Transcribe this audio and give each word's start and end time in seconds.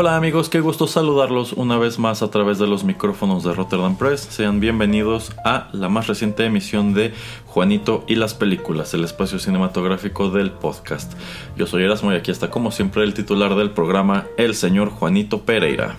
Hola 0.00 0.16
amigos, 0.16 0.48
qué 0.48 0.60
gusto 0.60 0.86
saludarlos 0.86 1.52
una 1.52 1.76
vez 1.76 1.98
más 1.98 2.22
a 2.22 2.30
través 2.30 2.58
de 2.58 2.66
los 2.66 2.84
micrófonos 2.84 3.44
de 3.44 3.52
Rotterdam 3.52 3.96
Press. 3.96 4.22
Sean 4.22 4.58
bienvenidos 4.58 5.30
a 5.44 5.68
la 5.72 5.90
más 5.90 6.06
reciente 6.06 6.46
emisión 6.46 6.94
de 6.94 7.12
Juanito 7.44 8.02
y 8.06 8.14
las 8.14 8.32
películas, 8.32 8.94
el 8.94 9.04
espacio 9.04 9.38
cinematográfico 9.38 10.30
del 10.30 10.52
podcast. 10.52 11.12
Yo 11.54 11.66
soy 11.66 11.82
Erasmo 11.82 12.14
y 12.14 12.16
aquí 12.16 12.30
está 12.30 12.48
como 12.48 12.70
siempre 12.70 13.04
el 13.04 13.12
titular 13.12 13.54
del 13.56 13.72
programa, 13.72 14.24
el 14.38 14.54
señor 14.54 14.88
Juanito 14.88 15.42
Pereira. 15.42 15.96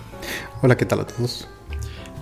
Hola, 0.62 0.76
¿qué 0.76 0.84
tal 0.84 0.98
a 0.98 1.06
todos? 1.06 1.46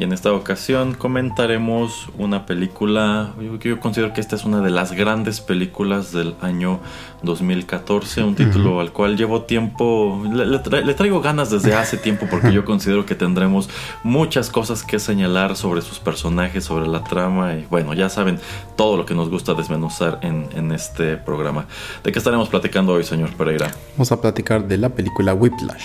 Y 0.00 0.04
en 0.04 0.14
esta 0.14 0.32
ocasión 0.32 0.94
comentaremos 0.94 2.08
una 2.16 2.46
película, 2.46 3.34
yo, 3.62 3.80
considero 3.80 4.14
que 4.14 4.22
esta 4.22 4.34
es 4.34 4.46
una 4.46 4.62
de 4.62 4.70
las 4.70 4.92
grandes 4.92 5.42
películas 5.42 6.10
del 6.10 6.36
año 6.40 6.80
2014, 7.22 8.22
un 8.22 8.34
título 8.34 8.80
al 8.80 8.92
cual 8.92 9.18
llevo 9.18 9.42
tiempo, 9.42 10.24
le, 10.32 10.94
traigo 10.94 11.20
ganas 11.20 11.50
desde 11.50 11.74
hace 11.74 11.98
tiempo 11.98 12.26
porque 12.30 12.50
yo 12.50 12.64
considero 12.64 13.04
que 13.04 13.14
tendremos 13.14 13.68
muchas 14.02 14.48
cosas 14.48 14.84
que 14.84 14.98
señalar 14.98 15.54
sobre 15.54 15.82
sus 15.82 15.98
personajes, 15.98 16.64
sobre 16.64 16.88
la 16.88 17.04
trama 17.04 17.56
y 17.56 17.66
bueno, 17.68 17.92
ya 17.92 18.08
saben 18.08 18.38
todo 18.76 18.96
lo 18.96 19.04
que 19.04 19.12
nos 19.12 19.28
gusta 19.28 19.52
desmenuzar 19.52 20.18
en, 20.22 20.48
en 20.56 20.72
este 20.72 21.18
programa. 21.18 21.66
¿De 22.02 22.10
qué 22.10 22.18
estaremos 22.18 22.48
platicando 22.48 22.94
hoy, 22.94 23.04
señor 23.04 23.34
Pereira? 23.34 23.70
Vamos 23.98 24.10
a 24.12 24.18
platicar 24.18 24.66
de 24.66 24.78
la 24.78 24.88
película 24.88 25.34
Whiplash. 25.34 25.84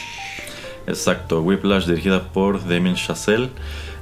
Exacto, 0.88 1.42
Whiplash 1.42 1.86
dirigida 1.86 2.24
por 2.24 2.66
Damien 2.66 2.96
Chazelle. 2.96 3.50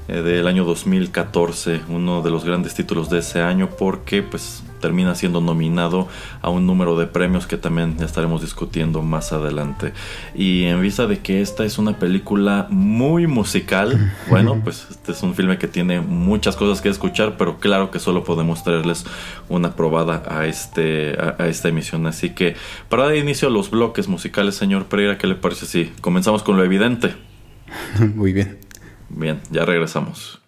Eh, 0.10 0.22
del 0.22 0.48
año 0.48 0.66
2014, 0.66 1.82
uno 1.88 2.22
de 2.22 2.30
los 2.30 2.44
grandes 2.44 2.74
títulos 2.74 3.10
de 3.10 3.20
ese 3.20 3.40
año 3.42 3.70
porque 3.78 4.22
pues 4.22 4.62
termina 4.82 5.16
siendo 5.16 5.40
nominado 5.40 6.10
a 6.42 6.50
un 6.50 6.68
número 6.68 6.98
de 6.98 7.08
premios 7.08 7.48
que 7.48 7.56
también 7.56 7.96
estaremos 8.02 8.42
discutiendo 8.42 9.02
más 9.02 9.32
adelante. 9.32 9.94
Y 10.36 10.66
en 10.66 10.82
vista 10.82 11.08
de 11.08 11.20
que 11.20 11.42
esta 11.42 11.64
es 11.64 11.78
una 11.78 12.00
película 12.00 12.68
muy 12.70 13.28
musical, 13.28 14.14
bueno, 14.30 14.60
pues 14.62 14.88
este 14.90 15.14
es 15.14 15.24
un 15.24 15.36
filme 15.36 15.58
que 15.58 15.70
tiene 15.70 16.02
muchas 16.02 16.58
cosas 16.58 16.82
que 16.82 16.90
escuchar, 16.90 17.38
pero 17.38 17.60
claro 17.60 17.90
que 17.90 18.00
solo 18.00 18.26
podemos 18.26 18.62
traerles 18.62 19.06
una 19.48 19.74
probada 19.74 20.24
a, 20.28 20.48
este, 20.48 21.16
a, 21.18 21.48
esta 21.48 21.70
emisión. 21.70 22.06
Así 22.08 22.32
que 22.32 22.58
para 22.90 23.06
dar 23.06 23.16
inicio 23.16 23.48
a 23.48 23.52
los 23.52 23.72
bloques 23.72 24.10
musicales, 24.10 24.56
señor 24.56 24.88
Pereira, 24.88 25.18
¿qué 25.18 25.28
le 25.28 25.36
parece 25.36 25.66
si 25.66 25.94
comenzamos 26.02 26.44
con 26.44 26.58
lo 26.58 26.64
evidente? 26.66 27.16
Muy 28.16 28.34
bien. 28.34 28.63
Bien, 29.16 29.42
ya 29.52 29.66
regresamos. 29.66 30.43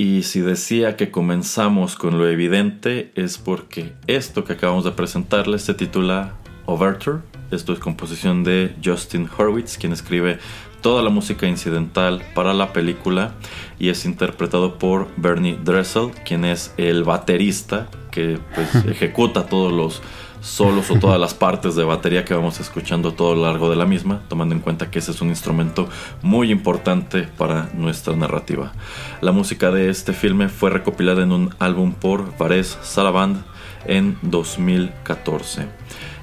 Y 0.00 0.22
si 0.22 0.40
decía 0.40 0.96
que 0.96 1.10
comenzamos 1.10 1.94
con 1.94 2.16
lo 2.16 2.26
evidente 2.26 3.12
es 3.16 3.36
porque 3.36 3.92
esto 4.06 4.44
que 4.44 4.54
acabamos 4.54 4.84
de 4.84 4.92
presentarles 4.92 5.60
se 5.60 5.74
titula 5.74 6.36
Overture. 6.64 7.18
Esto 7.50 7.74
es 7.74 7.80
composición 7.80 8.42
de 8.42 8.74
Justin 8.82 9.28
Hurwitz, 9.28 9.76
quien 9.76 9.92
escribe 9.92 10.38
toda 10.80 11.02
la 11.02 11.10
música 11.10 11.46
incidental 11.46 12.22
para 12.34 12.54
la 12.54 12.72
película 12.72 13.34
y 13.78 13.90
es 13.90 14.06
interpretado 14.06 14.78
por 14.78 15.08
Bernie 15.18 15.58
Dressel, 15.62 16.12
quien 16.24 16.46
es 16.46 16.72
el 16.78 17.04
baterista 17.04 17.90
que 18.10 18.38
pues, 18.54 18.74
ejecuta 18.86 19.48
todos 19.48 19.70
los 19.70 20.00
solos 20.40 20.90
o 20.90 20.98
todas 20.98 21.20
las 21.20 21.34
partes 21.34 21.74
de 21.74 21.84
batería 21.84 22.24
que 22.24 22.34
vamos 22.34 22.60
escuchando 22.60 23.12
todo 23.12 23.34
lo 23.34 23.42
largo 23.42 23.70
de 23.70 23.76
la 23.76 23.86
misma, 23.86 24.20
tomando 24.28 24.54
en 24.54 24.60
cuenta 24.60 24.90
que 24.90 24.98
ese 24.98 25.10
es 25.10 25.20
un 25.20 25.28
instrumento 25.28 25.88
muy 26.22 26.50
importante 26.50 27.28
para 27.36 27.68
nuestra 27.74 28.16
narrativa. 28.16 28.72
La 29.20 29.32
música 29.32 29.70
de 29.70 29.90
este 29.90 30.12
filme 30.12 30.48
fue 30.48 30.70
recopilada 30.70 31.22
en 31.22 31.32
un 31.32 31.54
álbum 31.58 31.92
por 31.92 32.36
Vares 32.38 32.78
Saraband 32.82 33.49
en 33.86 34.18
2014. 34.22 35.66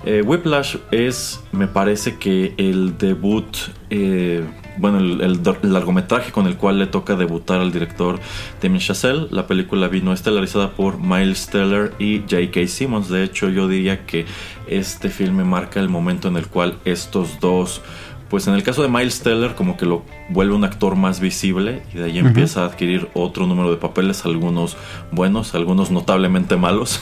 Eh, 0.05 0.21
Whiplash 0.21 0.77
es, 0.91 1.43
me 1.51 1.67
parece 1.67 2.17
que 2.17 2.53
el 2.57 2.97
debut, 2.97 3.45
eh, 3.89 4.43
bueno, 4.77 4.99
el, 4.99 5.41
largometraje 5.63 6.31
con 6.31 6.47
el 6.47 6.55
cual 6.55 6.79
le 6.79 6.87
toca 6.87 7.15
debutar 7.15 7.59
al 7.59 7.71
director 7.71 8.19
Damien 8.61 8.79
Chazelle. 8.79 9.27
La 9.31 9.47
película 9.47 9.87
vino 9.87 10.13
estelarizada 10.13 10.71
por 10.71 10.99
Miles 10.99 11.47
Teller 11.47 11.93
y 11.99 12.19
J.K. 12.19 12.67
Simmons. 12.67 13.09
De 13.09 13.23
hecho, 13.23 13.49
yo 13.49 13.67
diría 13.67 14.05
que 14.05 14.25
este 14.67 15.09
filme 15.09 15.43
marca 15.43 15.79
el 15.79 15.89
momento 15.89 16.27
en 16.27 16.37
el 16.37 16.47
cual 16.47 16.77
estos 16.85 17.39
dos 17.39 17.81
pues 18.29 18.47
en 18.47 18.53
el 18.53 18.63
caso 18.63 18.81
de 18.81 18.89
Miles 18.89 19.21
Teller 19.21 19.55
como 19.55 19.77
que 19.77 19.85
lo 19.85 20.03
vuelve 20.29 20.53
un 20.53 20.63
actor 20.63 20.95
más 20.95 21.19
visible 21.19 21.81
y 21.93 21.97
de 21.97 22.05
ahí 22.05 22.19
empieza 22.19 22.63
a 22.63 22.65
adquirir 22.65 23.07
otro 23.13 23.47
número 23.47 23.71
de 23.71 23.77
papeles, 23.77 24.25
algunos 24.25 24.75
buenos, 25.11 25.55
algunos 25.55 25.91
notablemente 25.91 26.57
malos. 26.57 26.99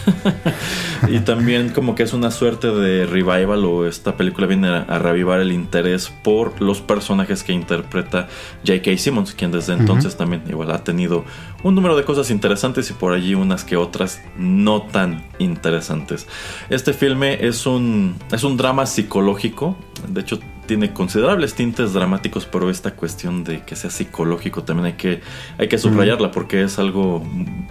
y 1.09 1.19
también 1.19 1.69
como 1.69 1.95
que 1.95 2.03
es 2.03 2.13
una 2.13 2.31
suerte 2.31 2.67
de 2.71 3.05
revival 3.05 3.65
o 3.65 3.87
esta 3.87 4.15
película 4.17 4.47
viene 4.47 4.67
a, 4.67 4.99
revivar 4.99 5.39
el 5.39 5.51
interés 5.51 6.11
por 6.23 6.61
los 6.61 6.81
personajes 6.81 7.43
que 7.43 7.53
interpreta 7.53 8.27
J.K. 8.65 8.97
Simmons, 8.97 9.33
quien 9.33 9.51
desde 9.51 9.73
entonces 9.73 10.15
también 10.15 10.43
igual 10.47 10.71
ha 10.71 10.83
tenido 10.83 11.25
un 11.63 11.75
número 11.75 11.95
de 11.95 12.03
cosas 12.03 12.29
interesantes 12.29 12.89
y 12.91 12.93
por 12.93 13.13
allí 13.13 13.33
unas 13.33 13.63
que 13.63 13.75
otras 13.75 14.21
no 14.37 14.83
tan 14.83 15.25
interesantes. 15.39 16.27
Este 16.69 16.93
filme 16.93 17.45
es 17.45 17.65
un, 17.65 18.15
es 18.31 18.43
un 18.43 18.57
drama 18.57 18.85
psicológico, 18.85 19.75
de 20.07 20.21
hecho 20.21 20.39
tiene 20.65 20.93
considerables 20.93 21.53
tintes 21.53 21.93
dramáticos, 21.93 22.45
pero 22.45 22.69
esta 22.69 22.91
cuestión 22.91 23.43
de 23.43 23.61
que 23.63 23.75
sea 23.75 23.89
psicológico 23.89 24.63
también 24.63 24.87
hay 24.87 24.93
que, 24.93 25.21
hay 25.57 25.67
que 25.67 25.77
subrayarla 25.77 26.31
porque 26.31 26.63
es 26.63 26.79
algo 26.79 27.23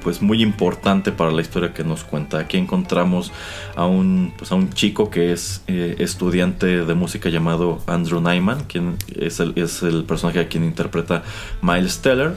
pues 0.02 0.22
muy 0.22 0.42
importante 0.42 1.12
para 1.12 1.32
la 1.32 1.40
historia 1.40 1.72
que 1.72 1.84
nos 1.84 2.04
cuenta. 2.04 2.38
Aquí 2.38 2.56
encontramos 2.56 3.32
a 3.74 3.86
un, 3.86 4.32
pues, 4.36 4.52
a 4.52 4.54
un 4.54 4.72
chico 4.72 5.10
que 5.10 5.32
es 5.32 5.62
eh, 5.66 5.96
estudiante 5.98 6.84
de 6.84 6.94
música 6.94 7.28
llamado 7.28 7.82
Andrew 7.86 8.20
Nyman, 8.20 8.64
quien 8.64 8.96
es 9.16 9.40
el, 9.40 9.52
es 9.56 9.82
el 9.82 10.04
personaje 10.04 10.40
a 10.40 10.48
quien 10.48 10.64
interpreta 10.64 11.22
Miles 11.62 12.00
Teller. 12.00 12.32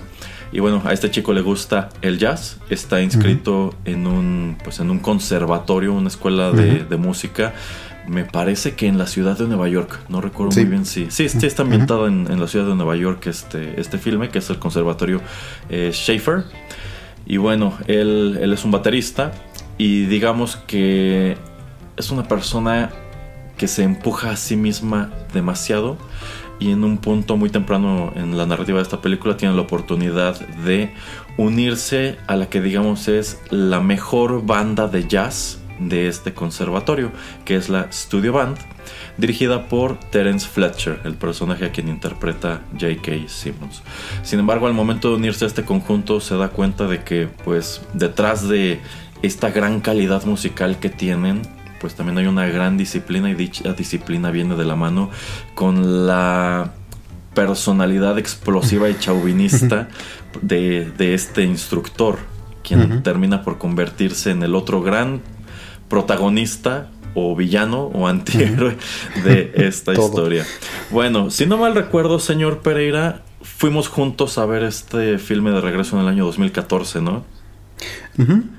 Y 0.52 0.62
bueno, 0.62 0.82
a 0.86 0.94
este 0.94 1.12
chico 1.12 1.34
le 1.34 1.42
gusta 1.42 1.90
el 2.02 2.20
jazz, 2.20 2.58
está 2.70 3.02
inscrito 3.02 3.76
en, 3.84 4.08
un, 4.08 4.58
pues 4.64 4.80
en 4.80 4.90
un 4.90 5.00
conservatorio, 5.00 5.94
una 5.94 6.08
escuela 6.08 6.52
de, 6.52 6.86
de 6.86 6.98
música 6.98 7.54
me 8.08 8.26
parece 8.26 8.76
que 8.76 8.88
en 8.88 8.98
la 8.98 9.08
ciudad 9.08 9.38
de 9.38 9.46
Nueva 9.48 9.68
York, 9.68 10.00
no 10.10 10.22
recuerdo 10.22 10.56
muy 10.56 10.66
bien 10.66 10.86
si. 10.86 11.12
Sí, 11.12 11.30
sí, 11.30 11.46
está 11.46 11.64
ambientado 11.64 12.08
en, 12.08 12.40
la 12.40 12.48
ciudad 12.48 12.66
de 12.66 12.76
Nueva 12.76 12.96
York 12.96 13.28
este, 13.28 13.80
este 13.80 13.98
filme, 13.98 14.30
que 14.30 14.40
es 14.40 14.50
el 14.50 14.60
Conservatorio 14.60 15.22
eh, 15.70 15.92
Schaefer. 15.94 16.46
Y 17.26 17.38
bueno, 17.38 17.78
él, 17.88 18.40
él 18.42 18.54
es 18.54 18.64
un 18.64 18.72
baterista 18.72 19.34
y 19.78 20.06
digamos 20.06 20.56
que 20.56 21.38
es 21.98 22.12
una 22.12 22.24
persona 22.24 22.90
que 23.58 23.68
se 23.68 23.84
empuja 23.84 24.32
a 24.32 24.38
sí 24.38 24.56
misma 24.56 25.12
demasiado 25.34 25.98
y 26.60 26.72
en 26.72 26.84
un 26.84 26.98
punto 26.98 27.38
muy 27.38 27.50
temprano 27.50 28.14
en 28.16 28.38
la 28.38 28.46
narrativa 28.46 28.78
de 28.78 28.84
esta 28.84 29.02
película 29.02 29.38
tiene 29.38 29.56
la 29.56 29.62
oportunidad 29.62 30.40
de 30.40 30.92
unirse 31.38 32.18
a 32.28 32.36
la 32.36 32.50
que 32.50 32.62
digamos 32.62 33.08
es 33.08 33.40
la 33.50 33.80
mejor 33.80 34.46
banda 34.46 34.88
de 34.88 35.08
jazz 35.08 35.60
de 35.80 36.08
este 36.08 36.34
conservatorio, 36.34 37.12
que 37.46 37.56
es 37.56 37.70
la 37.70 37.92
Studio 37.92 38.34
Band, 38.34 38.58
dirigida 39.18 39.68
por 39.68 40.00
Terence 40.00 40.48
Fletcher, 40.48 41.00
el 41.04 41.16
personaje 41.16 41.66
a 41.66 41.72
quien 41.72 41.88
interpreta 41.88 42.62
J.K. 42.74 43.28
Simmons. 43.28 43.82
Sin 44.24 44.40
embargo, 44.40 44.68
al 44.68 44.74
momento 44.74 45.10
de 45.10 45.16
unirse 45.16 45.46
a 45.46 45.48
este 45.48 45.64
conjunto 45.64 46.20
se 46.20 46.36
da 46.36 46.50
cuenta 46.50 46.88
de 46.88 47.04
que, 47.04 47.28
pues, 47.44 47.82
detrás 47.94 48.48
de 48.48 48.80
esta 49.22 49.50
gran 49.50 49.82
calidad 49.82 50.26
musical 50.26 50.80
que 50.80 50.90
tienen, 50.90 51.42
pues 51.80 51.96
también 51.96 52.18
hay 52.18 52.28
una 52.28 52.48
gran 52.48 52.78
disciplina 52.78 53.30
y 53.30 53.36
dicha 53.36 53.74
disciplina 53.74 54.32
viene 54.32 54.56
de 54.56 54.66
la 54.66 54.76
mano 54.76 55.10
con 55.54 56.08
la 56.08 56.74
personalidad 57.34 58.18
explosiva 58.18 58.90
y 58.90 58.98
chauvinista 58.98 59.90
de, 60.42 60.92
este 61.14 61.44
instructor, 61.44 62.18
quien 62.64 63.04
termina 63.04 63.44
por 63.44 63.58
convertirse 63.58 64.32
en 64.32 64.44
el 64.44 64.56
otro 64.56 64.82
gran 64.82 65.22
protagonista 65.90 66.90
o 67.14 67.36
villano 67.36 67.86
o 67.94 68.08
antihéroe 68.08 68.78
de 69.24 69.52
esta 69.56 69.94
historia. 70.00 70.46
Bueno, 70.92 71.32
si 71.32 71.46
no 71.46 71.58
mal 71.58 71.74
recuerdo, 71.74 72.20
señor 72.20 72.60
Pereira, 72.60 73.24
fuimos 73.42 73.88
juntos 73.88 74.38
a 74.38 74.46
ver 74.46 74.64
este 74.64 75.18
filme 75.18 75.52
de 75.52 75.62
regreso 75.62 75.96
en 75.96 76.04
el 76.04 76.10
año 76.10 76.26
2014, 76.26 77.02
¿no? 77.02 77.26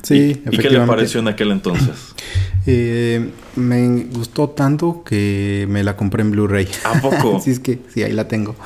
sí, 0.02 0.40
¿Y, 0.50 0.54
¿Y 0.54 0.58
qué 0.58 0.70
le 0.70 0.80
pareció 0.80 1.20
en 1.20 1.28
aquel 1.28 1.50
entonces? 1.52 2.14
Eh, 2.70 3.30
me 3.56 4.04
gustó 4.12 4.50
tanto 4.50 5.02
que 5.02 5.64
me 5.70 5.82
la 5.82 5.96
compré 5.96 6.20
en 6.20 6.32
Blu-ray. 6.32 6.68
¿A 6.84 7.00
poco? 7.00 7.40
sí, 7.42 7.52
es 7.52 7.60
que 7.60 7.78
sí, 7.88 8.02
ahí 8.02 8.12
la 8.12 8.28
tengo. 8.28 8.56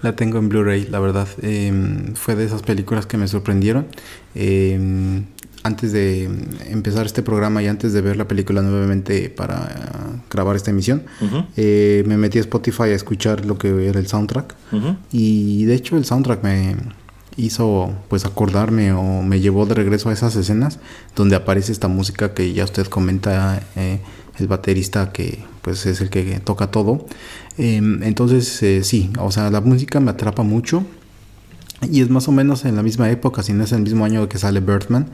La 0.00 0.14
tengo 0.14 0.38
en 0.38 0.48
Blu-ray, 0.48 0.86
la 0.86 1.00
verdad. 1.00 1.26
Em, 1.42 2.14
fue 2.14 2.36
de 2.36 2.44
esas 2.44 2.62
películas 2.62 3.06
que 3.06 3.16
me 3.16 3.26
sorprendieron. 3.26 3.88
Eh, 4.36 5.24
antes 5.62 5.92
de 5.92 6.24
empezar 6.70 7.06
este 7.06 7.22
programa 7.22 7.62
y 7.62 7.66
antes 7.66 7.92
de 7.92 8.00
ver 8.00 8.16
la 8.16 8.28
película 8.28 8.62
nuevamente 8.62 9.28
para 9.30 9.68
grabar 10.30 10.56
esta 10.56 10.70
emisión, 10.70 11.02
eh, 11.56 12.04
me 12.06 12.16
metí 12.16 12.38
a 12.38 12.40
Spotify 12.42 12.84
a 12.84 12.94
escuchar 12.94 13.44
lo 13.44 13.58
que 13.58 13.88
era 13.88 13.98
el 13.98 14.06
soundtrack. 14.06 14.54
Y 15.12 15.64
de 15.64 15.74
hecho 15.74 15.96
el 15.96 16.04
soundtrack 16.04 16.42
me 16.42 16.76
hizo 17.36 17.94
pues 18.08 18.24
acordarme 18.24 18.92
o 18.92 19.22
me 19.22 19.40
llevó 19.40 19.64
de 19.64 19.74
regreso 19.74 20.10
a 20.10 20.12
esas 20.12 20.34
escenas 20.36 20.80
donde 21.14 21.36
aparece 21.36 21.72
esta 21.72 21.88
música 21.88 22.34
que 22.34 22.52
ya 22.52 22.64
usted 22.64 22.86
comenta, 22.86 23.62
eh, 23.76 24.00
el 24.38 24.48
baterista 24.48 25.12
que 25.12 25.44
pues 25.62 25.86
es 25.86 26.00
el 26.00 26.10
que 26.10 26.40
toca 26.40 26.70
todo. 26.70 27.06
Em, 27.56 28.02
entonces 28.02 28.62
eh, 28.62 28.84
sí, 28.84 29.10
o 29.18 29.30
sea, 29.30 29.50
la 29.50 29.60
música 29.60 30.00
me 30.00 30.10
atrapa 30.10 30.42
mucho. 30.42 30.84
Y 31.82 32.00
es 32.00 32.10
más 32.10 32.26
o 32.26 32.32
menos 32.32 32.64
en 32.64 32.74
la 32.74 32.82
misma 32.82 33.08
época, 33.10 33.42
si 33.42 33.52
no 33.52 33.62
es 33.64 33.72
el 33.72 33.82
mismo 33.82 34.04
año 34.04 34.28
que 34.28 34.38
sale 34.38 34.60
Birdman. 34.60 35.06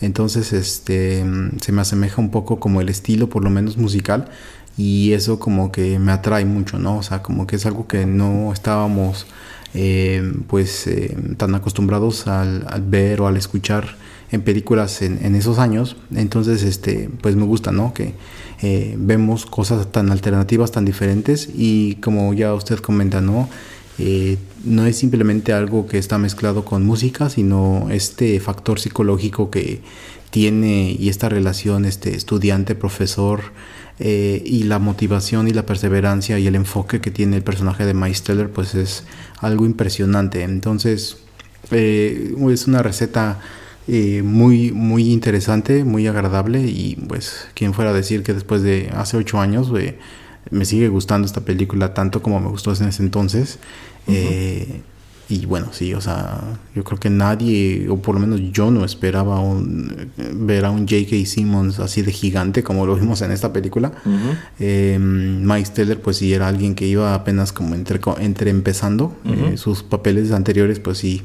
Entonces, 0.00 0.52
este, 0.52 1.24
se 1.60 1.72
me 1.72 1.80
asemeja 1.82 2.20
un 2.20 2.30
poco 2.30 2.58
como 2.58 2.80
el 2.80 2.88
estilo, 2.88 3.28
por 3.28 3.44
lo 3.44 3.50
menos 3.50 3.76
musical, 3.76 4.28
y 4.76 5.12
eso 5.12 5.38
como 5.38 5.72
que 5.72 5.98
me 5.98 6.12
atrae 6.12 6.44
mucho, 6.44 6.78
¿no? 6.78 6.98
O 6.98 7.02
sea, 7.02 7.22
como 7.22 7.46
que 7.46 7.56
es 7.56 7.66
algo 7.66 7.86
que 7.86 8.06
no 8.06 8.52
estábamos, 8.52 9.26
eh, 9.74 10.32
pues, 10.48 10.86
eh, 10.86 11.16
tan 11.36 11.54
acostumbrados 11.54 12.26
al, 12.26 12.66
ver 12.86 13.20
o 13.20 13.26
al 13.26 13.36
escuchar 13.36 13.96
en 14.30 14.42
películas 14.42 15.02
en, 15.02 15.34
esos 15.34 15.58
años. 15.58 15.96
Entonces, 16.14 16.62
este, 16.62 17.10
pues 17.22 17.36
me 17.36 17.44
gusta, 17.44 17.72
¿no? 17.72 17.94
Que 17.94 18.14
eh, 18.62 18.96
vemos 18.98 19.46
cosas 19.46 19.90
tan 19.92 20.10
alternativas, 20.10 20.72
tan 20.72 20.84
diferentes, 20.84 21.48
y 21.54 21.96
como 21.96 22.34
ya 22.34 22.54
usted 22.54 22.78
comenta, 22.78 23.20
¿no? 23.20 23.48
Eh, 23.98 24.36
no 24.64 24.84
es 24.84 24.96
simplemente 24.96 25.52
algo 25.52 25.86
que 25.86 25.98
está 25.98 26.18
mezclado 26.18 26.64
con 26.64 26.84
música, 26.84 27.30
sino 27.30 27.88
este 27.90 28.38
factor 28.40 28.78
psicológico 28.78 29.50
que 29.50 29.80
tiene 30.30 30.94
y 30.98 31.08
esta 31.08 31.28
relación 31.28 31.84
este 31.86 32.14
estudiante-profesor 32.14 33.40
eh, 33.98 34.42
y 34.44 34.64
la 34.64 34.78
motivación 34.78 35.48
y 35.48 35.52
la 35.52 35.64
perseverancia 35.64 36.38
y 36.38 36.46
el 36.46 36.56
enfoque 36.56 37.00
que 37.00 37.10
tiene 37.10 37.36
el 37.36 37.42
personaje 37.42 37.86
de 37.86 37.94
Miles 37.94 38.22
Teller 38.22 38.50
pues 38.50 38.74
es 38.74 39.04
algo 39.40 39.64
impresionante. 39.64 40.42
Entonces 40.42 41.18
eh, 41.70 42.34
es 42.50 42.66
una 42.66 42.82
receta 42.82 43.40
muy, 43.88 44.72
muy 44.72 45.12
interesante, 45.12 45.84
muy 45.84 46.08
agradable 46.08 46.60
y 46.60 46.96
pues 47.08 47.46
quien 47.54 47.72
fuera 47.72 47.92
a 47.92 47.94
decir 47.94 48.24
que 48.24 48.34
después 48.34 48.62
de 48.62 48.90
hace 48.92 49.16
ocho 49.16 49.38
años 49.38 49.70
me 50.50 50.64
sigue 50.64 50.88
gustando 50.88 51.26
esta 51.26 51.40
película 51.40 51.94
tanto 51.94 52.22
como 52.22 52.40
me 52.40 52.48
gustó 52.48 52.74
en 52.74 52.88
ese 52.88 53.02
entonces. 53.02 53.58
Eh, 54.06 54.82
y 55.28 55.44
bueno, 55.44 55.68
sí, 55.72 55.92
o 55.92 56.00
sea, 56.00 56.40
yo 56.74 56.84
creo 56.84 57.00
que 57.00 57.10
nadie, 57.10 57.88
o 57.88 57.96
por 57.96 58.14
lo 58.14 58.20
menos 58.20 58.40
yo 58.52 58.70
no 58.70 58.84
esperaba 58.84 59.40
un, 59.40 60.12
ver 60.34 60.64
a 60.64 60.70
un 60.70 60.86
J.K. 60.86 61.26
Simmons 61.26 61.80
así 61.80 62.02
de 62.02 62.12
gigante 62.12 62.62
como 62.62 62.86
lo 62.86 62.94
vimos 62.94 63.22
en 63.22 63.32
esta 63.32 63.52
película. 63.52 63.92
Uh 64.04 64.98
Mike 64.98 65.66
Steller, 65.66 66.00
pues 66.00 66.18
sí, 66.18 66.32
era 66.32 66.46
alguien 66.46 66.76
que 66.76 66.86
iba 66.86 67.14
apenas 67.14 67.52
como 67.52 67.74
entre, 67.74 68.00
entre 68.20 68.50
empezando. 68.50 69.16
Eh, 69.24 69.56
sus 69.56 69.82
papeles 69.82 70.30
anteriores, 70.30 70.78
pues 70.78 70.98
sí, 70.98 71.22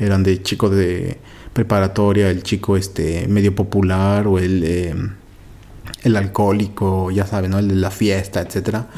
eran 0.00 0.24
de 0.24 0.42
chico 0.42 0.68
de 0.68 1.18
preparatoria, 1.52 2.30
el 2.30 2.42
chico 2.42 2.76
este 2.76 3.28
medio 3.28 3.54
popular 3.54 4.26
o 4.26 4.38
el 4.38 4.64
em, 4.64 5.10
el 6.02 6.16
alcohólico, 6.16 7.10
ya 7.10 7.26
saben, 7.26 7.50
¿no? 7.50 7.58
El 7.58 7.68
de 7.68 7.74
la 7.74 7.90
fiesta, 7.90 8.40
etcétera. 8.40 8.88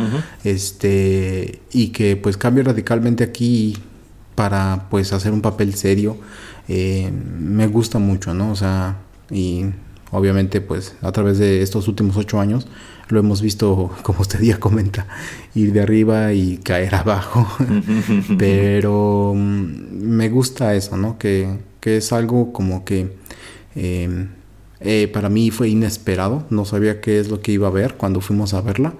Este, 0.44 1.60
y 1.72 1.88
que 1.88 2.16
pues 2.16 2.36
cambia 2.36 2.64
radicalmente 2.64 3.24
aquí 3.24 3.76
para 4.34 4.86
pues 4.90 5.12
hacer 5.12 5.32
un 5.32 5.40
papel 5.40 5.74
serio. 5.74 6.16
Eh, 6.68 7.10
me 7.12 7.66
gusta 7.66 7.98
mucho, 7.98 8.34
¿no? 8.34 8.52
O 8.52 8.56
sea, 8.56 8.98
y 9.30 9.66
obviamente 10.12 10.60
pues 10.60 10.94
a 11.02 11.12
través 11.12 11.38
de 11.38 11.62
estos 11.62 11.88
últimos 11.88 12.16
ocho 12.16 12.40
años 12.40 12.66
lo 13.08 13.18
hemos 13.18 13.42
visto, 13.42 13.90
como 14.02 14.20
usted 14.20 14.40
ya 14.40 14.58
comenta, 14.58 15.06
ir 15.54 15.72
de 15.72 15.80
arriba 15.80 16.32
y 16.32 16.58
caer 16.58 16.94
abajo. 16.94 17.46
Pero 18.38 19.32
mm, 19.34 20.02
me 20.02 20.28
gusta 20.28 20.74
eso, 20.74 20.96
¿no? 20.96 21.18
Que, 21.18 21.58
que 21.80 21.96
es 21.96 22.12
algo 22.12 22.52
como 22.52 22.84
que... 22.84 23.16
Eh, 23.76 24.26
eh, 24.80 25.08
para 25.12 25.28
mí 25.28 25.50
fue 25.50 25.68
inesperado, 25.68 26.44
no 26.50 26.64
sabía 26.64 27.00
qué 27.00 27.20
es 27.20 27.28
lo 27.28 27.40
que 27.40 27.52
iba 27.52 27.68
a 27.68 27.70
ver 27.70 27.94
cuando 27.94 28.20
fuimos 28.20 28.54
a 28.54 28.62
verla 28.62 28.94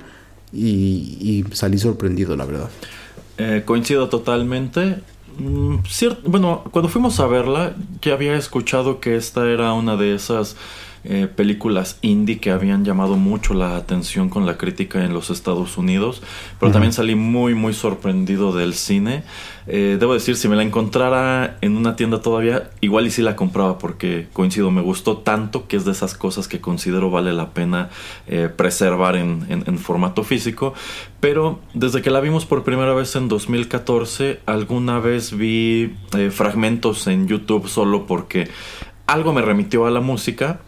y, 0.53 1.45
salí 1.53 1.79
sorprendido, 1.79 2.37
la 2.37 2.45
verdad. 2.45 2.71
Eh, 3.39 3.63
coincido 3.65 4.09
totalmente. 4.09 4.99
Mm, 5.39 5.77
bueno, 6.27 6.65
cuando 6.71 6.89
fuimos 6.89 7.19
a 7.21 7.27
verla 7.27 7.75
ya 8.03 8.15
había 8.15 8.37
escuchado 8.37 9.01
que 9.01 9.17
esta 9.17 9.49
era 9.49 9.73
una 9.73 9.97
de 9.97 10.15
esas 10.15 10.57
eh, 11.02 11.28
películas 11.35 11.99
indie 12.02 12.40
que 12.40 12.50
habían 12.50 12.85
llamado 12.85 13.16
mucho 13.16 13.54
la 13.54 13.76
atención 13.76 14.28
con 14.28 14.45
la 14.45 14.59
crítica 14.59 15.02
en 15.02 15.14
los 15.14 15.30
Estados 15.30 15.78
Unidos, 15.78 16.23
pero 16.59 16.73
también 16.73 16.92
salí 16.92 17.14
muy 17.14 17.54
muy 17.54 17.73
sorprendido 17.73 18.52
del 18.52 18.75
cine. 18.75 19.23
Eh, 19.66 19.97
debo 19.99 20.12
decir, 20.12 20.37
si 20.37 20.47
me 20.47 20.57
la 20.57 20.62
encontrara 20.62 21.57
en 21.62 21.78
una 21.78 21.97
tienda 21.97 22.21
todavía, 22.21 22.71
igual 22.83 23.07
y 23.07 23.11
sí 23.11 23.23
la 23.23 23.35
compraba 23.35 23.78
porque 23.78 24.28
coincido, 24.35 24.71
me 24.71 24.83
gustó 24.83 25.16
tanto 25.16 25.69
que 25.69 25.76
es 25.76 25.87
de 25.87 25.92
esas 25.92 26.12
cosas 26.12 26.49
que 26.49 26.61
considero 26.61 27.11
vale 27.11 27.33
la 27.33 27.50
pena 27.54 27.88
eh, 28.26 28.50
preservar 28.54 29.16
en, 29.16 29.47
en, 29.49 29.78
formato 29.78 30.23
físico. 30.23 30.75
Pero 31.21 31.61
desde 31.73 32.02
que 32.02 32.11
la 32.11 32.21
vimos 32.21 32.45
por 32.45 32.62
primera 32.62 32.92
vez 32.92 33.16
en 33.16 33.28
2014, 33.28 34.40
alguna 34.45 34.99
vez 34.99 35.35
vi 35.35 35.95
fragmentos 36.30 37.07
en 37.07 37.26
YouTube 37.26 37.69
solo 37.69 38.07
porque 38.07 38.49
algo 39.07 39.33
me 39.33 39.40
remitió 39.40 39.87
a 39.87 39.90
la 39.90 40.00
música 40.00 40.61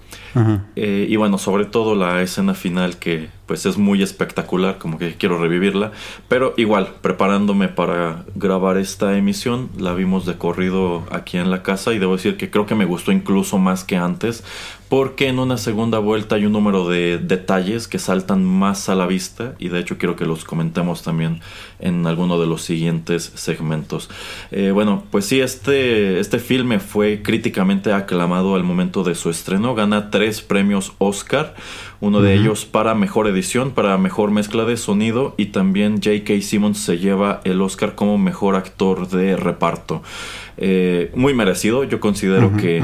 eh, 0.77 1.07
y 1.09 1.17
bueno, 1.17 1.39
sobre 1.39 1.65
todo 1.67 1.95
la 1.95 2.23
escena 2.23 2.55
final 2.55 2.97
que 2.97 3.29
pues 3.47 3.67
es 3.67 3.77
muy 3.77 4.03
espectacular, 4.03 4.79
como 4.79 4.99
que 4.99 5.15
quiero 5.15 5.39
revivirla. 5.39 5.93
Pero 6.29 6.55
igual, 6.57 6.95
preparándome 7.01 7.69
para 7.69 8.25
grabar 8.35 8.79
esta 8.79 9.17
emisión, 9.17 9.69
la 9.79 9.95
vimos 9.95 10.27
de 10.27 10.39
corrido 10.39 11.05
aquí 11.11 11.39
en 11.39 11.51
la 11.51 11.63
casa 11.63 11.93
y 11.93 11.99
debo 11.99 12.17
decir 12.17 12.37
que 12.37 12.51
creo 12.51 12.67
que 12.67 12.75
me 12.75 12.85
gustó 12.85 13.13
incluso 13.13 13.59
más 13.59 13.85
que 13.85 13.97
antes, 13.97 14.45
porque 14.89 15.29
en 15.29 15.39
una 15.39 15.57
segunda 15.57 15.99
vuelta 15.99 16.35
hay 16.35 16.45
un 16.45 16.53
número 16.53 16.87
de 16.87 17.17
detalles 17.17 17.89
que 17.89 17.99
saltan 17.99 18.45
más 18.45 18.91
a 18.91 18.95
la 18.95 19.07
vista 19.07 19.55
y 19.59 19.69
de 19.69 19.81
hecho 19.81 19.97
quiero 19.97 20.17
que 20.17 20.27
los 20.27 20.45
comentemos 20.45 21.03
también 21.03 21.41
en 21.81 22.07
alguno 22.07 22.39
de 22.39 22.47
los 22.47 22.61
siguientes 22.61 23.33
segmentos. 23.35 24.11
Eh, 24.51 24.71
bueno, 24.71 25.03
pues 25.11 25.25
sí, 25.25 25.41
este, 25.41 26.21
este 26.21 26.39
filme 26.39 26.79
fue 26.79 27.23
críticamente 27.23 27.93
aclamado 27.93 28.55
al 28.55 28.65
momento 28.65 29.03
de 29.03 29.15
su 29.15 29.31
estreno, 29.31 29.75
gana 29.75 30.11
tres 30.11 30.43
premios 30.43 30.93
Oscar 30.99 31.55
uno 32.03 32.21
de 32.21 32.35
ellos 32.35 32.65
para 32.65 32.97
mejor 32.97 33.29
edición, 33.29 33.71
para 33.71 33.97
mejor 33.97 34.33
mezcla 34.33 34.65
de 34.65 34.77
sonido 34.77 35.35
y 35.39 35.47
también 35.47 36.03
J.K. 36.03 36.43
Simmons 36.43 36.79
se 36.79 36.99
lleva 36.99 37.41
el 37.45 37.63
Oscar 37.63 37.95
como 37.95 38.19
mejor 38.19 38.57
actor 38.57 39.09
de 39.09 39.37
reparto. 39.37 40.03
Eh, 40.57 41.13
muy 41.15 41.33
merecido, 41.33 41.85
yo 41.85 42.01
considero 42.01 42.57
que... 42.57 42.83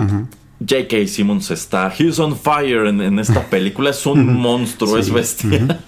J.K. 0.60 1.06
Simmons 1.06 1.52
está. 1.52 1.92
He's 1.96 2.18
on 2.18 2.37
fire 2.37 2.87
en, 2.88 3.18
esta 3.20 3.44
película. 3.48 3.90
Es 3.90 4.04
un 4.06 4.34
monstruo, 4.34 4.98
es 4.98 5.12
bestial. 5.12 5.80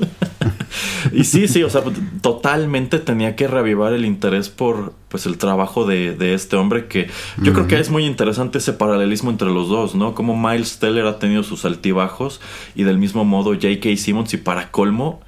Y 1.12 1.24
sí, 1.24 1.48
sí, 1.48 1.62
o 1.62 1.70
sea, 1.70 1.82
totalmente 2.20 2.98
tenía 2.98 3.36
que 3.36 3.48
reavivar 3.48 3.92
el 3.92 4.04
interés 4.04 4.48
por 4.48 4.94
pues 5.08 5.26
el 5.26 5.38
trabajo 5.38 5.86
de, 5.86 6.34
este 6.34 6.56
hombre 6.56 6.86
que 6.86 7.10
yo 7.42 7.52
creo 7.52 7.66
que 7.66 7.80
es 7.80 7.90
muy 7.90 8.06
interesante 8.06 8.58
ese 8.58 8.72
paralelismo 8.72 9.30
entre 9.30 9.48
los 9.48 9.68
dos, 9.68 9.94
¿no? 9.94 10.14
Como 10.14 10.36
Miles 10.36 10.78
Teller 10.78 11.06
ha 11.06 11.18
tenido 11.18 11.42
sus 11.42 11.64
altibajos 11.64 12.40
y 12.76 12.84
del 12.84 12.98
mismo 12.98 13.24
modo 13.24 13.52
J.K. 13.54 13.96
Simmons 13.96 14.32
y 14.34 14.36
para 14.36 14.70
colmo 14.70 15.20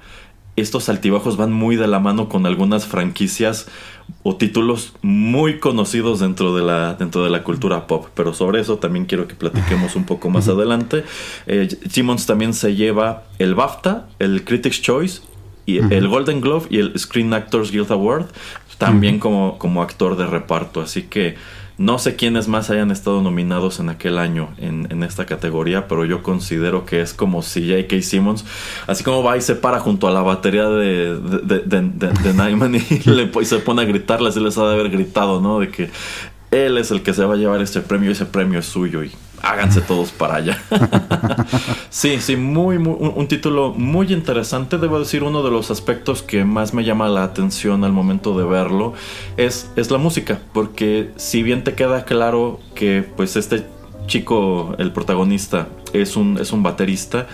estos 0.55 0.87
altibajos 0.87 1.35
van 1.35 1.51
muy 1.51 1.75
de 1.75 1.87
la 1.87 1.99
mano 1.99 2.29
con 2.29 2.45
algunas 2.45 2.85
franquicias 2.85 3.67
o 4.21 4.35
títulos 4.35 4.93
muy 5.01 5.59
conocidos 5.59 6.19
dentro 6.19 6.55
de 6.55 6.63
la 6.63 6.93
dentro 6.93 7.23
de 7.23 7.29
la 7.29 7.43
cultura 7.43 7.87
pop 7.87 8.07
pero 8.13 8.33
sobre 8.33 8.61
eso 8.61 8.77
también 8.77 9.05
quiero 9.05 9.27
que 9.27 9.33
platiquemos 9.33 9.95
un 9.95 10.05
poco 10.05 10.29
más 10.29 10.47
adelante 10.47 11.05
eh, 11.47 11.69
Simmons 11.89 12.25
también 12.25 12.53
se 12.53 12.75
lleva 12.75 13.23
el 13.39 13.55
BAFTA 13.55 14.07
el 14.19 14.43
Critics 14.43 14.81
Choice 14.81 15.21
y 15.65 15.77
el 15.77 16.07
Golden 16.07 16.41
Glove 16.41 16.67
y 16.69 16.79
el 16.79 16.97
Screen 16.97 17.33
Actors 17.33 17.71
Guild 17.71 17.91
Award 17.91 18.25
también 18.77 19.19
como, 19.19 19.57
como 19.57 19.81
actor 19.81 20.17
de 20.17 20.25
reparto 20.25 20.81
así 20.81 21.03
que 21.03 21.35
no 21.77 21.97
sé 21.97 22.15
quiénes 22.15 22.47
más 22.47 22.69
hayan 22.69 22.91
estado 22.91 23.21
nominados 23.21 23.79
en 23.79 23.89
aquel 23.89 24.19
año 24.19 24.49
en, 24.59 25.03
esta 25.03 25.25
categoría, 25.25 25.87
pero 25.87 26.05
yo 26.05 26.21
considero 26.21 26.85
que 26.85 27.01
es 27.01 27.13
como 27.13 27.41
si 27.41 27.67
J.K. 27.67 28.01
Simmons, 28.01 28.45
así 28.87 29.03
como 29.03 29.23
va 29.23 29.37
y 29.37 29.41
se 29.41 29.55
para 29.55 29.79
junto 29.79 30.07
a 30.07 30.11
la 30.11 30.21
batería 30.21 30.69
de, 30.69 31.19
de, 31.19 31.59
de, 31.59 32.33
Nyman 32.33 32.75
y, 32.75 33.09
le, 33.09 33.45
se 33.45 33.57
pone 33.57 33.81
a 33.81 33.85
gritarle, 33.85 34.29
así 34.29 34.39
les 34.39 34.57
ha 34.57 34.67
de 34.67 34.73
haber 34.73 34.89
gritado, 34.89 35.41
¿no? 35.41 35.59
De 35.59 35.69
que 35.69 35.89
él 36.51 36.77
es 36.77 36.91
el 36.91 37.01
que 37.01 37.13
se 37.13 37.25
va 37.25 37.33
a 37.33 37.37
llevar 37.37 37.59
este 37.61 37.81
premio 37.81 38.09
y 38.09 38.13
ese 38.13 38.25
premio 38.25 38.59
es 38.59 38.65
suyo 38.65 39.03
y 39.03 39.11
háganse 39.43 39.81
todos 39.81 40.11
para 40.11 40.35
allá. 40.35 40.57
sí, 41.89 42.19
sí, 42.19 42.35
muy, 42.35 42.79
muy 42.79 42.95
un, 42.99 43.27
título 43.27 43.73
muy 43.73 44.11
interesante. 44.11 44.77
Debo 44.77 44.99
decir, 44.99 45.23
uno 45.23 45.43
de 45.43 45.51
los 45.51 45.69
aspectos 45.69 46.23
que 46.23 46.45
más 46.45 46.73
me 46.73 46.83
llama 46.83 47.09
la 47.09 47.23
atención 47.23 47.83
al 47.83 47.91
momento 47.91 48.37
de 48.37 48.45
verlo 48.45 48.93
es, 49.37 49.69
es 49.75 49.91
la 49.91 49.97
música. 49.97 50.39
Porque 50.53 51.11
si 51.17 51.43
bien 51.43 51.63
te 51.63 51.75
queda 51.75 52.05
claro 52.05 52.59
que 52.73 53.05
pues 53.15 53.35
este 53.35 53.67
chico, 54.07 54.75
el 54.79 54.91
protagonista, 54.91 55.67
es 55.91 56.15
un, 56.15 56.37
es 56.39 56.51
un 56.53 56.63
baterista, 56.63 57.27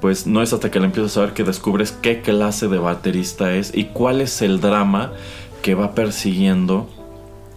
pues 0.00 0.26
no 0.26 0.42
es 0.42 0.52
hasta 0.52 0.70
que 0.70 0.80
le 0.80 0.86
empiezas 0.86 1.16
a 1.16 1.20
ver 1.20 1.32
que 1.32 1.44
descubres 1.44 1.92
qué 1.92 2.20
clase 2.22 2.66
de 2.66 2.78
baterista 2.78 3.54
es 3.54 3.72
y 3.74 3.84
cuál 3.84 4.20
es 4.20 4.42
el 4.42 4.60
drama 4.60 5.12
que 5.62 5.74
va 5.76 5.94
persiguiendo 5.94 6.88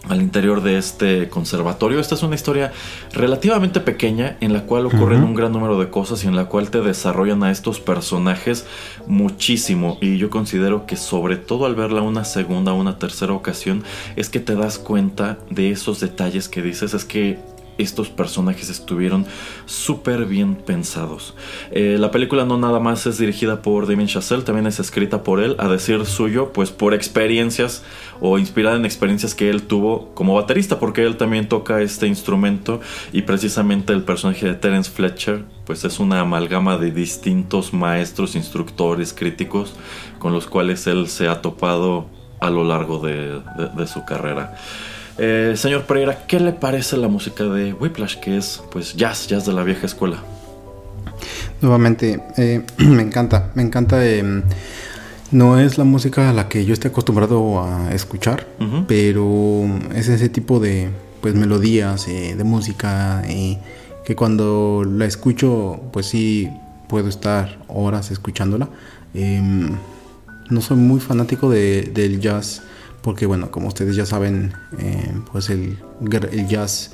al 0.08 0.22
interior 0.22 0.62
de 0.62 0.78
este 0.78 1.28
conservatorio. 1.28 2.00
Esta 2.00 2.14
es 2.14 2.22
una 2.22 2.34
historia 2.34 2.72
relativamente 3.12 3.80
pequeña 3.80 4.36
en 4.40 4.52
la 4.52 4.62
cual 4.62 4.86
ocurren 4.86 5.22
un 5.22 5.34
gran 5.34 5.52
número 5.52 5.78
de 5.78 5.90
cosas 5.90 6.24
y 6.24 6.28
en 6.28 6.36
la 6.36 6.46
cual 6.46 6.70
te 6.70 6.80
desarrollan 6.80 7.42
a 7.42 7.50
estos 7.50 7.80
personajes 7.80 8.66
muchísimo. 9.06 9.98
Y 10.00 10.18
yo 10.18 10.30
considero 10.30 10.86
que 10.86 10.96
sobre 10.96 11.36
todo 11.36 11.66
al 11.66 11.74
verla 11.74 12.02
una 12.02 12.24
segunda 12.24 12.72
o 12.72 12.76
una 12.76 12.98
tercera 12.98 13.32
ocasión 13.32 13.84
es 14.16 14.28
que 14.28 14.40
te 14.40 14.54
das 14.54 14.78
cuenta 14.78 15.38
de 15.50 15.70
esos 15.70 16.00
detalles 16.00 16.48
que 16.48 16.62
dices. 16.62 16.94
Es 16.94 17.04
que 17.04 17.38
estos 17.78 18.08
personajes 18.08 18.70
estuvieron 18.70 19.26
súper 19.66 20.26
bien 20.26 20.54
pensados. 20.54 21.34
Eh, 21.70 21.96
la 21.98 22.10
película 22.10 22.44
no 22.44 22.58
nada 22.58 22.80
más 22.80 23.06
es 23.06 23.18
dirigida 23.18 23.62
por 23.62 23.86
Damien 23.86 24.08
Chazelle, 24.08 24.42
también 24.42 24.66
es 24.66 24.80
escrita 24.80 25.22
por 25.22 25.40
él, 25.40 25.56
a 25.58 25.68
decir 25.68 26.04
suyo, 26.06 26.52
pues 26.52 26.70
por 26.70 26.94
experiencias 26.94 27.82
o 28.20 28.38
inspirada 28.38 28.76
en 28.76 28.84
experiencias 28.84 29.34
que 29.34 29.50
él 29.50 29.62
tuvo 29.62 30.14
como 30.14 30.34
baterista, 30.34 30.78
porque 30.78 31.04
él 31.04 31.16
también 31.16 31.48
toca 31.48 31.80
este 31.80 32.06
instrumento 32.06 32.80
y 33.12 33.22
precisamente 33.22 33.92
el 33.92 34.02
personaje 34.02 34.46
de 34.46 34.54
Terence 34.54 34.90
Fletcher, 34.90 35.44
pues 35.64 35.84
es 35.84 35.98
una 35.98 36.20
amalgama 36.20 36.78
de 36.78 36.90
distintos 36.90 37.72
maestros, 37.72 38.36
instructores, 38.36 39.12
críticos 39.12 39.74
con 40.18 40.32
los 40.32 40.46
cuales 40.46 40.86
él 40.86 41.08
se 41.08 41.28
ha 41.28 41.42
topado 41.42 42.06
a 42.40 42.50
lo 42.50 42.64
largo 42.64 42.98
de 42.98 43.86
su 43.86 44.04
carrera. 44.04 44.56
Eh, 45.18 45.54
señor 45.56 45.84
Pereira, 45.84 46.26
¿qué 46.26 46.40
le 46.40 46.52
parece 46.52 46.96
la 46.96 47.08
música 47.08 47.44
de 47.44 47.72
Whiplash, 47.72 48.16
que 48.16 48.36
es 48.36 48.62
pues 48.70 48.94
jazz, 48.96 49.26
jazz 49.26 49.46
de 49.46 49.52
la 49.52 49.62
vieja 49.62 49.86
escuela? 49.86 50.22
Nuevamente, 51.62 52.22
eh, 52.36 52.62
me 52.78 53.02
encanta, 53.02 53.50
me 53.54 53.62
encanta. 53.62 54.06
Em, 54.06 54.42
no 55.32 55.58
es 55.58 55.78
la 55.78 55.84
música 55.84 56.30
a 56.30 56.32
la 56.32 56.48
que 56.48 56.64
yo 56.64 56.72
estoy 56.72 56.90
acostumbrado 56.90 57.60
a 57.60 57.92
escuchar, 57.92 58.46
pero 58.86 59.64
es 59.94 60.08
ese 60.08 60.28
tipo 60.28 60.60
de 60.60 60.88
pues 61.20 61.34
melodías 61.34 62.06
eh, 62.06 62.36
de 62.36 62.44
música 62.44 63.24
que 64.04 64.14
cuando 64.14 64.84
la 64.88 65.04
escucho, 65.04 65.80
pues 65.92 66.06
sí 66.06 66.48
puedo 66.88 67.08
estar 67.08 67.58
horas 67.66 68.12
escuchándola. 68.12 68.68
Em, 69.14 69.76
no 70.48 70.60
soy 70.60 70.76
muy 70.76 71.00
fanático 71.00 71.50
del 71.50 72.20
jazz 72.20 72.62
porque 73.06 73.24
bueno, 73.24 73.52
como 73.52 73.68
ustedes 73.68 73.94
ya 73.94 74.04
saben, 74.04 74.52
eh, 74.80 75.12
pues 75.30 75.48
el, 75.48 75.78
jazz 76.48 76.90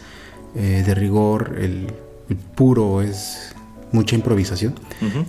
eh, 0.54 0.82
de 0.84 0.94
rigor, 0.94 1.56
el, 1.58 1.86
puro 2.54 3.00
es 3.00 3.54
mucha 3.92 4.14
improvisación. 4.14 4.74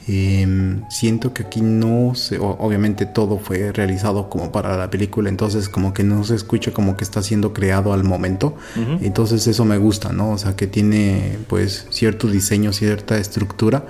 Em, 0.09 0.83
siento 0.89 1.33
que 1.33 1.43
aquí 1.43 1.61
no 1.61 2.15
se, 2.15 2.37
obviamente 2.37 3.05
todo 3.05 3.37
fue 3.37 3.71
realizado 3.71 4.29
como 4.29 4.51
para 4.51 4.75
la 4.75 4.89
película, 4.89 5.29
entonces 5.29 5.69
como 5.69 5.93
que 5.93 6.03
no 6.03 6.25
se 6.25 6.35
escucha 6.35 6.73
como 6.73 6.97
que 6.97 7.05
está 7.05 7.23
siendo 7.23 7.53
creado 7.53 7.93
al 7.93 8.03
momento. 8.03 8.57
Entonces 9.01 9.47
eso 9.47 9.63
me 9.63 9.77
gusta, 9.77 10.11
¿no? 10.11 10.31
O 10.31 10.37
sea, 10.37 10.57
que 10.57 10.67
tiene 10.67 11.37
pues 11.47 11.87
cierto 11.91 12.27
diseño, 12.27 12.73
cierta 12.73 13.17
estructura 13.17 13.85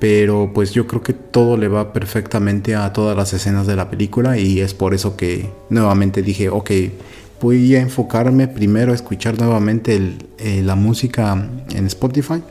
pero 0.00 0.50
pues 0.54 0.72
yo 0.72 0.86
creo 0.86 1.02
que 1.02 1.12
todo 1.12 1.58
le 1.58 1.68
va 1.68 1.92
perfectamente 1.92 2.74
a 2.74 2.92
todas 2.92 3.16
las 3.16 3.32
escenas 3.34 3.66
de 3.66 3.76
la 3.76 3.90
película 3.90 4.38
y 4.38 4.60
es 4.60 4.72
por 4.72 4.94
eso 4.94 5.14
que 5.16 5.50
nuevamente 5.68 6.22
dije, 6.22 6.48
ok, 6.48 6.70
voy 7.40 7.76
a 7.76 7.82
enfocarme 7.82 8.48
primero 8.48 8.92
a 8.92 8.94
escuchar 8.94 9.38
nuevamente 9.38 10.16
eh, 10.38 10.62
la 10.64 10.74
música 10.74 11.48
en 11.74 11.86
Spotify 11.86 12.42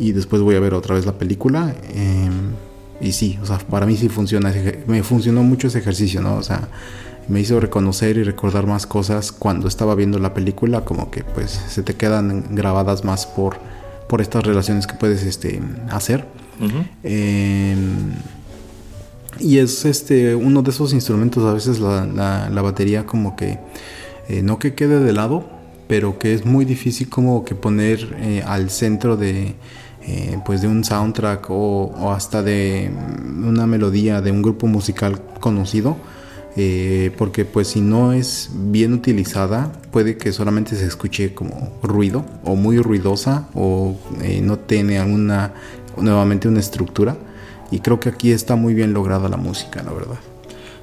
y 0.00 0.12
después 0.12 0.42
voy 0.42 0.56
a 0.56 0.60
ver 0.60 0.74
otra 0.74 0.96
vez 0.96 1.06
la 1.06 1.16
película. 1.16 1.74
Em, 1.94 2.50
y 3.00 3.12
sí, 3.12 3.38
o 3.40 3.46
sea, 3.46 3.58
para 3.58 3.86
mí 3.86 3.96
sí 3.96 4.08
funciona, 4.08 4.52
me 4.86 5.02
funcionó 5.04 5.44
mucho 5.44 5.68
ese 5.68 5.78
ejercicio, 5.78 6.20
¿no? 6.20 6.36
O 6.36 6.42
sea, 6.42 6.68
me 7.28 7.40
hizo 7.40 7.60
reconocer 7.60 8.16
y 8.16 8.24
recordar 8.24 8.66
más 8.66 8.86
cosas 8.86 9.30
cuando 9.30 9.68
estaba 9.68 9.94
viendo 9.94 10.18
la 10.18 10.34
película, 10.34 10.84
como 10.84 11.10
que 11.10 11.22
pues 11.22 11.50
se 11.68 11.82
te 11.84 11.94
quedan 11.94 12.46
grabadas 12.50 13.04
más 13.04 13.26
por, 13.26 13.58
por 14.08 14.20
estas 14.20 14.44
relaciones 14.44 14.88
que 14.88 14.94
puedes 14.94 15.22
este, 15.22 15.62
hacer. 15.90 16.26
Em, 17.02 18.12
y 19.38 19.58
es 19.58 19.84
este 19.84 20.34
uno 20.34 20.62
de 20.62 20.70
esos 20.70 20.92
instrumentos, 20.92 21.44
a 21.44 21.54
veces 21.54 21.80
la, 21.80 22.04
la 22.50 22.62
batería 22.62 23.06
como 23.06 23.36
que 23.36 23.58
eh, 24.30 24.42
no 24.42 24.60
que 24.60 24.74
quede 24.74 25.00
de 25.00 25.12
lado, 25.12 25.44
pero 25.88 26.20
que 26.20 26.32
es 26.32 26.46
muy 26.46 26.64
difícil 26.64 27.08
como 27.08 27.44
que 27.44 27.56
poner 27.56 28.16
eh, 28.20 28.44
al 28.46 28.70
centro 28.70 29.16
de, 29.16 29.56
eh, 30.06 30.38
pues 30.46 30.62
de 30.62 30.68
un 30.68 30.84
soundtrack 30.84 31.46
o, 31.50 32.12
hasta 32.12 32.40
de 32.40 32.92
una 33.44 33.66
melodía 33.66 34.20
de 34.20 34.30
un 34.30 34.40
grupo 34.40 34.68
musical 34.68 35.20
conocido. 35.40 35.96
porque 37.16 37.44
pues 37.44 37.68
si 37.68 37.80
no 37.80 38.12
es 38.12 38.50
bien 38.52 38.92
utilizada 38.92 39.72
puede 39.92 40.16
que 40.16 40.30
solamente 40.32 40.76
se 40.76 40.84
escuche 40.84 41.32
como 41.32 41.72
ruido 41.82 42.24
o 42.44 42.54
muy 42.54 42.76
ruidosa 42.78 43.48
o 43.54 43.96
no 44.42 44.58
tiene 44.58 44.98
alguna 44.98 45.54
nuevamente 45.96 46.48
una 46.48 46.60
estructura 46.60 47.16
y 47.70 47.80
creo 47.80 48.00
que 48.00 48.08
aquí 48.08 48.32
está 48.32 48.56
muy 48.56 48.74
bien 48.74 48.92
lograda 48.92 49.28
la 49.28 49.36
música 49.36 49.82
la 49.82 49.92
verdad 49.92 50.18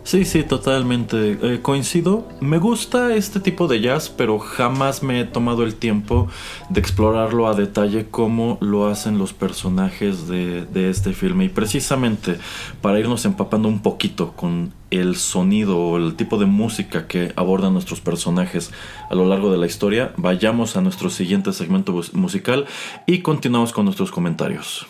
Sí, 0.07 0.23
sí, 0.23 0.43
totalmente. 0.43 1.37
Eh, 1.41 1.61
coincido. 1.61 2.29
Me 2.39 2.59
gusta 2.59 3.13
este 3.13 3.41
tipo 3.41 3.67
de 3.67 3.81
jazz, 3.81 4.07
pero 4.07 4.39
jamás 4.39 5.03
me 5.03 5.19
he 5.19 5.25
tomado 5.25 5.63
el 5.63 5.75
tiempo 5.75 6.29
de 6.69 6.79
explorarlo 6.79 7.45
a 7.45 7.55
detalle 7.55 8.05
como 8.09 8.57
lo 8.61 8.87
hacen 8.87 9.17
los 9.17 9.33
personajes 9.33 10.29
de, 10.29 10.65
de 10.65 10.89
este 10.89 11.11
filme. 11.11 11.43
Y 11.43 11.49
precisamente 11.49 12.39
para 12.81 13.01
irnos 13.01 13.25
empapando 13.25 13.67
un 13.67 13.81
poquito 13.81 14.31
con 14.31 14.71
el 14.91 15.17
sonido 15.17 15.77
o 15.77 15.97
el 15.97 16.15
tipo 16.15 16.37
de 16.37 16.45
música 16.45 17.05
que 17.05 17.33
abordan 17.35 17.73
nuestros 17.73 17.99
personajes 17.99 18.71
a 19.09 19.15
lo 19.15 19.25
largo 19.25 19.51
de 19.51 19.57
la 19.57 19.65
historia, 19.65 20.13
vayamos 20.15 20.77
a 20.77 20.81
nuestro 20.81 21.09
siguiente 21.09 21.51
segmento 21.51 22.01
musical 22.13 22.65
y 23.07 23.19
continuamos 23.23 23.73
con 23.73 23.83
nuestros 23.83 24.11
comentarios. 24.11 24.87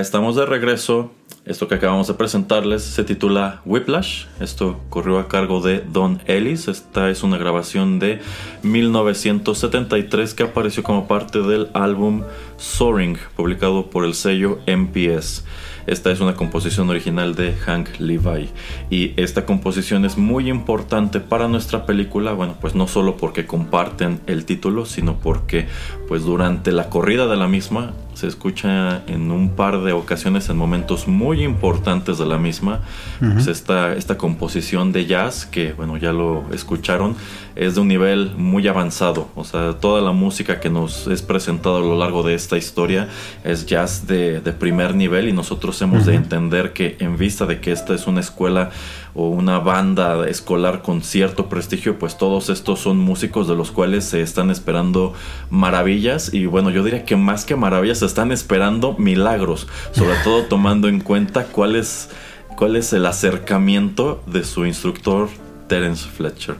Estamos 0.00 0.34
de 0.34 0.44
regreso. 0.46 1.12
Esto 1.44 1.68
que 1.68 1.74
acabamos 1.74 2.08
de 2.08 2.14
presentarles 2.14 2.82
se 2.82 3.04
titula 3.04 3.60
Whiplash. 3.64 4.24
Esto 4.40 4.80
corrió 4.88 5.18
a 5.18 5.28
cargo 5.28 5.60
de 5.60 5.80
Don 5.80 6.20
Ellis. 6.26 6.68
Esta 6.68 7.10
es 7.10 7.22
una 7.22 7.36
grabación 7.36 7.98
de 7.98 8.20
1973 8.62 10.34
que 10.34 10.44
apareció 10.44 10.82
como 10.82 11.06
parte 11.06 11.40
del 11.42 11.68
álbum 11.74 12.22
Soaring, 12.56 13.18
publicado 13.36 13.90
por 13.90 14.04
el 14.04 14.14
sello 14.14 14.58
MPS. 14.66 15.44
Esta 15.86 16.10
es 16.10 16.20
una 16.20 16.34
composición 16.34 16.88
original 16.88 17.34
de 17.34 17.52
Hank 17.52 17.98
Levi. 17.98 18.48
Y 18.88 19.12
esta 19.20 19.44
composición 19.44 20.06
es 20.06 20.16
muy 20.16 20.48
importante 20.48 21.20
para 21.20 21.46
nuestra 21.46 21.84
película, 21.84 22.32
bueno, 22.32 22.56
pues 22.58 22.74
no 22.74 22.88
solo 22.88 23.18
porque 23.18 23.46
comparten 23.46 24.20
el 24.26 24.46
título, 24.46 24.86
sino 24.86 25.18
porque 25.18 25.68
pues 26.08 26.22
durante 26.24 26.72
la 26.72 26.88
corrida 26.88 27.26
de 27.26 27.36
la 27.36 27.48
misma 27.48 27.92
se 28.24 28.28
escucha 28.28 29.02
en 29.06 29.30
un 29.30 29.50
par 29.50 29.82
de 29.82 29.92
ocasiones 29.92 30.48
en 30.48 30.56
momentos 30.56 31.06
muy 31.06 31.42
importantes 31.42 32.16
de 32.16 32.24
la 32.24 32.38
misma. 32.38 32.80
Pues 33.20 33.48
esta, 33.48 33.92
esta 33.92 34.16
composición 34.16 34.92
de 34.92 35.04
jazz 35.04 35.44
que 35.44 35.74
bueno 35.74 35.98
ya 35.98 36.12
lo 36.12 36.44
escucharon 36.52 37.16
es 37.54 37.74
de 37.74 37.82
un 37.82 37.88
nivel 37.88 38.32
muy 38.36 38.66
avanzado. 38.66 39.28
O 39.34 39.44
sea 39.44 39.74
toda 39.74 40.00
la 40.00 40.12
música 40.12 40.58
que 40.58 40.70
nos 40.70 41.06
es 41.06 41.20
presentada 41.20 41.78
a 41.78 41.80
lo 41.80 41.98
largo 41.98 42.22
de 42.22 42.34
esta 42.34 42.56
historia 42.56 43.08
es 43.44 43.66
jazz 43.66 44.06
de, 44.06 44.40
de 44.40 44.52
primer 44.52 44.94
nivel 44.94 45.28
y 45.28 45.32
nosotros 45.32 45.80
hemos 45.82 46.06
de 46.06 46.14
entender 46.14 46.72
que 46.72 46.96
en 47.00 47.18
vista 47.18 47.44
de 47.44 47.60
que 47.60 47.72
esta 47.72 47.94
es 47.94 48.06
una 48.06 48.20
escuela 48.20 48.70
o 49.14 49.28
una 49.28 49.60
banda 49.60 50.28
escolar 50.28 50.82
con 50.82 51.02
cierto 51.02 51.48
prestigio, 51.48 51.98
pues 51.98 52.18
todos 52.18 52.50
estos 52.50 52.80
son 52.80 52.98
músicos 52.98 53.46
de 53.46 53.54
los 53.54 53.70
cuales 53.70 54.04
se 54.04 54.20
están 54.20 54.50
esperando 54.50 55.14
maravillas. 55.50 56.34
Y 56.34 56.46
bueno, 56.46 56.70
yo 56.70 56.82
diría 56.82 57.04
que 57.04 57.14
más 57.14 57.44
que 57.44 57.54
maravillas 57.54 58.02
están 58.14 58.30
esperando 58.30 58.94
milagros, 58.96 59.66
sobre 59.90 60.14
todo 60.22 60.44
tomando 60.44 60.86
en 60.86 61.00
cuenta 61.00 61.46
cuál 61.46 61.74
es, 61.74 62.10
cuál 62.56 62.76
es 62.76 62.92
el 62.92 63.06
acercamiento 63.06 64.22
de 64.28 64.44
su 64.44 64.66
instructor 64.66 65.28
Terence 65.66 66.08
Fletcher. 66.08 66.54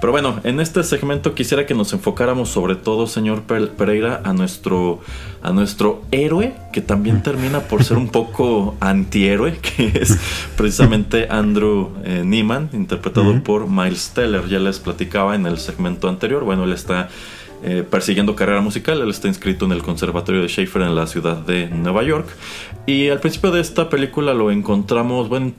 Pero 0.00 0.10
bueno, 0.10 0.40
en 0.42 0.58
este 0.58 0.82
segmento 0.82 1.36
quisiera 1.36 1.66
que 1.66 1.74
nos 1.74 1.92
enfocáramos 1.92 2.48
sobre 2.48 2.74
todo, 2.74 3.06
señor 3.06 3.42
Pereira, 3.44 4.22
a 4.24 4.32
nuestro, 4.32 4.98
a 5.40 5.52
nuestro 5.52 6.02
héroe, 6.10 6.56
que 6.72 6.80
también 6.80 7.22
termina 7.22 7.60
por 7.60 7.84
ser 7.84 7.96
un 7.96 8.08
poco 8.08 8.74
antihéroe, 8.80 9.56
que 9.58 9.92
es 9.94 10.18
precisamente 10.56 11.28
Andrew 11.30 11.92
eh, 12.02 12.24
Neiman, 12.24 12.70
interpretado 12.72 13.40
por 13.44 13.70
Miles 13.70 14.10
Teller. 14.16 14.48
Ya 14.48 14.58
les 14.58 14.80
platicaba 14.80 15.36
en 15.36 15.46
el 15.46 15.58
segmento 15.58 16.08
anterior, 16.08 16.42
bueno, 16.42 16.64
él 16.64 16.72
está 16.72 17.08
eh, 17.62 17.84
persiguiendo 17.88 18.36
carrera 18.36 18.60
musical. 18.60 19.00
Él 19.00 19.10
está 19.10 19.28
inscrito 19.28 19.64
en 19.64 19.72
el 19.72 19.82
Conservatorio 19.82 20.42
de 20.42 20.48
Schaefer 20.48 20.82
en 20.82 20.94
la 20.94 21.06
ciudad 21.06 21.36
de 21.36 21.68
Nueva 21.68 22.02
York. 22.02 22.28
Y 22.86 23.08
al 23.08 23.20
principio 23.20 23.50
de 23.50 23.60
esta 23.60 23.88
película 23.88 24.32
lo 24.32 24.50
encontramos, 24.50 25.28
bueno, 25.28 25.52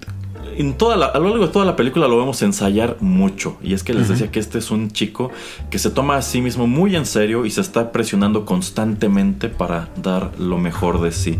en 0.57 0.73
toda 0.73 0.95
a 0.95 1.19
lo 1.19 1.29
largo 1.29 1.47
de 1.47 1.53
toda 1.53 1.65
la 1.65 1.75
película 1.75 2.07
lo 2.07 2.17
vemos 2.17 2.41
ensayar 2.41 2.97
mucho. 2.99 3.57
Y 3.61 3.73
es 3.73 3.83
que 3.83 3.93
les 3.93 4.09
decía 4.09 4.31
que 4.31 4.39
este 4.39 4.57
es 4.59 4.71
un 4.71 4.91
chico 4.91 5.31
que 5.69 5.79
se 5.79 5.89
toma 5.89 6.17
a 6.17 6.21
sí 6.21 6.41
mismo 6.41 6.67
muy 6.67 6.95
en 6.95 7.05
serio 7.05 7.45
y 7.45 7.51
se 7.51 7.61
está 7.61 7.91
presionando 7.91 8.45
constantemente 8.45 9.49
para 9.49 9.89
dar 10.01 10.31
lo 10.39 10.57
mejor 10.57 11.01
de 11.01 11.11
sí. 11.11 11.37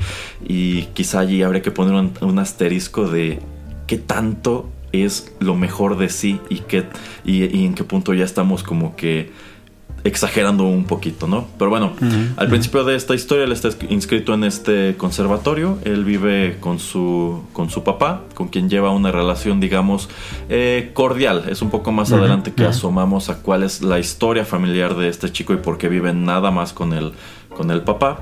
Y 0.48 0.84
quizá 0.93 1.19
allí 1.19 1.43
habría 1.43 1.62
que 1.62 1.72
poner 1.72 2.12
un, 2.22 2.39
asterisco 2.39 3.10
de 3.10 3.39
qué 3.88 3.98
tanto 3.98 4.69
es 4.91 5.34
lo 5.39 5.56
mejor 5.56 5.98
de 5.98 6.10
sí 6.10 6.39
y, 6.50 6.60
qué, 6.60 6.86
y 7.26 7.65
en 7.65 7.76
qué 7.76 7.84
punto 7.84 8.13
ya 8.13 8.24
estamos 8.24 8.63
como 8.63 8.95
que 8.95 9.32
exagerando 10.04 10.64
un 10.64 10.86
poquito, 10.86 11.28
¿no? 11.28 11.48
Pero 11.58 11.70
bueno, 11.70 11.94
al 12.38 12.48
principio 12.48 12.84
de 12.84 12.96
esta 12.96 13.16
historia 13.16 13.46
él 13.46 13.52
está 13.52 13.70
inscrito 13.90 14.34
en 14.34 14.44
este 14.44 14.96
conservatorio, 14.98 15.78
él 15.84 16.04
vive 16.04 16.58
con 16.60 16.80
su, 16.80 17.44
con 17.54 17.70
su 17.70 17.84
papá, 17.84 18.24
con 18.34 18.48
quien 18.48 18.70
lleva 18.70 18.92
una 18.92 19.12
relación, 19.12 19.60
digamos, 19.60 20.10
eh, 20.50 20.92
cordial. 20.94 21.46
Es 21.50 21.62
un 21.62 21.70
poco 21.70 21.92
más 21.92 22.12
adelante 22.12 22.54
que 22.54 22.66
asomamos 22.66 23.30
a 23.30 23.42
cuál 23.42 23.64
es 23.64 23.82
la 23.82 24.00
historia 24.00 24.46
familiar 24.46 24.96
de 24.96 25.10
este 25.10 25.32
chico 25.32 25.54
y 25.54 25.58
por 25.58 25.78
qué 25.78 25.90
vive 25.90 26.14
nada 26.14 26.52
más 26.52 26.74
con 26.74 26.94
el, 26.94 27.14
con 27.56 27.72
el 27.72 27.82
papá. 27.82 28.20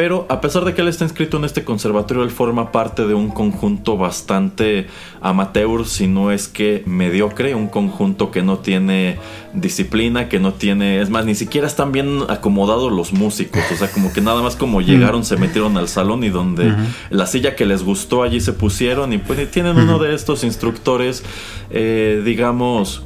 Pero 0.00 0.24
a 0.30 0.40
pesar 0.40 0.64
de 0.64 0.72
que 0.72 0.80
él 0.80 0.88
está 0.88 1.04
inscrito 1.04 1.36
en 1.36 1.44
este 1.44 1.62
conservatorio, 1.62 2.22
él 2.22 2.30
forma 2.30 2.72
parte 2.72 3.06
de 3.06 3.12
un 3.12 3.28
conjunto 3.28 3.98
bastante 3.98 4.86
amateur, 5.20 5.84
si 5.84 6.06
no 6.06 6.32
es 6.32 6.48
que 6.48 6.82
mediocre, 6.86 7.54
un 7.54 7.68
conjunto 7.68 8.30
que 8.30 8.40
no 8.40 8.60
tiene 8.60 9.18
disciplina, 9.52 10.30
que 10.30 10.40
no 10.40 10.54
tiene, 10.54 11.02
es 11.02 11.10
más, 11.10 11.26
ni 11.26 11.34
siquiera 11.34 11.66
están 11.66 11.92
bien 11.92 12.20
acomodados 12.30 12.90
los 12.90 13.12
músicos, 13.12 13.60
o 13.70 13.76
sea, 13.76 13.92
como 13.92 14.10
que 14.10 14.22
nada 14.22 14.40
más 14.40 14.56
como 14.56 14.80
llegaron, 14.80 15.22
se 15.22 15.36
metieron 15.36 15.76
al 15.76 15.88
salón 15.88 16.24
y 16.24 16.30
donde 16.30 16.72
la 17.10 17.26
silla 17.26 17.54
que 17.54 17.66
les 17.66 17.82
gustó 17.82 18.22
allí 18.22 18.40
se 18.40 18.54
pusieron 18.54 19.12
y 19.12 19.18
pues 19.18 19.50
tienen 19.50 19.76
uno 19.76 19.98
de 19.98 20.14
estos 20.14 20.44
instructores, 20.44 21.22
eh, 21.68 22.22
digamos, 22.24 23.02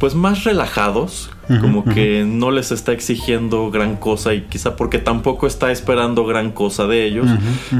pues 0.00 0.14
más 0.14 0.44
relajados, 0.44 1.30
como 1.60 1.84
que 1.84 2.24
no 2.26 2.50
les 2.50 2.72
está 2.72 2.92
exigiendo 2.92 3.70
gran 3.70 3.96
cosa 3.96 4.32
y 4.32 4.42
quizá 4.42 4.74
porque 4.74 4.98
tampoco 4.98 5.46
está 5.46 5.70
esperando 5.70 6.24
gran 6.24 6.52
cosa 6.52 6.86
de 6.86 7.04
ellos. 7.04 7.28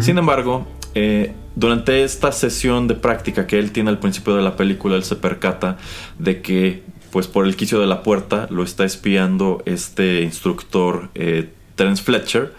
Sin 0.00 0.18
embargo, 0.18 0.66
eh, 0.94 1.32
durante 1.56 2.04
esta 2.04 2.30
sesión 2.32 2.88
de 2.88 2.94
práctica 2.94 3.46
que 3.46 3.58
él 3.58 3.72
tiene 3.72 3.88
al 3.88 3.98
principio 3.98 4.36
de 4.36 4.42
la 4.42 4.54
película, 4.54 4.96
él 4.96 5.04
se 5.04 5.16
percata 5.16 5.78
de 6.18 6.42
que, 6.42 6.82
pues 7.10 7.26
por 7.26 7.46
el 7.46 7.56
quicio 7.56 7.80
de 7.80 7.86
la 7.86 8.02
puerta, 8.02 8.48
lo 8.50 8.64
está 8.64 8.84
espiando 8.84 9.62
este 9.64 10.20
instructor 10.20 11.08
eh, 11.14 11.48
Terence 11.74 12.02
Fletcher. 12.02 12.52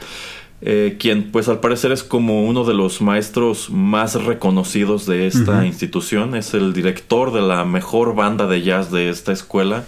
Eh, 0.64 0.98
quien 1.00 1.32
pues 1.32 1.50
al 1.50 1.60
parecer 1.60 1.92
es 1.92 2.04
como 2.04 2.46
uno 2.46 2.64
de 2.64 2.76
los 2.76 3.02
maestros 3.02 3.72
más 3.72 4.24
reconocidos 4.24 5.08
de 5.08 5.26
esta 5.26 5.66
institución, 5.66 6.36
es 6.36 6.54
el 6.54 6.74
director 6.74 7.34
de 7.34 7.42
la 7.42 7.66
mejor 7.66 8.16
banda 8.16 8.46
de 8.46 8.62
jazz 8.62 8.92
de 8.92 9.10
esta 9.10 9.32
escuela. 9.32 9.86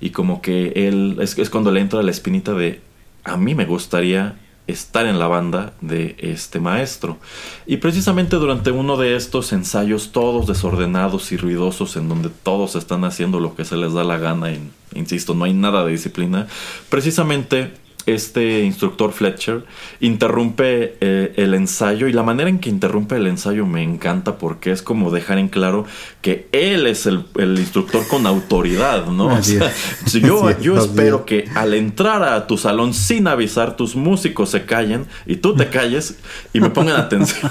Y 0.00 0.10
como 0.10 0.42
que 0.42 0.72
él 0.74 1.16
es, 1.20 1.38
es 1.38 1.48
cuando 1.48 1.70
le 1.70 1.80
entra 1.80 2.02
la 2.02 2.10
espinita 2.10 2.52
de 2.54 2.80
a 3.24 3.36
mí 3.36 3.54
me 3.54 3.64
gustaría 3.64 4.36
estar 4.66 5.06
en 5.06 5.18
la 5.18 5.28
banda 5.28 5.74
de 5.80 6.16
este 6.18 6.60
maestro. 6.60 7.18
Y 7.66 7.76
precisamente 7.78 8.36
durante 8.36 8.70
uno 8.70 8.96
de 8.96 9.16
estos 9.16 9.52
ensayos 9.52 10.10
todos 10.12 10.46
desordenados 10.46 11.30
y 11.32 11.36
ruidosos 11.36 11.96
en 11.96 12.08
donde 12.08 12.30
todos 12.30 12.74
están 12.74 13.04
haciendo 13.04 13.40
lo 13.40 13.54
que 13.54 13.64
se 13.64 13.76
les 13.76 13.92
da 13.92 14.04
la 14.04 14.18
gana, 14.18 14.52
y, 14.52 14.60
insisto, 14.94 15.34
no 15.34 15.44
hay 15.44 15.54
nada 15.54 15.84
de 15.84 15.92
disciplina, 15.92 16.48
precisamente 16.88 17.72
este 18.06 18.62
instructor 18.62 19.12
Fletcher 19.12 19.64
interrumpe 20.00 20.96
eh, 21.00 21.34
el 21.36 21.54
ensayo 21.54 22.06
y 22.06 22.12
la 22.12 22.22
manera 22.22 22.48
en 22.48 22.60
que 22.60 22.70
interrumpe 22.70 23.16
el 23.16 23.26
ensayo 23.26 23.66
me 23.66 23.82
encanta 23.82 24.38
porque 24.38 24.70
es 24.70 24.80
como 24.80 25.10
dejar 25.10 25.38
en 25.38 25.48
claro 25.48 25.84
que 26.22 26.48
él 26.52 26.86
es 26.86 27.06
el, 27.06 27.24
instructor 27.36 28.06
con 28.08 28.26
autoridad, 28.26 29.06
¿no? 29.06 29.40
yo, 30.12 30.58
yo 30.60 30.78
espero 30.78 31.24
que 31.24 31.48
al 31.54 31.74
entrar 31.74 32.22
a 32.22 32.46
tu 32.46 32.58
salón 32.58 32.94
sin 32.94 33.26
avisar 33.28 33.76
tus 33.76 33.96
músicos 33.96 34.50
se 34.50 34.64
callen 34.64 35.06
y 35.26 35.36
tú 35.36 35.54
te 35.54 35.68
calles 35.68 36.18
y 36.52 36.60
me 36.60 36.70
pongan 36.70 36.96
atención. 36.96 37.50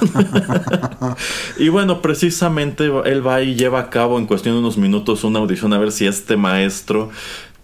y 1.57 1.69
bueno, 1.69 2.01
precisamente 2.01 2.91
él 3.05 3.25
va 3.25 3.41
y 3.41 3.55
lleva 3.55 3.79
a 3.79 3.89
cabo 3.89 4.17
en 4.17 4.25
cuestión 4.25 4.55
de 4.55 4.59
unos 4.59 4.77
minutos 4.77 5.23
una 5.23 5.39
audición 5.39 5.73
a 5.73 5.77
ver 5.77 5.91
si 5.91 6.07
este 6.07 6.37
maestro 6.37 7.09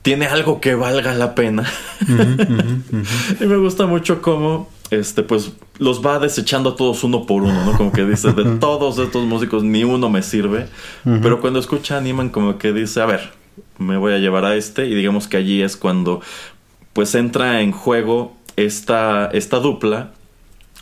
tiene 0.01 0.25
algo 0.25 0.61
que 0.61 0.75
valga 0.75 1.13
la 1.13 1.35
pena. 1.35 1.71
y 3.39 3.45
me 3.45 3.57
gusta 3.57 3.85
mucho 3.85 4.21
cómo 4.21 4.69
este, 4.91 5.23
pues 5.23 5.53
los 5.79 6.05
va 6.05 6.19
desechando 6.19 6.71
a 6.71 6.75
todos 6.75 7.03
uno 7.03 7.25
por 7.25 7.43
uno, 7.43 7.65
¿no? 7.65 7.77
Como 7.77 7.91
que 7.91 8.05
dice, 8.05 8.33
de 8.33 8.43
todos 8.59 8.97
estos 8.99 9.25
músicos 9.25 9.63
ni 9.63 9.83
uno 9.83 10.09
me 10.09 10.21
sirve. 10.21 10.67
Pero 11.03 11.39
cuando 11.39 11.59
escucha 11.59 11.97
Animan, 11.97 12.29
como 12.29 12.57
que 12.57 12.73
dice, 12.73 13.01
a 13.01 13.05
ver, 13.05 13.31
me 13.77 13.97
voy 13.97 14.13
a 14.13 14.17
llevar 14.17 14.45
a 14.45 14.55
este. 14.55 14.87
Y 14.87 14.93
digamos 14.93 15.27
que 15.27 15.37
allí 15.37 15.61
es 15.61 15.77
cuando 15.77 16.21
pues 16.93 17.15
entra 17.15 17.61
en 17.61 17.71
juego 17.71 18.35
esta, 18.57 19.27
esta 19.27 19.59
dupla. 19.59 20.11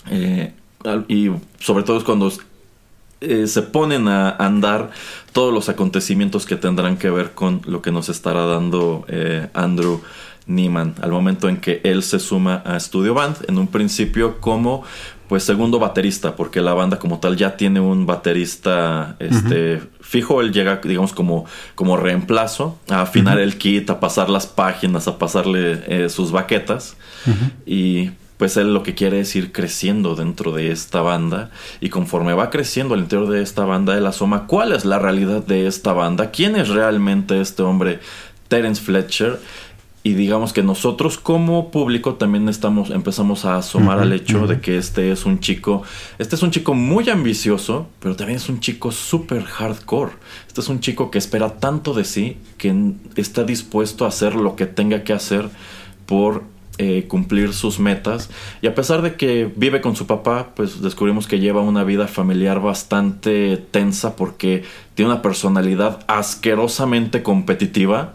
Eh, 0.09 0.53
y 1.07 1.29
sobre 1.59 1.83
todo 1.83 1.97
es 1.97 2.03
cuando 2.03 2.31
eh, 3.21 3.47
se 3.47 3.61
ponen 3.61 4.07
a 4.07 4.29
andar 4.31 4.91
todos 5.33 5.53
los 5.53 5.69
acontecimientos 5.69 6.45
que 6.45 6.55
tendrán 6.55 6.97
que 6.97 7.09
ver 7.09 7.31
con 7.31 7.61
lo 7.65 7.81
que 7.81 7.91
nos 7.91 8.09
estará 8.09 8.45
dando 8.45 9.05
eh, 9.09 9.49
Andrew 9.53 10.01
Neiman 10.45 10.95
al 11.01 11.11
momento 11.11 11.47
en 11.47 11.57
que 11.57 11.81
él 11.83 12.01
se 12.01 12.19
suma 12.19 12.55
a 12.65 12.79
Studio 12.79 13.13
Band. 13.13 13.37
En 13.47 13.57
un 13.57 13.67
principio 13.67 14.39
como 14.39 14.83
pues 15.27 15.43
segundo 15.43 15.77
baterista 15.77 16.35
porque 16.35 16.59
la 16.59 16.73
banda 16.73 16.97
como 16.97 17.19
tal 17.19 17.37
ya 17.37 17.55
tiene 17.55 17.79
un 17.79 18.05
baterista 18.05 19.15
este 19.19 19.81
fijo. 20.01 20.41
Él 20.41 20.51
llega 20.51 20.77
digamos 20.77 21.13
como 21.13 21.45
como 21.75 21.97
reemplazo. 21.97 22.79
A 22.89 23.01
afinar 23.01 23.39
el 23.39 23.57
kit 23.57 23.89
a 23.89 23.99
pasar 23.99 24.29
las 24.29 24.47
páginas 24.47 25.07
a 25.07 25.19
pasarle 25.19 25.83
eh, 25.87 26.09
sus 26.09 26.31
baquetas. 26.31 26.97
Y 27.65 28.11
pues 28.39 28.55
él 28.55 28.73
lo 28.73 28.83
que 28.83 28.95
quiere 28.95 29.19
es 29.19 29.35
ir 29.35 29.51
creciendo 29.51 30.15
dentro 30.15 30.53
de 30.53 30.71
esta 30.71 31.01
banda 31.01 31.51
y 31.81 31.89
conforme 31.89 32.33
va 32.33 32.49
creciendo 32.49 32.93
al 32.93 33.01
interior 33.01 33.27
de 33.27 33.41
esta 33.41 33.65
banda 33.65 33.97
él 33.97 34.07
asoma 34.07 34.47
cuál 34.47 34.71
es 34.71 34.85
la 34.85 34.97
realidad 34.97 35.45
de 35.45 35.67
esta 35.67 35.91
banda, 35.91 36.31
quién 36.31 36.55
es 36.55 36.69
realmente 36.69 37.41
este 37.41 37.63
hombre 37.63 37.99
Terence 38.47 38.81
Fletcher. 38.81 39.41
Y 40.03 40.13
digamos 40.13 40.53
que 40.53 40.63
nosotros 40.63 41.17
como 41.17 41.69
público 41.69 42.15
también 42.15 42.47
estamos 42.47 42.91
empezamos 42.91 43.43
a 43.43 43.57
asomar 43.57 43.99
al 43.99 44.13
hecho 44.13 44.47
de 44.47 44.61
que 44.61 44.77
este 44.77 45.11
es 45.11 45.25
un 45.25 45.41
chico 45.41 45.83
este 46.17 46.37
es 46.37 46.41
un 46.41 46.51
chico 46.51 46.73
muy 46.73 47.09
ambicioso 47.09 47.89
pero 47.99 48.15
también 48.15 48.37
es 48.37 48.47
un 48.47 48.61
chico 48.61 48.93
súper 48.93 49.43
hardcore. 49.43 50.13
Este 50.47 50.61
es 50.61 50.69
un 50.69 50.79
chico 50.79 51.11
que 51.11 51.17
espera 51.17 51.57
tanto 51.57 51.93
de 51.93 52.05
sí 52.05 52.37
que 52.57 52.93
está 53.17 53.43
dispuesto 53.43 54.05
a 54.05 54.07
hacer 54.07 54.35
lo 54.35 54.55
que 54.55 54.65
tenga 54.65 55.03
que 55.03 55.11
hacer 55.11 55.49
por 56.05 56.43
eh, 56.81 57.07
cumplir 57.09 57.51
sus 57.53 57.77
metas. 57.77 58.29
Y 58.61 58.67
a 58.67 58.73
pesar 58.73 59.01
de 59.01 59.15
que 59.15 59.51
vive 59.53 59.81
con 59.81 59.97
su 59.97 60.07
papá 60.07 60.51
pues 60.55 60.81
descubrimos 60.81 61.27
que 61.27 61.39
lleva 61.39 61.61
una 61.61 61.83
vida 61.83 62.07
familiar 62.07 62.61
bastante 62.61 63.57
tensa 63.57 64.15
porque 64.15 64.63
tiene 64.95 65.11
una 65.11 65.21
personalidad 65.21 65.99
asquerosamente 66.07 67.21
competitiva. 67.21 68.13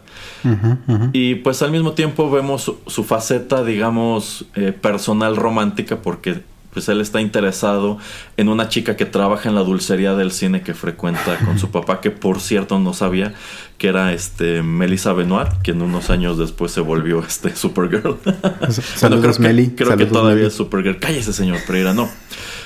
Y 1.13 1.37
pues 1.37 1.61
al 1.61 1.73
mismo 1.73 1.93
tiempo 1.93 2.31
vemos 2.31 2.73
su, 2.87 3.05
faceta, 3.05 3.65
digamos, 3.65 4.47
eh, 4.55 4.73
personal 4.73 5.37
romántica 5.37 6.03
porque 6.03 6.43
pues 6.75 6.89
él 6.91 7.01
está 7.01 7.21
interesado 7.21 7.99
en 8.37 8.51
una 8.51 8.69
chica 8.69 8.97
que 8.97 9.07
trabaja 9.07 9.49
en 9.49 9.55
la 9.55 9.63
dulcería 9.63 10.15
del 10.15 10.33
cine 10.33 10.63
que 10.63 10.75
frecuenta 10.75 11.39
con 11.39 11.59
su 11.59 11.71
papá, 11.73 12.01
que 12.01 12.11
por 12.11 12.41
cierto 12.41 12.79
no 12.79 12.93
sabía 12.93 13.33
que 13.79 13.89
era 13.89 14.13
este 14.13 14.63
Melissa 14.63 15.13
Benoit, 15.13 15.49
que 15.63 15.71
en 15.71 15.83
unos 15.83 16.11
años 16.11 16.37
después 16.37 16.73
se 16.73 16.81
volvió 16.81 17.21
este 17.21 17.55
Supergirl. 17.57 18.19
Saludos, 18.97 19.37
creo 19.39 19.55
que, 19.55 19.75
creo 19.75 19.97
que 19.97 20.07
todavía 20.07 20.49
es 20.49 20.55
Supergirl. 20.55 20.99
Cállese, 20.99 21.33
señor 21.33 21.61
Pereira, 21.67 21.95
no. 21.95 22.09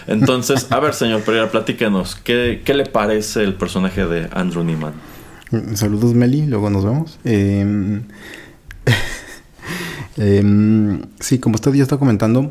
Entonces, 0.07 0.67
a 0.71 0.81
ver, 0.81 0.95
señor 0.95 1.23
Pereira, 1.23 1.51
platíquenos, 1.51 2.17
¿qué, 2.17 2.63
¿qué 2.65 2.75
le 2.75 2.87
parece 2.87 3.45
el 3.45 3.55
personaje 3.55 4.07
de 4.07 4.29
Andrew 4.33 4.65
Neiman? 4.65 4.95
Saludos 5.75 6.15
Meli, 6.15 6.47
luego 6.47 6.69
nos 6.69 6.85
vemos. 6.85 7.19
Em, 7.25 8.03
em, 10.19 11.01
sí, 11.21 11.39
como 11.39 11.55
usted 11.55 11.73
ya 11.73 11.83
está 11.83 11.97
comentando, 11.97 12.51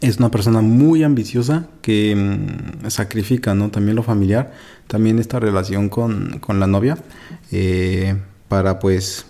es 0.00 0.18
una 0.18 0.30
persona 0.30 0.60
muy 0.60 1.02
ambiciosa 1.02 1.66
que 1.82 2.12
em, 2.12 2.46
sacrifica 2.88 3.54
¿no? 3.54 3.70
también 3.70 3.96
lo 3.96 4.02
familiar, 4.02 4.52
también 4.86 5.18
esta 5.18 5.40
relación 5.40 5.88
con, 5.88 6.40
la 6.48 6.66
novia, 6.66 6.98
eh, 7.50 8.16
para 8.48 8.78
pues 8.78 9.26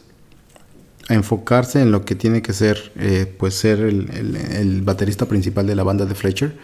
enfocarse 1.09 1.81
en 1.81 1.92
lo 1.92 2.05
que 2.05 2.16
tiene 2.16 2.42
que 2.42 2.52
ser, 2.52 2.92
eh, 2.96 3.33
pues 3.38 3.55
ser 3.55 3.79
el, 3.81 4.83
baterista 4.83 5.26
principal 5.26 5.66
de 5.66 5.76
la 5.76 5.85
banda 5.85 6.05
de 6.05 6.14
Fletcher. 6.14 6.57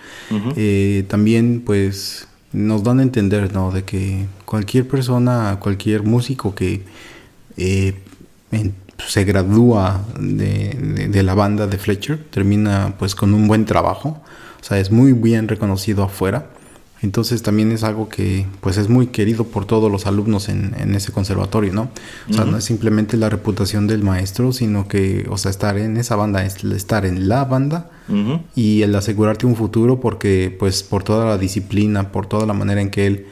Eh, 0.57 1.05
también 1.09 1.63
pues 1.65 2.27
nos 2.53 2.83
dan 2.83 2.99
a 2.99 3.03
entender, 3.03 3.53
¿no? 3.53 3.71
De 3.71 3.85
que 3.85 4.27
cualquier 4.45 4.89
persona, 4.89 5.59
cualquier 5.61 6.03
músico 6.03 6.55
que 6.55 6.83
se 9.07 9.25
gradúa 9.25 10.05
de, 10.19 11.23
la 11.23 11.35
banda 11.35 11.67
de 11.67 11.79
Fletcher 11.79 12.19
termina 12.31 12.95
pues 12.99 13.15
con 13.15 13.35
un 13.35 13.49
buen 13.49 13.65
trabajo. 13.65 14.21
O 14.61 14.65
sea, 14.65 14.79
es 14.79 14.91
muy 14.91 15.13
bien 15.13 15.49
reconocido 15.49 16.05
afuera. 16.05 16.47
Entonces 17.03 17.43
también 17.43 17.73
es 17.73 17.83
algo 17.83 18.09
que 18.09 18.47
pues 18.61 18.77
es 18.77 18.89
muy 18.89 19.09
querido 19.09 19.45
por 19.45 19.65
todos 19.65 19.91
los 19.91 20.07
alumnos 20.07 20.49
en, 20.49 20.95
ese 20.95 21.11
conservatorio, 21.11 21.73
¿no? 21.73 21.91
O 22.31 22.33
sea, 22.33 22.45
no 22.45 22.57
es 22.57 22.63
simplemente 22.63 23.17
la 23.17 23.29
reputación 23.29 23.89
del 23.89 24.05
maestro, 24.05 24.53
sino 24.53 24.87
que, 24.87 25.27
o 25.29 25.37
sea, 25.37 25.51
estar 25.51 25.77
en 25.79 25.97
esa 25.97 26.15
banda 26.15 26.45
es 26.45 26.63
estar 26.63 27.05
en 27.05 27.29
la 27.29 27.45
banda 27.45 27.91
y 28.55 28.83
el 28.83 28.95
asegurarte 28.95 29.47
un 29.47 29.57
futuro 29.57 29.99
porque 29.99 30.55
pues 30.57 30.85
por 30.85 31.03
toda 31.03 31.27
la 31.27 31.39
disciplina, 31.39 32.13
por 32.13 32.27
toda 32.27 32.47
la 32.47 32.53
manera 32.53 32.81
en 32.81 32.91
que 32.91 33.07
él, 33.09 33.27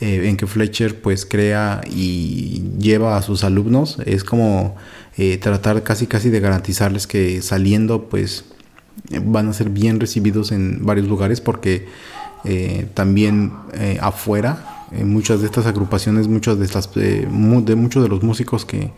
eh, 0.00 0.28
en 0.28 0.36
que 0.36 0.48
Fletcher 0.48 1.00
pues 1.00 1.24
crea 1.24 1.80
y 1.88 2.64
lleva 2.80 3.16
a 3.16 3.22
sus 3.22 3.44
alumnos, 3.44 3.98
es 4.04 4.24
como 4.24 4.74
eh, 5.16 5.38
tratar 5.38 5.82
casi 5.82 6.06
casi 6.06 6.30
de 6.30 6.40
garantizarles 6.40 7.06
que 7.06 7.42
saliendo 7.42 8.08
pues 8.08 8.44
van 9.24 9.48
a 9.48 9.52
ser 9.52 9.70
bien 9.70 10.00
recibidos 10.00 10.52
en 10.52 10.84
varios 10.84 11.06
lugares 11.06 11.40
porque 11.40 11.86
eh, 12.44 12.88
también 12.94 13.52
eh, 13.74 13.98
afuera, 14.00 14.86
en 14.90 15.12
muchas 15.12 15.40
de 15.40 15.46
estas 15.46 15.66
agrupaciones, 15.66 16.28
muchas 16.28 16.58
de, 16.58 16.64
estas, 16.64 16.92
de 16.92 17.26
muchos 17.26 18.02
de 18.02 18.08
los 18.08 18.22
músicos 18.22 18.64
que 18.64 18.90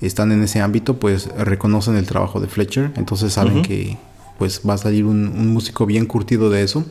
están 0.00 0.32
en 0.32 0.42
ese 0.42 0.60
ámbito, 0.60 0.98
pues 0.98 1.28
reconocen 1.38 1.96
el 1.96 2.06
trabajo 2.06 2.40
de 2.40 2.46
Fletcher, 2.46 2.92
entonces 2.96 3.32
saben 3.32 3.62
que 3.62 3.96
pues 4.38 4.62
va 4.66 4.74
a 4.74 4.78
salir 4.78 5.04
un, 5.04 5.52
músico 5.52 5.84
bien 5.84 6.06
curtido 6.06 6.48
de 6.50 6.62
eso. 6.62 6.84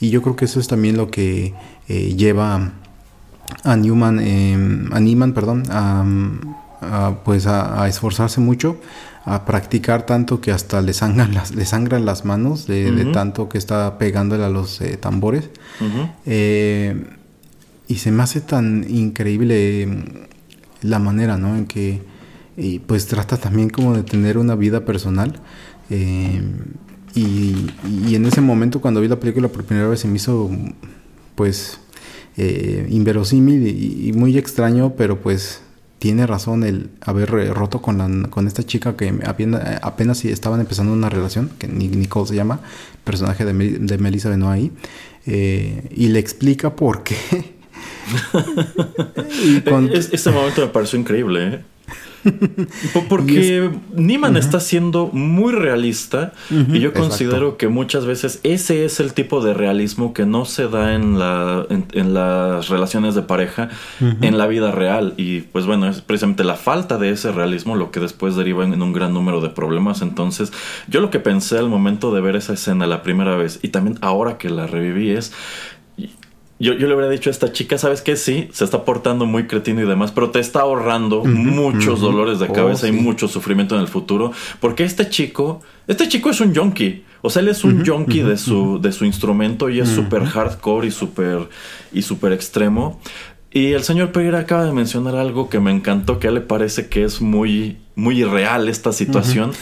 Y 0.00 0.10
yo 0.10 0.22
creo 0.22 0.34
que 0.34 0.46
eso 0.46 0.58
es 0.58 0.66
también 0.66 0.96
lo 0.96 1.10
que 1.10 1.54
eh, 1.88 2.14
lleva 2.16 2.72
a 3.62 3.76
Newman, 3.76 4.18
a 4.92 5.00
Neiman, 5.00 5.32
perdón, 5.32 5.62
a, 5.70 6.04
pues 7.24 7.46
a, 7.46 7.86
esforzarse 7.88 8.40
mucho 8.40 8.76
a 9.24 9.44
practicar 9.44 10.06
tanto 10.06 10.40
que 10.40 10.52
hasta 10.52 10.80
le 10.80 10.94
sangran 10.94 11.34
las, 11.34 11.54
le 11.54 11.66
sangran 11.66 12.06
las 12.06 12.24
manos 12.24 12.66
de, 12.66 13.10
tanto 13.12 13.48
que 13.48 13.58
está 13.58 13.98
pegándole 13.98 14.44
a 14.44 14.48
los 14.48 14.80
eh, 14.80 14.96
tambores. 14.96 15.50
Eh, 16.24 17.04
y 17.86 17.96
se 17.96 18.10
me 18.10 18.22
hace 18.22 18.40
tan 18.40 18.86
increíble 18.88 19.86
mm, 19.86 20.86
la 20.86 20.98
manera, 20.98 21.36
¿no? 21.36 21.56
En 21.56 21.66
que 21.66 22.02
y 22.56 22.80
pues 22.80 23.06
trata 23.06 23.36
también 23.36 23.70
como 23.70 23.94
de 23.94 24.02
tener 24.02 24.36
una 24.36 24.56
vida 24.56 24.84
personal. 24.84 25.38
Eh, 25.90 26.42
y, 27.14 27.70
y, 28.06 28.14
en 28.14 28.26
ese 28.26 28.40
momento 28.40 28.80
cuando 28.80 29.00
vi 29.00 29.08
la 29.08 29.18
película 29.18 29.48
por 29.48 29.64
primera 29.64 29.88
vez 29.88 30.00
se 30.00 30.08
me 30.08 30.16
hizo 30.16 30.50
pues 31.34 31.80
inverosímil 32.36 33.66
y, 33.66 34.12
muy 34.12 34.38
extraño, 34.38 34.94
pero 34.96 35.20
pues 35.20 35.60
tiene 35.98 36.26
razón 36.26 36.64
el 36.64 36.90
haber 37.00 37.30
eh, 37.34 37.52
roto 37.52 37.82
con, 37.82 37.98
la, 37.98 38.28
con 38.28 38.46
esta 38.46 38.62
chica 38.62 38.96
que 38.96 39.12
apenas, 39.24 39.78
apenas 39.82 40.24
estaban 40.24 40.60
empezando 40.60 40.92
una 40.92 41.08
relación, 41.08 41.50
que 41.58 41.68
Nicole 41.68 42.26
se 42.28 42.34
llama, 42.34 42.60
personaje 43.04 43.44
de, 43.44 43.52
de 43.52 43.98
Melissa 43.98 44.30
Benoit 44.30 44.60
ahí, 44.60 44.72
eh, 45.26 45.88
y 45.94 46.08
le 46.08 46.18
explica 46.18 46.74
por 46.74 47.02
qué. 47.02 47.16
Ese 50.12 50.30
momento 50.30 50.62
me 50.62 50.68
pareció 50.68 50.98
increíble. 50.98 51.54
¿eh? 51.54 51.60
Porque 53.08 53.70
Niman 53.94 54.36
está 54.36 54.60
siendo 54.60 55.08
muy 55.12 55.52
realista 55.52 56.32
y 56.50 56.80
yo 56.80 56.92
considero 56.92 57.56
que 57.56 57.68
muchas 57.68 58.06
veces 58.06 58.40
ese 58.42 58.84
es 58.84 59.00
el 59.00 59.12
tipo 59.12 59.40
de 59.40 59.54
realismo 59.54 60.12
que 60.12 60.26
no 60.26 60.44
se 60.44 60.68
da 60.68 60.94
en, 60.94 61.18
la, 61.18 61.66
en, 61.68 62.14
las 62.14 62.68
relaciones 62.68 63.14
de 63.14 63.22
pareja 63.22 63.70
en 64.00 64.38
la 64.38 64.46
vida 64.46 64.72
real. 64.72 65.14
Y 65.16 65.40
pues 65.40 65.66
bueno, 65.66 65.88
es 65.88 66.00
precisamente 66.00 66.44
la 66.44 66.56
falta 66.56 66.98
de 66.98 67.10
ese 67.10 67.32
realismo 67.32 67.76
lo 67.76 67.90
que 67.90 68.00
después 68.00 68.36
deriva 68.36 68.64
en, 68.64 68.80
un 68.80 68.92
gran 68.92 69.14
número 69.14 69.40
de 69.40 69.50
problemas. 69.50 70.02
Entonces 70.02 70.52
yo 70.88 71.00
lo 71.00 71.10
que 71.10 71.20
pensé 71.20 71.58
al 71.58 71.68
momento 71.68 72.14
de 72.14 72.20
ver 72.20 72.36
esa 72.36 72.54
escena 72.54 72.86
la 72.86 73.02
primera 73.02 73.36
vez 73.36 73.60
y 73.62 73.68
también 73.68 73.98
ahora 74.00 74.38
que 74.38 74.50
la 74.50 74.66
reviví 74.66 75.10
es 75.10 75.32
yo, 76.58 76.74
yo, 76.74 76.88
le 76.88 76.94
hubiera 76.94 77.10
dicho 77.10 77.30
a 77.30 77.32
esta 77.32 77.52
chica, 77.52 77.78
¿sabes 77.78 78.02
qué? 78.02 78.16
Sí, 78.16 78.48
se 78.52 78.64
está 78.64 78.84
portando 78.84 79.26
muy 79.26 79.46
cretino 79.46 79.80
y 79.82 79.86
demás, 79.86 80.10
pero 80.10 80.30
te 80.30 80.40
está 80.40 80.60
ahorrando 80.60 81.24
muchos 81.24 82.00
dolores 82.00 82.40
de 82.40 82.46
oh, 82.46 82.52
cabeza 82.52 82.88
y 82.88 82.92
mucho 82.92 83.28
sufrimiento 83.28 83.76
en 83.76 83.82
el 83.82 83.88
futuro. 83.88 84.32
Porque 84.60 84.84
este 84.84 85.08
chico, 85.08 85.62
este 85.86 86.08
chico 86.08 86.30
es 86.30 86.40
un 86.40 86.54
junkie. 86.54 87.04
O 87.22 87.30
sea, 87.30 87.42
él 87.42 87.48
es 87.48 87.64
un 87.64 87.84
junkie 87.84 88.22
de, 88.22 88.36
su, 88.36 88.80
de 88.80 88.92
su 88.92 89.04
instrumento 89.04 89.68
y 89.68 89.80
es 89.80 89.88
súper 89.88 90.24
hardcore 90.24 90.88
y 90.88 90.90
súper 90.90 91.48
y 91.92 92.02
super 92.02 92.32
extremo. 92.32 93.00
Y 93.50 93.72
el 93.72 93.82
señor 93.82 94.12
Pereira 94.12 94.40
acaba 94.40 94.64
de 94.64 94.72
mencionar 94.72 95.16
algo 95.16 95.48
que 95.48 95.58
me 95.58 95.70
encantó, 95.70 96.18
que 96.18 96.26
a 96.26 96.30
él 96.30 96.34
le 96.34 96.40
parece 96.42 96.88
que 96.88 97.04
es 97.04 97.20
muy, 97.20 97.78
muy 97.94 98.20
irreal 98.20 98.68
esta 98.68 98.92
situación. 98.92 99.52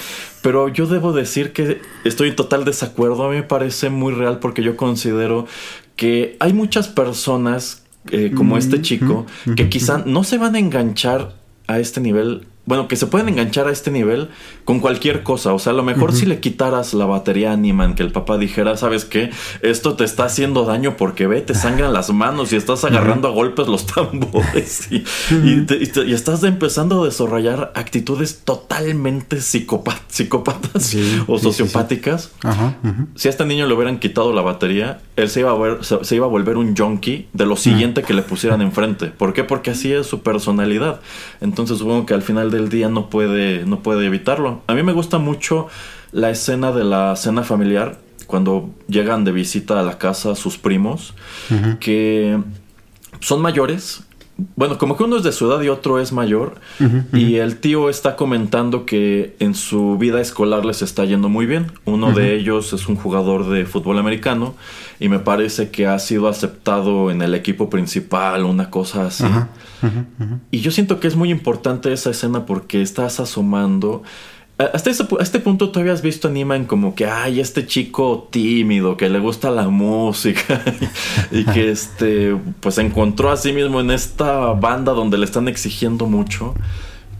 Pero 0.42 0.68
yo 0.68 0.86
debo 0.86 1.12
decir 1.12 1.52
que 1.52 1.80
estoy 2.04 2.30
en 2.30 2.36
total 2.36 2.64
desacuerdo. 2.64 3.24
A 3.24 3.30
mí 3.30 3.36
me 3.36 3.42
parece 3.42 3.88
muy 3.88 4.12
real 4.12 4.38
porque 4.38 4.62
yo 4.62 4.76
considero 4.76 5.46
que 5.96 6.36
hay 6.40 6.52
muchas 6.52 6.88
personas 6.88 7.82
eh, 8.10 8.30
como 8.36 8.56
este 8.56 8.80
chico 8.82 9.26
que 9.56 9.68
quizá 9.68 10.02
no 10.06 10.22
se 10.22 10.38
van 10.38 10.54
a 10.54 10.58
enganchar 10.58 11.34
a 11.66 11.80
este 11.80 12.00
nivel 12.00 12.46
bueno, 12.66 12.88
que 12.88 12.96
se 12.96 13.06
pueden 13.06 13.28
enganchar 13.28 13.68
a 13.68 13.70
este 13.70 13.92
nivel 13.92 14.28
con 14.64 14.80
cualquier 14.80 15.22
cosa. 15.22 15.54
O 15.54 15.58
sea, 15.60 15.72
a 15.72 15.74
lo 15.76 15.84
mejor 15.84 16.12
si 16.12 16.26
le 16.26 16.40
quitaras 16.40 16.94
la 16.94 17.06
batería 17.06 17.52
a 17.52 17.56
Niman, 17.56 17.94
que 17.94 18.02
el 18.02 18.10
papá 18.10 18.38
dijera, 18.38 18.76
¿sabes 18.76 19.04
qué? 19.04 19.30
Esto 19.62 19.94
te 19.94 20.02
está 20.02 20.24
haciendo 20.24 20.64
daño 20.64 20.96
porque 20.96 21.28
ve, 21.28 21.40
te 21.42 21.54
sangran 21.54 21.92
las 21.92 22.12
manos 22.12 22.52
y 22.52 22.56
estás 22.56 22.84
agarrando 22.84 23.28
a 23.28 23.30
golpes 23.30 23.68
los 23.68 23.86
tambores 23.94 24.90
y, 24.90 25.04
y, 25.30 26.12
estás 26.12 26.42
empezando 26.42 27.02
a 27.02 27.06
desarrollar 27.06 27.72
actitudes 27.76 28.40
totalmente 28.44 29.40
psicópatas 29.40 30.96
o 31.28 31.38
sociopáticas. 31.38 32.32
si 33.14 33.28
a 33.28 33.30
este 33.30 33.44
niño 33.44 33.66
le 33.66 33.74
hubieran 33.74 34.00
quitado 34.00 34.32
la 34.32 34.42
batería, 34.42 34.98
él 35.14 35.28
se 35.28 35.40
iba 35.40 35.52
a, 35.52 35.54
ver, 35.54 35.84
se, 35.84 36.16
iba 36.16 36.26
a 36.26 36.28
volver 36.28 36.56
un 36.56 36.76
junkie 36.76 37.28
de 37.32 37.46
lo 37.46 37.56
siguiente 37.56 38.02
que 38.02 38.12
le 38.12 38.22
pusieran 38.22 38.60
enfrente. 38.60 39.06
¿Por 39.06 39.32
qué? 39.32 39.44
Porque 39.44 39.70
así 39.70 39.92
es 39.92 40.06
su 40.06 40.22
personalidad. 40.22 41.00
Entonces 41.40 41.78
supongo 41.78 42.06
que 42.06 42.14
al 42.14 42.22
final 42.22 42.50
de 42.50 42.55
el 42.56 42.68
día 42.68 42.88
no 42.88 43.10
puede, 43.10 43.64
no 43.66 43.80
puede 43.80 44.06
evitarlo. 44.06 44.62
A 44.66 44.74
mí 44.74 44.82
me 44.82 44.92
gusta 44.92 45.18
mucho 45.18 45.68
la 46.12 46.30
escena 46.30 46.72
de 46.72 46.84
la 46.84 47.14
cena 47.16 47.42
familiar, 47.42 47.98
cuando 48.26 48.70
llegan 48.88 49.24
de 49.24 49.32
visita 49.32 49.78
a 49.78 49.82
la 49.82 49.98
casa 49.98 50.34
sus 50.34 50.58
primos, 50.58 51.14
que 51.80 52.38
son 53.20 53.40
mayores 53.40 54.05
bueno, 54.54 54.76
como 54.76 54.96
que 54.96 55.04
uno 55.04 55.16
es 55.16 55.22
de 55.22 55.32
su 55.32 55.50
edad 55.50 55.62
y 55.62 55.68
otro 55.68 55.98
es 55.98 56.12
mayor. 56.12 56.60
Y 57.12 57.36
el 57.36 57.58
tío 57.58 57.88
está 57.88 58.16
comentando 58.16 58.84
que 58.84 59.34
en 59.38 59.54
su 59.54 59.96
vida 59.96 60.20
escolar 60.20 60.64
les 60.66 60.82
está 60.82 61.04
yendo 61.06 61.28
muy 61.28 61.46
bien. 61.46 61.72
Uno 61.86 62.12
de 62.12 62.34
ellos 62.34 62.72
es 62.74 62.86
un 62.86 62.96
jugador 62.96 63.48
de 63.48 63.64
fútbol 63.64 63.98
americano 63.98 64.54
y 65.00 65.08
me 65.08 65.20
parece 65.20 65.70
que 65.70 65.86
ha 65.86 65.98
sido 65.98 66.28
aceptado 66.28 67.10
en 67.10 67.22
el 67.22 67.34
equipo 67.34 67.70
principal, 67.70 68.44
una 68.44 68.68
cosa 68.68 69.06
así. 69.06 69.24
Y 70.50 70.60
yo 70.60 70.70
siento 70.70 71.00
que 71.00 71.08
es 71.08 71.16
muy 71.16 71.30
importante 71.30 71.92
esa 71.92 72.10
escena 72.10 72.44
porque 72.44 72.82
estás 72.82 73.20
asomando 73.20 74.02
hasta 74.58 74.90
este 74.90 75.40
punto 75.40 75.68
todavía 75.68 75.92
has 75.92 76.00
visto 76.00 76.28
a 76.28 76.30
Niman 76.30 76.64
como 76.64 76.94
que, 76.94 77.06
ay, 77.06 77.40
este 77.40 77.66
chico 77.66 78.28
tímido, 78.30 78.96
que 78.96 79.10
le 79.10 79.18
gusta 79.18 79.50
la 79.50 79.68
música 79.68 80.62
y 81.30 81.44
que 81.44 81.70
este, 81.70 82.34
pues 82.60 82.76
se 82.76 82.82
encontró 82.82 83.30
a 83.30 83.36
sí 83.36 83.52
mismo 83.52 83.80
en 83.80 83.90
esta 83.90 84.52
banda 84.54 84.92
donde 84.92 85.18
le 85.18 85.26
están 85.26 85.48
exigiendo 85.48 86.06
mucho. 86.06 86.54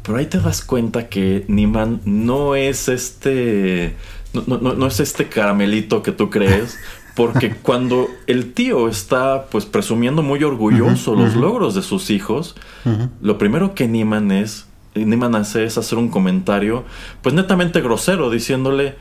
Pero 0.03 0.18
ahí 0.18 0.27
te 0.27 0.40
das 0.40 0.62
cuenta 0.62 1.09
que 1.09 1.44
Niman 1.49 2.01
no 2.07 2.55
es 2.55 2.88
este, 2.88 3.96
no, 4.33 4.57
no, 4.59 4.87
es 4.87 5.01
este 5.01 5.29
caramelito 5.29 6.03
que 6.03 6.12
tú 6.12 6.31
crees. 6.31 6.79
Porque 7.14 7.55
cuando 7.62 8.09
el 8.27 8.55
tío 8.55 8.88
está 8.88 9.46
pues 9.51 9.66
presumiendo 9.66 10.22
muy 10.22 10.42
orgulloso 10.42 11.14
los 11.14 11.35
logros 11.35 11.75
de 11.75 11.83
sus 11.83 12.09
hijos, 12.09 12.55
lo 13.20 13.37
primero 13.37 13.75
que 13.75 13.88
Niman 13.88 14.31
es 14.31 14.66
Niman 15.05 15.35
hace 15.35 15.65
es 15.65 15.79
hacer 15.79 15.99
un 15.99 16.09
comentario, 16.09 16.85
pues 17.23 17.35
netamente 17.35 17.81
grosero, 17.81 18.31
diciéndole, 18.31 18.95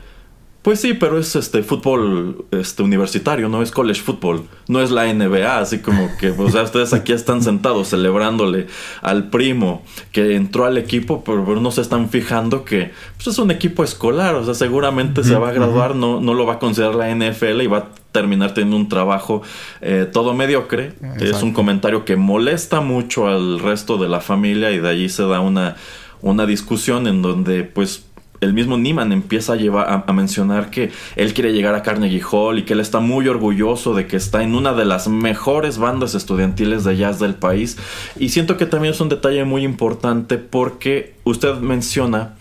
pues 0.66 0.80
sí, 0.80 0.94
pero 0.94 1.16
es 1.16 1.36
este 1.36 1.62
fútbol 1.62 2.44
este 2.50 2.82
universitario, 2.82 3.48
no 3.48 3.62
es 3.62 3.70
college 3.70 4.00
football, 4.00 4.48
no 4.66 4.80
es 4.80 4.90
la 4.90 5.04
NBA, 5.14 5.60
así 5.60 5.78
como 5.78 6.10
que, 6.18 6.30
o 6.30 6.50
sea, 6.50 6.64
ustedes 6.64 6.92
aquí 6.92 7.12
están 7.12 7.40
sentados 7.40 7.90
celebrándole 7.90 8.66
al 9.00 9.30
primo 9.30 9.84
que 10.10 10.34
entró 10.34 10.64
al 10.64 10.76
equipo, 10.76 11.22
pero, 11.22 11.60
no 11.60 11.70
se 11.70 11.82
están 11.82 12.08
fijando 12.08 12.64
que 12.64 12.90
pues, 13.14 13.28
es 13.28 13.38
un 13.38 13.52
equipo 13.52 13.84
escolar, 13.84 14.34
o 14.34 14.44
sea, 14.44 14.54
seguramente 14.54 15.22
se 15.22 15.36
va 15.36 15.50
a 15.50 15.52
graduar, 15.52 15.94
no, 15.94 16.20
no 16.20 16.34
lo 16.34 16.46
va 16.46 16.54
a 16.54 16.58
considerar 16.58 16.96
la 16.96 17.14
NFL 17.14 17.60
y 17.62 17.68
va 17.68 17.78
a 17.78 17.88
terminar 18.16 18.54
teniendo 18.54 18.78
un 18.78 18.88
trabajo 18.88 19.42
eh, 19.82 20.08
todo 20.10 20.32
mediocre. 20.32 20.94
Es 21.20 21.42
un 21.42 21.52
comentario 21.52 22.06
que 22.06 22.16
molesta 22.16 22.80
mucho 22.80 23.28
al 23.28 23.58
resto 23.58 23.98
de 23.98 24.08
la 24.08 24.20
familia 24.20 24.70
y 24.70 24.78
de 24.78 24.88
allí 24.88 25.10
se 25.10 25.24
da 25.24 25.40
una, 25.40 25.76
una 26.22 26.46
discusión 26.46 27.06
en 27.08 27.20
donde 27.20 27.64
pues 27.64 28.06
el 28.40 28.54
mismo 28.54 28.78
Niman 28.78 29.12
empieza 29.12 29.52
a, 29.52 29.56
llevar, 29.56 30.02
a, 30.06 30.12
mencionar 30.14 30.70
que 30.70 30.92
él 31.16 31.34
quiere 31.34 31.52
llegar 31.52 31.74
a 31.74 31.82
Carnegie 31.82 32.22
Hall 32.22 32.58
y 32.58 32.62
que 32.62 32.72
él 32.72 32.80
está 32.80 33.00
muy 33.00 33.28
orgulloso 33.28 33.94
de 33.94 34.06
que 34.06 34.16
está 34.16 34.42
en 34.42 34.54
una 34.54 34.72
de 34.72 34.86
las 34.86 35.08
mejores 35.08 35.76
bandas 35.76 36.14
estudiantiles 36.14 36.84
de 36.84 36.96
jazz 36.96 37.18
del 37.18 37.34
país. 37.34 37.76
Y 38.18 38.30
siento 38.30 38.56
que 38.56 38.64
también 38.64 38.94
es 38.94 39.00
un 39.02 39.10
detalle 39.10 39.44
muy 39.44 39.62
importante 39.62 40.38
porque 40.38 41.16
usted 41.24 41.56
menciona 41.56 42.34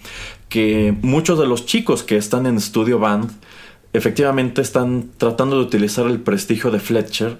que 0.48 0.96
muchos 1.02 1.38
de 1.38 1.48
los 1.48 1.66
chicos 1.66 2.04
que 2.04 2.16
están 2.16 2.46
en 2.46 2.62
Studio 2.62 2.98
Band 2.98 3.30
efectivamente 3.95 4.62
están 4.62 5.10
tratando 5.17 5.58
de 5.58 5.63
utilizar 5.63 6.05
el 6.08 6.19
prestigio 6.19 6.71
de 6.71 6.79
Fletcher 6.79 7.39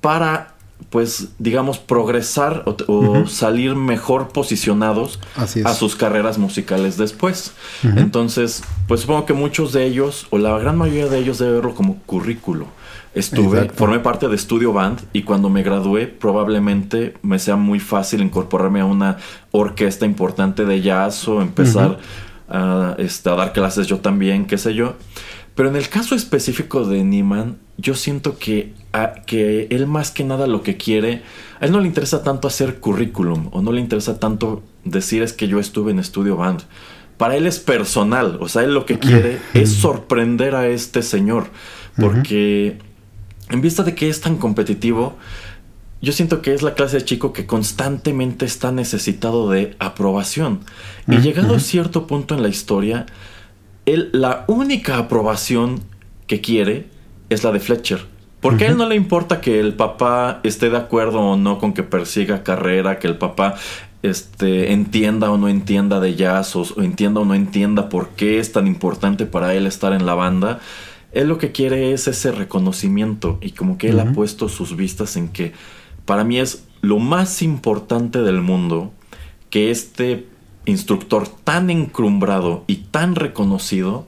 para 0.00 0.54
pues 0.88 1.28
digamos 1.38 1.78
progresar 1.78 2.64
o, 2.66 3.26
salir 3.26 3.74
mejor 3.76 4.28
posicionados 4.28 5.20
a 5.36 5.74
sus 5.74 5.94
carreras 5.94 6.38
musicales 6.38 6.96
después. 6.96 7.52
Entonces, 7.82 8.62
pues 8.88 9.02
supongo 9.02 9.26
que 9.26 9.34
muchos 9.34 9.72
de 9.72 9.84
ellos 9.84 10.26
o 10.30 10.38
la 10.38 10.58
gran 10.58 10.78
mayoría 10.78 11.08
de 11.08 11.18
ellos 11.18 11.38
debe 11.38 11.52
verlo 11.52 11.74
como 11.74 11.98
currículo. 12.06 12.66
Estuve, 13.14 13.68
formé 13.70 13.98
parte 13.98 14.28
de 14.28 14.38
Studio 14.38 14.72
Band 14.72 15.00
y 15.12 15.22
cuando 15.22 15.50
me 15.50 15.64
gradué 15.64 16.06
probablemente 16.06 17.14
me 17.22 17.40
sea 17.40 17.56
muy 17.56 17.80
fácil 17.80 18.22
incorporarme 18.22 18.80
a 18.80 18.84
una 18.84 19.18
orquesta 19.50 20.06
importante 20.06 20.64
de 20.64 20.80
jazz 20.80 21.26
o 21.26 21.42
empezar 21.42 21.98
a, 22.48 22.94
este, 22.98 23.28
a 23.28 23.34
dar 23.34 23.52
clases 23.52 23.88
yo 23.88 23.98
también, 23.98 24.46
qué 24.46 24.58
sé 24.58 24.74
yo. 24.74 24.94
Pero 25.60 25.68
en 25.68 25.76
el 25.76 25.90
caso 25.90 26.14
específico 26.14 26.86
de 26.86 27.04
Niman, 27.04 27.58
yo 27.76 27.94
siento 27.94 28.38
que, 28.38 28.72
que 29.26 29.66
él 29.70 29.86
más 29.86 30.10
que 30.10 30.24
nada 30.24 30.46
lo 30.46 30.62
que 30.62 30.78
quiere, 30.78 31.20
a 31.60 31.66
él 31.66 31.72
no 31.72 31.80
le 31.80 31.86
interesa 31.86 32.22
tanto 32.22 32.48
hacer 32.48 32.80
currículum 32.80 33.50
o 33.52 33.60
no 33.60 33.70
le 33.70 33.82
interesa 33.82 34.18
tanto 34.18 34.62
decir 34.86 35.22
es 35.22 35.34
que 35.34 35.48
yo 35.48 35.60
estuve 35.60 35.90
en 35.90 35.98
estudio 35.98 36.38
band. 36.38 36.62
Para 37.18 37.36
él 37.36 37.46
es 37.46 37.58
personal, 37.58 38.38
o 38.40 38.48
sea, 38.48 38.62
él 38.62 38.72
lo 38.72 38.86
que 38.86 38.98
quiere 38.98 39.38
es 39.52 39.70
sorprender 39.74 40.54
a 40.54 40.66
este 40.66 41.02
señor, 41.02 41.48
porque 41.94 42.78
en 43.50 43.60
vista 43.60 43.82
de 43.82 43.94
que 43.94 44.08
es 44.08 44.22
tan 44.22 44.38
competitivo, 44.38 45.18
yo 46.00 46.14
siento 46.14 46.40
que 46.40 46.54
es 46.54 46.62
la 46.62 46.72
clase 46.72 46.96
de 46.96 47.04
chico 47.04 47.34
que 47.34 47.44
constantemente 47.44 48.46
está 48.46 48.72
necesitado 48.72 49.50
de 49.50 49.76
aprobación. 49.78 50.60
Y 51.06 51.18
llegado 51.18 51.54
a 51.54 51.60
cierto 51.60 52.06
punto 52.06 52.34
en 52.34 52.42
la 52.42 52.48
historia, 52.48 53.04
él 53.92 54.10
la 54.12 54.44
única 54.48 54.98
aprobación 54.98 55.80
que 56.26 56.40
quiere 56.40 56.86
es 57.28 57.44
la 57.44 57.52
de 57.52 57.60
Fletcher. 57.60 58.06
Porque 58.40 58.64
a 58.64 58.68
él 58.68 58.78
no 58.78 58.88
le 58.88 58.96
importa 58.96 59.40
que 59.40 59.60
el 59.60 59.74
papá 59.74 60.40
esté 60.44 60.70
de 60.70 60.78
acuerdo 60.78 61.20
o 61.20 61.36
no 61.36 61.58
con 61.58 61.74
que 61.74 61.82
persiga 61.82 62.42
carrera, 62.42 62.98
que 62.98 63.06
el 63.06 63.18
papá 63.18 63.56
este, 64.02 64.72
entienda 64.72 65.30
o 65.30 65.36
no 65.36 65.48
entienda 65.48 66.00
de 66.00 66.14
jazz 66.14 66.56
o, 66.56 66.64
entienda 66.82 67.20
o 67.20 67.26
no 67.26 67.34
entienda 67.34 67.90
por 67.90 68.08
qué 68.10 68.38
es 68.38 68.52
tan 68.52 68.66
importante 68.66 69.26
para 69.26 69.54
él 69.54 69.66
estar 69.66 69.92
en 69.92 70.06
la 70.06 70.14
banda. 70.14 70.60
Él 71.12 71.28
lo 71.28 71.36
que 71.36 71.52
quiere 71.52 71.92
es 71.92 72.08
ese 72.08 72.32
reconocimiento 72.32 73.38
y 73.42 73.50
como 73.50 73.76
que 73.76 73.90
él 73.90 74.00
ha 74.00 74.12
puesto 74.12 74.48
sus 74.48 74.74
vistas 74.74 75.16
en 75.16 75.28
que 75.28 75.52
para 76.06 76.24
mí 76.24 76.38
es 76.38 76.64
lo 76.80 76.98
más 76.98 77.42
importante 77.42 78.22
del 78.22 78.40
mundo 78.40 78.92
que 79.50 79.70
este 79.70 80.26
instructor 80.66 81.28
tan 81.28 81.70
encrumbrado 81.70 82.64
y 82.66 82.76
tan 82.76 83.14
reconocido 83.14 84.06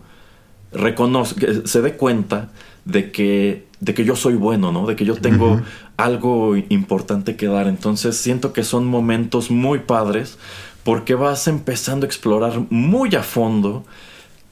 reconoce, 0.73 1.67
se 1.67 1.83
dé 1.83 1.97
cuenta 1.97 2.51
de 2.85 3.13
que, 3.13 3.67
de 3.81 3.95
que 3.95 4.05
yo 4.05 4.17
soy 4.17 4.35
bueno, 4.35 4.73
¿no? 4.73 4.87
De 4.87 4.97
que 4.97 5.05
yo 5.05 5.17
tengo 5.17 5.61
algo 5.97 6.57
importante 6.57 7.37
que 7.37 7.47
dar. 7.47 7.67
Entonces 7.69 8.17
siento 8.17 8.53
que 8.53 8.65
son 8.65 8.87
momentos 8.87 9.51
muy 9.51 9.81
padres 9.81 10.39
porque 10.85 11.15
vas 11.15 11.47
empezando 11.47 12.07
a 12.07 12.09
explorar 12.09 12.67
muy 12.71 13.15
a 13.15 13.23
fondo 13.23 13.85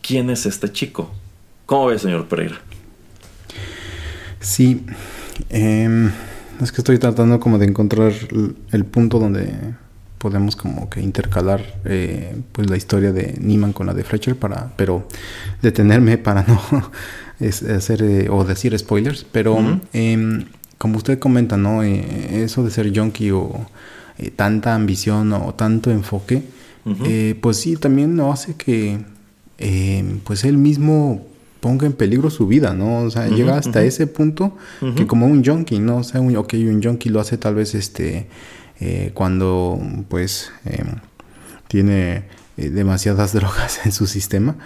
quién 0.03 0.31
es 0.31 0.47
este 0.47 0.71
chico. 0.71 1.11
¿Cómo 1.67 1.87
ve, 1.87 1.99
señor 1.99 2.27
Pereira? 2.27 2.61
Sí, 4.41 4.85
em, 5.49 6.11
es 6.61 6.73
que 6.73 6.81
estoy 6.81 6.99
tratando 6.99 7.41
como 7.41 7.59
de 7.59 7.67
encontrar 7.67 8.13
el 8.73 8.85
punto 8.85 9.19
donde 9.19 9.75
podemos 10.21 10.55
como 10.55 10.91
que 10.91 11.01
intercalar 11.01 11.81
eh, 11.87 12.37
pues 12.53 12.69
la 12.69 12.77
historia 12.77 13.11
de 13.11 13.39
Niman 13.41 13.73
con 13.73 13.87
la 13.87 13.95
de 13.95 14.05
Fletcher 14.05 14.37
para 14.37 14.71
pero 14.77 15.09
detenerme 15.63 16.19
para 16.19 16.45
no 16.45 16.61
hacer 17.75 18.03
eh, 18.03 18.29
o 18.31 18.45
decir 18.45 18.79
spoilers 18.79 19.25
pero 19.25 19.81
em, 19.95 20.45
como 20.77 20.99
usted 20.99 21.19
comenta 21.19 21.57
no 21.57 21.83
eh, 21.83 22.45
eso 22.45 22.63
de 22.63 22.71
ser 22.71 22.95
junkie 22.95 23.31
o 23.31 23.67
tanta 24.37 24.75
ambición 24.75 25.33
o 25.33 25.55
tanto 25.55 25.91
enfoque 25.91 26.43
pues 27.41 27.57
sí 27.57 27.77
también 27.77 28.15
no 28.15 28.31
hace 28.31 28.57
que 28.57 29.01
em, 29.57 30.19
pues 30.21 30.45
él 30.45 30.59
mismo 30.59 31.27
ponga 31.61 31.87
en 31.87 31.93
peligro 31.93 32.31
su 32.31 32.47
vida, 32.47 32.73
¿no? 32.73 33.01
O 33.03 33.11
sea, 33.11 33.29
llega 33.29 33.59
hasta 33.59 33.85
ese 33.85 34.07
punto 34.07 34.57
que 34.97 35.07
como 35.07 35.27
un 35.27 35.45
junkie, 35.45 35.79
¿no? 35.79 35.99
O 35.99 36.05
sea, 36.05 36.23
un, 36.23 36.35
ok, 36.35 36.55
un 36.55 36.83
junkie 36.83 37.11
lo 37.11 37.21
hace 37.21 37.37
tal 37.37 37.55
vez 37.55 37.75
este 37.75 38.29
eh, 38.81 39.11
cuando 39.15 39.79
pues 40.09 40.51
em, 40.65 40.97
tiene 41.69 42.25
eh, 42.57 42.71
demasiadas 42.71 43.33
drogas 43.35 43.85
en 43.85 43.93
su 43.93 44.07
sistema, 44.07 44.57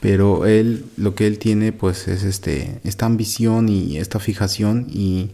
pero 0.00 0.46
él 0.46 0.84
lo 0.96 1.14
que 1.14 1.26
él 1.26 1.38
tiene 1.38 1.72
pues 1.72 2.08
es 2.08 2.22
este 2.22 2.80
esta 2.84 3.06
ambición 3.06 3.68
y 3.68 3.98
esta 3.98 4.20
fijación 4.20 4.86
y 4.88 5.32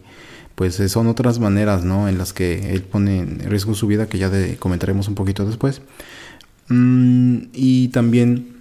pues 0.55 0.75
son 0.75 1.07
otras 1.07 1.39
maneras, 1.39 1.83
¿no? 1.83 2.07
En 2.07 2.17
las 2.17 2.33
que 2.33 2.73
él 2.73 2.83
pone 2.83 3.19
en 3.19 3.39
riesgo 3.49 3.73
su 3.73 3.87
vida 3.87 4.07
que 4.07 4.17
ya 4.17 4.29
comentaremos 4.59 5.07
un 5.07 5.15
poquito 5.15 5.45
después. 5.45 5.81
Mm, 6.67 7.37
y 7.53 7.87
también 7.89 8.57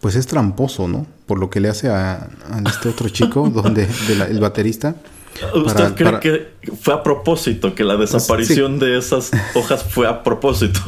pues 0.00 0.14
es 0.14 0.26
tramposo, 0.26 0.88
¿no? 0.88 1.06
Por 1.26 1.38
lo 1.38 1.50
que 1.50 1.60
le 1.60 1.68
hace 1.68 1.88
a, 1.88 2.28
este 2.68 2.88
otro 2.88 3.08
chico, 3.08 3.48
donde 3.54 3.88
el 4.28 4.40
baterista. 4.40 4.96
¿Usted 5.54 5.94
cree 5.94 6.20
que 6.20 6.72
fue 6.80 6.94
a 6.94 7.02
propósito, 7.02 7.74
que 7.74 7.84
la 7.84 7.96
desaparición 7.96 8.78
de 8.78 8.98
esas 8.98 9.30
hojas 9.54 9.84
fue 9.84 10.06
a 10.06 10.22
propósito? 10.22 10.80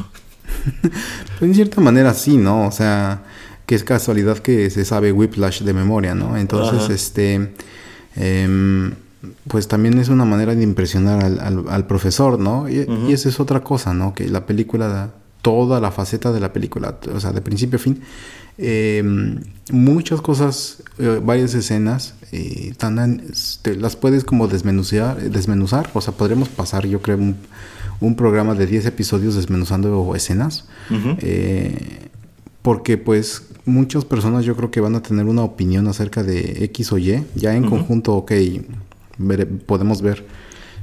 pues 1.38 1.40
en 1.42 1.54
cierta 1.54 1.80
manera 1.80 2.14
sí, 2.14 2.36
¿no? 2.36 2.66
O 2.66 2.72
sea, 2.72 3.22
que 3.66 3.74
es 3.74 3.84
casualidad 3.84 4.38
que 4.38 4.70
se 4.70 4.84
sabe 4.84 5.12
Whiplash 5.12 5.62
de 5.62 5.72
memoria, 5.72 6.14
¿no? 6.14 6.36
Entonces, 6.36 6.88
este... 6.90 7.54
Em, 8.16 8.94
pues 9.48 9.66
también 9.66 9.98
es 9.98 10.08
una 10.08 10.24
manera 10.24 10.54
de 10.54 10.62
impresionar 10.62 11.24
al, 11.24 11.86
profesor, 11.86 12.38
¿no? 12.38 12.68
Y, 12.68 12.86
esa 13.12 13.28
es 13.28 13.40
otra 13.40 13.60
cosa, 13.60 13.92
¿no? 13.92 14.14
Que 14.14 14.28
la 14.28 14.46
película 14.46 15.10
toda 15.42 15.80
la 15.80 15.90
faceta 15.90 16.32
de 16.32 16.40
la 16.40 16.52
película, 16.52 16.98
o 17.14 17.20
sea, 17.20 17.32
de 17.32 17.40
principio 17.40 17.78
a 17.78 17.82
fin. 17.82 18.00
Eh, 18.58 19.04
muchas 19.70 20.20
cosas, 20.20 20.82
eh, 20.98 21.20
varias 21.24 21.54
escenas, 21.54 22.14
eh, 22.32 22.74
las 23.78 23.96
puedes 23.96 24.24
como 24.24 24.48
desmenuzar, 24.48 25.30
desmenuzar, 25.30 25.88
o 25.94 26.00
sea, 26.00 26.12
podremos 26.14 26.48
pasar, 26.48 26.86
yo 26.86 27.00
creo, 27.00 27.18
un, 28.00 28.14
programa 28.16 28.54
de 28.54 28.66
10 28.66 28.86
episodios 28.86 29.36
desmenuzando 29.36 30.14
escenas, 30.14 30.66
porque 32.62 32.98
pues 32.98 33.44
muchas 33.64 34.04
personas 34.04 34.44
yo 34.44 34.56
creo 34.56 34.70
que 34.70 34.80
van 34.80 34.96
a 34.96 35.02
tener 35.02 35.26
una 35.26 35.42
opinión 35.42 35.86
acerca 35.86 36.22
de 36.22 36.64
X 36.64 36.92
o 36.92 36.98
Y, 36.98 37.24
ya 37.36 37.54
en 37.54 37.68
conjunto, 37.68 38.14
ok, 38.14 38.32
podemos 39.66 40.02
ver 40.02 40.26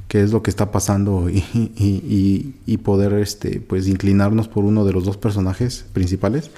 qué 0.07 0.21
es 0.21 0.31
lo 0.31 0.43
que 0.43 0.49
está 0.49 0.71
pasando 0.71 1.29
y, 1.29 2.77
poder 2.83 3.13
este 3.13 3.59
pues 3.59 3.87
inclinarnos 3.87 4.47
por 4.47 4.63
uno 4.63 4.85
de 4.85 4.93
los 4.93 5.05
dos 5.05 5.17
personajes 5.17 5.85
principales 5.93 6.51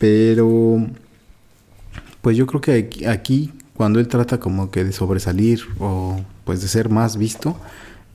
pero 0.00 0.86
pues 2.22 2.34
yo 2.34 2.46
creo 2.46 2.62
que 2.62 3.06
aquí, 3.06 3.52
cuando 3.74 4.00
él 4.00 4.08
trata 4.08 4.40
como 4.40 4.70
que 4.70 4.82
de 4.82 4.92
sobresalir 4.92 5.60
o 5.78 6.20
pues 6.44 6.62
de 6.62 6.68
ser 6.68 6.88
más 6.88 7.18
visto 7.18 7.56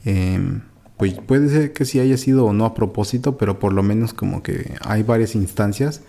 em, 0.03 0.61
pues 0.97 1.13
puede 1.13 1.47
ser 1.49 1.73
que 1.73 1.85
sí 1.85 1.99
haya 1.99 2.17
sido 2.17 2.45
o 2.45 2.53
no 2.53 2.65
a 2.65 2.73
propósito 2.73 3.37
pero 3.37 3.59
por 3.59 3.71
lo 3.71 3.83
menos 3.83 4.13
como 4.13 4.41
que 4.41 4.73
hay 4.81 5.03
varias 5.03 5.35
instancias 5.35 6.01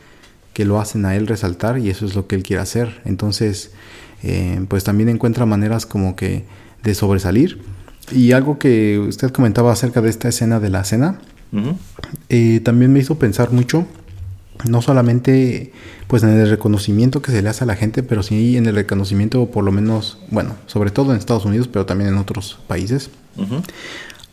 que 0.56 0.64
lo 0.64 0.80
hacen 0.80 1.04
a 1.04 1.14
él 1.14 1.26
resaltar 1.26 1.78
y 1.78 1.90
eso 1.90 2.06
es 2.06 2.14
lo 2.14 2.26
que 2.26 2.34
él 2.34 2.42
quiere 2.42 2.62
hacer. 2.62 3.02
Entonces 3.04 3.72
em, 4.22 4.64
pues 4.64 4.84
también 4.84 5.10
encuentra 5.10 5.44
maneras 5.44 5.84
como 5.84 6.16
que 6.16 6.44
de 6.82 6.94
sobresalir. 6.94 7.60
Y 8.10 8.32
algo 8.32 8.58
que 8.58 8.98
usted 8.98 9.30
comentaba 9.32 9.70
acerca 9.70 10.00
de 10.00 10.08
esta 10.08 10.30
escena 10.30 10.58
de 10.58 10.70
la 10.70 10.84
cena, 10.84 11.18
eh, 12.30 12.60
también 12.60 12.90
me 12.90 13.00
hizo 13.00 13.18
pensar 13.18 13.52
mucho, 13.52 13.86
no 14.64 14.82
solamente 14.82 15.72
pues 16.06 16.22
en 16.22 16.30
el 16.30 16.48
reconocimiento 16.48 17.22
que 17.22 17.32
se 17.32 17.42
le 17.42 17.48
hace 17.48 17.64
a 17.64 17.66
la 17.66 17.76
gente, 17.76 18.02
pero 18.02 18.22
sí 18.22 18.56
en 18.56 18.66
el 18.66 18.74
reconocimiento 18.74 19.50
por 19.50 19.64
lo 19.64 19.72
menos, 19.72 20.18
bueno, 20.30 20.56
sobre 20.66 20.90
todo 20.90 21.12
en 21.12 21.18
Estados 21.18 21.44
Unidos, 21.44 21.68
pero 21.68 21.86
también 21.86 22.10
en 22.10 22.18
otros 22.18 22.58
países. 22.66 23.10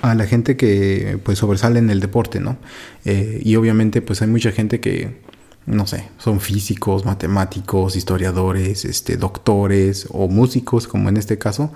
a 0.01 0.15
la 0.15 0.26
gente 0.26 0.57
que 0.57 1.17
pues 1.24 1.39
sobresale 1.39 1.80
en 1.80 1.89
el 1.89 2.01
deporte, 2.01 2.41
¿no? 2.41 2.57
Eh, 3.05 3.41
y 3.43 3.55
obviamente 3.55 4.01
pues 4.01 4.21
hay 4.21 4.28
mucha 4.28 4.51
gente 4.51 4.82
que, 4.82 5.21
no 5.65 5.88
sé, 5.88 6.09
son 6.17 6.41
físicos, 6.41 7.05
matemáticos, 7.05 7.95
historiadores, 7.95 8.84
este, 8.84 9.15
doctores 9.15 10.07
o 10.11 10.28
músicos, 10.28 10.88
como 10.88 11.07
en 11.07 11.15
este 11.15 11.38
caso, 11.38 11.71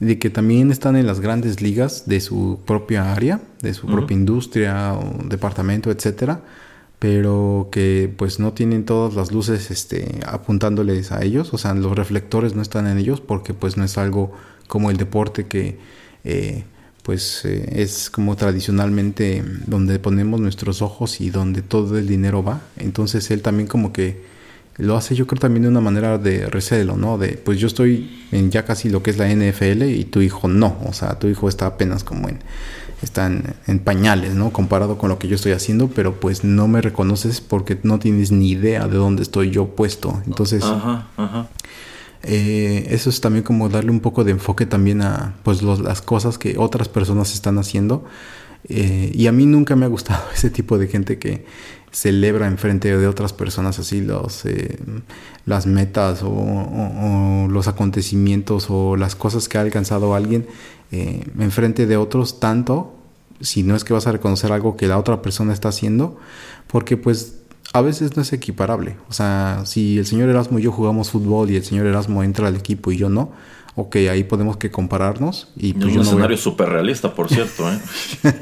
de 0.00 0.18
que 0.18 0.28
también 0.28 0.70
están 0.70 0.96
en 0.96 1.06
las 1.06 1.20
grandes 1.20 1.62
ligas 1.62 2.04
de 2.06 2.20
su 2.20 2.60
propia 2.66 3.12
área, 3.12 3.40
de 3.62 3.72
su 3.72 3.86
propia 3.86 4.16
industria 4.16 4.92
o 4.92 5.22
departamento, 5.24 5.90
etcétera, 5.90 6.42
pero 7.02 7.68
que 7.72 8.14
pues 8.16 8.38
no 8.38 8.52
tienen 8.52 8.84
todas 8.84 9.14
las 9.14 9.32
luces 9.32 9.72
este, 9.72 10.20
apuntándoles 10.24 11.10
a 11.10 11.24
ellos, 11.24 11.52
o 11.52 11.58
sea, 11.58 11.74
los 11.74 11.96
reflectores 11.96 12.54
no 12.54 12.62
están 12.62 12.86
en 12.86 12.96
ellos 12.96 13.20
porque 13.20 13.54
pues 13.54 13.76
no 13.76 13.82
es 13.82 13.98
algo 13.98 14.30
como 14.68 14.88
el 14.88 14.98
deporte 14.98 15.48
que 15.48 15.78
eh, 16.22 16.62
pues 17.02 17.44
eh, 17.44 17.82
es 17.82 18.08
como 18.08 18.36
tradicionalmente 18.36 19.42
donde 19.66 19.98
ponemos 19.98 20.40
nuestros 20.40 20.80
ojos 20.80 21.20
y 21.20 21.30
donde 21.30 21.62
todo 21.62 21.98
el 21.98 22.06
dinero 22.06 22.44
va, 22.44 22.60
entonces 22.76 23.32
él 23.32 23.42
también 23.42 23.66
como 23.66 23.92
que 23.92 24.22
lo 24.82 24.96
hace 24.96 25.14
yo 25.14 25.26
creo 25.26 25.40
también 25.40 25.62
de 25.62 25.68
una 25.68 25.80
manera 25.80 26.18
de 26.18 26.46
recelo, 26.46 26.96
¿no? 26.96 27.18
De, 27.18 27.38
pues 27.42 27.58
yo 27.58 27.66
estoy 27.66 28.26
en 28.32 28.50
ya 28.50 28.64
casi 28.64 28.90
lo 28.90 29.02
que 29.02 29.10
es 29.10 29.18
la 29.18 29.28
NFL 29.28 29.82
y 29.84 30.04
tu 30.04 30.20
hijo 30.20 30.48
no, 30.48 30.76
o 30.86 30.92
sea, 30.92 31.18
tu 31.18 31.28
hijo 31.28 31.48
está 31.48 31.66
apenas 31.66 32.04
como 32.04 32.28
en, 32.28 32.38
está 33.02 33.26
en, 33.26 33.78
pañales, 33.80 34.34
¿no? 34.34 34.52
Comparado 34.52 34.98
con 34.98 35.08
lo 35.08 35.18
que 35.18 35.28
yo 35.28 35.36
estoy 35.36 35.52
haciendo, 35.52 35.88
pero 35.88 36.20
pues 36.20 36.44
no 36.44 36.68
me 36.68 36.80
reconoces 36.80 37.40
porque 37.40 37.78
no 37.82 37.98
tienes 37.98 38.32
ni 38.32 38.50
idea 38.50 38.86
de 38.86 38.96
dónde 38.96 39.22
estoy 39.22 39.50
yo 39.50 39.66
puesto. 39.74 40.22
Entonces, 40.26 40.64
eh, 42.22 42.86
eso 42.90 43.10
es 43.10 43.20
también 43.20 43.44
como 43.44 43.68
darle 43.68 43.90
un 43.90 44.00
poco 44.00 44.24
de 44.24 44.30
enfoque 44.30 44.66
también 44.66 45.02
a, 45.02 45.34
pues, 45.42 45.62
las 45.62 46.02
cosas 46.02 46.38
que 46.38 46.56
otras 46.58 46.88
personas 46.88 47.34
están 47.34 47.58
haciendo. 47.58 48.04
Eh, 48.68 49.10
y 49.12 49.26
a 49.26 49.32
mí 49.32 49.44
nunca 49.46 49.74
me 49.74 49.84
ha 49.84 49.88
gustado 49.88 50.22
ese 50.34 50.50
tipo 50.50 50.78
de 50.78 50.86
gente 50.86 51.18
que 51.18 51.44
celebra 51.92 52.46
enfrente 52.46 52.96
de 52.96 53.06
otras 53.06 53.34
personas 53.34 53.78
así 53.78 54.00
los, 54.00 54.46
eh, 54.46 54.78
las 55.44 55.66
metas 55.66 56.22
o, 56.24 57.46
los 57.50 57.68
acontecimientos 57.68 58.66
o 58.70 58.96
las 58.96 59.14
cosas 59.14 59.48
que 59.48 59.58
ha 59.58 59.60
alcanzado 59.60 60.14
alguien 60.14 60.46
eh, 60.90 61.24
enfrente 61.38 61.86
de 61.86 61.98
otros 61.98 62.40
tanto 62.40 62.94
si 63.40 63.62
no 63.62 63.76
es 63.76 63.84
que 63.84 63.92
vas 63.92 64.06
a 64.06 64.12
reconocer 64.12 64.52
algo 64.52 64.76
que 64.76 64.86
la 64.86 64.98
otra 64.98 65.20
persona 65.20 65.52
está 65.52 65.68
haciendo 65.68 66.18
porque 66.66 66.96
pues 66.96 67.38
a 67.74 67.80
veces 67.80 68.16
no 68.16 68.22
es 68.22 68.32
equiparable. 68.32 68.96
O 69.08 69.12
sea 69.12 69.62
si 69.66 69.98
el 69.98 70.06
señor 70.06 70.30
Erasmo 70.30 70.58
y 70.58 70.62
yo 70.62 70.72
jugamos 70.72 71.10
fútbol 71.10 71.50
y 71.50 71.56
el 71.56 71.64
señor 71.64 71.86
Erasmo 71.86 72.22
entra 72.22 72.48
al 72.48 72.56
equipo 72.56 72.90
y 72.90 72.96
yo 72.96 73.10
no 73.10 73.32
ok, 73.74 73.96
ahí 74.10 74.24
podemos 74.24 74.56
que 74.56 74.70
compararnos. 74.70 75.48
Y 75.56 75.72
pues, 75.72 75.94
un 75.94 76.02
escenario 76.02 76.36
súper 76.36 76.68
realista, 76.68 77.14
por 77.14 77.28
cierto. 77.28 77.64
¿eh? 77.70 77.78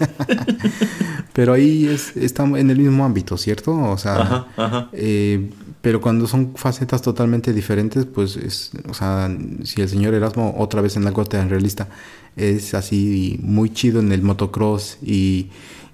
pero 1.32 1.52
ahí 1.52 1.86
es, 1.86 2.16
estamos 2.16 2.58
en 2.58 2.70
el 2.70 2.78
mismo 2.78 3.04
ámbito, 3.04 3.36
¿cierto? 3.36 3.76
O 3.76 3.98
sea, 3.98 4.46
eh, 4.92 5.50
pero 5.80 6.00
cuando 6.00 6.26
son 6.26 6.56
facetas 6.56 7.02
totalmente 7.02 7.52
diferentes, 7.52 8.06
pues 8.06 8.36
es, 8.36 8.72
o 8.88 8.94
sea, 8.94 9.30
si 9.64 9.80
el 9.80 9.88
señor 9.88 10.14
Erasmo 10.14 10.54
otra 10.58 10.80
vez 10.80 10.96
en 10.96 11.06
algo 11.06 11.24
tan 11.24 11.48
realista 11.48 11.88
es 12.36 12.74
así 12.74 13.38
muy 13.42 13.70
chido 13.70 14.00
en 14.00 14.12
el 14.12 14.22
motocross 14.22 14.98
y 15.02 15.48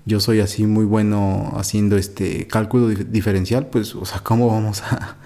yo 0.05 0.20
soy 0.20 0.41
así 0.41 0.66
muy 0.66 0.84
bueno 0.84 1.53
haciendo 1.57 1.97
este 1.97 2.47
cálculo 2.47 2.89
diferencial, 2.89 3.66
pues, 3.66 3.95
o 3.95 4.05
sea, 4.05 4.20
¿cómo 4.20 4.49
vamos 4.49 4.82
a, 4.82 5.16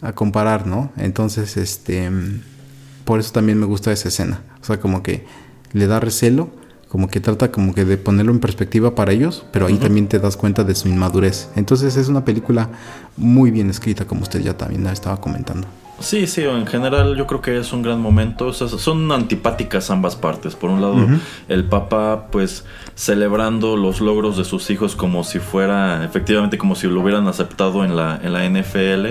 a 0.00 0.12
comparar, 0.14 0.66
no? 0.66 0.90
Entonces, 0.96 1.56
este 1.56 2.10
por 3.04 3.20
eso 3.20 3.32
también 3.32 3.58
me 3.58 3.66
gusta 3.66 3.92
esa 3.92 4.08
escena. 4.08 4.42
O 4.60 4.64
sea, 4.64 4.80
como 4.80 5.02
que 5.02 5.24
le 5.72 5.86
da 5.86 6.00
recelo, 6.00 6.50
como 6.88 7.08
que 7.08 7.20
trata 7.20 7.50
como 7.50 7.74
que 7.74 7.84
de 7.84 7.96
ponerlo 7.96 8.32
en 8.32 8.40
perspectiva 8.40 8.94
para 8.94 9.12
ellos, 9.12 9.44
pero 9.50 9.66
ahí 9.66 9.78
también 9.78 10.08
te 10.08 10.18
das 10.18 10.36
cuenta 10.36 10.62
de 10.62 10.74
su 10.74 10.88
inmadurez. 10.88 11.48
Entonces 11.56 11.96
es 11.96 12.08
una 12.08 12.24
película 12.24 12.68
muy 13.16 13.50
bien 13.50 13.70
escrita, 13.70 14.06
como 14.06 14.22
usted 14.22 14.40
ya 14.40 14.56
también 14.56 14.86
estaba 14.86 15.20
comentando. 15.20 15.66
Sí, 16.02 16.26
sí, 16.26 16.42
en 16.42 16.66
general 16.66 17.16
yo 17.16 17.26
creo 17.26 17.40
que 17.40 17.58
es 17.58 17.72
un 17.72 17.82
gran 17.82 18.00
momento. 18.00 18.52
son 18.52 19.10
antipáticas 19.12 19.90
ambas 19.90 20.16
partes. 20.16 20.54
Por 20.56 20.70
un 20.70 20.80
lado, 20.80 20.96
el 21.48 21.64
papá, 21.64 22.26
pues, 22.30 22.64
celebrando 22.94 23.76
los 23.76 24.00
logros 24.00 24.36
de 24.36 24.44
sus 24.44 24.68
hijos 24.70 24.96
como 24.96 25.24
si 25.24 25.38
fuera, 25.38 26.04
efectivamente, 26.04 26.58
como 26.58 26.74
si 26.74 26.88
lo 26.88 27.00
hubieran 27.00 27.28
aceptado 27.28 27.84
en 27.84 27.96
la, 27.96 28.20
en 28.22 28.32
la 28.32 28.44
NFL. 28.44 29.06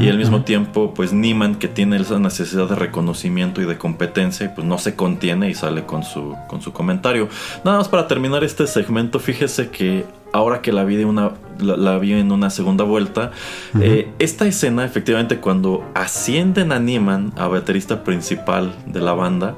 y 0.00 0.08
al 0.08 0.18
mismo 0.18 0.42
tiempo, 0.42 0.92
pues, 0.92 1.12
Niman, 1.12 1.54
que 1.54 1.68
tiene 1.68 1.96
esa 1.96 2.18
necesidad 2.18 2.68
de 2.68 2.74
reconocimiento 2.74 3.62
y 3.62 3.64
de 3.64 3.78
competencia, 3.78 4.46
y 4.46 4.48
pues 4.50 4.66
no 4.66 4.78
se 4.78 4.96
contiene 4.96 5.48
y 5.50 5.54
sale 5.54 5.84
con 5.84 6.02
su, 6.02 6.36
con 6.48 6.60
su 6.60 6.72
comentario. 6.72 7.28
Nada 7.64 7.78
más 7.78 7.88
para 7.88 8.08
terminar 8.08 8.42
este 8.42 8.66
segmento, 8.66 9.20
fíjese 9.20 9.70
que 9.70 10.04
ahora 10.32 10.60
que 10.62 10.72
la 10.72 10.82
vi, 10.84 11.04
una, 11.04 11.30
la, 11.58 11.98
vi 11.98 12.12
en 12.12 12.32
una 12.32 12.50
segunda 12.50 12.84
vuelta, 12.84 13.30
eh, 13.80 14.08
esta 14.18 14.46
escena 14.46 14.84
efectivamente 14.84 15.38
cuando 15.38 15.84
ascienden 15.94 16.72
a 16.72 16.78
Niman, 16.78 17.32
a 17.36 17.48
baterista 17.48 18.04
principal 18.04 18.74
de 18.86 19.00
la 19.00 19.12
banda, 19.12 19.54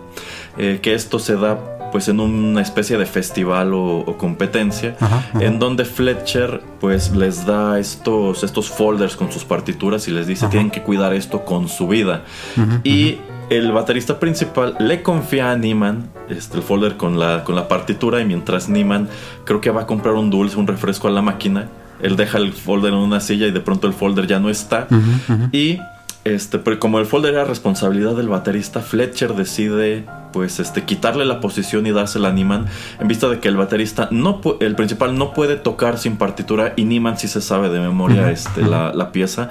eh, 0.58 0.80
que 0.82 0.94
esto 0.94 1.18
se 1.18 1.36
da 1.36 1.58
pues 1.92 2.08
en 2.08 2.18
una 2.18 2.60
especie 2.60 2.98
de 2.98 3.06
festival 3.06 3.72
o, 3.72 4.16
competencia 4.18 4.96
en 5.38 5.60
donde 5.60 5.84
Fletcher 5.84 6.60
pues 6.80 7.14
les 7.14 7.46
da 7.46 7.78
estos 7.78 8.42
estos 8.42 8.68
folders 8.68 9.14
con 9.14 9.30
sus 9.30 9.44
partituras 9.44 10.08
y 10.08 10.10
les 10.10 10.26
dice 10.26 10.48
tienen 10.48 10.70
que 10.70 10.82
cuidar 10.82 11.14
esto 11.14 11.44
con 11.44 11.68
su 11.68 11.86
vida 11.86 12.24
y 12.82 13.18
el 13.50 13.70
baterista 13.70 14.18
principal 14.18 14.76
le 14.80 15.02
confía 15.02 15.52
a 15.52 15.56
Niman 15.56 16.10
este, 16.28 16.56
el 16.56 16.62
folder 16.62 16.96
con 16.96 17.18
la, 17.18 17.44
con 17.44 17.54
la 17.54 17.68
partitura 17.68 18.20
y 18.20 18.24
mientras 18.24 18.68
Niman 18.68 19.08
creo 19.44 19.60
que 19.60 19.70
va 19.70 19.82
a 19.82 19.86
comprar 19.86 20.14
un 20.14 20.30
dulce, 20.30 20.56
un 20.56 20.66
refresco 20.66 21.06
a 21.06 21.10
la 21.10 21.22
máquina, 21.22 21.68
él 22.00 22.16
deja 22.16 22.38
el 22.38 22.52
folder 22.52 22.92
en 22.92 22.98
una 22.98 23.20
silla 23.20 23.46
y 23.46 23.50
de 23.50 23.60
pronto 23.60 23.86
el 23.86 23.92
folder 23.92 24.26
ya 24.26 24.38
no 24.38 24.50
está. 24.50 24.86
Y 25.52 25.78
este, 26.24 26.58
pero 26.58 26.80
como 26.80 26.98
el 26.98 27.06
folder 27.06 27.34
era 27.34 27.44
responsabilidad 27.44 28.16
del 28.16 28.28
baterista, 28.28 28.80
Fletcher 28.80 29.34
decide 29.34 30.04
pues 30.32 30.58
este 30.58 30.84
quitarle 30.84 31.24
la 31.24 31.40
posición 31.40 31.86
y 31.86 31.92
dársela 31.92 32.28
a 32.28 32.32
Niman 32.32 32.66
en 33.00 33.08
vista 33.08 33.28
de 33.28 33.38
que 33.38 33.48
el 33.48 33.56
baterista 33.56 34.08
no 34.10 34.40
el 34.60 34.74
principal 34.74 35.16
no 35.16 35.32
puede 35.32 35.56
tocar 35.56 35.98
sin 35.98 36.16
partitura 36.16 36.74
y 36.76 36.84
Niman 36.84 37.16
sí 37.16 37.28
se 37.28 37.40
sabe 37.40 37.70
de 37.70 37.80
memoria 37.80 38.30
este, 38.30 38.62
la, 38.62 38.92
la 38.92 39.12
pieza. 39.12 39.50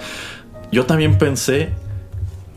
Yo 0.72 0.86
también 0.86 1.18
pensé 1.18 1.72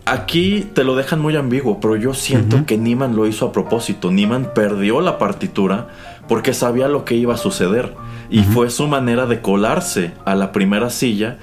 Aquí 0.09 0.66
te 0.72 0.84
lo 0.84 0.97
dejan 0.97 1.20
muy 1.20 1.36
ambiguo, 1.36 1.80
pero 1.80 1.95
yo 1.95 2.14
siento 2.14 2.64
que 2.64 2.78
Niman 2.78 3.14
lo 3.14 3.26
hizo 3.26 3.45
a 3.45 3.53
propósito. 3.53 4.11
Niman 4.11 4.55
perdió 4.55 5.03
la 5.03 5.18
partitura 5.18 5.89
porque 6.29 6.55
sabía 6.55 6.89
lo 6.89 7.05
que 7.05 7.14
iba 7.14 7.35
a 7.35 7.39
suceder. 7.39 7.95
Y 8.31 8.43
fue 8.43 8.68
su 8.68 8.87
manera 8.87 9.24
de 9.24 9.41
colarse 9.41 10.12
a 10.26 10.35
la 10.35 10.53
primera 10.53 10.91
silla 10.91 11.39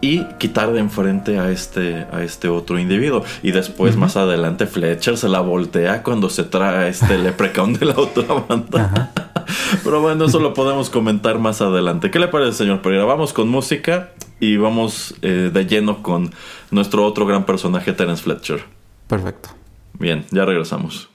y 0.00 0.24
quitar 0.38 0.72
de 0.72 0.80
enfrente 0.80 1.38
a 1.38 1.50
este, 1.50 2.06
a 2.12 2.22
este 2.22 2.48
otro 2.48 2.78
individuo. 2.78 3.24
Y 3.42 3.52
después, 3.52 3.96
más 3.96 4.16
adelante, 4.16 4.66
Fletcher 4.66 5.16
se 5.16 5.28
la 5.28 5.40
voltea 5.40 6.02
cuando 6.02 6.28
se 6.28 6.44
trae 6.44 6.88
este 6.90 7.18
leprechaun 7.22 7.72
de 7.74 7.86
la 7.86 7.98
otra 7.98 8.44
banda. 8.48 9.12
Pero 9.84 10.00
bueno, 10.00 10.26
eso 10.26 10.40
lo 10.40 10.52
podemos 10.52 10.90
comentar 10.90 11.38
más 11.38 11.62
adelante. 11.62 12.10
¿Qué 12.10 12.18
le 12.18 12.28
parece, 12.28 12.58
señor 12.58 12.82
Pereira? 12.82 13.04
Vamos 13.04 13.32
con 13.32 13.48
música 13.48 14.10
y 14.40 14.56
vamos 14.56 15.14
eh, 15.22 15.50
de 15.52 15.66
lleno 15.66 16.02
con 16.02 16.30
nuestro 16.70 17.04
otro 17.06 17.26
gran 17.26 17.46
personaje, 17.46 17.92
Terence 17.92 18.22
Fletcher. 18.22 18.64
Perfecto. 19.06 19.50
Bien, 19.98 20.26
ya 20.30 20.44
regresamos. 20.44 21.08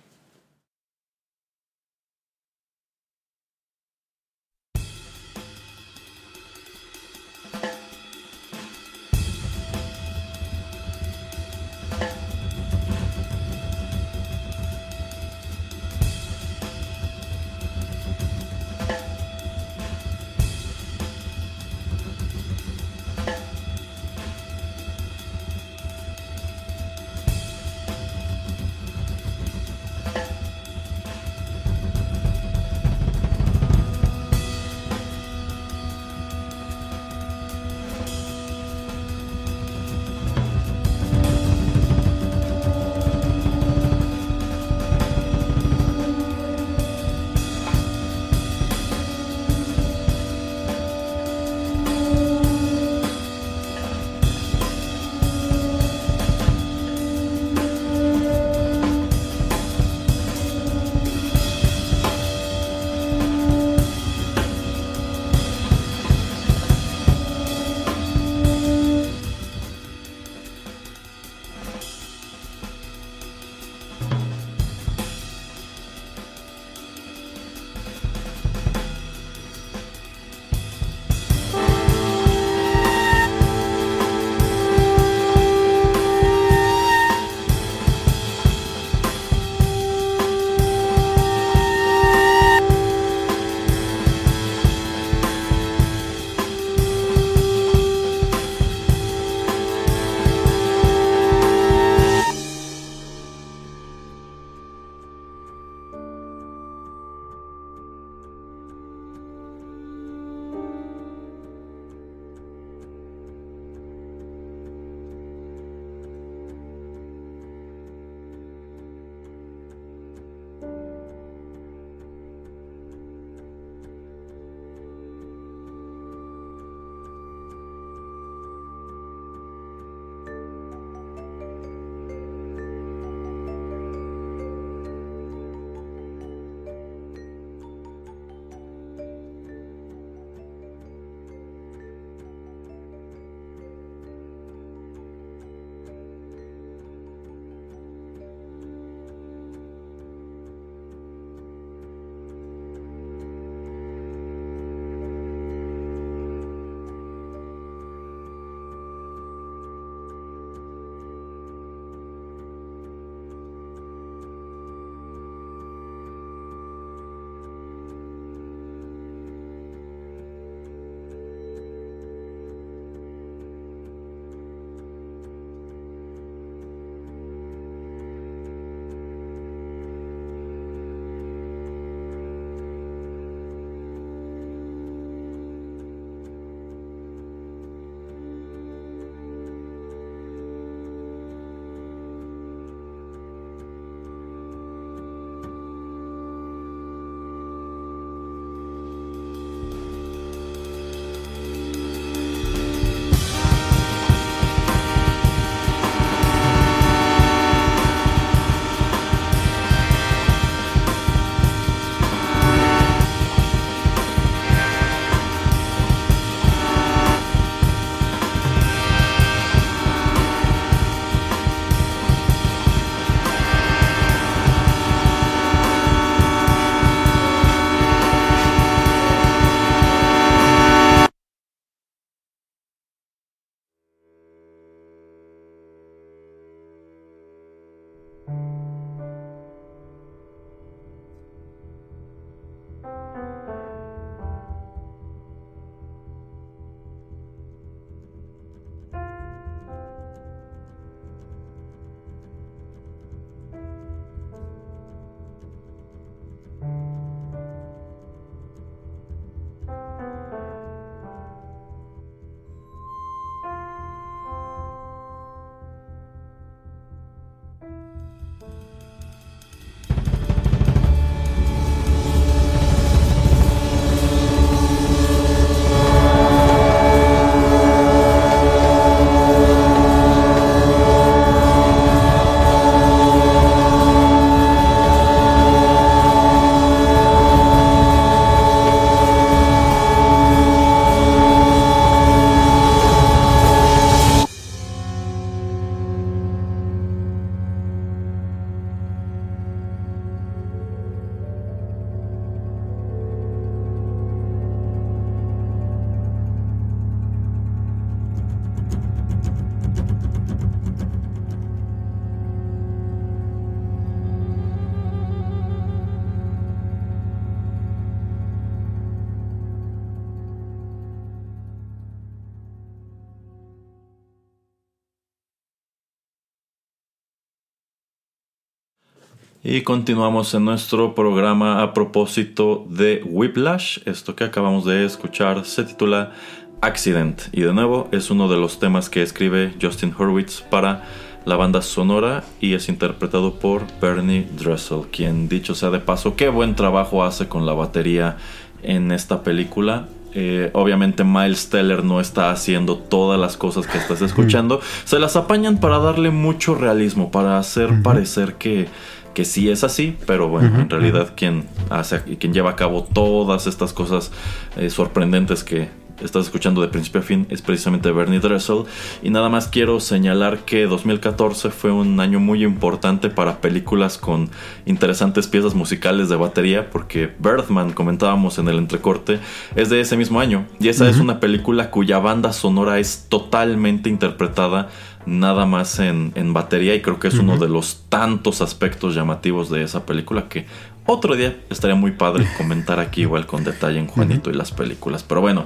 Y 329.53 329.63
continuamos 329.63 330.33
en 330.33 330.45
nuestro 330.45 330.95
programa 330.95 331.61
a 331.61 331.73
propósito 331.73 332.65
de 332.69 333.01
Whiplash. 333.03 333.79
Esto 333.83 334.15
que 334.15 334.23
acabamos 334.23 334.63
de 334.63 334.85
escuchar 334.85 335.43
se 335.43 335.65
titula 335.65 336.13
Accident. 336.61 337.23
Y 337.33 337.41
de 337.41 337.51
nuevo 337.53 337.89
es 337.91 338.09
uno 338.11 338.29
de 338.29 338.37
los 338.37 338.59
temas 338.59 338.89
que 338.89 339.01
escribe 339.01 339.53
Justin 339.61 339.93
Hurwitz 339.93 340.39
para 340.39 340.85
la 341.25 341.35
banda 341.35 341.61
sonora 341.61 342.23
y 342.39 342.53
es 342.53 342.69
interpretado 342.69 343.39
por 343.39 343.63
Bernie 343.81 344.25
Dressel, 344.37 344.83
quien 344.89 345.27
dicho 345.27 345.53
sea 345.53 345.69
de 345.69 345.79
paso, 345.79 346.15
qué 346.15 346.29
buen 346.29 346.55
trabajo 346.55 347.03
hace 347.03 347.27
con 347.27 347.45
la 347.45 347.51
batería 347.51 348.15
en 348.63 348.93
esta 348.93 349.21
película. 349.21 349.89
Eh, 350.13 350.49
obviamente 350.53 351.03
Miles 351.03 351.49
Teller 351.49 351.83
no 351.83 351.99
está 351.99 352.31
haciendo 352.31 352.77
todas 352.77 353.19
las 353.19 353.35
cosas 353.35 353.67
que 353.67 353.77
estás 353.77 354.01
escuchando. 354.01 354.61
Se 354.85 354.97
las 354.97 355.17
apañan 355.17 355.59
para 355.59 355.79
darle 355.79 356.09
mucho 356.09 356.55
realismo, 356.55 357.11
para 357.11 357.37
hacer 357.37 357.81
parecer 357.83 358.35
que 358.35 358.67
que 359.13 359.25
sí 359.25 359.49
es 359.49 359.63
así, 359.63 359.97
pero 360.05 360.27
bueno, 360.27 360.61
en 360.61 360.69
realidad 360.69 361.13
quien 361.15 361.45
hace 361.69 362.01
quien 362.17 362.33
lleva 362.33 362.51
a 362.51 362.55
cabo 362.55 362.83
todas 362.83 363.47
estas 363.47 363.73
cosas 363.73 364.11
eh, 364.57 364.69
sorprendentes 364.69 365.43
que 365.43 365.69
estás 366.03 366.25
escuchando 366.25 366.61
de 366.61 366.67
principio 366.67 367.01
a 367.01 367.03
fin 367.03 367.27
es 367.29 367.41
precisamente 367.41 367.91
Bernie 367.91 368.19
Dressel. 368.19 368.63
Y 369.01 369.09
nada 369.09 369.29
más 369.29 369.47
quiero 369.47 369.79
señalar 369.79 370.39
que 370.39 370.65
2014 370.65 371.49
fue 371.49 371.71
un 371.71 371.99
año 371.99 372.19
muy 372.19 372.43
importante 372.43 373.09
para 373.09 373.41
películas 373.41 373.97
con 373.97 374.29
interesantes 374.65 375.27
piezas 375.27 375.55
musicales 375.55 376.09
de 376.09 376.15
batería 376.15 376.69
porque 376.69 377.11
Birdman 377.19 377.71
comentábamos 377.73 378.37
en 378.39 378.47
el 378.47 378.57
entrecorte 378.57 379.19
es 379.55 379.69
de 379.69 379.81
ese 379.81 379.97
mismo 379.97 380.19
año. 380.19 380.45
Y 380.59 380.69
esa 380.69 380.89
es 380.89 380.97
una 380.97 381.19
película 381.19 381.69
cuya 381.69 381.99
banda 381.99 382.33
sonora 382.33 382.79
es 382.79 383.05
totalmente 383.09 383.89
interpretada 383.89 384.69
nada 385.05 385.45
más 385.45 385.79
en, 385.79 386.11
batería 386.33 386.75
y 386.75 386.81
creo 386.81 386.99
que 386.99 387.07
es 387.07 387.15
uno 387.15 387.37
de 387.37 387.49
los 387.49 387.83
tantos 387.89 388.41
aspectos 388.41 388.95
llamativos 388.95 389.49
de 389.49 389.63
esa 389.63 389.85
película 389.85 390.29
que 390.29 390.45
otro 390.85 391.15
día 391.15 391.37
estaría 391.49 391.75
muy 391.75 391.91
padre 391.91 392.25
comentar 392.37 392.79
aquí 392.79 393.01
igual 393.03 393.25
con 393.25 393.43
detalle 393.43 393.79
en 393.79 393.87
Juanito 393.87 394.29
y 394.29 394.33
las 394.33 394.51
películas. 394.51 395.03
Pero 395.03 395.21
bueno, 395.21 395.45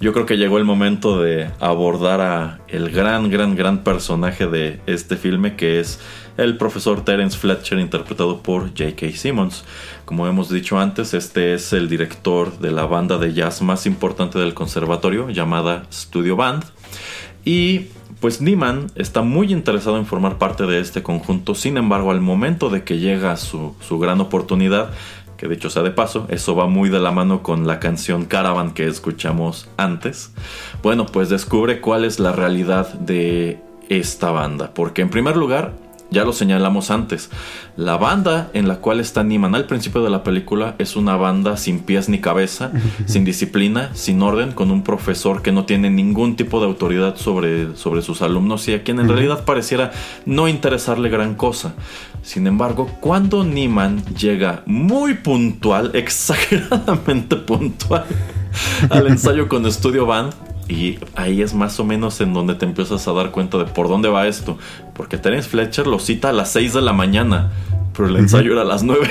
yo 0.00 0.12
creo 0.12 0.26
que 0.26 0.36
llegó 0.36 0.58
el 0.58 0.64
momento 0.64 1.22
de 1.22 1.50
abordar 1.58 2.20
a 2.20 2.60
el 2.68 2.90
gran, 2.90 3.30
gran, 3.30 3.56
gran 3.56 3.82
personaje 3.82 4.46
de 4.46 4.80
este 4.86 5.16
filme 5.16 5.56
que 5.56 5.80
es 5.80 6.00
el 6.36 6.56
profesor 6.56 7.04
Terence 7.04 7.38
Fletcher 7.38 7.78
interpretado 7.78 8.42
por 8.42 8.68
J.K. 8.68 9.10
Simmons. 9.12 9.64
Como 10.04 10.26
hemos 10.26 10.50
dicho 10.50 10.78
antes, 10.78 11.14
este 11.14 11.54
es 11.54 11.72
el 11.72 11.88
director 11.88 12.58
de 12.58 12.70
la 12.70 12.86
banda 12.86 13.18
de 13.18 13.32
jazz 13.32 13.62
más 13.62 13.86
importante 13.86 14.38
del 14.38 14.52
conservatorio 14.52 15.30
llamada 15.30 15.84
Studio 15.92 16.36
Band. 16.36 16.64
Y 17.44 17.86
pues 18.20 18.40
Niemann 18.40 18.86
está 18.94 19.22
muy 19.22 19.52
interesado 19.52 19.98
en 19.98 20.06
formar 20.06 20.38
parte 20.38 20.66
de 20.66 20.80
este 20.80 21.02
conjunto, 21.02 21.54
sin 21.54 21.76
embargo 21.76 22.10
al 22.10 22.20
momento 22.20 22.70
de 22.70 22.84
que 22.84 22.98
llega 22.98 23.36
su, 23.36 23.74
su 23.80 23.98
gran 23.98 24.20
oportunidad, 24.20 24.90
que 25.36 25.48
dicho 25.48 25.70
sea 25.70 25.82
de 25.82 25.90
paso, 25.90 26.26
eso 26.30 26.54
va 26.54 26.66
muy 26.66 26.88
de 26.88 27.00
la 27.00 27.10
mano 27.10 27.42
con 27.42 27.66
la 27.66 27.80
canción 27.80 28.24
Caravan 28.24 28.72
que 28.72 28.86
escuchamos 28.86 29.68
antes, 29.76 30.32
bueno 30.82 31.06
pues 31.06 31.28
descubre 31.28 31.80
cuál 31.80 32.04
es 32.04 32.18
la 32.18 32.32
realidad 32.32 32.94
de 32.94 33.60
esta 33.88 34.30
banda, 34.30 34.72
porque 34.74 35.02
en 35.02 35.10
primer 35.10 35.36
lugar 35.36 35.83
ya 36.14 36.24
lo 36.24 36.32
señalamos 36.32 36.90
antes. 36.90 37.28
La 37.76 37.98
banda 37.98 38.50
en 38.54 38.68
la 38.68 38.76
cual 38.76 39.00
está 39.00 39.22
Niman 39.22 39.54
al 39.54 39.66
principio 39.66 40.02
de 40.02 40.10
la 40.10 40.22
película 40.22 40.76
es 40.78 40.96
una 40.96 41.16
banda 41.16 41.56
sin 41.58 41.80
pies 41.80 42.08
ni 42.08 42.20
cabeza, 42.20 42.72
sin 43.06 43.24
disciplina, 43.24 43.90
sin 43.92 44.22
orden, 44.22 44.52
con 44.52 44.70
un 44.70 44.82
profesor 44.82 45.42
que 45.42 45.52
no 45.52 45.66
tiene 45.66 45.90
ningún 45.90 46.36
tipo 46.36 46.60
de 46.60 46.66
autoridad 46.66 47.16
sobre, 47.16 47.76
sobre 47.76 48.00
sus 48.00 48.22
alumnos 48.22 48.66
y 48.68 48.74
a 48.74 48.82
quien 48.82 49.00
en 49.00 49.08
realidad 49.08 49.44
pareciera 49.44 49.92
no 50.24 50.48
interesarle 50.48 51.10
gran 51.10 51.34
cosa. 51.34 51.74
Sin 52.22 52.46
embargo, 52.46 52.90
cuando 53.00 53.44
Niman 53.44 54.02
llega 54.14 54.62
muy 54.64 55.14
puntual, 55.14 55.90
exageradamente 55.94 57.36
puntual, 57.36 58.06
al 58.88 59.08
ensayo 59.08 59.48
con 59.48 59.70
Studio 59.70 60.06
Band, 60.06 60.32
y 60.68 60.98
ahí 61.14 61.42
es 61.42 61.54
más 61.54 61.78
o 61.80 61.84
menos 61.84 62.20
en 62.20 62.32
donde 62.32 62.54
te 62.54 62.64
empiezas 62.64 63.06
a 63.06 63.12
dar 63.12 63.30
cuenta 63.30 63.58
de 63.58 63.64
por 63.66 63.88
dónde 63.88 64.08
va 64.08 64.26
esto. 64.26 64.58
Porque 64.94 65.18
Terence 65.18 65.48
Fletcher 65.48 65.86
lo 65.86 65.98
cita 65.98 66.30
a 66.30 66.32
las 66.32 66.50
6 66.52 66.74
de 66.74 66.82
la 66.82 66.92
mañana, 66.92 67.50
pero 67.94 68.08
el 68.08 68.16
ensayo 68.16 68.52
era 68.52 68.62
a 68.62 68.64
las 68.64 68.82
9. 68.82 69.08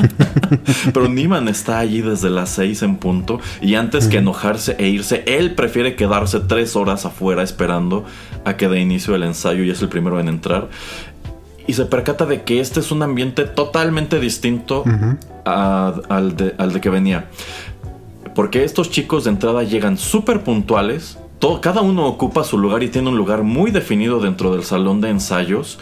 pero 0.92 1.08
Niman 1.08 1.48
está 1.48 1.78
allí 1.78 2.02
desde 2.02 2.30
las 2.30 2.50
6 2.50 2.82
en 2.82 2.96
punto 2.96 3.40
y 3.60 3.74
antes 3.74 4.08
que 4.08 4.18
enojarse 4.18 4.76
e 4.78 4.88
irse, 4.88 5.22
él 5.26 5.54
prefiere 5.54 5.96
quedarse 5.96 6.40
3 6.40 6.76
horas 6.76 7.04
afuera 7.04 7.42
esperando 7.42 8.04
a 8.44 8.56
que 8.56 8.68
dé 8.68 8.80
inicio 8.80 9.14
el 9.14 9.22
ensayo 9.22 9.64
y 9.64 9.70
es 9.70 9.82
el 9.82 9.88
primero 9.88 10.18
en 10.20 10.28
entrar. 10.28 10.68
Y 11.68 11.72
se 11.72 11.84
percata 11.84 12.26
de 12.26 12.42
que 12.42 12.60
este 12.60 12.80
es 12.80 12.92
un 12.92 13.02
ambiente 13.02 13.44
totalmente 13.44 14.20
distinto 14.20 14.84
al, 15.44 16.36
de, 16.36 16.54
al 16.58 16.72
de 16.72 16.80
que 16.80 16.90
venía. 16.90 17.28
Porque 18.36 18.64
estos 18.64 18.90
chicos 18.90 19.24
de 19.24 19.30
entrada 19.30 19.62
llegan 19.62 19.96
súper 19.96 20.44
puntuales. 20.44 21.18
Todo, 21.38 21.62
cada 21.62 21.80
uno 21.80 22.06
ocupa 22.06 22.44
su 22.44 22.58
lugar 22.58 22.82
y 22.82 22.88
tiene 22.88 23.08
un 23.08 23.16
lugar 23.16 23.42
muy 23.42 23.70
definido 23.70 24.20
dentro 24.20 24.52
del 24.52 24.62
salón 24.62 25.00
de 25.00 25.08
ensayos. 25.08 25.78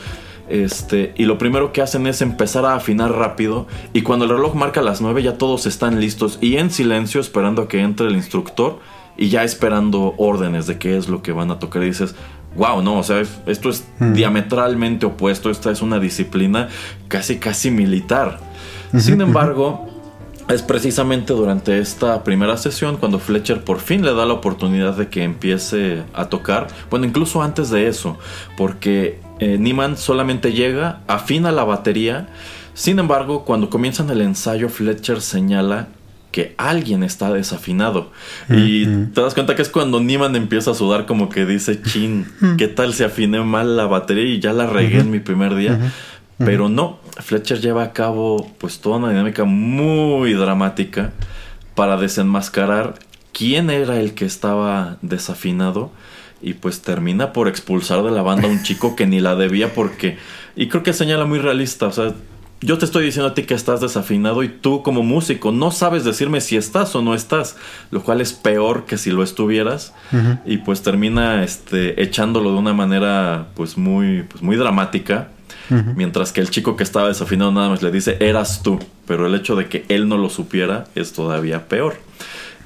Este, 0.49 1.15
y 1.17 1.25
lo 1.25 1.37
primero 1.37 1.73
que 1.73 1.83
hacen 1.83 2.07
es 2.07 2.23
empezar 2.23 2.65
a 2.65 2.77
afinar 2.77 3.11
rápido. 3.11 3.67
Y 3.93 4.03
cuando 4.03 4.25
el 4.25 4.31
reloj 4.31 4.55
marca 4.55 4.83
las 4.83 5.01
9 5.01 5.25
ya 5.25 5.37
todos 5.37 5.67
están 5.67 6.01
listos 6.01 6.39
y 6.41 6.57
en 6.57 6.71
silencio 6.71 7.21
esperando 7.21 7.63
a 7.63 7.69
que 7.69 7.81
entre 7.81 8.07
el 8.07 8.15
instructor 8.15 8.79
y 9.17 9.31
ya 9.31 9.43
esperando 9.43 10.15
órdenes 10.17 10.69
de 10.69 10.79
qué 10.79 10.97
es 10.97 11.09
lo 11.09 11.23
que 11.23 11.33
van 11.33 11.51
a 11.51 11.59
tocar. 11.59 11.83
Y 11.83 11.87
dices, 11.87 12.15
wow, 12.57 12.83
no, 12.83 12.99
o 12.99 13.03
sea, 13.03 13.21
esto 13.47 13.69
es 13.69 13.85
mm. 13.99 14.13
diametralmente 14.13 15.07
opuesto. 15.07 15.51
Esta 15.51 15.73
es 15.73 15.83
una 15.83 15.99
disciplina 15.99 16.69
casi, 17.09 17.39
casi 17.39 17.73
militar. 17.73 18.39
Sin 18.97 19.21
embargo, 19.21 19.89
es 20.49 20.63
precisamente 20.63 21.33
durante 21.33 21.79
esta 21.79 22.23
primera 22.23 22.57
sesión 22.57 22.97
cuando 22.97 23.19
Fletcher 23.19 23.65
por 23.65 23.81
fin 23.81 24.05
le 24.05 24.15
da 24.15 24.27
la 24.27 24.35
oportunidad 24.35 24.95
de 24.97 25.09
que 25.09 25.23
empiece 25.23 26.03
a 26.13 26.27
tocar. 26.27 26.67
Bueno, 26.91 27.07
incluso 27.07 27.43
antes 27.43 27.71
de 27.71 27.89
eso, 27.89 28.19
porque 28.57 29.21
eh, 29.39 29.57
Niemann 29.59 29.97
solamente 29.97 30.53
llega, 30.53 31.01
afina 31.07 31.51
la 31.51 31.65
batería. 31.65 32.29
Sin 32.75 32.99
embargo, 32.99 33.45
cuando 33.45 33.71
comienzan 33.71 34.11
el 34.11 34.21
ensayo, 34.21 34.69
Fletcher 34.69 35.21
señala 35.21 35.89
que 36.35 36.53
alguien 36.59 37.05
está 37.05 37.33
desafinado. 37.33 38.11
Y 38.51 38.87
te 38.87 39.21
das 39.21 39.35
cuenta 39.35 39.55
que 39.55 39.63
es 39.63 39.69
cuando 39.69 40.01
Niemann 40.01 40.35
empieza 40.35 40.73
a 40.73 40.75
sudar 40.75 41.07
como 41.07 41.29
que 41.29 41.47
dice, 41.47 41.81
chin, 41.81 42.27
¿qué 42.59 42.67
tal 42.67 42.93
si 42.93 43.05
afiné 43.05 43.41
mal 43.45 43.77
la 43.77 43.87
batería 43.87 44.25
y 44.25 44.41
ya 44.41 44.53
la 44.53 44.67
regué 44.67 44.99
en 44.99 45.13
mi 45.13 45.21
primer 45.21 45.55
día? 45.55 45.93
Pero 46.39 46.69
no, 46.69 46.99
Fletcher 47.19 47.61
lleva 47.61 47.85
a 47.85 47.93
cabo 47.93 48.51
pues 48.59 48.81
toda 48.81 48.97
una 48.97 49.11
dinámica 49.11 49.45
muy 49.45 50.33
dramática 50.35 51.13
para 51.75 51.97
desenmascarar 51.97 52.95
quién 53.33 53.71
era 53.71 54.01
el 54.01 54.15
que 54.15 54.25
estaba 54.25 54.99
desafinado 55.01 55.93
y 56.43 56.55
pues 56.55 56.83
termina 56.83 57.33
por 57.33 57.49
expulsar 57.49 58.03
de 58.03 58.11
la 58.11 58.23
banda 58.23 58.49
a 58.49 58.51
un 58.51 58.63
chico 58.63 58.97
que 58.97 59.07
ni 59.07 59.21
la 59.21 59.37
debía 59.37 59.75
porque 59.75 60.19
y 60.57 60.69
creo 60.69 60.83
que 60.83 60.93
señala 60.93 61.25
muy 61.25 61.39
realista, 61.39 61.87
o 61.87 61.93
sea, 61.93 62.15
yo 62.61 62.79
te 62.79 62.85
estoy 62.85 63.05
diciendo 63.05 63.29
a 63.29 63.35
ti 63.35 63.43
que 63.43 63.55
estás 63.55 63.81
desafinado 63.81 64.43
y 64.43 64.49
tú 64.49 64.83
como 64.83 65.03
músico 65.03 65.53
no 65.53 65.71
sabes 65.71 66.05
decirme 66.05 66.41
si 66.41 66.57
estás 66.57 66.95
o 66.95 67.03
no 67.03 67.15
estás, 67.15 67.57
lo 67.91 68.03
cual 68.03 68.21
es 68.21 68.33
peor 68.33 68.87
que 68.87 68.97
si 68.97 69.11
lo 69.11 69.23
estuvieras. 69.23 69.93
Y 70.47 70.59
pues 70.59 70.83
termina 70.83 71.45
este 71.45 72.03
echándolo 72.03 72.53
de 72.53 72.59
una 72.59 72.73
manera 72.73 73.49
pues 73.55 73.77
muy 73.77 74.23
pues 74.23 74.43
muy 74.43 74.57
dramática 74.57 75.29
Mientras 75.71 76.33
que 76.33 76.41
el 76.41 76.51
chico 76.51 76.77
que 76.77 76.83
estaba 76.83 77.09
desafinado 77.09 77.51
nada 77.53 77.69
más 77.69 77.83
le 77.83 77.91
dice, 77.91 78.17
eras 78.21 78.63
tú. 78.63 78.79
Pero 79.07 79.27
el 79.27 79.35
hecho 79.35 79.57
de 79.57 79.69
que 79.69 79.85
él 79.89 80.09
no 80.09 80.19
lo 80.19 80.29
supiera 80.29 80.87
es 80.95 81.13
todavía 81.13 81.69
peor. 81.69 81.97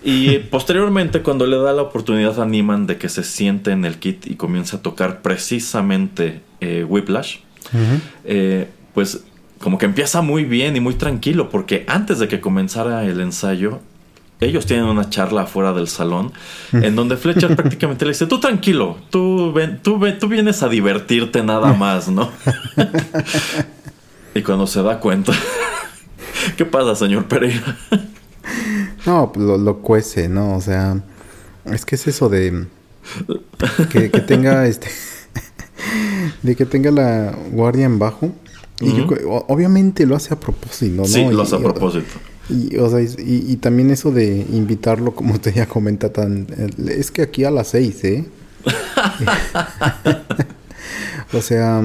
Y 0.02 0.38
posteriormente, 0.50 1.22
cuando 1.22 1.46
le 1.46 1.56
da 1.56 1.72
la 1.72 1.82
oportunidad 1.82 2.40
a 2.40 2.46
Niman 2.46 2.86
de 2.86 2.98
que 2.98 3.08
se 3.08 3.22
siente 3.24 3.70
en 3.70 3.84
el 3.84 3.98
kit 3.98 4.26
y 4.26 4.36
comience 4.36 4.76
a 4.76 4.82
tocar 4.82 5.22
precisamente 5.22 6.40
eh, 6.60 6.84
Whiplash, 6.88 7.38
eh, 8.24 8.68
pues 8.94 9.24
como 9.58 9.78
que 9.78 9.86
empieza 9.86 10.22
muy 10.22 10.44
bien 10.44 10.76
y 10.76 10.80
muy 10.80 10.94
tranquilo, 10.94 11.50
porque 11.50 11.84
antes 11.88 12.18
de 12.18 12.28
que 12.28 12.40
comenzara 12.40 13.04
el 13.04 13.20
ensayo, 13.20 13.80
ellos 14.40 14.66
tienen 14.66 14.86
una 14.86 15.10
charla 15.10 15.42
afuera 15.42 15.72
del 15.72 15.88
salón 15.88 16.32
en 16.72 16.94
donde 16.94 17.16
Fletcher 17.16 17.56
prácticamente 17.56 18.04
le 18.04 18.12
dice, 18.12 18.26
tú 18.26 18.40
tranquilo, 18.40 18.96
tú, 19.10 19.52
ven, 19.52 19.80
tú, 19.82 20.00
tú 20.18 20.28
vienes 20.28 20.62
a 20.62 20.68
divertirte 20.68 21.42
nada 21.42 21.72
más, 21.74 22.08
¿no? 22.08 22.30
y 24.34 24.42
cuando 24.42 24.66
se 24.66 24.82
da 24.82 25.00
cuenta, 25.00 25.32
¿qué 26.56 26.64
pasa, 26.64 26.94
señor 26.94 27.26
Pereira? 27.26 27.76
no, 29.06 29.32
pues 29.32 29.44
lo, 29.44 29.58
lo, 29.58 29.78
cuece, 29.78 30.28
¿no? 30.28 30.56
O 30.56 30.60
sea, 30.60 31.00
es 31.66 31.84
que 31.84 31.96
es 31.96 32.06
eso 32.06 32.28
de 32.28 32.66
que, 33.90 34.08
tenga 34.20 34.66
este... 34.66 34.88
de 36.42 36.56
que 36.56 36.64
tenga 36.64 36.90
la 36.90 37.34
guardia 37.50 37.86
en 37.86 37.98
bajo. 37.98 38.32
Y 38.80 39.04
obviamente 39.48 40.06
lo 40.06 40.14
hace 40.14 40.32
a 40.32 40.38
propósito, 40.38 40.98
¿no? 40.98 41.04
Sí, 41.04 41.26
lo 41.28 41.42
hace 41.42 41.56
a 41.56 41.58
propósito. 41.58 42.14
Y, 42.14 42.37
o 42.80 42.88
sea, 42.88 43.00
y, 43.00 43.56
también 43.56 43.90
eso 43.90 44.10
de 44.10 44.46
invitarlo, 44.50 45.14
como 45.14 45.34
usted 45.34 45.54
ya 45.54 45.66
comenta, 45.66 46.12
tan. 46.12 46.46
Es 46.86 47.10
que 47.10 47.22
aquí 47.22 47.44
a 47.44 47.50
las 47.50 47.68
seis, 47.68 48.02
¿eh? 48.04 48.24
o 51.32 51.42
sea. 51.42 51.82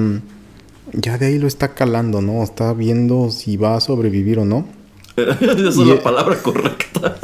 ya 0.94 1.18
de 1.18 1.26
ahí 1.26 1.38
lo 1.38 1.48
está 1.48 1.74
calando, 1.74 2.22
¿no? 2.22 2.44
Está 2.44 2.72
viendo 2.74 3.30
si 3.30 3.58
va 3.58 3.76
a 3.76 3.82
sobrevivir 3.82 4.40
o 4.40 4.46
no. 4.46 4.66
Esa 5.18 5.68
es 5.68 5.78
la 5.78 6.02
palabra 6.02 6.42
correcta. 6.42 7.18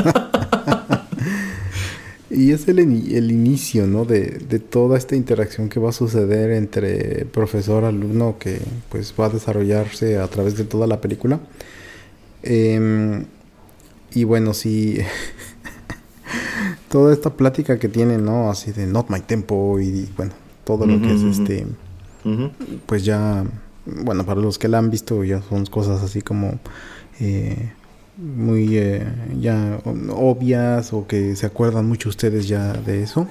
y 2.30 2.52
es 2.52 2.68
el, 2.68 2.80
el 2.80 3.32
inicio, 3.32 3.88
¿no? 3.88 4.04
De, 4.04 4.42
de, 4.50 4.60
toda 4.60 4.98
esta 4.98 5.16
interacción 5.16 5.70
que 5.70 5.80
va 5.80 5.90
a 5.90 5.94
suceder 5.94 6.52
entre 6.52 7.26
profesor-alumno 7.26 8.38
que 8.38 8.60
pues 8.90 9.14
va 9.18 9.28
a 9.28 9.30
desarrollarse 9.30 10.18
a 10.18 10.28
través 10.28 10.58
de 10.58 10.66
toda 10.66 10.88
la 10.88 11.00
película. 11.00 11.40
Em, 12.44 13.26
y 14.14 14.24
bueno, 14.24 14.54
sí... 14.54 15.00
toda 16.90 17.14
esta 17.14 17.32
plática 17.32 17.80
que 17.80 17.88
tienen, 17.88 18.26
¿no? 18.26 18.50
Así 18.50 18.72
de 18.72 18.88
not 18.88 19.10
my 19.10 19.22
tempo 19.22 19.80
y, 19.80 20.10
bueno, 20.18 20.34
todo 20.64 20.86
lo 20.86 21.02
que 21.02 21.14
es 21.14 21.22
este... 21.22 21.68
Pues 22.86 23.06
ya, 23.06 23.46
bueno, 23.86 24.26
para 24.26 24.42
los 24.42 24.60
que 24.60 24.68
la 24.68 24.78
han 24.78 24.90
visto 24.90 25.24
ya 25.24 25.42
son 25.42 25.66
cosas 25.66 26.02
así 26.04 26.22
como... 26.22 26.60
Eh, 27.20 27.74
muy 28.20 28.78
eh, 28.78 29.08
ya 29.40 29.80
obvias 30.10 30.92
o 30.94 31.08
que 31.08 31.36
se 31.36 31.46
acuerdan 31.46 31.88
mucho 31.88 32.10
ustedes 32.10 32.48
ya 32.48 32.74
de 32.74 33.04
eso. 33.04 33.28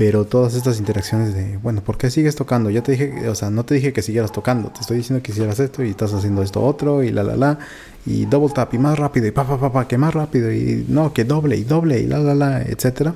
Pero 0.00 0.24
todas 0.24 0.54
estas 0.54 0.78
interacciones 0.78 1.34
de, 1.34 1.58
bueno, 1.58 1.82
¿por 1.82 1.98
qué 1.98 2.10
sigues 2.10 2.34
tocando? 2.34 2.70
Ya 2.70 2.82
te 2.82 2.92
dije, 2.92 3.28
o 3.28 3.34
sea, 3.34 3.50
no 3.50 3.66
te 3.66 3.74
dije 3.74 3.92
que 3.92 4.00
siguieras 4.00 4.32
tocando, 4.32 4.70
te 4.70 4.80
estoy 4.80 4.96
diciendo 4.96 5.22
que 5.22 5.30
hicieras 5.30 5.60
esto 5.60 5.84
y 5.84 5.90
estás 5.90 6.14
haciendo 6.14 6.42
esto 6.42 6.62
otro 6.62 7.02
y 7.02 7.10
la 7.10 7.22
la 7.22 7.36
la 7.36 7.58
y 8.06 8.24
double 8.24 8.48
tap 8.54 8.72
y 8.72 8.78
más 8.78 8.98
rápido 8.98 9.26
y 9.26 9.30
pa 9.30 9.46
pa 9.46 9.60
pa 9.60 9.70
pa 9.70 9.86
que 9.86 9.98
más 9.98 10.14
rápido 10.14 10.50
y 10.50 10.86
no, 10.88 11.12
que 11.12 11.24
doble 11.24 11.58
y 11.58 11.64
doble 11.64 12.00
y 12.00 12.06
la 12.06 12.18
la 12.18 12.34
la, 12.34 12.62
etcétera. 12.62 13.14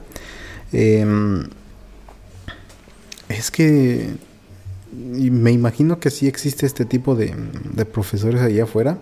Em, 0.73 1.49
es 3.31 3.51
que 3.51 4.11
me 4.93 5.53
imagino 5.53 5.99
que 5.99 6.11
sí 6.11 6.27
existe 6.27 6.67
este 6.67 6.85
tipo 6.85 7.15
de, 7.15 7.35
de 7.73 7.87
profesores 7.87 8.43
allá 8.43 8.65
afuera 8.65 8.99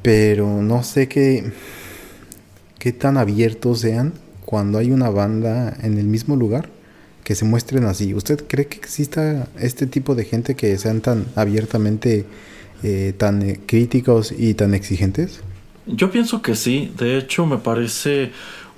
pero 0.00 0.62
no 0.62 0.82
sé 0.82 1.08
qué, 1.08 1.52
qué 2.78 2.92
tan 2.92 3.18
abiertos 3.18 3.80
sean 3.80 4.14
cuando 4.52 4.76
hay 4.76 4.90
una 4.90 5.08
banda 5.08 5.74
en 5.80 5.96
el 5.96 6.04
mismo 6.04 6.36
lugar 6.36 6.68
que 7.24 7.34
se 7.34 7.46
muestren 7.46 7.86
así. 7.86 8.12
¿Usted 8.12 8.44
cree 8.46 8.66
que 8.66 8.76
exista 8.76 9.48
este 9.58 9.86
tipo 9.86 10.14
de 10.14 10.26
gente 10.26 10.56
que 10.56 10.76
sean 10.76 11.00
tan 11.00 11.24
abiertamente 11.36 12.26
eh, 12.82 13.14
tan 13.16 13.40
eh, 13.40 13.60
críticos 13.64 14.30
y 14.30 14.52
tan 14.52 14.74
exigentes? 14.74 15.40
Yo 15.86 16.10
pienso 16.10 16.42
que 16.42 16.54
sí. 16.54 16.92
De 16.98 17.16
hecho, 17.16 17.46
me 17.46 17.56
parece 17.56 18.32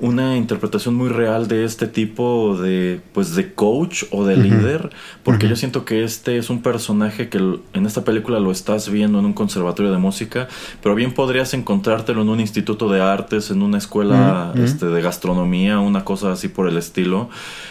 una 0.04 0.36
interpretación 0.36 0.94
muy 0.94 1.08
real 1.08 1.48
de 1.48 1.64
este 1.64 1.86
tipo 1.86 2.58
de 2.58 3.00
pues 3.14 3.34
de 3.34 3.54
coach 3.54 4.04
o 4.10 4.26
de 4.26 4.36
líder 4.36 4.90
porque 5.22 5.48
yo 5.48 5.56
siento 5.56 5.86
que 5.86 6.04
este 6.04 6.36
es 6.36 6.50
un 6.50 6.60
personaje 6.60 7.30
que 7.30 7.38
en 7.38 7.86
esta 7.86 8.04
película 8.04 8.38
lo 8.38 8.50
estás 8.50 8.90
viendo 8.90 9.18
en 9.18 9.24
un 9.24 9.32
conservatorio 9.32 9.90
de 9.90 9.96
música 9.96 10.46
pero 10.82 10.94
bien 10.94 11.14
podrías 11.14 11.54
encontrártelo 11.54 12.20
en 12.20 12.28
un 12.28 12.38
instituto 12.38 12.90
de 12.90 13.00
artes 13.00 13.50
en 13.50 13.62
una 13.62 13.78
escuela 13.78 14.52
este, 14.56 14.86
de 14.86 15.00
gastronomía 15.00 15.78
una 15.78 16.04
cosa 16.04 16.32
así 16.32 16.48
por 16.48 16.68
el 16.68 16.76
estilo. 16.76 17.30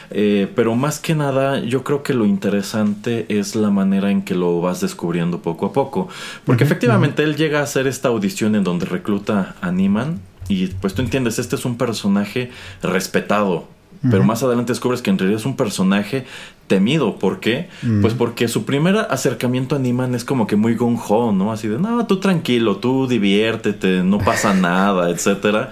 Eh, 0.10 0.52
pero 0.56 0.76
más 0.76 1.00
que 1.00 1.14
nada 1.14 1.60
yo 1.60 1.84
creo 1.84 2.02
que 2.02 2.16
lo 2.16 2.26
interesante 2.26 3.28
es 3.30 3.56
la 3.56 3.70
manera 3.70 4.10
en 4.10 4.24
que 4.24 4.34
lo 4.34 4.60
vas 4.60 4.82
descubriendo 4.82 5.42
poco 5.42 5.68
a 5.68 5.74
poco 5.74 6.08
porque 6.46 6.64
efectivamente 6.64 7.24
él 7.24 7.36
llega 7.36 7.60
a 7.60 7.64
hacer 7.64 7.86
esta 7.86 8.08
audición 8.08 8.56
en 8.56 8.64
donde 8.64 8.86
recluta 8.86 9.56
a 9.62 9.72
Niman 9.72 10.33
y 10.50 10.68
pues 10.68 10.94
tú 10.94 11.02
entiendes, 11.02 11.40
este 11.40 11.56
es 11.56 11.66
un 11.66 11.78
personaje 11.78 12.52
respetado. 12.82 13.68
Pero 14.10 14.26
más 14.26 14.44
adelante 14.44 14.74
descubres 14.74 15.02
que 15.02 15.12
en 15.12 15.18
realidad 15.18 15.40
es 15.40 15.46
un 15.46 15.56
personaje 15.56 16.26
temido. 16.68 17.20
¿Por 17.20 17.40
qué? 17.40 17.70
Pues 18.02 18.14
porque 18.14 18.50
su 18.50 18.66
primer 18.66 18.98
acercamiento 18.98 19.78
a 19.78 19.80
Niman 19.80 20.14
es 20.14 20.26
como 20.26 20.46
que 20.46 20.58
muy 20.58 20.76
gung 20.76 21.00
ho, 21.08 21.32
¿no? 21.32 21.54
Así 21.54 21.70
de, 21.70 21.80
no, 21.80 22.06
tú 22.06 22.20
tranquilo, 22.20 22.78
tú 22.78 23.08
diviértete, 23.08 24.04
no 24.04 24.18
pasa 24.18 24.54
nada, 24.54 25.10
etcétera. 25.10 25.72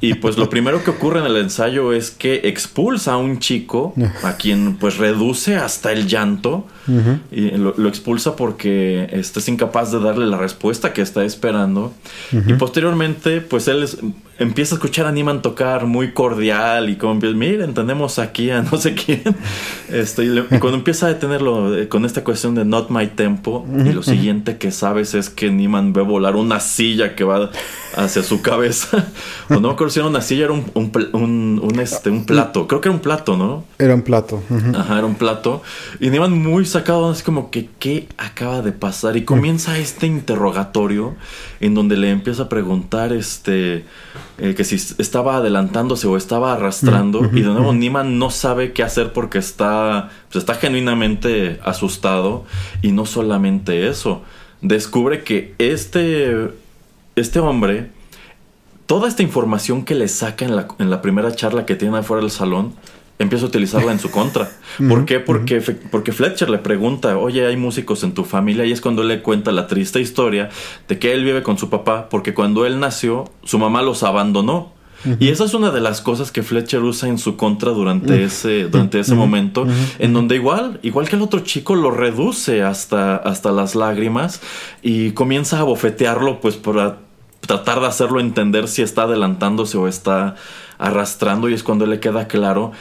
Y 0.00 0.14
pues 0.14 0.38
lo 0.38 0.48
primero 0.48 0.84
que 0.84 0.90
ocurre 0.90 1.20
en 1.20 1.26
el 1.26 1.36
ensayo 1.36 1.92
es 1.92 2.12
que 2.12 2.42
expulsa 2.44 3.14
a 3.14 3.16
un 3.16 3.40
chico 3.40 3.94
a 4.22 4.36
quien 4.36 4.76
pues 4.76 4.96
reduce 4.96 5.56
hasta 5.56 5.92
el 5.92 6.06
llanto 6.06 6.66
y 7.32 7.50
lo, 7.50 7.88
expulsa 7.88 8.36
porque 8.36 9.08
este, 9.10 9.40
es 9.40 9.48
incapaz 9.48 9.90
de 9.90 9.98
darle 9.98 10.26
la 10.26 10.38
respuesta 10.38 10.92
que 10.92 11.02
está 11.02 11.24
esperando. 11.24 11.92
Y 12.32 12.54
posteriormente 12.54 13.40
pues 13.40 13.66
él 13.66 13.86
empieza 14.38 14.74
a 14.74 14.76
escuchar 14.76 15.06
a 15.06 15.12
Niman 15.12 15.42
tocar 15.42 15.86
muy 15.86 16.12
cordial 16.12 16.88
y 16.90 16.96
como 16.96 17.14
empieza, 17.14 17.36
miren, 17.36 17.74
tenemos 17.74 18.18
aquí 18.18 18.50
a 18.50 18.62
no 18.62 18.78
sé 18.78 18.94
quién. 18.94 19.22
Este, 19.88 20.24
y, 20.24 20.58
cuando 20.58 20.74
empieza 20.74 21.06
a 21.06 21.08
detenerlo 21.08 21.76
eh, 21.76 21.88
con 21.88 22.04
esta 22.04 22.22
cuestión 22.22 22.54
de 22.54 22.64
not 22.66 22.90
my 22.90 23.06
tempo 23.06 23.66
y 23.86 23.90
lo 23.92 24.02
siguiente 24.02 24.58
que 24.58 24.70
sabes 24.70 25.14
es 25.14 25.30
que 25.30 25.50
Niman 25.50 25.94
ve 25.94 26.02
volar 26.02 26.36
una 26.36 26.60
silla 26.60 27.14
que 27.14 27.24
va 27.24 27.50
hacia 27.96 28.22
su 28.22 28.42
cabeza. 28.42 29.06
o 29.48 29.54
no 29.54 29.60
me 29.60 29.70
acuerdo 29.70 29.87
si 29.90 29.98
era 29.98 30.08
una 30.08 30.20
silla, 30.20 30.44
era 30.44 30.52
un, 30.52 30.64
un, 30.74 31.80
este, 31.80 32.10
un 32.10 32.24
plato. 32.24 32.66
Creo 32.66 32.80
que 32.80 32.88
era 32.88 32.94
un 32.94 33.00
plato, 33.00 33.36
¿no? 33.36 33.64
Era 33.78 33.94
un 33.94 34.02
plato. 34.02 34.42
Ajá, 34.74 34.98
era 34.98 35.06
un 35.06 35.14
plato. 35.14 35.62
Y 36.00 36.10
Niman 36.10 36.32
muy 36.32 36.64
sacado, 36.64 37.10
así 37.10 37.22
como 37.22 37.50
que, 37.50 37.68
¿qué 37.78 38.08
acaba 38.18 38.62
de 38.62 38.72
pasar? 38.72 39.16
Y 39.16 39.24
comienza 39.24 39.78
este 39.78 40.06
interrogatorio 40.06 41.16
en 41.60 41.74
donde 41.74 41.96
le 41.96 42.10
empieza 42.10 42.44
a 42.44 42.48
preguntar, 42.48 43.12
este, 43.12 43.84
eh, 44.38 44.54
que 44.54 44.64
si 44.64 44.76
estaba 44.76 45.36
adelantándose 45.36 46.06
o 46.06 46.16
estaba 46.16 46.52
arrastrando. 46.52 47.28
Y 47.32 47.42
de 47.42 47.48
nuevo, 47.48 47.72
Niman 47.72 48.18
no 48.18 48.30
sabe 48.30 48.72
qué 48.72 48.82
hacer 48.82 49.12
porque 49.12 49.38
está, 49.38 50.10
pues 50.30 50.42
está 50.42 50.54
genuinamente 50.54 51.60
asustado. 51.64 52.44
Y 52.82 52.92
no 52.92 53.06
solamente 53.06 53.88
eso, 53.88 54.22
descubre 54.60 55.24
que 55.24 55.54
este 55.58 56.48
este 57.20 57.40
hombre, 57.40 57.90
toda 58.88 59.06
esta 59.06 59.22
información 59.22 59.84
que 59.84 59.94
le 59.94 60.08
saca 60.08 60.46
en 60.46 60.56
la, 60.56 60.66
en 60.78 60.88
la 60.88 61.02
primera 61.02 61.30
charla 61.32 61.66
que 61.66 61.76
tiene 61.76 61.98
afuera 61.98 62.22
del 62.22 62.30
salón, 62.30 62.72
empieza 63.18 63.44
a 63.44 63.48
utilizarla 63.48 63.92
en 63.92 63.98
su 63.98 64.10
contra. 64.10 64.50
¿Por 64.88 65.04
qué? 65.04 65.20
Porque, 65.20 65.60
porque 65.90 66.10
Fletcher 66.12 66.48
le 66.48 66.56
pregunta, 66.56 67.18
oye, 67.18 67.46
hay 67.46 67.58
músicos 67.58 68.02
en 68.02 68.12
tu 68.12 68.24
familia 68.24 68.64
y 68.64 68.72
es 68.72 68.80
cuando 68.80 69.02
él 69.02 69.08
le 69.08 69.22
cuenta 69.22 69.52
la 69.52 69.66
triste 69.66 70.00
historia 70.00 70.48
de 70.88 70.98
que 70.98 71.12
él 71.12 71.22
vive 71.22 71.42
con 71.42 71.58
su 71.58 71.68
papá 71.68 72.08
porque 72.08 72.32
cuando 72.32 72.64
él 72.64 72.80
nació, 72.80 73.30
su 73.44 73.58
mamá 73.58 73.82
los 73.82 74.02
abandonó. 74.02 74.72
Y 75.20 75.28
esa 75.28 75.44
es 75.44 75.54
una 75.54 75.70
de 75.70 75.80
las 75.80 76.00
cosas 76.00 76.32
que 76.32 76.42
Fletcher 76.42 76.82
usa 76.82 77.08
en 77.08 77.18
su 77.18 77.36
contra 77.36 77.70
durante 77.70 78.24
ese, 78.24 78.64
durante 78.64 78.98
ese 78.98 79.14
momento, 79.14 79.64
en 80.00 80.12
donde 80.12 80.34
igual, 80.34 80.80
igual 80.82 81.08
que 81.08 81.14
el 81.14 81.22
otro 81.22 81.38
chico, 81.40 81.76
lo 81.76 81.92
reduce 81.92 82.64
hasta, 82.64 83.14
hasta 83.14 83.52
las 83.52 83.76
lágrimas 83.76 84.40
y 84.82 85.12
comienza 85.12 85.60
a 85.60 85.62
bofetearlo 85.62 86.40
pues 86.40 86.56
para 86.56 86.98
tratar 87.48 87.80
de 87.80 87.86
hacerlo 87.86 88.20
entender 88.20 88.68
si 88.68 88.82
está 88.82 89.04
adelantándose 89.04 89.78
o 89.78 89.88
está 89.88 90.36
arrastrando 90.76 91.48
y 91.48 91.54
es 91.54 91.62
cuando 91.62 91.86
le 91.86 91.98
queda 91.98 92.28
claro 92.28 92.72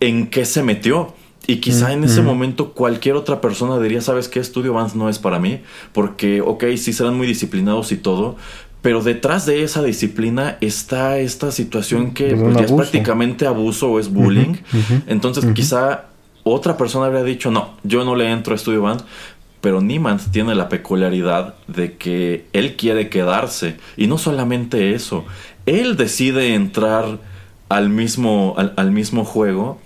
en 0.00 0.26
qué 0.26 0.44
se 0.44 0.64
metió. 0.64 1.14
Y 1.46 1.56
quizá 1.56 1.92
en 1.92 2.04
ese 2.04 2.20
momento 2.20 2.72
cualquier 2.72 3.14
otra 3.14 3.40
persona 3.40 3.78
diría, 3.80 4.02
¿sabes 4.02 4.28
qué? 4.28 4.40
Estudio 4.40 4.74
Vance 4.74 4.96
no 4.98 5.08
es 5.08 5.18
para 5.18 5.38
mí, 5.38 5.62
porque, 5.92 6.40
ok, 6.42 6.64
sí 6.76 6.92
serán 6.92 7.16
muy 7.16 7.26
disciplinados 7.26 7.92
y 7.92 7.96
todo, 7.96 8.36
pero 8.82 9.02
detrás 9.02 9.46
de 9.46 9.62
esa 9.62 9.82
disciplina 9.82 10.58
está 10.60 11.18
esta 11.18 11.50
situación 11.50 12.12
que 12.12 12.36
pues, 12.36 12.56
es 12.58 12.72
prácticamente 12.72 13.46
abuso 13.46 13.90
o 13.90 14.00
es 14.00 14.12
bullying. 14.12 14.56
Entonces 15.06 15.46
quizá 15.54 16.10
otra 16.42 16.76
persona 16.76 17.06
habría 17.06 17.22
dicho, 17.22 17.50
no, 17.50 17.74
yo 17.84 18.04
no 18.04 18.14
le 18.14 18.30
entro 18.30 18.52
a 18.52 18.56
Estudio 18.56 18.82
Band, 18.82 19.02
pero 19.60 19.80
Niemand 19.80 20.30
tiene 20.30 20.54
la 20.54 20.68
peculiaridad 20.68 21.54
de 21.66 21.96
que 21.96 22.46
él 22.52 22.76
quiere 22.76 23.08
quedarse. 23.08 23.76
Y 23.96 24.06
no 24.06 24.18
solamente 24.18 24.94
eso, 24.94 25.24
él 25.66 25.96
decide 25.96 26.54
entrar 26.54 27.18
al 27.68 27.88
mismo, 27.90 28.56
al, 28.56 28.90
mismo 28.90 29.24
juego. 29.24 29.80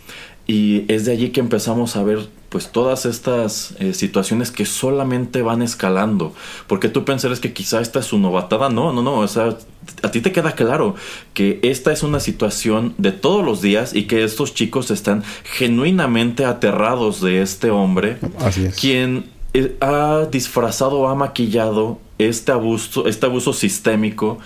Y 0.47 0.91
es 0.93 1.07
de 1.07 1.13
allí 1.13 1.31
que 1.31 1.41
empezamos 1.41 1.97
a 1.97 2.03
ver 2.03 2.29
pues 2.51 2.71
todas 2.71 3.05
estas 3.05 3.75
eh, 3.81 3.95
situaciones 3.95 4.53
que 4.53 4.65
solamente 4.65 5.43
van 5.43 5.61
escalando. 5.61 6.35
Porque 6.69 6.89
tú 6.89 7.05
pensarás 7.05 7.41
que 7.41 7.53
quizá 7.53 7.81
esta 7.81 7.99
es 7.99 8.07
su 8.07 8.19
novatada. 8.19 8.69
No, 8.69 8.93
no, 8.93 9.03
no. 9.03 9.19
O 9.19 9.29
sea, 9.29 9.57
a 10.03 10.11
ti 10.13 10.21
te 10.21 10.31
queda 10.31 10.53
claro 10.53 10.95
que 11.33 11.59
esta 11.63 11.93
es 11.93 12.05
una 12.05 12.21
situación 12.21 12.95
de 12.97 13.11
todos 13.11 13.45
los 13.45 13.61
días 13.61 13.93
y 13.95 14.05
que 14.05 14.23
estos 14.23 14.55
chicos 14.55 14.93
están 14.93 15.25
genuinamente 15.43 16.45
aterrados 16.45 17.21
de 17.21 17.43
este 17.43 17.71
hombre. 17.71 18.19
Así 18.39 18.67
es. 18.67 18.77
Quien 18.77 19.34
ha 19.81 20.27
disfrazado, 20.31 21.09
ha 21.09 21.15
maquillado 21.15 21.99
este 22.19 22.53
abuso, 22.53 23.07
este 23.07 23.27
abuso 23.27 23.53
sistémico 23.53 24.39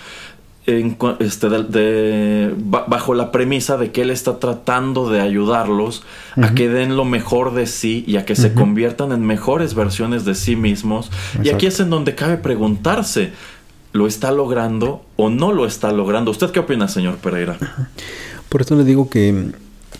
este, 1.19 1.49
de, 1.49 2.53
bajo 2.57 3.13
la 3.13 3.31
premisa 3.31 3.77
de 3.77 3.91
que 3.91 4.01
él 4.01 4.11
está 4.11 4.39
tratando 4.39 5.09
de 5.09 5.19
ayudarlos 5.19 6.03
a 6.35 6.53
que 6.53 6.69
den 6.69 6.95
lo 6.95 7.05
mejor 7.05 7.53
de 7.53 7.65
sí 7.65 8.03
y 8.05 8.17
a 8.17 8.25
que 8.25 8.35
se 8.35 8.53
conviertan 8.53 9.11
en 9.11 9.25
mejores 9.25 9.73
versiones 9.73 10.25
de 10.25 10.35
sí 10.35 10.55
mismos. 10.55 11.09
Y 11.43 11.49
aquí 11.49 11.65
es 11.65 11.79
en 11.79 11.89
donde 11.89 12.13
cabe 12.13 12.37
preguntarse, 12.37 13.31
¿lo 13.93 14.05
está 14.05 14.31
logrando 14.31 15.03
o 15.15 15.29
no 15.29 15.53
lo 15.53 15.65
está 15.65 15.91
logrando? 15.91 16.29
¿Usted 16.31 16.51
qué 16.51 16.59
opina, 16.59 16.87
señor 16.87 17.17
Pereira? 17.17 17.57
Por 18.49 18.61
eso 18.61 18.75
le 18.75 18.83
digo 18.83 19.09
que 19.09 19.51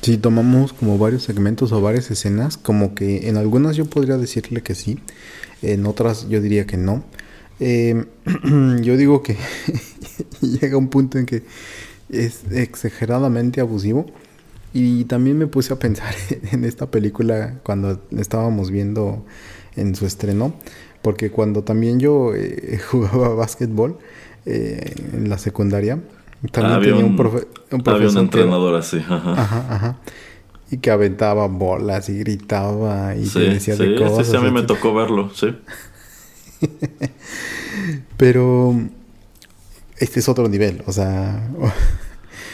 Sí, 0.02 0.18
tomamos 0.18 0.72
como 0.74 0.98
varios 0.98 1.24
segmentos 1.24 1.72
o 1.72 1.82
varias 1.82 2.10
escenas, 2.10 2.58
como 2.58 2.96
que 2.96 3.28
en 3.28 3.38
algunas 3.38 3.76
yo 3.76 3.86
podría 3.86 4.18
decirle 4.18 4.62
que 4.62 4.74
sí, 4.74 5.00
en 5.62 5.86
otras 5.86 6.30
yo 6.30 6.42
diría 6.42 6.66
que 6.66 6.78
no. 6.78 7.04
Eh, 7.60 8.06
yo 8.82 8.96
digo 8.98 9.24
que 9.24 9.36
llega 10.42 10.78
un 10.78 10.88
punto 10.88 11.18
en 11.18 11.26
que 11.26 11.44
es 12.10 12.44
exageradamente 12.52 13.62
abusivo. 13.62 14.06
Y 14.72 15.06
también 15.06 15.38
me 15.38 15.48
puse 15.48 15.74
a 15.74 15.80
pensar 15.80 16.14
en 16.52 16.64
esta 16.64 16.92
película 16.92 17.60
cuando 17.64 18.02
estábamos 18.18 18.72
viendo 18.72 19.26
en 19.76 19.96
su 19.96 20.06
estreno, 20.06 20.54
porque 21.02 21.32
cuando 21.32 21.64
también 21.64 22.00
yo 22.00 22.34
eh, 22.36 22.80
jugaba 22.90 23.30
básquetbol 23.30 23.98
eh, 24.46 24.94
en 25.14 25.30
la 25.30 25.38
secundaria, 25.38 26.00
también 26.48 26.76
Había 26.76 26.90
tenía 26.94 27.06
un, 27.06 27.12
un- 27.12 27.18
profe- 27.18 27.48
un 27.48 27.58
Había 27.72 27.78
un 27.78 27.84
profesor 27.84 28.22
entrenador 28.24 28.76
así. 28.76 28.98
Ajá. 28.98 29.34
Ajá, 29.34 29.66
ajá. 29.70 29.96
Y 30.72 30.78
que 30.78 30.92
aventaba 30.92 31.48
bolas 31.48 32.10
y 32.10 32.20
gritaba 32.20 33.16
y 33.16 33.26
Sí, 33.26 33.40
decía 33.42 33.76
sí, 33.76 33.84
de 33.86 33.98
sí, 33.98 34.04
cosas. 34.04 34.28
sí, 34.28 34.36
a 34.38 34.40
mí 34.42 34.52
me 34.52 34.62
tocó 34.64 34.94
verlo, 34.94 35.32
sí. 35.34 35.56
Pero 38.18 38.76
este 39.98 40.20
es 40.20 40.30
otro 40.30 40.48
nivel, 40.48 40.84
o 40.86 40.92
sea, 40.92 41.48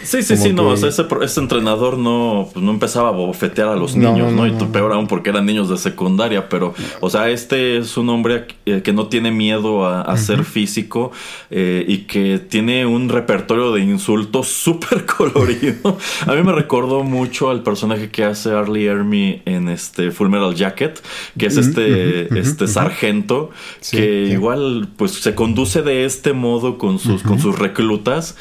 Sí, 0.06 0.24
sí, 0.24 0.38
sí, 0.38 0.54
no, 0.54 0.68
o 0.70 0.78
sea, 0.78 0.90
ese, 0.90 1.06
ese 1.24 1.40
entrenador 1.40 1.98
no, 1.98 2.50
pues, 2.54 2.64
no 2.64 2.72
empezaba 2.72 3.10
a 3.10 3.12
bofetear 3.12 3.70
a 3.70 3.76
los 3.76 3.96
No, 3.96 4.12
niños, 4.14 4.32
no, 4.32 4.46
¿no? 4.46 4.54
no, 4.54 4.66
Y 4.66 4.68
peor 4.72 4.94
aún 4.94 5.08
porque 5.08 5.32
eran 5.32 5.46
niños 5.46 5.70
de 5.70 5.78
secundaria, 5.78 6.48
pero, 6.50 6.74
o 7.02 7.10
sea, 7.10 7.30
este 7.30 7.78
es 7.78 7.98
un 7.98 8.10
hombre 8.10 8.46
eh, 8.66 8.82
que 8.84 8.94
no 8.94 9.08
tiene 9.08 9.32
miedo 9.32 9.86
a, 9.86 10.02
a 10.02 10.18
ser 10.18 10.44
físico 10.46 11.12
eh, 11.50 11.84
y 11.88 12.00
que 12.00 12.40
tiene 12.40 12.86
un 12.86 13.10
repertorio 13.10 13.72
de 13.74 13.82
insultos 13.82 14.48
súper 14.66 15.06
colorido. 15.06 15.98
A 16.28 16.34
mí 16.34 16.44
me 16.44 16.52
recordó 16.54 17.04
mucho 17.04 17.50
al 17.50 17.64
personaje 17.64 18.10
que 18.10 18.24
hace 18.24 18.52
Arlie 18.52 18.86
Ermy 18.88 19.42
en 19.46 19.70
este 19.70 20.12
Full 20.12 20.30
Metal 20.30 20.54
Jacket, 20.56 21.02
que 21.38 21.48
es 21.48 21.58
este, 21.58 22.38
este 22.40 22.68
sargento 22.68 23.50
Sí, 23.82 23.98
que 23.98 24.26
sí. 24.28 24.34
igual 24.34 24.88
pues 24.98 25.12
se 25.14 25.36
conduce 25.36 25.82
de 25.82 26.06
este 26.06 26.34
modo 26.34 26.78
con 26.78 27.00
sus, 27.00 27.24
con 27.24 27.40
sus 27.40 27.58
reclutas 27.58 28.36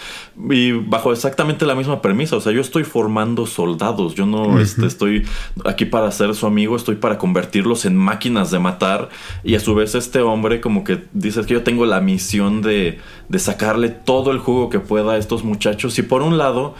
y 0.51 0.73
bajo 0.73 1.13
exactamente 1.13 1.65
la 1.67 1.75
misma 1.75 2.03
premisa. 2.03 2.37
O 2.37 2.41
sea, 2.41 2.53
yo 2.53 2.61
estoy 2.61 2.85
formando 2.85 3.47
soldados. 3.47 4.15
Yo 4.15 4.27
no 4.27 4.59
este, 4.59 4.87
estoy 4.87 5.27
aquí 5.65 5.85
para 5.85 6.11
ser 6.11 6.35
su 6.35 6.47
amigo, 6.47 6.77
estoy 6.77 6.97
para 6.97 7.19
convertirlos 7.19 7.85
en 7.85 7.97
máquinas 7.97 8.51
de 8.51 8.59
matar. 8.59 9.11
Y 9.43 9.55
a 9.55 9.61
su 9.61 9.75
vez 9.75 9.95
este 9.95 10.21
hombre 10.21 10.61
como 10.61 10.85
que 10.85 11.05
dice 11.13 11.43
que 11.43 11.55
yo 11.55 11.63
tengo 11.63 11.87
la 11.87 12.01
misión 12.01 12.63
de, 12.63 12.99
de 13.29 13.39
sacarle 13.39 13.89
todo 13.89 14.33
el 14.33 14.39
jugo 14.39 14.71
que 14.71 14.81
pueda 14.81 15.13
a 15.13 15.17
estos 15.19 15.45
muchachos. 15.45 15.99
Y 15.99 16.03
por 16.03 16.23
un 16.23 16.39
lado, 16.39 16.75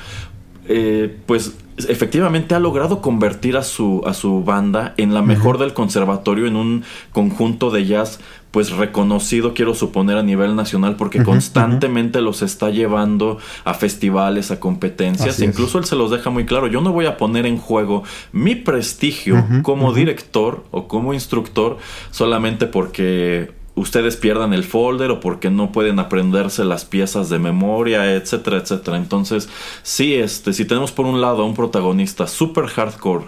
eh, 0.69 1.17
pues 1.27 1.57
efectivamente 1.77 2.55
ha 2.55 2.61
logrado 2.61 3.01
convertir 3.03 3.57
a 3.57 3.63
su, 3.63 4.03
a 4.07 4.15
su 4.15 4.45
banda 4.45 4.95
en 4.97 5.13
la 5.13 5.23
mejor 5.23 5.59
del 5.59 5.75
conservatorio, 5.75 6.47
en 6.47 6.57
un 6.57 6.85
conjunto 7.13 7.71
de 7.71 7.87
jazz 7.87 8.21
pues 8.55 8.71
reconocido, 8.71 9.53
quiero 9.53 9.75
suponer, 9.75 10.17
a 10.17 10.23
nivel 10.23 10.55
nacional, 10.55 10.95
porque 10.95 11.25
constantemente 11.25 12.21
los 12.21 12.41
está 12.41 12.71
llevando 12.71 13.39
a 13.65 13.75
festivales, 13.75 14.53
a 14.53 14.61
competencias. 14.61 15.31
Así 15.31 15.43
es. 15.43 15.49
Incluso 15.51 15.79
él 15.79 15.87
se 15.87 15.97
los 15.97 16.13
deja 16.13 16.31
muy 16.31 16.47
claro. 16.47 16.69
Yo 16.69 16.81
no 16.81 16.93
voy 16.93 17.07
a 17.07 17.17
poner 17.17 17.47
en 17.47 17.59
juego 17.59 18.05
mi 18.31 18.55
prestigio 18.55 19.45
como 19.65 19.93
director 19.93 20.63
o 20.71 20.87
como 20.87 21.13
instructor 21.15 21.79
solamente 22.13 22.67
porque 22.67 23.51
ustedes 23.75 24.17
pierdan 24.17 24.53
el 24.53 24.63
folder 24.63 25.11
o 25.11 25.19
porque 25.19 25.51
no 25.51 25.73
pueden 25.73 25.99
aprenderse 25.99 26.65
las 26.65 26.85
piezas 26.85 27.29
de 27.31 27.41
memoria, 27.41 28.15
etcétera, 28.15 28.59
etcétera. 28.59 28.99
Entonces, 28.99 29.49
sí, 29.83 30.15
este, 30.15 30.53
si 30.53 30.65
tenemos 30.65 30.93
por 30.93 31.07
un 31.07 31.21
lado 31.21 31.43
a 31.43 31.45
un 31.45 31.55
protagonista 31.55 32.29
super 32.29 32.67
hardcore 32.67 33.25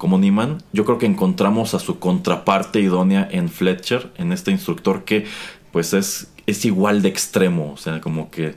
como 0.00 0.16
Niman, 0.18 0.62
yo 0.72 0.86
creo 0.86 0.96
que 0.96 1.04
encontramos 1.04 1.74
a 1.74 1.78
su 1.78 1.98
contraparte 1.98 2.80
idónea 2.80 3.28
en 3.30 3.50
Fletcher, 3.50 4.10
en 4.16 4.32
este 4.32 4.50
instructor 4.50 5.04
que 5.04 5.26
pues 5.72 5.92
es, 5.92 6.28
es 6.46 6.64
igual 6.64 7.02
de 7.02 7.10
extremo, 7.10 7.72
o 7.74 7.76
sea, 7.76 8.00
como 8.00 8.30
que 8.30 8.54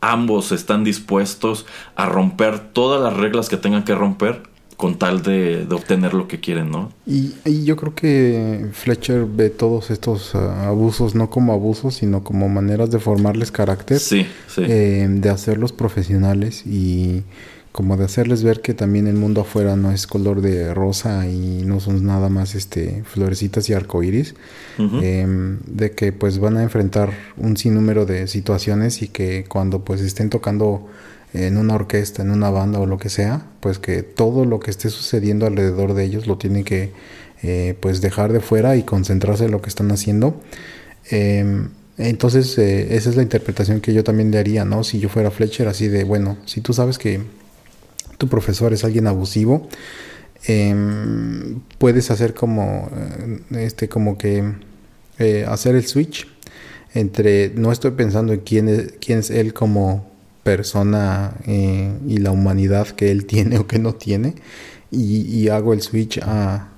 ambos 0.00 0.50
están 0.50 0.82
dispuestos 0.82 1.64
a 1.94 2.06
romper 2.06 2.58
todas 2.72 3.00
las 3.00 3.16
reglas 3.16 3.48
que 3.48 3.56
tengan 3.56 3.84
que 3.84 3.94
romper 3.94 4.42
con 4.76 4.98
tal 4.98 5.22
de, 5.22 5.64
de 5.66 5.74
obtener 5.76 6.12
lo 6.12 6.26
que 6.26 6.40
quieren, 6.40 6.70
¿no? 6.72 6.90
y, 7.06 7.34
y 7.44 7.64
yo 7.64 7.76
creo 7.76 7.94
que 7.94 8.66
Fletcher 8.72 9.26
ve 9.26 9.50
todos 9.50 9.90
estos 9.90 10.34
ah, 10.34 10.66
abusos 10.66 11.14
no 11.14 11.30
como 11.30 11.52
abusos, 11.52 11.94
sino 11.94 12.24
como 12.24 12.48
maneras 12.48 12.90
de 12.90 12.98
formarles 12.98 13.52
carácter, 13.52 14.00
Sí, 14.00 14.26
sí. 14.48 14.62
eh, 14.66 15.06
de 15.08 15.28
hacerlos 15.30 15.72
profesionales 15.72 16.66
y 16.66 17.22
como 17.80 17.96
de 17.96 18.04
hacerles 18.04 18.42
ver 18.42 18.60
que 18.60 18.74
también 18.74 19.06
el 19.06 19.14
mundo 19.14 19.40
afuera 19.40 19.74
no 19.74 19.90
es 19.90 20.06
color 20.06 20.42
de 20.42 20.74
rosa 20.74 21.26
y 21.26 21.62
no 21.64 21.80
son 21.80 22.04
nada 22.04 22.28
más 22.28 22.54
este 22.54 23.02
florecitas 23.06 23.70
y 23.70 23.72
arcoíris. 23.72 24.34
Eh, 25.02 25.26
de 25.66 25.92
que 25.92 26.12
pues 26.12 26.38
van 26.38 26.58
a 26.58 26.62
enfrentar 26.62 27.10
un 27.38 27.56
sinnúmero 27.56 28.04
de 28.04 28.26
situaciones 28.26 29.00
y 29.00 29.08
que 29.08 29.46
cuando 29.48 29.82
pues 29.82 30.02
estén 30.02 30.28
tocando 30.28 30.88
en 31.32 31.56
una 31.56 31.74
orquesta, 31.74 32.20
en 32.20 32.32
una 32.32 32.50
banda 32.50 32.80
o 32.80 32.84
lo 32.84 32.98
que 32.98 33.08
sea, 33.08 33.46
pues 33.60 33.78
que 33.78 34.02
todo 34.02 34.44
lo 34.44 34.60
que 34.60 34.70
esté 34.70 34.90
sucediendo 34.90 35.46
alrededor 35.46 35.94
de 35.94 36.04
ellos 36.04 36.26
lo 36.26 36.36
tienen 36.36 36.64
que 36.64 36.92
eh, 37.42 37.78
pues 37.80 38.02
dejar 38.02 38.30
de 38.30 38.40
fuera 38.40 38.76
y 38.76 38.82
concentrarse 38.82 39.46
en 39.46 39.52
lo 39.52 39.62
que 39.62 39.70
están 39.70 39.90
haciendo. 39.90 40.38
Eh, 41.10 41.66
entonces 41.96 42.58
eh, 42.58 42.94
esa 42.94 43.08
es 43.08 43.16
la 43.16 43.22
interpretación 43.22 43.80
que 43.80 43.94
yo 43.94 44.04
también 44.04 44.30
le 44.30 44.38
haría, 44.38 44.66
¿no? 44.66 44.84
Si 44.84 44.98
yo 44.98 45.08
fuera 45.08 45.30
Fletcher, 45.30 45.66
así 45.66 45.88
de, 45.88 46.04
bueno, 46.04 46.36
si 46.44 46.60
tú 46.60 46.74
sabes 46.74 46.98
que 46.98 47.20
tu 48.20 48.28
profesor 48.28 48.74
es 48.74 48.84
alguien 48.84 49.06
abusivo, 49.06 49.66
em, 50.44 51.60
puedes 51.78 52.10
hacer 52.10 52.34
como, 52.34 52.90
eh, 52.94 53.64
este, 53.66 53.88
como 53.88 54.18
que 54.18 54.44
eh, 55.18 55.46
hacer 55.48 55.74
el 55.74 55.86
switch 55.86 56.28
entre 56.92 57.50
no 57.54 57.72
estoy 57.72 57.92
pensando 57.92 58.32
en 58.34 58.40
quién 58.40 58.68
es, 58.68 58.94
quién 59.00 59.20
es 59.20 59.30
él 59.30 59.54
como 59.54 60.10
persona 60.42 61.34
eh, 61.46 61.92
y 62.06 62.18
la 62.18 62.30
humanidad 62.30 62.88
que 62.88 63.10
él 63.10 63.24
tiene 63.32 63.58
o 63.58 63.66
que 63.66 63.78
no 63.78 63.94
tiene 63.94 64.34
y, 64.90 65.22
y 65.22 65.48
hago 65.48 65.72
el 65.72 65.80
switch 65.80 66.20
a 66.22 66.69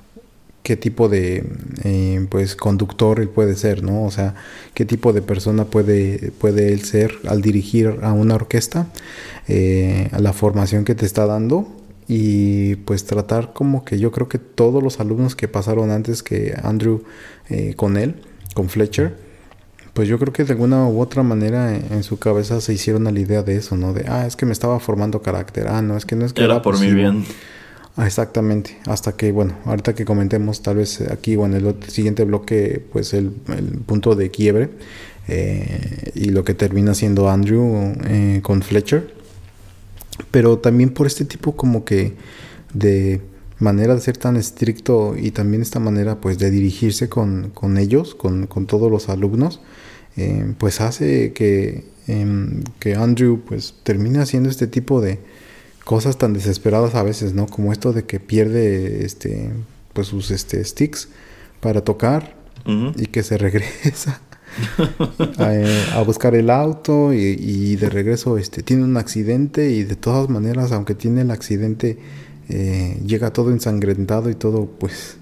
qué 0.63 0.77
tipo 0.77 1.09
de 1.09 1.45
eh, 1.85 2.27
pues 2.31 2.57
conductor 2.57 3.21
él 3.21 3.29
puede 3.29 3.57
ser, 3.57 3.83
¿no? 3.83 4.05
O 4.05 4.11
sea, 4.11 4.35
qué 4.75 4.85
tipo 4.85 5.13
de 5.13 5.23
persona 5.23 5.65
puede, 5.65 6.33
puede 6.39 6.73
él 6.73 6.85
ser 6.85 7.19
al 7.29 7.43
dirigir 7.43 7.99
a 8.03 8.13
una 8.13 8.35
orquesta, 8.35 8.87
eh, 9.49 10.09
a 10.13 10.21
la 10.21 10.33
formación 10.33 10.85
que 10.85 10.95
te 10.95 11.07
está 11.07 11.27
dando 11.27 11.67
y 12.09 12.77
pues 12.77 13.05
tratar 13.05 13.53
como 13.53 13.85
que 13.85 13.99
yo 13.99 14.13
creo 14.13 14.29
que 14.29 14.39
todos 14.39 14.83
los 14.83 15.01
alumnos 15.01 15.35
que 15.35 15.49
pasaron 15.49 15.91
antes 15.91 16.23
que 16.23 16.55
Andrew 16.63 17.03
eh, 17.49 17.75
con 17.75 17.97
él, 17.97 18.17
con 18.55 18.69
Fletcher, 18.69 19.17
pues 19.95 20.09
yo 20.09 20.19
creo 20.19 20.33
que 20.33 20.45
de 20.45 20.53
alguna 20.53 20.87
u 20.87 21.01
otra 21.01 21.23
manera 21.23 21.77
en, 21.77 22.03
su 22.03 22.19
cabeza 22.19 22.61
se 22.61 22.73
hicieron 22.73 23.07
a 23.07 23.11
la 23.11 23.21
idea 23.21 23.43
de 23.43 23.57
eso, 23.57 23.77
¿no? 23.77 23.93
De, 23.93 24.07
ah, 24.09 24.27
es 24.27 24.37
que 24.37 24.47
me 24.47 24.53
estaba 24.53 24.81
formando 24.81 25.21
carácter, 25.21 25.69
ah, 25.69 25.83
no, 25.83 25.97
es 25.97 26.07
que 26.07 26.17
no 26.17 26.25
es 26.25 26.33
que 26.33 26.43
Era 26.43 26.63
por 26.63 26.79
mi 26.79 26.87
abusivo". 26.87 27.13
bien. 27.13 27.25
Ah, 27.95 28.07
exactamente, 28.07 28.79
hasta 28.87 29.17
que, 29.17 29.33
bueno, 29.33 29.55
ahorita 29.67 29.95
que 29.95 30.07
comentemos 30.07 30.63
tal 30.63 30.77
vez 30.77 31.03
aquí 31.03 31.37
o 31.37 31.45
en 31.45 31.53
el 31.53 31.77
siguiente 31.89 32.25
bloque, 32.25 32.83
pues 32.91 33.13
el, 33.13 33.33
el 33.49 33.81
punto 33.85 34.15
de 34.15 34.31
quiebre 34.31 34.71
eh, 35.29 36.11
y 36.15 36.31
lo 36.31 36.43
que 36.43 36.55
termina 36.55 36.95
siendo 36.95 37.29
Andrew 37.29 37.95
eh, 38.07 38.41
con 38.43 38.63
Fletcher, 38.63 39.13
pero 40.31 40.59
también 40.59 40.91
por 40.91 41.07
este 41.07 41.27
tipo 41.27 41.55
como 41.55 41.85
que 41.85 42.15
de 42.73 43.21
manera 43.59 43.95
de 43.95 44.01
ser 44.01 44.17
tan 44.17 44.37
estricto 44.37 45.15
y 45.17 45.31
también 45.31 45.63
esta 45.63 45.79
manera 45.79 46.21
pues 46.21 46.39
de 46.39 46.51
dirigirse 46.51 47.11
con, 47.11 47.51
con 47.51 47.77
ellos, 47.77 48.15
con, 48.15 48.47
con 48.47 48.67
todos 48.67 48.91
los 48.91 49.11
alumnos, 49.11 49.61
eh, 50.17 50.55
pues 50.59 50.81
hace 50.81 51.33
que, 51.35 51.85
em, 52.07 52.63
que 52.81 52.95
Andrew 52.95 53.41
pues 53.47 53.75
termine 53.85 54.19
haciendo 54.21 54.49
este 54.49 54.67
tipo 54.67 55.01
de 55.01 55.21
cosas 55.85 56.19
tan 56.19 56.33
desesperadas 56.33 56.95
a 56.95 57.03
veces, 57.03 57.35
¿no? 57.35 57.47
Como 57.47 57.73
esto 57.73 57.93
de 57.93 58.05
que 58.05 58.21
pierde 58.21 59.05
este 59.05 59.51
pues 59.93 60.09
sus 60.09 60.31
este 60.31 60.65
sticks 60.65 61.09
para 61.61 61.83
tocar 61.83 62.35
y 62.65 63.07
que 63.07 63.23
se 63.23 63.39
regresa 63.39 64.21
a, 65.39 65.55
eh, 65.55 65.85
a 65.95 66.03
buscar 66.03 66.35
el 66.35 66.51
auto 66.51 67.13
y, 67.13 67.37
y 67.39 67.77
de 67.77 67.91
regreso 67.91 68.39
este 68.39 68.63
tiene 68.63 68.85
un 68.85 68.97
accidente 68.97 69.71
y 69.71 69.83
de 69.83 69.97
todas 69.97 70.29
maneras 70.29 70.73
aunque 70.73 70.95
tiene 70.95 71.23
el 71.23 71.31
accidente 71.31 71.99
eh, 72.55 72.99
llega 73.07 73.33
todo 73.33 73.51
ensangrentado 73.51 74.29
y 74.29 74.35
todo 74.35 74.67
pues 74.79 75.17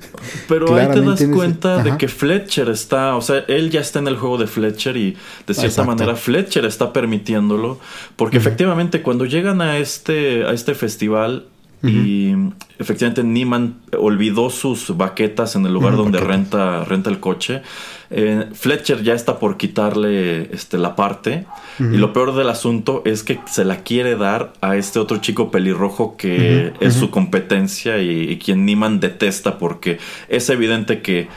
Pero 0.48 0.74
ahí 0.74 0.88
te 0.88 1.00
das 1.00 1.20
ese- 1.20 1.30
cuenta 1.32 1.82
de 1.82 1.96
que 1.96 2.08
Fletcher 2.08 2.68
está, 2.68 3.14
o 3.14 3.22
sea, 3.22 3.44
él 3.46 3.70
ya 3.70 3.80
está 3.80 4.00
en 4.00 4.08
el 4.08 4.16
juego 4.16 4.36
de 4.36 4.46
Fletcher 4.48 4.96
y 4.96 5.12
de 5.46 5.54
cierta 5.54 5.66
Exacto. 5.66 5.84
manera 5.90 6.16
Fletcher 6.16 6.64
está 6.64 6.92
permitiéndolo, 6.92 7.78
porque 8.16 8.38
efectivamente 8.38 9.00
cuando 9.02 9.24
llegan 9.26 9.60
a 9.60 9.78
este, 9.78 10.44
a 10.44 10.52
este 10.52 10.74
festival, 10.74 11.46
y 11.82 12.34
efectivamente 12.78 13.24
Neiman 13.24 13.76
olvidó 13.98 14.50
sus 14.50 14.96
baquetas 14.96 15.56
en 15.56 15.64
el 15.64 15.72
lugar 15.72 15.96
donde 15.96 16.20
renta, 16.20 16.84
renta 16.84 17.08
el 17.08 17.20
coche. 17.20 17.62
Eh, 18.10 18.48
Fletcher 18.52 19.02
ya 19.02 19.14
está 19.14 19.38
por 19.38 19.56
quitarle 19.56 20.54
este, 20.54 20.76
la 20.76 20.94
parte. 20.94 21.46
Y 21.78 21.96
lo 21.96 22.12
peor 22.12 22.34
del 22.34 22.50
asunto 22.50 23.02
es 23.06 23.22
que 23.22 23.40
se 23.46 23.64
la 23.64 23.82
quiere 23.82 24.16
dar 24.16 24.52
a 24.60 24.76
este 24.76 24.98
otro 24.98 25.18
chico 25.18 25.50
pelirrojo 25.50 26.16
que 26.18 26.74
es 26.80 26.94
su 26.94 27.10
competencia 27.10 27.98
y, 27.98 28.30
y 28.30 28.38
quien 28.38 28.66
Neiman 28.66 29.00
detesta 29.00 29.56
porque 29.56 29.98
es 30.28 30.50
evidente 30.50 31.00
que 31.00 31.28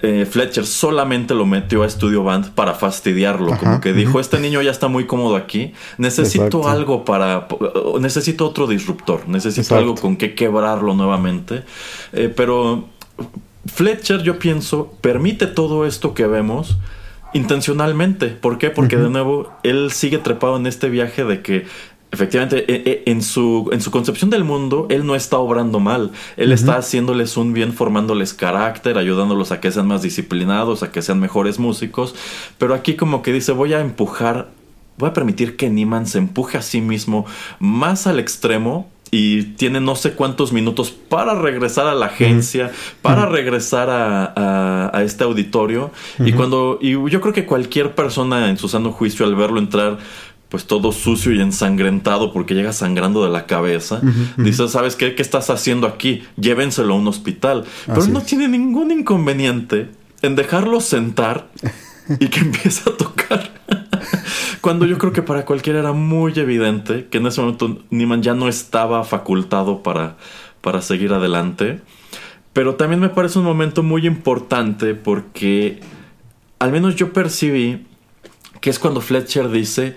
eh, 0.00 0.26
Fletcher 0.28 0.64
solamente 0.64 1.34
lo 1.34 1.44
metió 1.44 1.82
a 1.82 1.90
Studio 1.90 2.24
Band 2.24 2.52
para 2.54 2.74
fastidiarlo. 2.74 3.56
como 3.58 3.80
que 3.80 3.92
dijo, 3.92 4.18
este 4.18 4.40
niño 4.40 4.62
ya 4.62 4.70
está 4.70 4.88
muy 4.88 5.06
cómodo 5.06 5.36
aquí. 5.36 5.74
Necesito 5.98 6.68
algo 6.68 7.04
para... 7.04 7.48
Necesito 8.00 8.46
otro 8.46 8.66
disruptor. 8.66 9.28
Necesito 9.28 9.76
algo 9.76 9.94
con 9.94 10.16
que 10.16 10.34
quebrarlo 10.34 10.94
nuevamente. 10.94 11.64
Eh, 12.12 12.32
pero 12.34 12.88
Fletcher, 13.66 14.22
yo 14.22 14.38
pienso, 14.38 14.92
permite 15.00 15.46
todo 15.46 15.86
esto 15.86 16.14
que 16.14 16.26
vemos 16.26 16.78
intencionalmente. 17.34 18.28
¿Por 18.28 18.58
qué? 18.58 18.70
Porque 18.70 18.96
de 18.96 19.10
nuevo, 19.10 19.52
él 19.64 19.90
sigue 19.92 20.18
trepado 20.18 20.56
en 20.56 20.66
este 20.66 20.88
viaje 20.88 21.24
de 21.24 21.42
que 21.42 21.66
Efectivamente, 22.14 22.64
e, 22.72 23.02
e, 23.04 23.10
en 23.10 23.22
su, 23.22 23.68
en 23.72 23.80
su 23.80 23.90
concepción 23.90 24.30
del 24.30 24.44
mundo, 24.44 24.86
él 24.88 25.04
no 25.04 25.16
está 25.16 25.38
obrando 25.38 25.80
mal. 25.80 26.12
Él 26.36 26.52
está 26.52 26.76
haciéndoles 26.76 27.36
un 27.36 27.52
bien, 27.52 27.72
formándoles 27.72 28.34
carácter, 28.34 28.98
ayudándolos 28.98 29.50
a 29.50 29.60
que 29.60 29.72
sean 29.72 29.88
más 29.88 30.02
disciplinados, 30.02 30.84
a 30.84 30.92
que 30.92 31.02
sean 31.02 31.18
mejores 31.18 31.58
músicos. 31.58 32.14
Pero 32.56 32.72
aquí 32.74 32.94
como 32.94 33.20
que 33.22 33.32
dice, 33.32 33.50
voy 33.50 33.72
a 33.72 33.80
empujar, 33.80 34.50
voy 34.96 35.08
a 35.08 35.12
permitir 35.12 35.56
que 35.56 35.70
Niman 35.70 36.06
se 36.06 36.18
empuje 36.18 36.56
a 36.56 36.62
sí 36.62 36.80
mismo 36.80 37.26
más 37.58 38.06
al 38.06 38.20
extremo 38.20 38.88
y 39.10 39.42
tiene 39.42 39.80
no 39.80 39.96
sé 39.96 40.12
cuántos 40.12 40.52
minutos 40.52 40.92
para 40.92 41.34
regresar 41.34 41.88
a 41.88 41.94
la 41.94 42.06
agencia, 42.06 42.70
para 43.02 43.26
regresar 43.26 43.90
a, 43.90 44.90
a, 44.96 45.02
este 45.02 45.24
auditorio. 45.24 45.90
Y 46.20 46.32
cuando, 46.32 46.78
y 46.80 46.92
yo 46.92 47.20
creo 47.20 47.32
que 47.32 47.44
cualquier 47.44 47.96
persona 47.96 48.50
en 48.50 48.56
su 48.56 48.68
sano 48.68 48.92
juicio 48.92 49.26
al 49.26 49.34
verlo 49.34 49.58
entrar 49.58 49.98
pues 50.54 50.66
todo 50.68 50.92
sucio 50.92 51.32
y 51.32 51.40
ensangrentado 51.40 52.32
porque 52.32 52.54
llega 52.54 52.72
sangrando 52.72 53.24
de 53.24 53.28
la 53.28 53.44
cabeza. 53.44 54.00
Dice, 54.36 54.68
¿sabes 54.68 54.94
qué? 54.94 55.16
¿Qué 55.16 55.22
estás 55.22 55.50
haciendo 55.50 55.88
aquí? 55.88 56.22
Llévenselo 56.36 56.94
a 56.94 56.96
un 56.96 57.08
hospital. 57.08 57.64
Pero 57.86 58.06
no 58.06 58.20
tiene 58.20 58.46
ningún 58.46 58.92
inconveniente 58.92 59.88
en 60.22 60.36
dejarlo 60.36 60.80
sentar 60.80 61.48
y 62.20 62.28
que 62.28 62.38
empiece 62.38 62.88
a 62.88 62.96
tocar. 62.96 63.50
Cuando 64.60 64.86
yo 64.86 64.96
creo 64.96 65.12
que 65.12 65.22
para 65.22 65.44
cualquiera 65.44 65.80
era 65.80 65.90
muy 65.90 66.32
evidente 66.36 67.08
que 67.10 67.18
en 67.18 67.26
ese 67.26 67.40
momento 67.40 67.82
Niman 67.90 68.22
ya 68.22 68.34
no 68.34 68.46
estaba 68.46 69.02
facultado 69.02 69.82
para, 69.82 70.18
para 70.60 70.82
seguir 70.82 71.12
adelante. 71.12 71.80
Pero 72.52 72.76
también 72.76 73.00
me 73.00 73.08
parece 73.08 73.40
un 73.40 73.44
momento 73.44 73.82
muy 73.82 74.06
importante 74.06 74.94
porque 74.94 75.80
al 76.60 76.70
menos 76.70 76.94
yo 76.94 77.12
percibí 77.12 77.84
que 78.60 78.70
es 78.70 78.78
cuando 78.78 79.00
Fletcher 79.00 79.50
dice, 79.50 79.96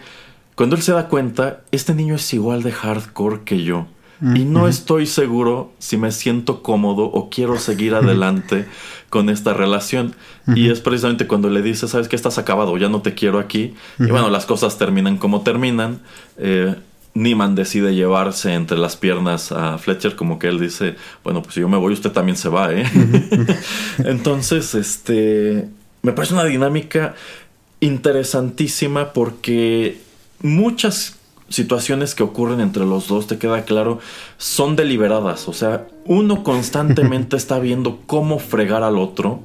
cuando 0.58 0.76
él 0.76 0.82
se 0.82 0.91
da 0.91 1.08
cuenta, 1.08 1.62
este 1.72 1.93
niño 1.93 2.16
es 2.16 2.34
igual 2.34 2.64
de 2.64 2.72
hardcore 2.72 3.41
que 3.45 3.64
yo. 3.64 3.86
Y 4.34 4.45
no 4.45 4.68
estoy 4.68 5.05
seguro 5.05 5.72
si 5.78 5.95
me 5.95 6.12
siento 6.12 6.64
cómodo 6.64 7.03
o 7.03 7.30
quiero 7.30 7.60
seguir 7.60 7.93
adelante 7.93 8.66
con 9.12 9.30
esta 9.30 9.53
relación. 9.53 10.16
Y 10.47 10.72
es 10.72 10.82
precisamente 10.82 11.28
cuando 11.28 11.51
le 11.51 11.62
dice, 11.62 11.88
sabes 11.88 12.08
que 12.08 12.16
estás 12.16 12.39
acabado, 12.39 12.76
ya 12.78 12.89
no 12.89 13.03
te 13.03 13.14
quiero 13.14 13.38
aquí. 13.38 13.76
Y 13.99 14.08
bueno, 14.08 14.32
las 14.32 14.47
cosas 14.47 14.80
terminan 14.80 15.18
como 15.18 15.41
terminan. 15.41 15.99
Eh, 16.39 16.74
Niman 17.14 17.53
decide 17.53 17.93
llevarse 17.93 18.55
entre 18.55 18.80
las 18.80 18.95
piernas 18.95 19.51
a 19.51 19.78
Fletcher, 19.78 20.16
como 20.16 20.39
que 20.39 20.47
él 20.47 20.60
dice, 20.60 20.95
bueno, 21.24 21.43
pues 21.43 21.53
si 21.53 21.62
yo 21.62 21.70
me 21.70 21.78
voy, 21.78 21.93
usted 21.93 22.12
también 22.12 22.36
se 22.36 22.49
va, 22.49 22.74
¿eh? 22.74 22.84
Entonces, 23.99 24.74
este, 24.74 25.70
me 26.01 26.14
parece 26.14 26.34
una 26.34 26.45
dinámica 26.45 27.14
interesantísima 27.80 29.14
porque 29.14 30.07
muchas 30.42 31.16
situaciones 31.50 32.16
que 32.16 32.24
ocurren 32.24 32.60
entre 32.60 32.86
los 32.86 33.08
dos, 33.08 33.28
te 33.28 33.38
queda 33.38 33.64
claro, 33.64 34.00
son 34.38 34.76
deliberadas. 34.76 35.48
O 35.48 35.54
sea, 35.54 35.88
uno 36.06 36.44
constantemente 36.44 37.38
está 37.38 37.60
viendo 37.60 38.00
cómo 38.06 38.40
fregar 38.40 38.84
al 38.84 38.98
otro. 38.98 39.40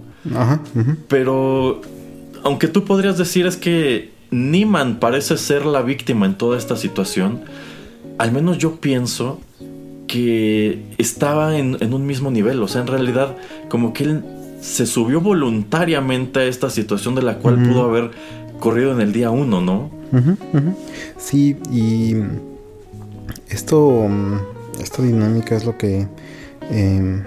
Pero, 1.09 1.81
aunque 2.45 2.69
tú 2.69 2.85
podrías 2.85 3.19
decir 3.19 3.47
es 3.47 3.57
que 3.57 4.13
Niman 4.31 5.01
parece 5.01 5.37
ser 5.37 5.67
la 5.67 5.83
víctima 5.83 6.27
en 6.27 6.37
toda 6.37 6.57
esta 6.57 6.77
situación, 6.77 7.43
al 8.19 8.31
menos 8.31 8.59
yo 8.59 8.77
pienso 8.77 9.41
que 10.07 10.85
estaba 10.99 11.57
en, 11.57 11.77
un 11.93 12.07
mismo 12.07 12.31
nivel. 12.31 12.63
O 12.63 12.69
sea, 12.69 12.83
en 12.83 12.87
realidad, 12.87 13.37
como 13.69 13.93
que 13.93 14.05
él 14.05 14.25
se 14.61 14.87
subió 14.87 15.21
voluntariamente 15.21 16.41
a 16.41 16.45
esta 16.45 16.71
situación 16.71 17.15
de 17.15 17.23
la 17.23 17.39
cual 17.39 17.63
pudo 17.63 17.83
haber 17.83 18.11
corrido 18.63 18.93
en 18.93 19.01
el 19.01 19.13
día 19.13 19.31
uno, 19.31 19.61
¿no? 19.61 19.91
Sí, 21.19 21.57
y 21.71 22.15
esto, 23.51 24.07
esta 24.81 25.03
dinámica 25.03 25.57
es 25.57 25.67
lo 25.67 25.77
que, 25.77 26.07
em, 26.71 27.23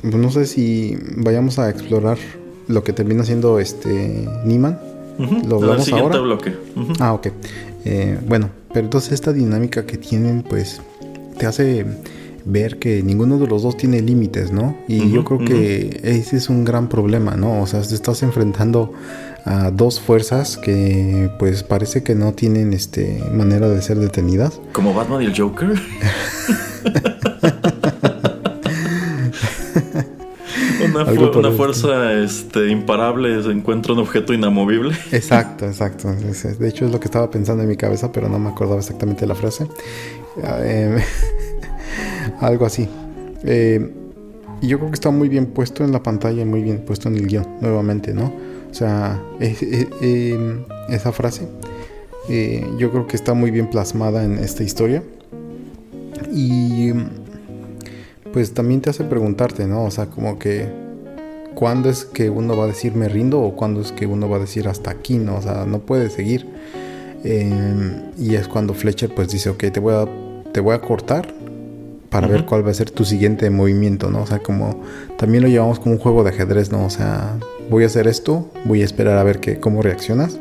pues 0.00 0.14
no 0.14 0.30
sé 0.30 0.46
si 0.46 0.96
vayamos 1.16 1.58
a 1.58 1.68
explorar 1.68 2.16
lo 2.68 2.84
que 2.84 2.92
termina 2.92 3.24
siendo 3.24 3.58
este 3.58 4.28
Niman. 4.44 4.78
Lo 5.48 5.56
hablamos 5.56 5.84
siguiente 5.84 6.18
bloque. 6.18 6.54
Ah, 7.00 7.12
ok. 7.12 7.28
Eh, 7.84 8.18
bueno, 8.26 8.48
pero 8.72 8.86
entonces 8.86 9.12
esta 9.12 9.32
dinámica 9.32 9.84
que 9.84 9.96
tienen, 9.96 10.42
pues, 10.42 10.80
te 11.38 11.46
hace 11.46 11.84
ver 12.44 12.78
que 12.78 13.02
ninguno 13.02 13.38
de 13.38 13.46
los 13.46 13.62
dos 13.62 13.76
tiene 13.76 14.00
límites, 14.00 14.52
¿no? 14.52 14.76
Y 14.86 15.10
yo 15.10 15.24
creo 15.24 15.40
que 15.40 16.00
ese 16.04 16.36
es 16.36 16.48
un 16.48 16.64
gran 16.64 16.88
problema, 16.88 17.36
¿no? 17.36 17.62
O 17.62 17.66
sea, 17.66 17.82
te 17.82 17.94
estás 17.94 18.22
enfrentando 18.22 18.92
a 19.44 19.70
dos 19.70 20.00
fuerzas 20.00 20.56
que 20.56 21.30
pues 21.38 21.62
parece 21.62 22.02
que 22.02 22.14
no 22.14 22.32
tienen 22.32 22.72
este 22.72 23.22
manera 23.32 23.68
de 23.68 23.82
ser 23.82 23.98
detenidas. 23.98 24.60
Como 24.72 24.94
Batman 24.94 25.22
y 25.22 25.26
el 25.26 25.36
Joker. 25.36 25.72
una, 31.34 31.50
fuerza 31.52 32.12
este, 32.14 32.68
imparable 32.68 33.40
encuentra 33.50 33.92
un 33.92 34.00
objeto 34.00 34.32
inamovible. 34.32 34.94
Exacto, 35.12 35.66
exacto. 35.66 36.08
De 36.12 36.68
hecho 36.68 36.86
es 36.86 36.92
lo 36.92 37.00
que 37.00 37.06
estaba 37.06 37.30
pensando 37.30 37.62
en 37.62 37.68
mi 37.68 37.76
cabeza, 37.76 38.12
pero 38.12 38.28
no 38.28 38.38
me 38.38 38.50
acordaba 38.50 38.80
exactamente 38.80 39.26
la 39.26 39.34
frase. 39.34 39.66
Eh, 40.42 41.02
algo 42.40 42.66
así. 42.66 42.88
Eh, 43.44 43.92
y 44.60 44.68
yo 44.68 44.78
creo 44.78 44.90
que 44.90 44.94
está 44.94 45.10
muy 45.10 45.28
bien 45.28 45.46
puesto 45.46 45.84
en 45.84 45.92
la 45.92 46.02
pantalla, 46.02 46.44
muy 46.44 46.62
bien 46.62 46.84
puesto 46.86 47.08
en 47.08 47.16
el 47.16 47.26
guion, 47.26 47.46
nuevamente, 47.60 48.14
¿no? 48.14 48.32
O 48.72 48.74
sea, 48.74 49.22
em, 49.38 50.64
esa 50.88 51.12
frase 51.12 51.46
eh, 52.28 52.66
yo 52.78 52.90
creo 52.90 53.06
que 53.06 53.16
está 53.16 53.34
muy 53.34 53.50
bien 53.50 53.68
plasmada 53.68 54.24
en 54.24 54.38
esta 54.38 54.62
historia. 54.62 55.02
Y 56.32 56.92
pues 58.32 58.54
también 58.54 58.80
te 58.80 58.88
hace 58.88 59.04
preguntarte, 59.04 59.66
¿no? 59.66 59.84
O 59.84 59.90
sea, 59.90 60.06
como 60.06 60.38
que 60.38 60.66
cuándo 61.54 61.90
es 61.90 62.06
que 62.06 62.30
uno 62.30 62.56
va 62.56 62.64
a 62.64 62.68
decir 62.68 62.94
me 62.94 63.08
rindo 63.08 63.42
o 63.42 63.54
cuándo 63.54 63.82
es 63.82 63.92
que 63.92 64.06
uno 64.06 64.28
va 64.28 64.38
a 64.38 64.40
decir 64.40 64.68
hasta 64.68 64.90
aquí, 64.90 65.18
¿no? 65.18 65.36
O 65.36 65.42
sea, 65.42 65.66
no 65.66 65.80
puede 65.80 66.08
seguir. 66.08 66.46
Em, 67.24 68.10
y 68.18 68.36
es 68.36 68.48
cuando 68.48 68.72
Fletcher 68.72 69.14
pues 69.14 69.28
dice, 69.28 69.50
ok, 69.50 69.64
te 69.70 69.80
voy 69.80 69.94
a, 69.94 70.06
te 70.50 70.60
voy 70.60 70.74
a 70.74 70.80
cortar 70.80 71.28
para 72.08 72.26
ver 72.26 72.44
cuál 72.44 72.66
va 72.66 72.70
a 72.70 72.74
ser 72.74 72.90
tu 72.90 73.04
siguiente 73.04 73.48
movimiento, 73.50 74.10
¿no? 74.10 74.22
O 74.22 74.26
sea, 74.26 74.38
como 74.40 74.82
también 75.16 75.42
lo 75.42 75.48
llevamos 75.48 75.78
como 75.78 75.94
un 75.94 76.00
juego 76.00 76.24
de 76.24 76.30
ajedrez, 76.30 76.70
¿no? 76.70 76.84
O 76.84 76.90
sea, 76.90 77.38
voy 77.72 77.84
a 77.84 77.86
hacer 77.86 78.06
esto, 78.06 78.48
voy 78.66 78.82
a 78.82 78.84
esperar 78.84 79.18
a 79.18 79.24
ver 79.24 79.40
que, 79.40 79.58
cómo 79.58 79.82
reaccionas. 79.82 80.38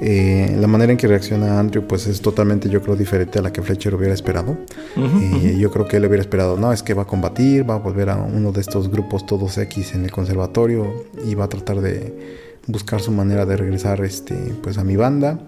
Eh, 0.00 0.56
la 0.60 0.66
manera 0.66 0.90
en 0.90 0.98
que 0.98 1.06
reacciona 1.06 1.60
Andrew 1.60 1.86
pues 1.86 2.08
es 2.08 2.20
totalmente 2.20 2.68
yo 2.68 2.82
creo 2.82 2.96
diferente 2.96 3.38
a 3.38 3.42
la 3.42 3.52
que 3.52 3.62
Fletcher 3.62 3.94
hubiera 3.94 4.12
esperado. 4.12 4.58
Eh, 4.96 5.56
yo 5.58 5.70
creo 5.70 5.86
que 5.86 5.98
él 5.98 6.04
hubiera 6.04 6.20
esperado, 6.20 6.58
no, 6.58 6.72
es 6.72 6.82
que 6.82 6.92
va 6.92 7.02
a 7.02 7.06
combatir, 7.06 7.68
va 7.68 7.76
a 7.76 7.78
volver 7.78 8.10
a 8.10 8.16
uno 8.16 8.50
de 8.50 8.60
estos 8.60 8.90
grupos 8.90 9.24
todos 9.24 9.56
X 9.56 9.94
en 9.94 10.04
el 10.04 10.10
conservatorio 10.10 11.04
y 11.24 11.36
va 11.36 11.44
a 11.44 11.48
tratar 11.48 11.80
de 11.80 12.12
buscar 12.66 13.00
su 13.00 13.12
manera 13.12 13.46
de 13.46 13.56
regresar 13.56 14.04
este, 14.04 14.34
pues 14.62 14.76
a 14.76 14.84
mi 14.84 14.96
banda. 14.96 15.38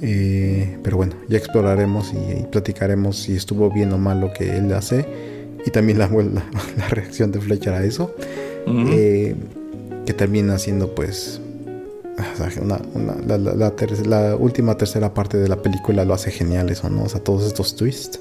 Eh, 0.00 0.78
pero 0.82 0.96
bueno, 0.96 1.14
ya 1.28 1.38
exploraremos 1.38 2.12
y, 2.12 2.42
platicaremos 2.46 3.16
si 3.16 3.36
estuvo 3.36 3.70
bien 3.70 3.92
o 3.92 3.98
mal 3.98 4.20
lo 4.20 4.32
que 4.32 4.56
él 4.56 4.72
hace 4.72 5.06
y 5.64 5.70
también 5.70 6.00
la, 6.00 6.08
la, 6.76 6.88
reacción 6.88 7.30
de 7.30 7.40
Fletcher 7.40 7.74
a 7.74 7.84
eso. 7.84 8.12
Eh, 8.66 9.36
termina 10.12 10.58
siendo 10.58 10.94
pues 10.94 11.40
la, 14.04 14.36
última 14.36 14.76
tercera 14.76 15.14
parte 15.14 15.38
de 15.38 15.48
la 15.48 15.62
película 15.62 16.04
lo 16.04 16.14
hace 16.14 16.30
genial 16.30 16.70
eso, 16.70 16.88
¿no? 16.90 17.04
O 17.04 17.08
sea, 17.08 17.22
todos 17.22 17.44
estos 17.44 17.76
twists. 17.76 18.20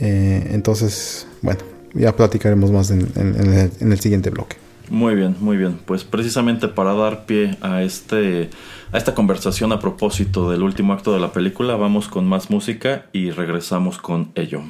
Eh, 0.00 0.50
entonces, 0.52 1.26
bueno, 1.42 1.60
ya 1.94 2.14
platicaremos 2.14 2.70
más 2.70 2.90
en, 2.90 3.10
en 3.16 3.92
el 3.92 4.00
siguiente 4.00 4.30
bloque. 4.30 4.56
Muy 4.90 5.14
bien, 5.14 5.36
muy 5.40 5.56
bien. 5.56 5.78
Pues 5.84 6.04
precisamente 6.04 6.68
para 6.68 6.94
dar 6.94 7.26
pie 7.26 7.56
a 7.60 7.82
este 7.82 8.50
a 8.92 8.96
esta 8.96 9.14
conversación 9.14 9.72
a 9.72 9.80
propósito 9.80 10.50
del 10.50 10.62
último 10.62 10.92
acto 10.92 11.12
de 11.12 11.20
la 11.20 11.32
película, 11.32 11.76
vamos 11.76 12.08
con 12.08 12.26
más 12.26 12.50
música 12.50 13.06
y 13.12 13.30
regresamos 13.30 13.98
con 13.98 14.30
ello. 14.34 14.62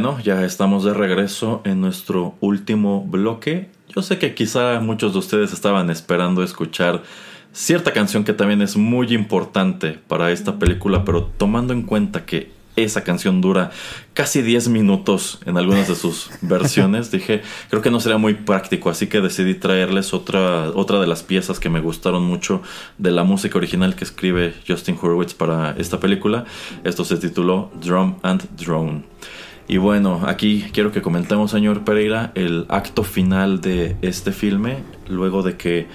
Bueno, 0.00 0.20
ya 0.22 0.44
estamos 0.44 0.84
de 0.84 0.94
regreso 0.94 1.60
en 1.64 1.80
nuestro 1.80 2.36
último 2.38 3.02
bloque. 3.04 3.68
Yo 3.88 4.00
sé 4.00 4.16
que 4.16 4.32
quizá 4.32 4.78
muchos 4.78 5.12
de 5.12 5.18
ustedes 5.18 5.52
estaban 5.52 5.90
esperando 5.90 6.44
escuchar 6.44 7.02
cierta 7.52 7.92
canción 7.92 8.22
que 8.22 8.32
también 8.32 8.62
es 8.62 8.76
muy 8.76 9.12
importante 9.12 9.98
para 10.06 10.30
esta 10.30 10.56
película, 10.60 11.04
pero 11.04 11.24
tomando 11.24 11.72
en 11.72 11.82
cuenta 11.82 12.24
que 12.24 12.52
esa 12.76 13.02
canción 13.02 13.40
dura 13.40 13.72
casi 14.14 14.40
10 14.40 14.68
minutos 14.68 15.40
en 15.46 15.58
algunas 15.58 15.88
de 15.88 15.96
sus 15.96 16.30
versiones, 16.42 17.10
dije, 17.10 17.42
creo 17.68 17.82
que 17.82 17.90
no 17.90 17.98
sería 17.98 18.18
muy 18.18 18.34
práctico, 18.34 18.90
así 18.90 19.08
que 19.08 19.20
decidí 19.20 19.56
traerles 19.56 20.14
otra, 20.14 20.70
otra 20.76 21.00
de 21.00 21.08
las 21.08 21.24
piezas 21.24 21.58
que 21.58 21.70
me 21.70 21.80
gustaron 21.80 22.22
mucho 22.22 22.62
de 22.98 23.10
la 23.10 23.24
música 23.24 23.58
original 23.58 23.96
que 23.96 24.04
escribe 24.04 24.54
Justin 24.64 24.96
Hurwitz 25.02 25.34
para 25.34 25.72
esta 25.76 25.98
película. 25.98 26.44
Esto 26.84 27.04
se 27.04 27.16
tituló 27.16 27.72
Drum 27.82 28.14
and 28.22 28.48
Drone. 28.56 29.02
Y 29.68 29.76
bueno, 29.76 30.22
aquí 30.26 30.64
quiero 30.72 30.92
que 30.92 31.02
comentemos, 31.02 31.50
señor 31.50 31.84
Pereira, 31.84 32.32
el 32.34 32.64
acto 32.70 33.04
final 33.04 33.60
de 33.60 33.96
este 34.00 34.32
filme, 34.32 34.78
luego 35.08 35.42
de 35.42 35.58
que 35.58 35.86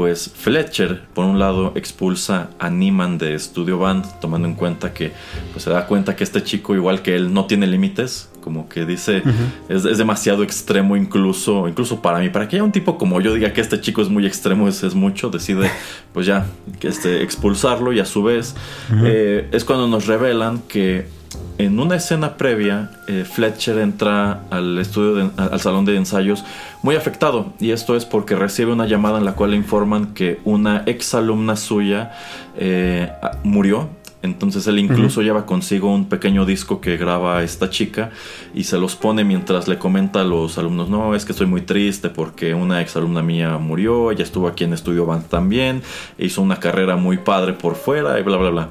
pues 0.00 0.32
Fletcher, 0.34 1.02
por 1.14 1.26
un 1.26 1.38
lado, 1.38 1.72
expulsa 1.74 2.50
a 2.58 2.70
Niman 2.70 3.18
de 3.18 3.38
Studio 3.38 3.78
Band, 3.78 4.04
tomando 4.20 4.48
en 4.48 4.54
cuenta 4.54 4.94
que 4.94 5.12
pues, 5.52 5.64
se 5.64 5.70
da 5.70 5.86
cuenta 5.86 6.16
que 6.16 6.24
este 6.24 6.42
chico, 6.42 6.74
igual 6.74 7.02
que 7.02 7.14
él, 7.14 7.34
no 7.34 7.44
tiene 7.44 7.66
límites, 7.66 8.30
como 8.40 8.68
que 8.68 8.86
dice, 8.86 9.22
es, 9.68 9.82
demasiado 9.98 10.42
extremo 10.42 10.96
incluso, 10.96 11.68
incluso 11.68 12.00
para 12.00 12.18
mí, 12.18 12.30
para 12.30 12.48
que 12.48 12.56
haya 12.56 12.64
un 12.64 12.72
tipo 12.72 12.96
como 12.98 13.20
yo 13.20 13.34
diga 13.34 13.52
que 13.52 13.60
este 13.60 13.80
chico 13.80 14.00
es 14.00 14.08
muy 14.08 14.26
extremo, 14.26 14.68
es, 14.68 14.82
es 14.82 14.94
mucho, 14.94 15.28
decide 15.28 15.70
pues 16.14 16.24
ya 16.24 16.46
que 16.80 16.88
este, 16.88 17.22
expulsarlo 17.22 17.92
y 17.92 18.00
a 18.00 18.06
su 18.06 18.22
vez 18.22 18.56
eh, 19.04 19.48
es 19.52 19.64
cuando 19.64 19.86
nos 19.86 20.06
revelan 20.06 20.62
que 20.66 21.19
en 21.58 21.78
una 21.78 21.96
escena 21.96 22.36
previa, 22.38 22.90
eh, 23.06 23.24
Fletcher 23.30 23.78
entra 23.78 24.44
al 24.50 24.78
estudio, 24.78 25.30
al 25.36 25.60
salón 25.60 25.84
de 25.84 25.94
ensayos, 25.94 26.44
muy 26.82 26.96
afectado. 26.96 27.52
Y 27.60 27.72
esto 27.72 27.96
es 27.96 28.06
porque 28.06 28.34
recibe 28.34 28.72
una 28.72 28.86
llamada 28.86 29.18
en 29.18 29.24
la 29.24 29.34
cual 29.34 29.50
le 29.50 29.58
informan 29.58 30.14
que 30.14 30.40
una 30.44 30.84
ex 30.86 31.14
alumna 31.14 31.56
suya 31.56 32.12
eh, 32.56 33.12
murió. 33.44 33.90
Entonces 34.22 34.66
él 34.66 34.78
incluso 34.78 35.22
lleva 35.22 35.46
consigo 35.46 35.92
un 35.92 36.06
pequeño 36.06 36.44
disco 36.44 36.82
que 36.82 36.98
graba 36.98 37.42
esta 37.42 37.70
chica 37.70 38.10
y 38.54 38.64
se 38.64 38.76
los 38.76 38.94
pone 38.94 39.24
mientras 39.24 39.66
le 39.66 39.78
comenta 39.78 40.20
a 40.20 40.24
los 40.24 40.58
alumnos, 40.58 40.90
no, 40.90 41.14
es 41.14 41.24
que 41.24 41.32
estoy 41.32 41.46
muy 41.46 41.62
triste 41.62 42.10
porque 42.10 42.52
una 42.52 42.82
ex 42.82 42.96
alumna 42.96 43.22
mía 43.22 43.56
murió, 43.56 44.10
ella 44.10 44.22
estuvo 44.22 44.46
aquí 44.46 44.64
en 44.64 44.74
Estudio 44.74 45.06
Band 45.06 45.28
también, 45.28 45.82
hizo 46.18 46.42
una 46.42 46.60
carrera 46.60 46.96
muy 46.96 47.16
padre 47.16 47.54
por 47.54 47.76
fuera 47.76 48.20
y 48.20 48.22
bla, 48.22 48.36
bla, 48.36 48.50
bla. 48.50 48.68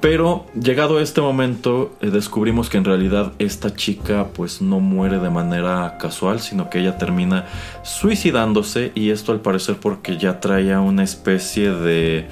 Pero 0.00 0.44
llegado 0.60 0.98
a 0.98 1.02
este 1.02 1.20
momento 1.20 1.96
eh, 2.00 2.10
descubrimos 2.10 2.68
que 2.68 2.76
en 2.76 2.84
realidad 2.84 3.32
esta 3.38 3.74
chica 3.74 4.28
pues 4.34 4.60
no 4.60 4.78
muere 4.78 5.18
de 5.18 5.30
manera 5.30 5.96
casual, 5.98 6.40
sino 6.40 6.68
que 6.68 6.80
ella 6.80 6.98
termina 6.98 7.46
suicidándose 7.82 8.92
y 8.94 9.10
esto 9.10 9.32
al 9.32 9.40
parecer 9.40 9.76
porque 9.80 10.18
ya 10.18 10.38
traía 10.38 10.80
una 10.80 11.02
especie 11.02 11.70
de 11.70 12.28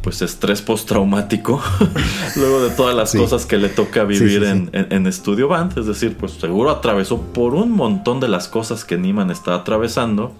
pues 0.00 0.20
estrés 0.20 0.62
postraumático 0.62 1.62
luego 2.36 2.64
de 2.64 2.70
todas 2.70 2.96
las 2.96 3.14
cosas 3.14 3.46
que 3.46 3.56
le 3.56 3.68
toca 3.68 4.02
vivir 4.02 4.42
en, 4.42 4.70
en, 4.72 5.12
Studio 5.12 5.46
Band, 5.46 5.78
es 5.78 5.86
decir, 5.86 6.16
pues 6.16 6.32
seguro 6.32 6.70
atravesó 6.70 7.20
por 7.20 7.54
un 7.54 7.70
montón 7.70 8.18
de 8.18 8.26
las 8.26 8.48
cosas 8.48 8.84
que 8.84 8.98
Niman 8.98 9.30
está 9.30 9.54
atravesando 9.54 10.32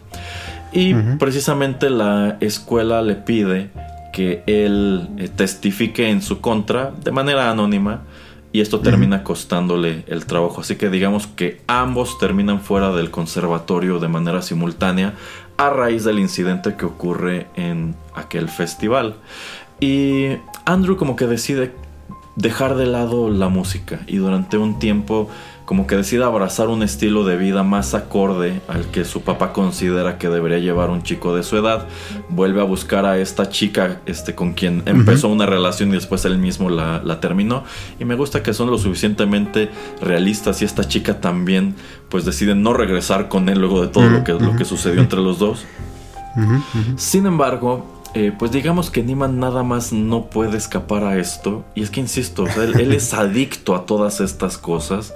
y 0.72 0.94
precisamente 0.94 1.90
la 1.90 2.38
escuela 2.40 3.02
le 3.02 3.14
pide 3.14 3.70
que 4.12 4.42
él 4.46 5.08
eh, 5.18 5.28
testifique 5.28 6.10
en 6.10 6.22
su 6.22 6.40
contra 6.40 6.92
de 7.02 7.10
manera 7.10 7.50
anónima 7.50 8.02
y 8.52 8.60
esto 8.60 8.80
termina 8.80 9.24
costándole 9.24 10.04
el 10.06 10.26
trabajo. 10.26 10.60
Así 10.60 10.76
que 10.76 10.90
digamos 10.90 11.26
que 11.26 11.62
ambos 11.66 12.18
terminan 12.18 12.60
fuera 12.60 12.92
del 12.92 13.10
conservatorio 13.10 13.98
de 13.98 14.08
manera 14.08 14.42
simultánea 14.42 15.14
a 15.56 15.70
raíz 15.70 16.04
del 16.04 16.18
incidente 16.18 16.76
que 16.76 16.84
ocurre 16.84 17.46
en 17.56 17.94
aquel 18.14 18.48
festival. 18.48 19.16
Y 19.80 20.26
Andrew 20.66 20.96
como 20.96 21.16
que 21.16 21.26
decide 21.26 21.72
dejar 22.36 22.76
de 22.76 22.86
lado 22.86 23.30
la 23.30 23.48
música 23.48 24.00
y 24.06 24.16
durante 24.16 24.56
un 24.58 24.78
tiempo 24.78 25.28
como 25.64 25.86
que 25.86 25.96
decide 25.96 26.24
abrazar 26.24 26.68
un 26.68 26.82
estilo 26.82 27.24
de 27.24 27.36
vida 27.36 27.62
más 27.62 27.94
acorde 27.94 28.60
al 28.68 28.86
que 28.86 29.04
su 29.04 29.22
papá 29.22 29.52
considera 29.52 30.18
que 30.18 30.28
debería 30.28 30.58
llevar 30.58 30.90
un 30.90 31.02
chico 31.02 31.34
de 31.36 31.42
su 31.42 31.56
edad. 31.56 31.86
Vuelve 32.28 32.60
a 32.60 32.64
buscar 32.64 33.06
a 33.06 33.18
esta 33.18 33.48
chica 33.48 34.00
este, 34.06 34.34
con 34.34 34.54
quien 34.54 34.82
empezó 34.86 35.28
una 35.28 35.46
relación 35.46 35.90
y 35.90 35.92
después 35.92 36.24
él 36.24 36.38
mismo 36.38 36.68
la, 36.70 37.20
terminó. 37.20 37.64
Y 38.00 38.04
me 38.04 38.14
gusta 38.14 38.42
que 38.42 38.54
son 38.54 38.70
lo 38.70 38.78
suficientemente 38.78 39.70
realistas 40.00 40.62
y 40.62 40.64
esta 40.64 40.84
chica 40.84 41.20
también 41.20 41.74
pues 42.08 42.24
decide 42.24 42.54
no 42.54 42.72
regresar 42.72 43.28
con 43.28 43.48
él 43.48 43.60
luego 43.60 43.82
de 43.82 43.88
todo 43.88 44.08
lo, 44.08 44.24
que, 44.24 44.32
lo 44.32 44.56
que 44.56 44.64
sucedió 44.64 45.00
entre 45.00 45.20
los 45.20 45.38
dos. 45.38 45.64
Sin 46.96 47.26
embargo, 47.26 47.86
eh, 48.14 48.32
pues 48.38 48.52
digamos 48.52 48.90
que 48.90 49.02
Niman 49.02 49.38
nada 49.38 49.62
más 49.62 49.92
no 49.92 50.26
puede 50.26 50.58
escapar 50.58 51.04
a 51.04 51.18
esto. 51.18 51.64
Y 51.74 51.82
es 51.82 51.90
que 51.90 52.00
insisto, 52.00 52.44
él, 52.46 52.92
es 52.92 53.14
adicto 53.14 53.74
a 53.74 53.86
todas 53.86 54.20
estas 54.20 54.58
cosas. 54.58 55.14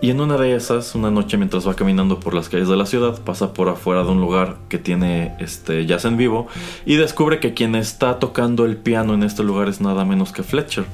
Y 0.00 0.10
en 0.10 0.20
una 0.20 0.36
de 0.36 0.54
esas, 0.54 0.94
una 0.94 1.10
noche 1.10 1.36
mientras 1.36 1.66
va 1.66 1.74
caminando 1.74 2.20
por 2.20 2.34
las 2.34 2.48
calles 2.48 2.68
de 2.68 2.76
la 2.76 2.84
ciudad, 2.84 3.20
pasa 3.22 3.54
por 3.54 3.68
afuera 3.68 4.02
de 4.02 4.10
un 4.10 4.20
lugar 4.20 4.56
que 4.68 4.78
tiene 4.78 5.34
este 5.38 5.86
jazz 5.86 6.04
en 6.04 6.16
vivo 6.16 6.46
y 6.84 6.96
descubre 6.96 7.40
que 7.40 7.54
quien 7.54 7.74
está 7.74 8.18
tocando 8.18 8.66
el 8.66 8.76
piano 8.76 9.14
en 9.14 9.22
este 9.22 9.42
lugar 9.42 9.68
es 9.68 9.80
nada 9.80 10.04
menos 10.04 10.32
que 10.32 10.42
Fletcher. 10.42 10.84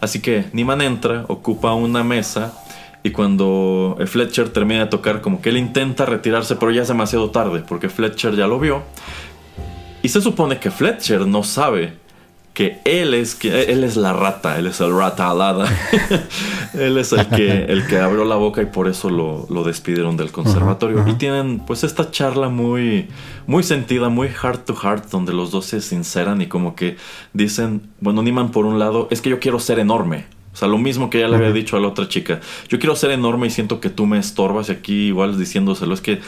Así 0.00 0.22
que 0.22 0.46
Niman 0.52 0.80
entra, 0.80 1.26
ocupa 1.28 1.74
una 1.74 2.04
mesa 2.04 2.54
y 3.02 3.10
cuando 3.10 3.98
Fletcher 4.06 4.48
termina 4.48 4.84
de 4.84 4.86
tocar, 4.86 5.20
como 5.20 5.42
que 5.42 5.50
él 5.50 5.58
intenta 5.58 6.06
retirarse, 6.06 6.56
pero 6.56 6.72
ya 6.72 6.82
es 6.82 6.88
demasiado 6.88 7.30
tarde, 7.30 7.62
porque 7.68 7.90
Fletcher 7.90 8.34
ya 8.34 8.46
lo 8.46 8.58
vio. 8.58 8.82
Y 10.04 10.10
se 10.10 10.20
supone 10.20 10.58
que 10.58 10.70
Fletcher 10.70 11.26
no 11.26 11.42
sabe 11.42 11.94
que 12.52 12.82
él 12.84 13.14
es 13.14 13.34
que 13.34 13.72
él 13.72 13.82
es 13.84 13.96
la 13.96 14.12
rata, 14.12 14.58
él 14.58 14.66
es 14.66 14.78
el 14.82 14.94
rata 14.94 15.30
alada. 15.30 15.66
él 16.74 16.98
es 16.98 17.14
el 17.14 17.26
que 17.28 17.64
el 17.64 17.86
que 17.86 17.96
abrió 17.96 18.26
la 18.26 18.36
boca 18.36 18.60
y 18.60 18.66
por 18.66 18.86
eso 18.86 19.08
lo, 19.08 19.64
despidieron 19.64 20.18
del 20.18 20.30
conservatorio. 20.30 21.06
Y 21.08 21.14
tienen 21.14 21.58
pues 21.58 21.84
esta 21.84 22.10
charla 22.10 22.50
muy 22.50 23.08
muy 23.46 23.62
sentida, 23.62 24.10
muy 24.10 24.28
heart 24.28 24.66
to 24.66 24.76
heart 24.76 25.08
donde 25.08 25.32
los 25.32 25.50
dos 25.50 25.64
se 25.64 25.80
sinceran 25.80 26.42
y 26.42 26.48
como 26.48 26.74
que 26.74 26.98
dicen, 27.32 27.88
bueno, 27.98 28.22
Niman 28.22 28.50
por 28.50 28.66
un 28.66 28.78
lado, 28.78 29.08
es 29.10 29.22
que 29.22 29.30
yo 29.30 29.40
quiero 29.40 29.58
ser 29.58 29.78
enorme. 29.78 30.26
O 30.52 30.56
sea, 30.56 30.68
lo 30.68 30.76
mismo 30.76 31.08
que 31.08 31.20
ya 31.20 31.28
le 31.28 31.36
había 31.36 31.50
dicho 31.50 31.78
a 31.78 31.80
la 31.80 31.88
otra 31.88 32.08
chica. 32.08 32.40
Yo 32.68 32.78
quiero 32.78 32.94
ser 32.94 33.10
enorme 33.10 33.46
y 33.46 33.50
siento 33.50 33.80
que 33.80 33.88
tú 33.88 34.04
me 34.04 34.18
estorbas 34.18 34.68
y 34.68 34.72
aquí 34.72 35.06
igual 35.06 35.38
diciéndoselo 35.38 35.94
es 35.94 36.02
que 36.02 36.20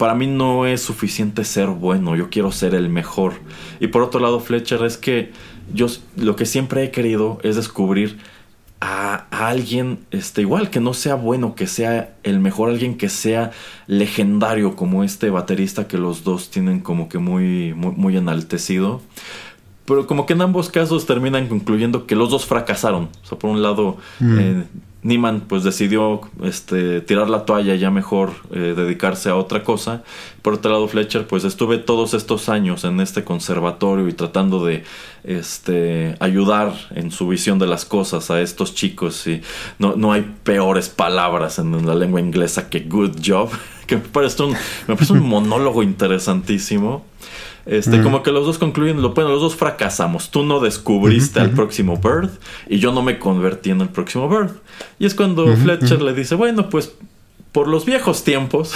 para 0.00 0.14
mí 0.14 0.26
no 0.26 0.64
es 0.64 0.80
suficiente 0.80 1.44
ser 1.44 1.66
bueno, 1.66 2.16
yo 2.16 2.30
quiero 2.30 2.52
ser 2.52 2.74
el 2.74 2.88
mejor. 2.88 3.34
Y 3.80 3.88
por 3.88 4.00
otro 4.00 4.18
lado, 4.18 4.40
Fletcher 4.40 4.82
es 4.82 4.96
que 4.96 5.30
yo 5.74 5.88
lo 6.16 6.36
que 6.36 6.46
siempre 6.46 6.82
he 6.82 6.90
querido 6.90 7.38
es 7.42 7.56
descubrir 7.56 8.16
a, 8.80 9.26
alguien 9.30 9.98
este, 10.10 10.40
igual 10.40 10.70
que 10.70 10.80
no 10.80 10.94
sea 10.94 11.16
bueno, 11.16 11.54
que 11.54 11.66
sea 11.66 12.14
el 12.22 12.40
mejor, 12.40 12.70
alguien 12.70 12.96
que 12.96 13.10
sea 13.10 13.50
legendario 13.86 14.74
como 14.74 15.04
este 15.04 15.28
baterista 15.28 15.86
que 15.86 15.98
los 15.98 16.24
dos 16.24 16.48
tienen 16.48 16.80
como 16.80 17.10
que 17.10 17.18
muy, 17.18 17.74
muy, 17.74 17.92
muy 17.94 18.16
enaltecido. 18.16 19.02
Pero 19.86 20.06
como 20.06 20.26
que 20.26 20.34
en 20.34 20.42
ambos 20.42 20.68
casos 20.68 21.06
terminan 21.06 21.48
concluyendo 21.48 22.06
que 22.06 22.14
los 22.14 22.30
dos 22.30 22.46
fracasaron. 22.46 23.08
O 23.22 23.26
sea, 23.26 23.38
por 23.38 23.50
un 23.50 23.62
lado, 23.62 23.96
mm. 24.20 24.38
eh, 24.38 24.64
Niman 25.02 25.40
pues 25.40 25.64
decidió 25.64 26.20
este, 26.42 27.00
tirar 27.00 27.30
la 27.30 27.46
toalla 27.46 27.74
y 27.74 27.78
ya 27.78 27.90
mejor 27.90 28.32
eh, 28.52 28.74
dedicarse 28.76 29.30
a 29.30 29.36
otra 29.36 29.64
cosa. 29.64 30.02
Por 30.42 30.54
otro 30.54 30.70
lado 30.70 30.88
Fletcher 30.88 31.26
pues 31.26 31.44
estuve 31.44 31.78
todos 31.78 32.12
estos 32.12 32.50
años 32.50 32.84
en 32.84 33.00
este 33.00 33.24
conservatorio 33.24 34.08
y 34.08 34.12
tratando 34.12 34.64
de 34.64 34.84
este, 35.24 36.16
ayudar 36.20 36.74
en 36.94 37.10
su 37.10 37.28
visión 37.28 37.58
de 37.58 37.66
las 37.66 37.86
cosas 37.86 38.30
a 38.30 38.40
estos 38.42 38.74
chicos 38.74 39.26
y 39.26 39.40
no, 39.78 39.96
no 39.96 40.12
hay 40.12 40.34
peores 40.44 40.90
palabras 40.90 41.58
en 41.58 41.86
la 41.86 41.94
lengua 41.94 42.20
inglesa 42.20 42.68
que 42.68 42.80
good 42.80 43.16
job 43.24 43.50
que 43.86 43.96
me 43.96 44.02
parece 44.02 44.42
un, 44.42 44.52
me 44.86 44.94
parece 44.94 45.14
un 45.14 45.26
monólogo 45.26 45.82
interesantísimo 45.82 47.04
este, 47.70 48.02
como 48.02 48.24
que 48.24 48.32
los 48.32 48.44
dos 48.44 48.58
concluyen, 48.58 49.00
lo, 49.00 49.14
bueno, 49.14 49.30
los 49.30 49.40
dos 49.40 49.54
fracasamos. 49.54 50.32
Tú 50.32 50.42
no 50.42 50.58
descubriste 50.58 51.38
al 51.38 51.50
próximo 51.52 51.98
Bird 51.98 52.30
y 52.68 52.80
yo 52.80 52.92
no 52.92 53.00
me 53.00 53.20
convertí 53.20 53.70
en 53.70 53.80
el 53.80 53.88
próximo 53.88 54.28
Bird. 54.28 54.50
Y 54.98 55.06
es 55.06 55.14
cuando 55.14 55.46
Fletcher 55.56 56.02
le 56.02 56.12
dice, 56.12 56.34
bueno, 56.34 56.68
pues 56.68 56.92
por 57.52 57.68
los 57.68 57.84
viejos 57.84 58.24
tiempos 58.24 58.74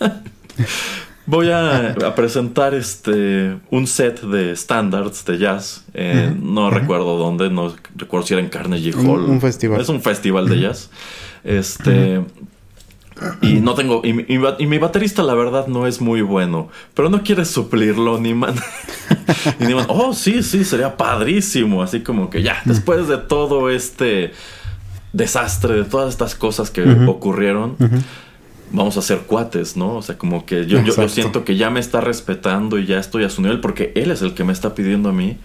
voy 1.26 1.50
a, 1.50 1.94
presentar 2.16 2.72
este 2.72 3.58
un 3.68 3.86
set 3.86 4.22
de 4.22 4.56
standards 4.56 5.26
de 5.26 5.36
jazz. 5.36 5.84
Eh, 5.92 6.34
no 6.40 6.70
recuerdo 6.70 7.18
dónde, 7.18 7.50
no 7.50 7.74
recuerdo 7.96 8.26
si 8.26 8.32
era 8.32 8.42
en 8.42 8.48
Carnegie 8.48 8.94
Hall. 8.94 9.24
Un, 9.24 9.42
festival. 9.42 9.78
Es 9.78 9.90
un 9.90 10.00
festival 10.00 10.48
de 10.48 10.58
jazz. 10.58 10.88
Este, 11.44 12.22
y 13.40 13.60
no 13.60 13.74
tengo. 13.74 14.02
Y, 14.04 14.12
mi 14.12 14.78
baterista, 14.78 15.22
la 15.22 15.34
verdad, 15.34 15.66
no 15.66 15.86
es 15.86 16.00
muy 16.00 16.22
bueno. 16.22 16.68
Pero 16.94 17.08
no 17.08 17.22
quiere 17.22 17.44
suplirlo, 17.44 18.18
ni 18.18 18.34
man. 18.34 18.54
y 19.60 19.64
ni 19.64 19.74
man, 19.74 19.86
oh, 19.88 20.14
sí, 20.14 20.42
sí, 20.42 20.64
sería 20.64 20.96
padrísimo. 20.96 21.82
Así 21.82 22.00
como 22.00 22.30
que 22.30 22.42
ya, 22.42 22.60
después 22.64 23.08
de 23.08 23.18
todo 23.18 23.70
este 23.70 24.32
desastre, 25.12 25.74
de 25.74 25.84
todas 25.84 26.10
estas 26.10 26.34
cosas 26.34 26.70
que 26.70 26.82
ocurrieron, 27.06 27.76
vamos 28.70 28.96
a 28.96 29.02
ser 29.02 29.18
cuates, 29.20 29.76
¿no? 29.76 29.96
O 29.96 30.02
sea, 30.02 30.16
como 30.16 30.46
que 30.46 30.66
yo, 30.66 30.82
yo, 30.82 31.08
siento 31.08 31.44
que 31.44 31.56
ya 31.56 31.70
me 31.70 31.80
está 31.80 32.00
respetando 32.00 32.78
y 32.78 32.86
ya 32.86 32.98
estoy 32.98 33.24
a 33.24 33.30
su 33.30 33.42
nivel, 33.42 33.60
porque 33.60 33.92
él 33.94 34.10
es 34.10 34.22
el 34.22 34.34
que 34.34 34.44
me 34.44 34.52
está 34.52 34.74
pidiendo 34.74 35.10
a 35.10 35.12
mí 35.12 35.38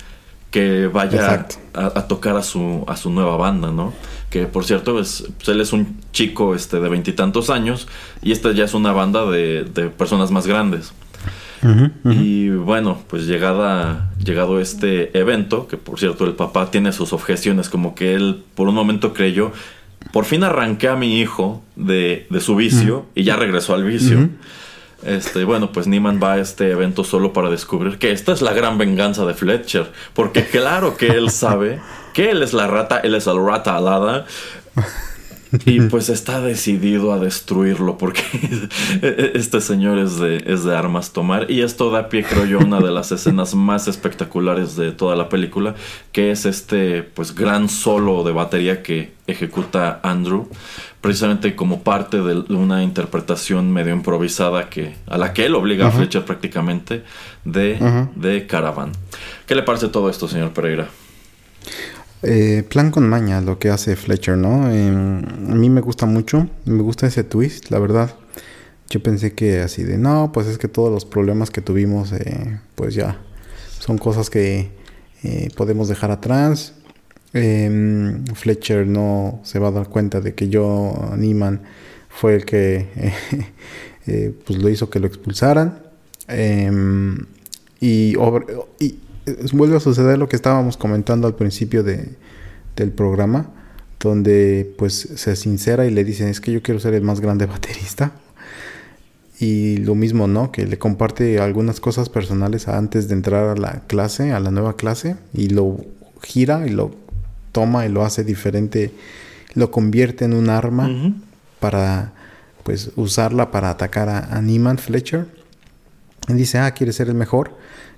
que 0.51 0.87
vaya 0.87 1.45
a, 1.73 2.07
tocar 2.07 2.37
a 2.37 2.43
su, 2.43 2.83
a 2.87 2.95
su 2.95 3.09
nueva 3.09 3.37
banda, 3.37 3.71
¿no? 3.71 3.93
que 4.29 4.45
por 4.45 4.65
cierto 4.65 4.99
es, 4.99 5.25
pues, 5.37 5.49
él 5.49 5.61
es 5.61 5.73
un 5.73 5.97
chico 6.11 6.53
este, 6.55 6.79
de 6.79 6.89
veintitantos 6.89 7.49
años 7.49 7.87
y 8.21 8.31
esta 8.31 8.51
ya 8.51 8.65
es 8.65 8.73
una 8.73 8.91
banda 8.91 9.29
de, 9.29 9.63
personas 9.97 10.31
más 10.31 10.47
grandes. 10.47 10.93
Y 12.05 12.49
bueno, 12.49 12.99
pues 13.07 13.25
llegada, 13.25 14.11
llegado 14.23 14.61
este 14.61 15.17
evento, 15.17 15.67
que 15.67 15.75
por 15.75 15.99
cierto 15.99 16.25
el 16.25 16.33
papá 16.33 16.69
tiene 16.69 16.93
sus 16.93 17.13
objeciones, 17.13 17.67
como 17.67 17.95
que 17.95 18.13
él 18.13 18.43
por 18.55 18.69
un 18.69 18.75
momento 18.75 19.11
creyó, 19.11 19.51
por 20.13 20.25
fin 20.25 20.43
arranqué 20.43 20.87
a 20.87 20.95
mi 20.95 21.19
hijo 21.19 21.63
de, 21.75 22.27
su 22.39 22.55
vicio 22.55 23.07
y 23.15 23.23
ya 23.23 23.35
regresó 23.35 23.73
al 23.73 23.83
vicio. 23.83 24.29
Este, 25.03 25.43
bueno, 25.43 25.71
pues 25.71 25.87
Neiman 25.87 26.19
va 26.21 26.33
a 26.33 26.39
este 26.39 26.71
evento 26.71 27.03
solo 27.03 27.31
para 27.31 27.49
descubrir 27.49 27.99
que 27.99 28.11
esta 28.11 28.31
es 28.31 28.41
la 28.41 28.53
gran 28.53 28.77
venganza 28.77 29.25
de 29.25 29.33
Fletcher, 29.33 29.91
porque 30.13 30.45
claro 30.47 30.97
que 30.97 31.07
él 31.07 31.29
sabe 31.29 31.79
que 32.13 32.31
él 32.31 32.41
es 32.41 32.53
la 32.53 32.67
rata, 32.67 32.99
él 32.99 33.13
es 33.13 33.27
el 33.27 33.43
rata 33.45 33.75
alada. 33.75 34.25
Y 35.65 35.79
pues 35.81 36.09
está 36.09 36.41
decidido 36.41 37.13
a 37.13 37.19
destruirlo 37.19 37.97
porque 37.97 38.21
este 39.33 39.61
señor 39.61 39.97
es 39.97 40.19
de, 40.19 40.43
es 40.45 40.63
de 40.65 40.75
armas 40.75 41.13
tomar. 41.13 41.49
Y 41.49 41.61
esto 41.61 41.89
da 41.89 42.09
pie, 42.09 42.23
creo 42.23 42.45
yo, 42.45 42.59
a 42.59 42.63
una 42.63 42.79
de 42.79 42.91
las 42.91 43.11
escenas 43.11 43.55
más 43.55 43.87
espectaculares 43.87 44.75
de 44.75 44.91
toda 44.91 45.15
la 45.15 45.29
película, 45.29 45.75
que 46.11 46.31
es 46.31 46.45
este 46.45 47.01
pues 47.03 47.33
gran 47.33 47.69
solo 47.69 48.23
de 48.23 48.33
batería 48.33 48.83
que 48.83 49.13
ejecuta 49.25 49.99
Andrew, 50.03 50.49
precisamente 51.07 51.55
como 51.55 51.83
parte 51.83 52.17
de 52.17 52.53
una 52.53 52.83
interpretación 52.83 53.71
medio 53.71 53.93
improvisada 53.93 54.69
que, 54.69 54.93
a 55.07 55.17
la 55.17 55.31
que 55.31 55.45
él 55.45 55.55
obliga 55.55 55.87
a 55.87 55.91
Fletcher 55.91 56.25
prácticamente 56.25 57.05
de, 57.45 57.79
de 58.17 58.45
Caravan. 58.45 58.91
¿Qué 59.45 59.55
le 59.55 59.63
parece 59.63 59.87
todo 59.87 60.09
esto, 60.09 60.27
señor 60.27 60.51
Pereira? 60.51 60.89
Eh, 62.23 62.65
plan 62.67 62.91
con 62.91 63.07
maña 63.07 63.39
lo 63.39 63.57
que 63.57 63.69
hace 63.69 63.95
Fletcher, 63.95 64.37
¿no? 64.37 64.69
Em, 64.69 65.19
a 65.49 65.55
mí 65.55 65.69
me 65.69 65.79
gusta 65.79 66.05
mucho, 66.05 66.49
me 66.65 66.81
gusta 66.81 67.07
ese 67.07 67.23
twist, 67.23 67.71
la 67.71 67.79
verdad. 67.79 68.13
Yo 68.89 69.01
pensé 69.01 69.33
que 69.33 69.61
así 69.61 69.85
de, 69.85 69.97
no, 69.97 70.31
pues 70.33 70.47
es 70.47 70.57
que 70.57 70.67
todos 70.67 70.91
los 70.91 71.05
problemas 71.05 71.51
que 71.51 71.61
tuvimos, 71.61 72.11
eh, 72.11 72.59
pues 72.75 72.95
ya, 72.95 73.17
son 73.79 73.97
cosas 73.97 74.29
que 74.29 74.71
eh, 75.23 75.51
podemos 75.55 75.87
dejar 75.87 76.11
atrás. 76.11 76.73
Em, 77.33 78.25
Fletcher 78.33 78.87
no 78.87 79.41
se 79.43 79.59
va 79.59 79.67
a 79.69 79.71
dar 79.71 79.89
cuenta 79.89 80.21
de 80.21 80.33
que 80.33 80.49
yo, 80.49 81.13
Niman, 81.17 81.61
fue 82.09 82.35
el 82.35 82.45
que 82.45 82.87
pues 84.45 84.59
lo 84.59 84.69
hizo 84.69 84.89
que 84.89 84.99
lo 84.99 85.07
expulsaran. 85.07 85.79
Em, 86.27 87.25
y, 87.79 88.15
y 88.79 88.99
vuelve 89.53 89.77
a 89.77 89.79
suceder 89.79 90.17
lo 90.17 90.27
que 90.29 90.35
estábamos 90.35 90.77
comentando 90.77 91.27
al 91.27 91.35
principio 91.35 91.83
de, 91.83 92.15
del 92.75 92.91
programa, 92.91 93.49
donde 93.99 94.73
pues 94.77 94.93
se 95.15 95.35
sincera 95.35 95.85
y 95.85 95.91
le 95.91 96.03
dicen, 96.03 96.29
es 96.29 96.39
que 96.39 96.51
yo 96.51 96.61
quiero 96.61 96.79
ser 96.79 96.93
el 96.93 97.03
más 97.03 97.19
grande 97.19 97.45
baterista. 97.45 98.13
Y 99.39 99.77
lo 99.77 99.93
mismo, 99.93 100.27
¿no? 100.27 100.51
Que 100.51 100.65
le 100.65 100.79
comparte 100.79 101.39
algunas 101.39 101.79
cosas 101.79 102.09
personales 102.09 102.67
antes 102.67 103.07
de 103.07 103.13
entrar 103.13 103.49
a 103.49 103.55
la 103.55 103.83
clase, 103.85 104.31
a 104.31 104.39
la 104.39 104.49
nueva 104.49 104.75
clase, 104.75 105.15
y 105.31 105.49
lo 105.49 105.77
gira 106.23 106.65
y 106.65 106.71
lo 106.71 106.95
toma 107.57 107.85
y 107.85 107.89
lo 107.89 108.03
hace 108.03 108.23
diferente, 108.23 108.91
lo 109.53 109.71
convierte 109.71 110.25
en 110.25 110.33
un 110.33 110.49
arma 110.49 110.89
para 111.59 112.13
pues 112.63 112.91
usarla 112.95 113.49
para 113.49 113.69
atacar 113.69 114.09
a, 114.09 114.19
a 114.35 114.41
Neiman 114.41 114.77
Fletcher. 114.77 115.25
Y 116.27 116.33
dice, 116.33 116.57
ah, 116.59 116.71
quiere 116.71 116.91
ser 116.91 117.07
el 117.07 117.15
mejor 117.15 117.55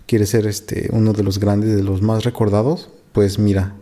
quieres 0.09 0.29
ser 0.29 0.47
este, 0.47 0.89
uno 0.91 1.13
de 1.13 1.21
los 1.21 1.39
grandes, 1.39 1.75
de 1.75 1.83
los 1.83 2.01
más 2.01 2.23
recordados, 2.23 2.89
pues 3.13 3.37
mira, 3.37 3.75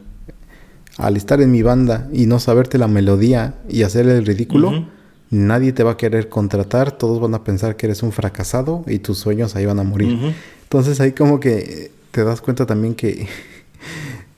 al 0.98 1.16
estar 1.16 1.42
en 1.42 1.52
mi 1.52 1.62
banda 1.62 2.10
y 2.12 2.26
no 2.26 2.42
saberte 2.42 2.78
la 2.78 2.90
melodía 2.90 3.56
y 3.70 3.84
hacer 3.84 4.10
el 4.10 4.26
ridículo, 4.26 4.90
nadie 5.30 5.72
te 5.72 5.84
va 5.84 5.92
a 5.92 5.98
querer 5.98 6.28
contratar, 6.28 6.92
todos 6.92 7.22
van 7.22 7.34
a 7.34 7.46
pensar 7.46 7.78
que 7.78 7.86
eres 7.86 8.04
un 8.04 8.12
fracasado 8.12 8.84
y 8.88 9.00
tus 9.00 9.20
sueños 9.20 9.56
ahí 9.56 9.66
van 9.66 9.80
a 9.80 9.84
morir. 9.84 10.36
Entonces 10.64 11.00
ahí 11.00 11.14
como 11.14 11.40
que 11.40 11.92
te 12.12 12.26
das 12.26 12.42
cuenta 12.42 12.66
también 12.66 12.94
que 12.94 13.30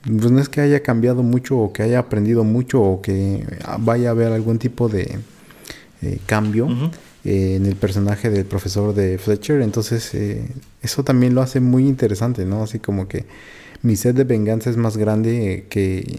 pues 0.02 0.30
no 0.30 0.40
es 0.40 0.48
que 0.48 0.60
haya 0.60 0.82
cambiado 0.82 1.22
mucho 1.22 1.58
o 1.58 1.72
que 1.72 1.82
haya 1.82 1.98
aprendido 1.98 2.44
mucho 2.44 2.80
o 2.80 3.02
que 3.02 3.44
vaya 3.80 4.08
a 4.08 4.10
haber 4.12 4.32
algún 4.32 4.58
tipo 4.58 4.88
de 4.88 5.18
eh, 6.02 6.18
cambio. 6.26 6.68
Eh, 7.22 7.56
en 7.56 7.66
el 7.66 7.76
personaje 7.76 8.30
del 8.30 8.46
profesor 8.46 8.94
de 8.94 9.18
Fletcher. 9.18 9.60
Entonces, 9.60 10.14
eh, 10.14 10.42
eso 10.80 11.04
también 11.04 11.34
lo 11.34 11.42
hace 11.42 11.60
muy 11.60 11.86
interesante, 11.86 12.46
¿no? 12.46 12.62
Así 12.62 12.78
como 12.78 13.08
que 13.08 13.26
mi 13.82 13.96
sed 13.96 14.14
de 14.14 14.24
venganza 14.24 14.70
es 14.70 14.78
más 14.78 14.96
grande 14.96 15.66
que 15.68 16.18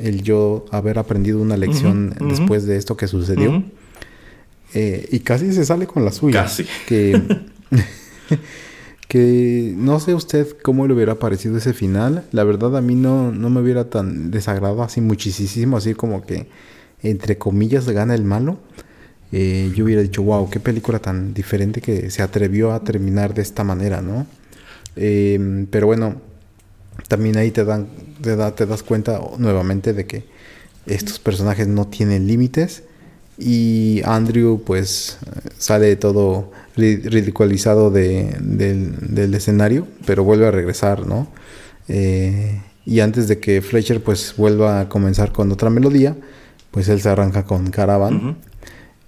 el 0.00 0.22
yo 0.22 0.64
haber 0.72 0.98
aprendido 0.98 1.40
una 1.40 1.56
lección 1.56 2.16
después 2.28 2.66
de 2.66 2.76
esto 2.76 2.96
que 2.96 3.06
sucedió. 3.06 3.62
Eh, 4.74 5.08
y 5.12 5.20
casi 5.20 5.52
se 5.52 5.64
sale 5.64 5.86
con 5.86 6.04
la 6.04 6.10
suya. 6.10 6.42
Casi. 6.42 6.64
Que, 6.86 7.20
que 9.10 9.74
no 9.76 9.98
sé 9.98 10.14
usted 10.14 10.56
cómo 10.62 10.86
le 10.86 10.94
hubiera 10.94 11.16
parecido 11.16 11.56
ese 11.56 11.72
final. 11.72 12.22
La 12.30 12.44
verdad 12.44 12.76
a 12.76 12.80
mí 12.80 12.94
no, 12.94 13.32
no 13.32 13.50
me 13.50 13.60
hubiera 13.60 13.90
tan 13.90 14.30
desagradado 14.30 14.84
así 14.84 15.00
muchísimo, 15.00 15.76
así 15.76 15.94
como 15.94 16.24
que 16.24 16.46
entre 17.02 17.36
comillas 17.36 17.88
gana 17.88 18.14
el 18.14 18.22
malo. 18.22 18.60
Eh, 19.32 19.72
yo 19.74 19.84
hubiera 19.84 20.00
dicho, 20.00 20.22
wow, 20.22 20.48
qué 20.48 20.60
película 20.60 21.00
tan 21.00 21.34
diferente 21.34 21.80
que 21.80 22.08
se 22.12 22.22
atrevió 22.22 22.70
a 22.72 22.84
terminar 22.84 23.34
de 23.34 23.42
esta 23.42 23.64
manera, 23.64 24.00
¿no? 24.00 24.28
Em, 24.94 25.66
pero 25.66 25.88
bueno, 25.88 26.20
también 27.08 27.36
ahí 27.36 27.50
te, 27.50 27.64
dan, 27.64 27.88
te, 28.22 28.36
te 28.36 28.66
das 28.66 28.84
cuenta 28.84 29.20
nuevamente 29.38 29.92
de 29.92 30.06
que 30.06 30.24
estos 30.86 31.18
personajes 31.18 31.66
no 31.66 31.88
tienen 31.88 32.28
límites 32.28 32.84
y 33.38 34.02
Andrew 34.04 34.62
pues 34.64 35.18
sale 35.58 35.96
todo 35.96 36.52
ridiculizado 36.80 37.90
de, 37.90 38.36
del, 38.40 39.34
escenario, 39.34 39.86
pero 40.06 40.24
vuelve 40.24 40.46
a 40.46 40.50
regresar, 40.50 41.06
¿no? 41.06 41.28
Eh, 41.88 42.60
y 42.84 43.00
antes 43.00 43.28
de 43.28 43.38
que 43.38 43.60
Fletcher 43.62 44.02
pues 44.02 44.34
vuelva 44.36 44.80
a 44.80 44.88
comenzar 44.88 45.32
con 45.32 45.52
otra 45.52 45.70
melodía, 45.70 46.16
pues 46.70 46.88
él 46.88 47.00
se 47.00 47.08
arranca 47.08 47.44
con 47.44 47.70
Caravan. 47.70 48.38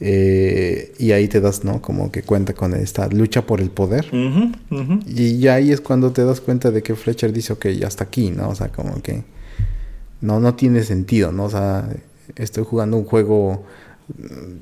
Eh, 0.04 0.92
y 0.98 1.12
ahí 1.12 1.28
te 1.28 1.40
das, 1.40 1.62
¿no? 1.62 1.80
Como 1.80 2.10
que 2.10 2.22
cuenta 2.22 2.54
con 2.54 2.74
esta 2.74 3.08
lucha 3.08 3.46
por 3.46 3.60
el 3.60 3.70
poder. 3.70 4.06
Y 5.06 5.46
ahí 5.46 5.70
es 5.70 5.80
cuando 5.80 6.12
te 6.12 6.24
das 6.24 6.40
cuenta 6.40 6.70
de 6.70 6.82
que 6.82 6.96
Fletcher 6.96 7.32
dice, 7.32 7.52
ok, 7.52 7.68
ya 7.68 7.86
hasta 7.86 8.04
aquí, 8.04 8.30
¿no? 8.30 8.48
O 8.48 8.54
sea, 8.54 8.68
como 8.68 9.00
que 9.00 9.22
no, 10.20 10.40
no 10.40 10.54
tiene 10.54 10.82
sentido, 10.82 11.30
¿no? 11.30 11.44
O 11.44 11.50
sea, 11.50 11.88
estoy 12.36 12.64
jugando 12.64 12.96
un 12.96 13.04
juego 13.04 13.64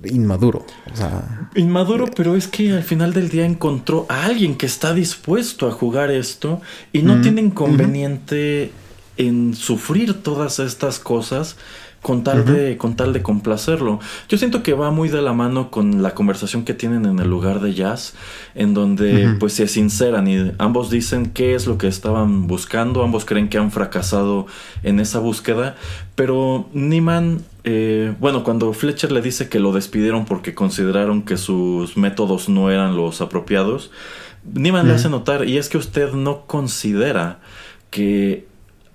inmaduro. 0.04 0.64
O 0.92 0.96
sea, 0.96 1.50
inmaduro, 1.54 2.06
pero 2.14 2.36
es 2.36 2.48
que 2.48 2.72
al 2.72 2.82
final 2.82 3.12
del 3.12 3.28
día 3.28 3.44
encontró 3.44 4.06
a 4.08 4.24
alguien 4.24 4.56
que 4.56 4.66
está 4.66 4.94
dispuesto 4.94 5.66
a 5.68 5.72
jugar 5.72 6.10
esto 6.10 6.60
y 6.92 7.02
no 7.02 7.20
tiene 7.20 7.40
inconveniente 7.40 8.72
en 9.16 9.54
sufrir 9.54 10.22
todas 10.22 10.58
estas 10.58 10.98
cosas 10.98 11.56
con 12.02 12.24
tal, 12.24 12.46
de, 12.46 12.78
con 12.78 12.96
tal 12.96 13.12
de 13.12 13.22
complacerlo. 13.22 14.00
Yo 14.28 14.38
siento 14.38 14.62
que 14.62 14.72
va 14.72 14.90
muy 14.90 15.08
de 15.10 15.20
la 15.20 15.32
mano 15.32 15.70
con 15.70 16.02
la 16.02 16.14
conversación 16.14 16.64
que 16.64 16.72
tienen 16.72 17.04
en 17.04 17.18
el 17.18 17.28
lugar 17.28 17.60
de 17.60 17.74
jazz, 17.74 18.14
en 18.54 18.72
donde 18.72 19.36
pues 19.38 19.52
se 19.52 19.68
sinceran 19.68 20.26
y 20.26 20.52
ambos 20.58 20.90
dicen 20.90 21.26
qué 21.26 21.54
es 21.54 21.66
lo 21.66 21.76
que 21.76 21.88
estaban 21.88 22.46
buscando, 22.46 23.02
ambos 23.02 23.24
creen 23.26 23.48
que 23.48 23.58
han 23.58 23.70
fracasado 23.70 24.46
en 24.82 24.98
esa 24.98 25.18
búsqueda, 25.18 25.76
pero 26.14 26.68
Niman, 26.72 27.42
eh, 27.64 28.14
bueno, 28.18 28.44
cuando 28.44 28.72
Fletcher 28.72 29.12
le 29.12 29.20
dice 29.20 29.50
que 29.50 29.60
lo 29.60 29.72
despidieron 29.72 30.24
porque 30.24 30.54
consideraron 30.54 31.22
que 31.22 31.36
sus 31.36 31.98
métodos 31.98 32.48
no 32.48 32.70
eran 32.70 32.96
los 32.96 33.20
apropiados, 33.20 33.90
Niman 34.54 34.88
le 34.88 34.94
hace 34.94 35.10
notar, 35.10 35.46
y 35.46 35.58
es 35.58 35.68
que 35.68 35.76
usted 35.76 36.12
no 36.12 36.46
considera 36.46 37.40
que 37.90 38.46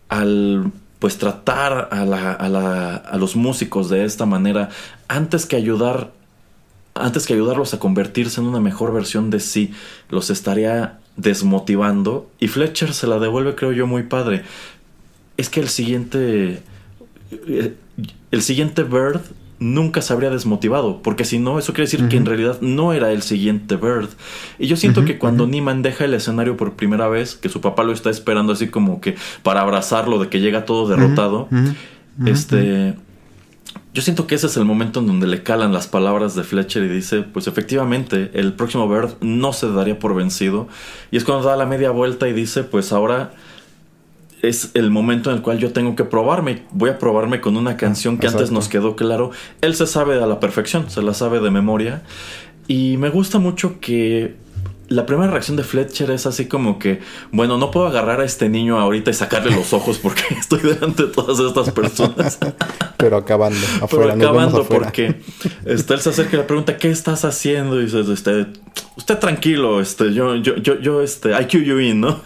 al 0.09 0.71
pues 1.05 1.19
tratar 1.19 1.89
a, 1.91 2.03
la, 2.03 2.31
a, 2.31 2.49
la, 2.49 2.95
a 2.95 3.17
los 3.17 3.35
músicos 3.35 3.91
de 3.91 4.05
esta 4.05 4.25
manera, 4.25 4.69
antes 5.07 5.45
que 5.45 5.55
ayudar, 5.55 6.09
antes 6.95 7.27
que 7.27 7.35
ayudarlos 7.35 7.75
a 7.75 7.79
convertirse 7.79 8.41
en 8.41 8.47
una 8.47 8.59
mejor 8.59 8.91
versión 8.91 9.29
de 9.29 9.39
sí, 9.39 9.71
los 10.09 10.31
estaría 10.31 10.97
desmotivando. 11.15 12.31
Y 12.39 12.47
Fletcher 12.47 12.91
se 12.91 13.05
la 13.05 13.19
devuelve, 13.19 13.53
creo 13.53 13.71
yo, 13.71 13.85
muy 13.85 14.01
padre. 14.01 14.45
Es 15.37 15.49
que 15.49 15.59
el 15.59 15.69
siguiente. 15.69 16.63
Eh, 17.29 17.75
el 18.31 18.41
siguiente 18.41 18.81
Bird 18.81 19.21
nunca 19.59 20.01
se 20.01 20.11
habría 20.13 20.29
desmotivado, 20.29 21.01
porque 21.01 21.25
si 21.25 21.39
no, 21.39 21.59
eso 21.59 21.73
quiere 21.73 21.89
decir 21.89 22.07
que 22.09 22.17
en 22.17 22.25
realidad 22.25 22.59
no 22.61 22.93
era 22.93 23.11
el 23.11 23.21
siguiente 23.21 23.75
Bird. 23.75 24.09
Y 24.59 24.67
yo 24.67 24.75
siento 24.75 25.05
que 25.05 25.17
cuando 25.17 25.47
Niman 25.47 25.81
deja 25.81 26.05
el 26.05 26.13
escenario 26.13 26.57
por 26.57 26.73
primera 26.73 27.07
vez, 27.07 27.35
que 27.35 27.49
su 27.49 27.61
papá 27.61 27.83
lo 27.83 27.93
está 27.93 28.09
esperando 28.09 28.53
así 28.53 28.67
como 28.67 29.01
que 29.01 29.15
para 29.43 29.61
abrazarlo, 29.61 30.19
de 30.19 30.29
que 30.29 30.41
llega 30.41 30.65
todo 30.65 30.87
derrotado, 30.87 31.47
este... 32.25 32.95
Yo 33.93 34.01
siento 34.01 34.27
que 34.27 34.35
ese 34.35 34.47
es 34.47 34.57
el 34.57 34.65
momento 34.65 34.99
en 34.99 35.07
donde 35.07 35.25
le 35.25 35.41
calan 35.41 35.71
las 35.71 35.87
palabras 35.87 36.35
de 36.35 36.43
Fletcher 36.43 36.83
y 36.83 36.89
dice, 36.89 37.21
pues 37.21 37.47
efectivamente, 37.47 38.29
el 38.33 38.51
próximo 38.51 38.89
Bird 38.89 39.15
no 39.21 39.53
se 39.53 39.71
daría 39.71 39.99
por 39.99 40.13
vencido. 40.13 40.67
Y 41.11 41.17
es 41.17 41.23
cuando 41.23 41.47
da 41.47 41.55
la 41.55 41.65
media 41.65 41.91
vuelta 41.91 42.27
y 42.27 42.33
dice, 42.33 42.65
pues 42.65 42.91
ahora 42.91 43.31
es 44.47 44.71
el 44.73 44.91
momento 44.91 45.29
en 45.29 45.37
el 45.37 45.41
cual 45.41 45.59
yo 45.59 45.71
tengo 45.73 45.95
que 45.95 46.03
probarme. 46.03 46.63
Voy 46.71 46.89
a 46.89 46.99
probarme 46.99 47.41
con 47.41 47.57
una 47.57 47.77
canción 47.77 48.17
que 48.17 48.27
antes 48.27 48.51
nos 48.51 48.67
quedó 48.67 48.95
claro. 48.95 49.31
Él 49.61 49.75
se 49.75 49.87
sabe 49.87 50.21
a 50.21 50.27
la 50.27 50.39
perfección, 50.39 50.89
se 50.89 51.01
la 51.01 51.13
sabe 51.13 51.39
de 51.39 51.51
memoria. 51.51 52.03
Y 52.67 52.97
me 52.97 53.09
gusta 53.09 53.39
mucho 53.39 53.79
que 53.79 54.35
la 54.89 55.05
primera 55.05 55.31
reacción 55.31 55.57
de 55.57 55.63
Fletcher 55.63 56.11
es 56.11 56.25
así 56.25 56.45
como 56.47 56.79
que, 56.79 57.01
bueno, 57.31 57.57
no 57.57 57.71
puedo 57.71 57.87
agarrar 57.87 58.21
a 58.21 58.25
este 58.25 58.49
niño 58.49 58.79
ahorita 58.79 59.11
y 59.11 59.13
sacarle 59.13 59.55
los 59.55 59.73
ojos 59.73 59.97
porque 59.97 60.23
estoy 60.39 60.59
delante 60.59 61.03
de 61.03 61.11
todas 61.11 61.39
estas 61.39 61.71
personas. 61.71 62.39
Pero 62.97 63.17
acabando, 63.17 63.57
afuera, 63.81 64.13
Pero 64.13 64.29
acabando 64.29 64.63
porque 64.65 65.21
este, 65.65 65.93
él 65.93 66.01
se 66.01 66.09
acerca 66.09 66.35
y 66.35 66.39
le 66.39 66.43
pregunta, 66.43 66.77
¿qué 66.77 66.89
estás 66.89 67.25
haciendo? 67.25 67.79
Y 67.81 67.85
dice, 67.85 68.01
este, 68.11 68.47
usted 68.95 69.17
tranquilo, 69.19 69.81
este, 69.81 70.13
yo, 70.13 70.35
yo, 70.35 70.55
yo, 70.57 70.79
yo, 70.79 71.01
este, 71.01 71.31
I 71.31 71.47
you 71.47 71.79
in, 71.79 72.01
¿no? 72.01 72.21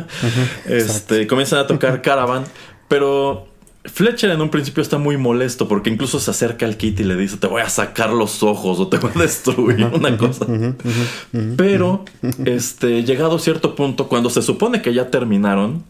este, 0.66 1.26
comienzan 1.26 1.60
a 1.60 1.66
tocar 1.66 2.02
Caravan, 2.02 2.44
pero 2.88 3.48
Fletcher 3.92 4.30
en 4.30 4.40
un 4.40 4.50
principio 4.50 4.82
está 4.82 4.98
muy 4.98 5.16
molesto 5.16 5.68
porque 5.68 5.90
incluso 5.90 6.20
se 6.20 6.30
acerca 6.30 6.66
al 6.66 6.76
Kit 6.76 7.00
y 7.00 7.04
le 7.04 7.16
dice 7.16 7.36
te 7.36 7.46
voy 7.46 7.62
a 7.62 7.68
sacar 7.68 8.10
los 8.10 8.42
ojos 8.42 8.78
o 8.78 8.88
te 8.88 8.98
voy 8.98 9.10
a 9.14 9.18
destruir 9.20 9.84
una 9.84 10.16
cosa. 10.16 10.46
Pero 11.56 12.04
este 12.44 13.04
llegado 13.04 13.36
a 13.36 13.38
cierto 13.38 13.74
punto 13.74 14.08
cuando 14.08 14.30
se 14.30 14.42
supone 14.42 14.82
que 14.82 14.92
ya 14.92 15.10
terminaron, 15.10 15.84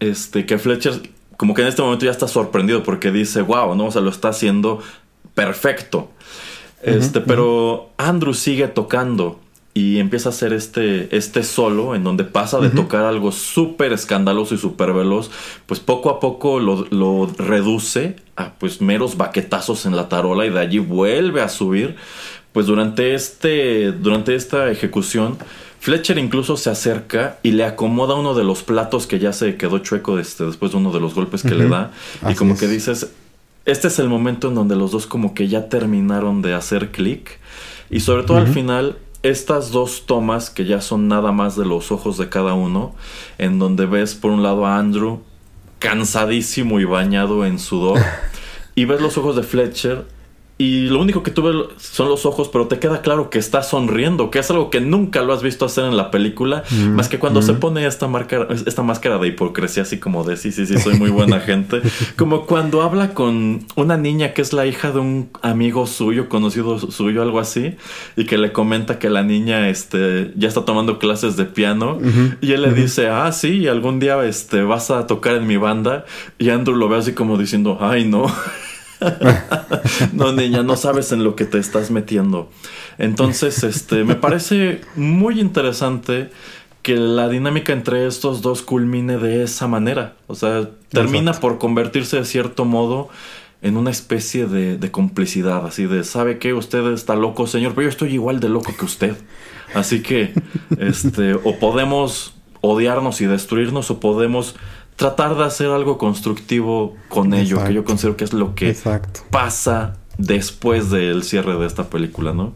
este 0.00 0.46
que 0.46 0.58
Fletcher 0.58 1.10
como 1.36 1.54
que 1.54 1.62
en 1.62 1.68
este 1.68 1.82
momento 1.82 2.04
ya 2.04 2.10
está 2.10 2.28
sorprendido 2.28 2.82
porque 2.82 3.12
dice, 3.12 3.42
"Wow, 3.42 3.74
no, 3.74 3.86
o 3.86 3.90
sea, 3.90 4.00
lo 4.00 4.10
está 4.10 4.28
haciendo 4.28 4.82
perfecto." 5.34 6.10
Este, 6.82 7.20
pero 7.20 7.90
Andrew 7.96 8.34
sigue 8.34 8.68
tocando 8.68 9.40
y 9.76 9.98
empieza 9.98 10.30
a 10.30 10.32
hacer 10.32 10.54
este, 10.54 11.14
este 11.14 11.42
solo 11.42 11.94
en 11.94 12.02
donde 12.02 12.24
pasa 12.24 12.60
de 12.60 12.70
tocar 12.70 13.04
algo 13.04 13.30
súper 13.30 13.92
escandaloso 13.92 14.54
y 14.54 14.58
súper 14.58 14.94
veloz, 14.94 15.30
pues 15.66 15.80
poco 15.80 16.08
a 16.08 16.18
poco 16.18 16.60
lo, 16.60 17.30
reduce 17.36 18.16
a 18.36 18.54
pues 18.54 18.80
meros 18.80 19.18
baquetazos 19.18 19.84
en 19.84 19.94
la 19.94 20.08
tarola 20.08 20.46
y 20.46 20.50
de 20.50 20.60
allí 20.60 20.78
vuelve 20.78 21.42
a 21.42 21.50
subir. 21.50 21.96
Pues 22.54 22.64
durante, 22.64 23.14
este, 23.14 23.92
durante 23.92 24.34
esta 24.34 24.70
ejecución, 24.70 25.36
Fletcher 25.78 26.16
incluso 26.16 26.56
se 26.56 26.70
acerca 26.70 27.38
y 27.42 27.50
le 27.50 27.64
acomoda 27.64 28.14
uno 28.14 28.32
de 28.32 28.44
los 28.44 28.62
platos 28.62 29.06
que 29.06 29.18
ya 29.18 29.34
se 29.34 29.56
quedó 29.56 29.80
chueco 29.80 30.18
este, 30.18 30.46
después 30.46 30.72
de 30.72 30.78
uno 30.78 30.90
de 30.90 31.00
los 31.00 31.12
golpes 31.14 31.42
que 31.42 31.54
le 31.54 31.68
da. 31.68 31.92
y 32.26 32.34
como 32.34 32.56
que 32.56 32.66
dices, 32.66 33.10
este 33.66 33.88
es 33.88 33.98
el 33.98 34.08
momento 34.08 34.48
en 34.48 34.54
donde 34.54 34.74
los 34.74 34.90
dos 34.90 35.06
como 35.06 35.34
que 35.34 35.48
ya 35.48 35.68
terminaron 35.68 36.40
de 36.40 36.54
hacer 36.54 36.92
clic. 36.92 37.40
Y 37.90 38.00
sobre 38.00 38.24
todo 38.24 38.38
al 38.38 38.48
final 38.48 38.96
estas 39.30 39.70
dos 39.70 40.06
tomas 40.06 40.50
que 40.50 40.64
ya 40.64 40.80
son 40.80 41.08
nada 41.08 41.32
más 41.32 41.56
de 41.56 41.64
los 41.64 41.92
ojos 41.92 42.18
de 42.18 42.28
cada 42.28 42.54
uno, 42.54 42.94
en 43.38 43.58
donde 43.58 43.86
ves 43.86 44.14
por 44.14 44.30
un 44.30 44.42
lado 44.42 44.66
a 44.66 44.78
Andrew 44.78 45.20
cansadísimo 45.78 46.80
y 46.80 46.84
bañado 46.84 47.44
en 47.44 47.58
sudor, 47.58 48.00
y 48.74 48.84
ves 48.84 49.00
los 49.00 49.18
ojos 49.18 49.36
de 49.36 49.42
Fletcher 49.42 50.15
y 50.58 50.88
lo 50.88 51.02
único 51.02 51.22
que 51.22 51.30
tuve 51.30 51.52
son 51.76 52.08
los 52.08 52.24
ojos, 52.24 52.48
pero 52.48 52.66
te 52.66 52.78
queda 52.78 53.02
claro 53.02 53.28
que 53.28 53.38
está 53.38 53.62
sonriendo, 53.62 54.30
que 54.30 54.38
es 54.38 54.50
algo 54.50 54.70
que 54.70 54.80
nunca 54.80 55.20
lo 55.20 55.34
has 55.34 55.42
visto 55.42 55.66
hacer 55.66 55.84
en 55.84 55.98
la 55.98 56.10
película, 56.10 56.64
mm, 56.70 56.94
más 56.94 57.10
que 57.10 57.18
cuando 57.18 57.42
se 57.42 57.52
mm. 57.52 57.60
pone 57.60 57.86
esta, 57.86 58.08
marca, 58.08 58.48
esta 58.50 58.82
máscara 58.82 59.18
de 59.18 59.28
hipocresía, 59.28 59.82
así 59.82 59.98
como 59.98 60.24
de 60.24 60.38
sí, 60.38 60.52
sí, 60.52 60.64
sí, 60.64 60.78
soy 60.78 60.98
muy 60.98 61.10
buena 61.10 61.40
gente. 61.40 61.82
Como 62.16 62.46
cuando 62.46 62.80
habla 62.80 63.12
con 63.12 63.66
una 63.74 63.98
niña 63.98 64.32
que 64.32 64.40
es 64.40 64.54
la 64.54 64.64
hija 64.64 64.92
de 64.92 65.00
un 65.00 65.28
amigo 65.42 65.86
suyo, 65.86 66.30
conocido 66.30 66.78
suyo, 66.78 67.20
algo 67.20 67.38
así, 67.38 67.76
y 68.16 68.24
que 68.24 68.38
le 68.38 68.52
comenta 68.52 68.98
que 68.98 69.10
la 69.10 69.22
niña 69.22 69.68
este, 69.68 70.32
ya 70.36 70.48
está 70.48 70.64
tomando 70.64 70.98
clases 70.98 71.36
de 71.36 71.44
piano, 71.44 71.98
y 72.40 72.52
él 72.52 72.62
le 72.62 72.72
dice, 72.72 73.08
ah, 73.08 73.30
sí, 73.32 73.68
algún 73.68 74.00
día 74.00 74.24
este, 74.24 74.62
vas 74.62 74.90
a 74.90 75.06
tocar 75.06 75.34
en 75.34 75.46
mi 75.46 75.58
banda, 75.58 76.06
y 76.38 76.48
Andrew 76.48 76.76
lo 76.76 76.88
ve 76.88 76.96
así 76.96 77.12
como 77.12 77.36
diciendo, 77.36 77.76
ay, 77.80 78.06
no. 78.06 78.26
no, 80.12 80.32
niña, 80.32 80.62
no 80.62 80.76
sabes 80.76 81.12
en 81.12 81.24
lo 81.24 81.36
que 81.36 81.44
te 81.44 81.58
estás 81.58 81.90
metiendo. 81.90 82.50
Entonces, 82.98 83.62
este, 83.64 84.04
me 84.04 84.14
parece 84.14 84.80
muy 84.94 85.40
interesante 85.40 86.30
que 86.82 86.96
la 86.96 87.28
dinámica 87.28 87.72
entre 87.72 88.06
estos 88.06 88.42
dos 88.42 88.62
culmine 88.62 89.18
de 89.18 89.42
esa 89.42 89.66
manera. 89.66 90.14
O 90.28 90.34
sea, 90.34 90.70
termina 90.90 91.32
por 91.32 91.58
convertirse 91.58 92.16
de 92.16 92.24
cierto 92.24 92.64
modo 92.64 93.08
en 93.62 93.76
una 93.76 93.90
especie 93.90 94.46
de, 94.46 94.76
de, 94.76 94.90
complicidad, 94.90 95.66
así 95.66 95.86
de, 95.86 96.04
¿sabe 96.04 96.38
qué? 96.38 96.54
Usted 96.54 96.92
está 96.92 97.16
loco, 97.16 97.46
señor, 97.46 97.72
pero 97.74 97.82
yo 97.84 97.88
estoy 97.88 98.12
igual 98.12 98.38
de 98.38 98.48
loco 98.48 98.72
que 98.78 98.84
usted. 98.84 99.16
Así 99.74 100.02
que, 100.02 100.32
este, 100.78 101.34
o 101.34 101.58
podemos 101.58 102.34
odiarnos 102.60 103.20
y 103.20 103.26
destruirnos, 103.26 103.90
o 103.90 103.98
podemos 103.98 104.54
tratar 104.96 105.36
de 105.36 105.44
hacer 105.44 105.68
algo 105.68 105.98
constructivo 105.98 106.96
con 107.08 107.34
ello, 107.34 107.62
que 107.64 107.74
yo 107.74 107.84
considero 107.84 108.16
que 108.16 108.24
es 108.24 108.32
lo 108.32 108.54
que 108.54 108.76
pasa 109.30 109.96
después 110.18 110.90
del 110.90 111.22
cierre 111.22 111.56
de 111.58 111.66
esta 111.66 111.88
película, 111.90 112.32
¿no? 112.32 112.54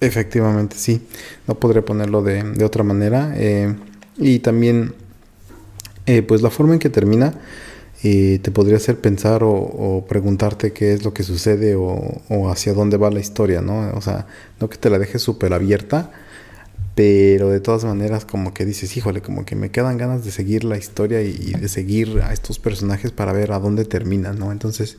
Efectivamente, 0.00 0.76
sí. 0.78 1.06
No 1.46 1.54
podré 1.56 1.82
ponerlo 1.82 2.22
de, 2.22 2.64
otra 2.64 2.82
manera. 2.82 3.32
Eh, 3.36 3.74
y 4.16 4.38
también, 4.38 4.94
eh, 6.06 6.22
pues 6.22 6.40
la 6.40 6.48
forma 6.50 6.72
en 6.72 6.78
que 6.78 6.88
termina 6.88 7.34
eh, 8.02 8.38
te 8.42 8.50
podría 8.50 8.78
hacer 8.78 8.98
pensar 8.98 9.42
o, 9.44 10.06
preguntarte 10.08 10.72
qué 10.72 10.94
es 10.94 11.04
lo 11.04 11.12
que 11.12 11.22
sucede 11.22 11.74
o, 11.74 12.22
o, 12.30 12.50
hacia 12.50 12.72
dónde 12.72 12.96
va 12.96 13.10
la 13.10 13.20
historia, 13.20 13.60
¿no? 13.60 13.92
O 13.94 14.00
sea, 14.00 14.26
no 14.58 14.70
que 14.70 14.78
te 14.78 14.88
la 14.88 14.98
dejes 14.98 15.20
súper 15.20 15.52
abierta, 15.52 16.10
pero 16.94 17.48
de 17.48 17.60
todas 17.60 17.84
maneras 17.84 18.24
como 18.24 18.52
que 18.52 18.64
dices, 18.64 18.96
híjole, 18.96 19.22
como 19.22 19.44
que 19.44 19.56
me 19.56 19.70
quedan 19.70 19.96
ganas 19.96 20.24
de 20.24 20.30
seguir 20.30 20.64
la 20.64 20.76
historia 20.76 21.22
y, 21.22 21.52
de 21.52 21.68
seguir 21.68 22.20
a 22.22 22.32
estos 22.32 22.58
personajes 22.58 23.10
para 23.10 23.32
ver 23.32 23.52
a 23.52 23.58
dónde 23.58 23.84
terminan, 23.84 24.38
¿no? 24.38 24.52
Entonces, 24.52 24.98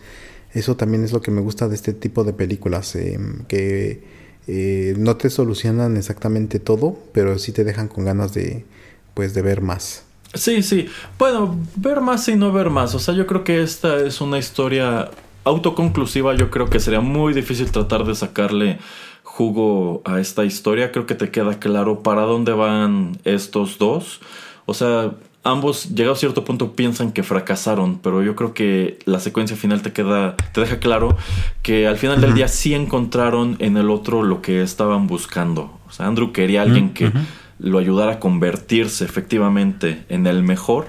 eso 0.53 0.75
también 0.75 1.03
es 1.03 1.11
lo 1.11 1.21
que 1.21 1.31
me 1.31 1.41
gusta 1.41 1.67
de 1.67 1.75
este 1.75 1.93
tipo 1.93 2.23
de 2.23 2.33
películas, 2.33 2.95
em, 2.95 3.43
que 3.47 4.03
eh, 4.47 4.95
no 4.97 5.17
te 5.17 5.29
solucionan 5.29 5.95
exactamente 5.97 6.59
todo, 6.59 6.97
pero 7.13 7.37
sí 7.37 7.51
te 7.51 7.63
dejan 7.63 7.87
con 7.87 8.05
ganas 8.05 8.33
de, 8.33 8.65
pues, 9.13 9.33
de 9.33 9.41
ver 9.41 9.61
más. 9.61 10.03
Sí, 10.33 10.63
sí. 10.63 10.87
Bueno, 11.19 11.57
ver 11.75 12.01
más 12.01 12.27
y 12.29 12.35
no 12.35 12.51
ver 12.51 12.69
más. 12.69 12.95
O 12.95 12.99
sea, 12.99 13.13
yo 13.13 13.27
creo 13.27 13.43
que 13.43 13.61
esta 13.61 13.99
es 13.99 14.21
una 14.21 14.39
historia 14.39 15.11
autoconclusiva, 15.43 16.35
yo 16.35 16.49
creo 16.51 16.69
que 16.69 16.79
sería 16.79 17.01
muy 17.01 17.33
difícil 17.33 17.69
tratar 17.71 18.05
de 18.05 18.15
sacarle 18.15 18.79
jugo 19.41 20.03
a 20.05 20.19
esta 20.19 20.45
historia. 20.45 20.91
Creo 20.91 21.07
que 21.07 21.15
te 21.15 21.31
queda 21.31 21.59
claro 21.59 22.03
para 22.03 22.21
dónde 22.21 22.51
van 22.51 23.17
estos 23.23 23.79
dos. 23.79 24.21
O 24.67 24.75
sea, 24.75 25.13
ambos, 25.43 25.89
llegado 25.89 26.13
a 26.13 26.15
cierto 26.15 26.45
punto, 26.45 26.73
piensan 26.73 27.11
que 27.11 27.23
fracasaron, 27.23 27.97
pero 28.03 28.21
yo 28.21 28.35
creo 28.35 28.53
que 28.53 28.99
la 29.05 29.19
secuencia 29.19 29.57
final 29.57 29.81
te 29.81 29.93
queda, 29.93 30.35
te 30.53 30.61
deja 30.61 30.77
claro 30.77 31.17
que 31.63 31.87
al 31.87 31.97
final 31.97 32.21
del 32.21 32.35
día 32.35 32.47
sí 32.47 32.75
encontraron 32.75 33.55
en 33.57 33.77
el 33.77 33.89
otro 33.89 34.21
lo 34.21 34.43
que 34.43 34.61
estaban 34.61 35.07
buscando. 35.07 35.79
O 35.87 35.91
sea, 35.91 36.05
Andrew 36.05 36.31
quería 36.31 36.59
a 36.59 36.63
alguien 36.65 36.93
que 36.93 37.11
lo 37.57 37.79
ayudara 37.79 38.13
a 38.13 38.19
convertirse 38.19 39.05
efectivamente 39.05 40.05
en 40.09 40.27
el 40.27 40.43
mejor. 40.43 40.85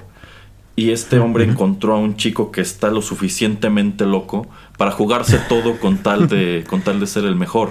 Y 0.77 0.91
este 0.91 1.19
hombre 1.19 1.45
encontró 1.45 1.95
a 1.95 1.99
un 1.99 2.17
chico 2.17 2.51
que 2.51 2.61
está 2.61 2.91
lo 2.91 3.01
suficientemente 3.01 4.05
loco 4.05 4.47
para 4.83 4.91
jugarse 4.91 5.39
todo 5.49 5.79
con 5.79 5.99
tal 5.99 6.27
de, 6.27 6.65
con 6.69 6.83
tal 6.83 6.99
de 6.99 7.07
ser 7.07 7.25
el 7.25 7.37
mejor. 7.37 7.71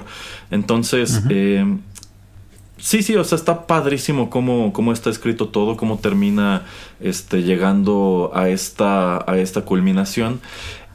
Entonces, 0.49 1.21
eh, 1.29 1.65
Sí, 2.77 3.03
sí, 3.03 3.15
o 3.17 3.23
sea, 3.25 3.35
está 3.35 3.67
padrísimo 3.67 4.29
cómo, 4.29 4.71
cómo 4.71 4.93
está 4.93 5.09
escrito 5.09 5.49
todo, 5.49 5.75
cómo 5.75 5.99
termina 5.99 6.63
este, 7.01 7.43
llegando 7.43 8.31
a 8.33 8.47
esta, 8.47 9.29
a 9.29 9.38
esta 9.38 9.61
culminación. 9.61 10.39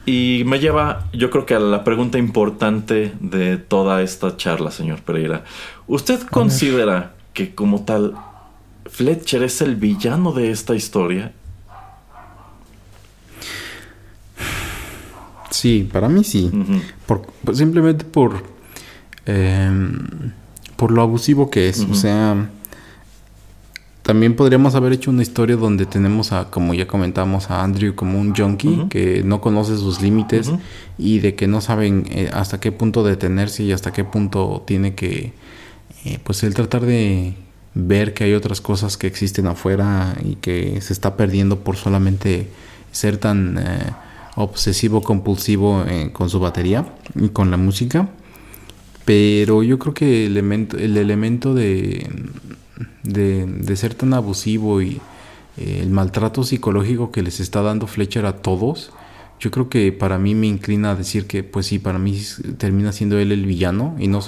Y 0.07 0.41
me 0.47 0.59
lleva, 0.59 1.05
yo 1.13 1.29
creo 1.29 1.45
que 1.45 1.53
a 1.53 1.59
la 1.59 1.83
pregunta 1.83 2.17
importante 2.17 3.13
de 3.19 3.57
toda 3.57 4.01
esta 4.01 4.35
charla, 4.37 4.71
señor 4.71 5.01
Pereira. 5.03 5.43
¿Usted 5.85 6.19
considera 6.23 7.13
que 7.33 7.53
como 7.53 7.83
tal 7.83 8.15
Fletcher 8.87 9.43
es 9.43 9.61
el 9.61 9.75
villano 9.75 10.31
de 10.31 10.49
esta 10.49 10.73
historia? 10.73 11.31
Sí, 15.49 15.87
para 15.91 16.09
mí 16.09 16.23
sí. 16.23 16.51
por, 17.05 17.27
simplemente 17.53 18.05
por... 18.05 18.43
Em, 19.25 20.31
por 20.77 20.91
lo 20.91 21.01
abusivo 21.01 21.49
que 21.49 21.67
es. 21.67 21.81
O 21.81 21.95
sea, 21.95 22.49
también 24.03 24.35
podríamos 24.35 24.75
haber 24.75 24.93
hecho 24.93 25.11
una 25.11 25.23
historia 25.23 25.57
donde 25.57 25.85
tenemos 25.85 26.31
a, 26.31 26.49
como 26.49 26.73
ya 26.73 26.87
comentamos, 26.87 27.51
a 27.51 27.63
Andrew 27.63 27.93
como 27.93 28.21
un 28.21 28.33
junkie 28.33 28.85
que 28.89 29.23
no 29.23 29.41
conoce 29.41 29.75
sus 29.75 30.01
límites 30.01 30.49
y 30.97 31.19
de 31.19 31.35
que 31.35 31.47
no 31.47 31.59
saben 31.59 32.05
eh, 32.09 32.29
hasta 32.31 32.61
qué 32.61 32.71
punto 32.71 33.03
detenerse 33.03 33.63
y 33.63 33.73
hasta 33.73 33.91
qué 33.91 34.05
punto 34.05 34.63
tiene 34.65 34.95
que, 34.95 35.33
eh, 36.05 36.19
pues 36.23 36.43
él 36.43 36.53
tratar 36.53 36.85
de 36.85 37.33
ver 37.73 38.13
que 38.13 38.23
hay 38.23 38.33
otras 38.33 38.61
cosas 38.61 38.95
que 38.97 39.07
existen 39.07 39.47
afuera 39.47 40.15
y 40.23 40.35
que 40.35 40.79
se 40.79 40.93
está 40.93 41.17
perdiendo 41.17 41.59
por 41.59 41.75
solamente 41.75 42.47
ser 42.91 43.17
tan 43.17 43.57
eh, 43.57 43.91
obsesivo 44.37 45.01
compulsivo 45.01 45.83
con 46.13 46.29
su 46.29 46.39
batería 46.39 46.85
y 47.15 47.29
con 47.29 47.51
la 47.51 47.57
música. 47.57 48.09
Pero 49.03 49.63
yo 49.63 49.79
creo 49.79 49.93
que 49.93 50.25
el 50.25 50.33
elemento, 50.33 50.77
el 50.77 50.97
elemento 50.97 51.53
de, 51.53 52.09
de, 53.03 53.75
ser 53.75 53.93
tan 53.93 54.13
abusivo 54.13 54.81
y 54.81 54.99
eh, 55.57 55.79
el 55.81 55.89
maltrato 55.89 56.43
psicológico 56.43 57.11
que 57.11 57.23
les 57.23 57.39
está 57.39 57.61
dando 57.61 57.87
Fletcher 57.87 58.25
a 58.25 58.41
todos, 58.41 58.91
yo 59.39 59.49
creo 59.49 59.69
que 59.69 59.91
para 59.91 60.17
mí 60.17 60.35
me 60.35 60.47
inclina 60.47 60.91
a 60.91 60.95
decir 60.95 61.25
que, 61.25 61.43
pues 61.43 61.67
sí, 61.67 61.79
para 61.79 61.99
mí 61.99 62.19
termina 62.57 62.91
siendo 62.91 63.17
él 63.19 63.31
el 63.31 63.45
villano 63.45 63.95
y 63.99 64.07
no, 64.07 64.19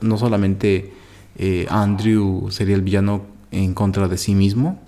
no 0.00 0.18
solamente 0.18 0.92
eh, 1.36 1.66
Andrew 1.68 2.48
sería 2.50 2.74
el 2.74 2.82
villano 2.82 3.26
en 3.50 3.74
contra 3.74 4.08
de 4.08 4.16
sí 4.16 4.34
mismo. 4.34 4.80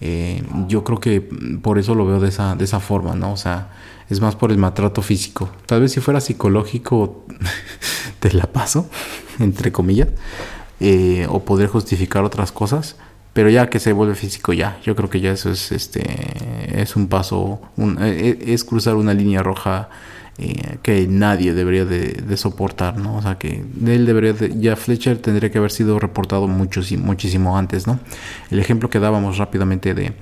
Eh, 0.00 0.42
yo 0.68 0.84
creo 0.84 1.00
que 1.00 1.20
por 1.20 1.78
eso 1.78 1.94
lo 1.94 2.06
veo 2.06 2.20
de 2.20 2.28
esa, 2.28 2.54
de 2.54 2.64
esa 2.64 2.80
forma, 2.80 3.14
¿no? 3.14 3.32
O 3.32 3.36
sea, 3.36 3.70
es 4.08 4.20
más 4.20 4.36
por 4.36 4.52
el 4.52 4.58
maltrato 4.58 5.02
físico. 5.02 5.50
Tal 5.66 5.80
vez 5.80 5.92
si 5.92 6.00
fuera 6.00 6.20
psicológico, 6.20 7.24
te 8.20 8.32
la 8.32 8.46
paso, 8.46 8.88
entre 9.38 9.72
comillas, 9.72 10.08
eh, 10.80 11.26
o 11.28 11.44
poder 11.44 11.68
justificar 11.68 12.24
otras 12.24 12.52
cosas. 12.52 12.96
Pero 13.32 13.50
ya 13.50 13.68
que 13.68 13.78
se 13.78 13.92
vuelve 13.92 14.14
físico, 14.14 14.52
ya, 14.52 14.80
yo 14.82 14.96
creo 14.96 15.10
que 15.10 15.20
ya 15.20 15.30
eso 15.30 15.50
es, 15.50 15.70
este, 15.70 16.80
es 16.80 16.96
un 16.96 17.06
paso, 17.06 17.60
e, 18.00 18.36
e, 18.40 18.52
es 18.52 18.64
cruzar 18.64 18.96
una 18.96 19.14
línea 19.14 19.44
roja 19.44 19.90
eh, 20.38 20.78
que 20.82 21.06
nadie 21.08 21.52
debería 21.52 21.84
de, 21.84 22.36
soportar, 22.36 22.98
¿no? 22.98 23.16
O 23.16 23.22
sea 23.22 23.38
que 23.38 23.64
él 23.86 24.06
debería 24.06 24.32
de, 24.32 24.58
ya 24.58 24.76
Fletcher 24.76 25.18
tendría 25.18 25.50
que 25.50 25.58
haber 25.58 25.70
sido 25.70 25.98
reportado 25.98 26.46
muchísimo, 26.46 27.04
muchísimo 27.04 27.58
antes, 27.58 27.86
¿no? 27.86 27.98
El 28.50 28.58
ejemplo 28.60 28.88
que 28.88 29.00
dábamos 29.00 29.38
rápidamente 29.38 29.94
de, 29.94 30.12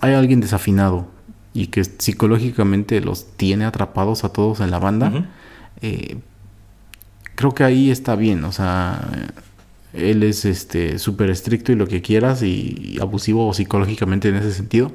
hay 0.00 0.14
alguien 0.14 0.40
desafinado, 0.40 1.08
y 1.54 1.68
que 1.68 1.84
psicológicamente 1.84 3.00
los 3.00 3.28
tiene 3.36 3.64
atrapados 3.64 4.24
a 4.24 4.28
todos 4.30 4.58
en 4.58 4.72
la 4.72 4.80
banda, 4.80 5.30
eh, 5.80 6.18
creo 7.36 7.54
que 7.54 7.62
ahí 7.62 7.90
está 7.90 8.16
bien, 8.16 8.44
o 8.44 8.50
sea, 8.50 9.08
él 9.92 10.24
es 10.24 10.44
este 10.44 10.98
súper 10.98 11.30
estricto 11.30 11.70
y 11.70 11.76
lo 11.76 11.86
que 11.86 12.02
quieras 12.02 12.42
y, 12.42 12.98
abusivo 13.00 13.54
psicológicamente 13.54 14.28
en 14.28 14.34
ese 14.34 14.52
sentido, 14.52 14.90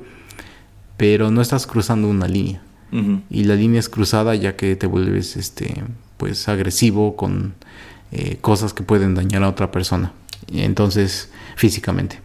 pero 0.97 1.31
no 1.31 1.41
estás 1.41 1.65
cruzando 1.65 2.09
una 2.09 2.27
línea. 2.27 2.61
Y 2.91 3.43
la 3.43 3.55
línea 3.55 3.79
es 3.79 3.89
cruzada 3.89 4.35
ya 4.35 4.55
que 4.55 4.75
te 4.75 4.87
vuelves 4.87 5.37
este 5.37 5.83
pues 6.17 6.49
agresivo 6.49 7.15
con 7.15 7.53
eh, 8.11 8.37
cosas 8.41 8.73
que 8.73 8.83
pueden 8.83 9.15
dañar 9.15 9.43
a 9.43 9.49
otra 9.49 9.71
persona. 9.71 10.11
Entonces, 10.51 11.29
físicamente. 11.55 12.19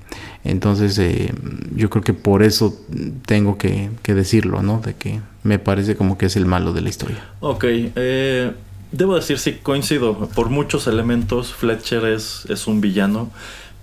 Entonces, 0.44 0.98
eh, 0.98 1.32
yo 1.74 1.90
creo 1.90 2.02
que 2.02 2.14
por 2.14 2.42
eso 2.42 2.78
tengo 3.26 3.56
que, 3.58 3.90
decirlo, 4.02 4.62
¿no? 4.62 4.80
De 4.80 4.94
que 4.94 5.20
me 5.42 5.58
parece 5.58 5.96
como 5.96 6.18
que 6.18 6.26
es 6.26 6.36
el 6.36 6.46
malo 6.46 6.72
de 6.72 6.80
la 6.80 6.88
historia. 6.88 7.24
Ok, 7.40 7.64
eh, 7.66 8.52
debo 8.92 9.16
decir, 9.16 9.38
sí, 9.38 9.58
coincido. 9.62 10.28
Por 10.34 10.50
muchos 10.50 10.86
elementos, 10.86 11.52
Fletcher 11.52 12.04
es, 12.06 12.46
es 12.48 12.66
un 12.66 12.80
villano. 12.80 13.30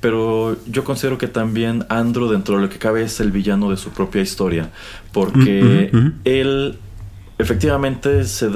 Pero 0.02 0.57
yo 0.65 0.84
considero 0.84 1.18
que 1.18 1.28
también 1.28 1.86
Andrew, 1.88 2.28
dentro 2.28 2.56
de 2.56 2.64
lo 2.64 2.69
que 2.69 2.80
cabe, 2.80 3.03
es 3.03 3.19
el 3.19 3.32
villano 3.32 3.69
de 3.69 3.78
su 3.78 3.91
propia 3.91 4.22
historia. 4.22 4.72
Porque 5.14 5.90
mm, 5.94 6.07
él 6.26 6.78
efectivamente 7.38 8.26
se 8.26 8.49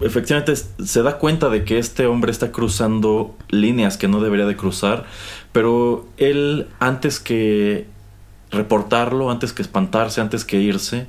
efectivamente 0.00 0.56
se 0.56 1.02
da 1.02 1.18
cuenta 1.18 1.48
de 1.48 1.64
que 1.64 1.78
este 1.78 2.06
hombre 2.06 2.32
está 2.32 2.50
cruzando 2.50 3.36
líneas 3.50 3.96
que 3.96 4.08
no 4.08 4.20
debería 4.20 4.46
de 4.46 4.56
cruzar 4.56 5.06
pero 5.52 6.06
él, 6.16 6.66
antes 6.80 7.20
que 7.20 7.86
reportarlo, 8.50 9.30
antes 9.30 9.52
que 9.52 9.62
espantarse, 9.62 10.20
antes 10.20 10.44
que 10.44 10.58
irse, 10.58 11.06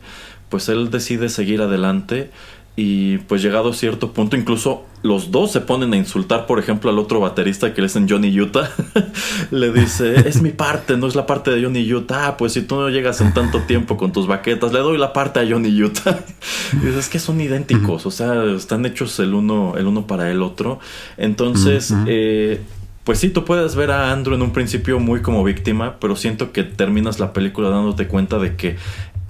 pues 0.49 0.69
él 0.69 0.91
decide 0.91 1.29
seguir 1.29 1.61
adelante 1.61 2.29
y 2.75 3.19
pues 3.19 3.43
llegado 3.43 3.69
a 3.69 3.73
cierto 3.73 4.13
punto, 4.13 4.35
incluso 4.35 4.85
los 5.03 5.29
dos 5.29 5.51
se 5.51 5.61
ponen 5.61 5.93
a 5.93 5.97
insultar, 5.97 6.47
por 6.47 6.57
ejemplo, 6.57 6.89
al 6.89 6.97
otro 6.97 7.19
baterista 7.19 7.73
que 7.73 7.81
le 7.81 7.87
dicen 7.87 8.07
Johnny 8.09 8.39
Utah. 8.39 8.69
le 9.51 9.71
dice, 9.71 10.27
es 10.27 10.41
mi 10.41 10.49
parte, 10.49 10.97
no 10.97 11.05
es 11.05 11.13
la 11.13 11.27
parte 11.27 11.51
de 11.51 11.61
Johnny 11.61 11.93
Utah. 11.93 12.27
Ah, 12.27 12.37
pues 12.37 12.53
si 12.53 12.61
tú 12.63 12.75
no 12.75 12.89
llegas 12.89 13.21
en 13.21 13.33
tanto 13.33 13.59
tiempo 13.61 13.95
con 13.95 14.11
tus 14.11 14.25
baquetas, 14.25 14.73
le 14.73 14.79
doy 14.79 14.97
la 14.97 15.13
parte 15.13 15.39
a 15.39 15.47
Johnny 15.47 15.83
Utah. 15.83 16.19
y 16.73 16.77
dices, 16.77 16.95
es 16.95 17.09
que 17.09 17.19
son 17.19 17.39
idénticos, 17.41 18.07
o 18.07 18.11
sea, 18.11 18.43
están 18.45 18.85
hechos 18.85 19.19
el 19.19 19.35
uno, 19.35 19.75
el 19.77 19.85
uno 19.85 20.07
para 20.07 20.31
el 20.31 20.41
otro. 20.41 20.79
Entonces, 21.17 21.93
eh, 22.07 22.61
pues 23.03 23.19
sí, 23.19 23.29
tú 23.29 23.43
puedes 23.43 23.75
ver 23.75 23.91
a 23.91 24.11
Andrew 24.11 24.35
en 24.35 24.41
un 24.41 24.51
principio 24.51 24.99
muy 24.99 25.21
como 25.21 25.43
víctima, 25.43 25.97
pero 25.99 26.15
siento 26.15 26.53
que 26.53 26.63
terminas 26.63 27.19
la 27.19 27.33
película 27.33 27.69
dándote 27.69 28.07
cuenta 28.07 28.39
de 28.39 28.55
que 28.55 28.77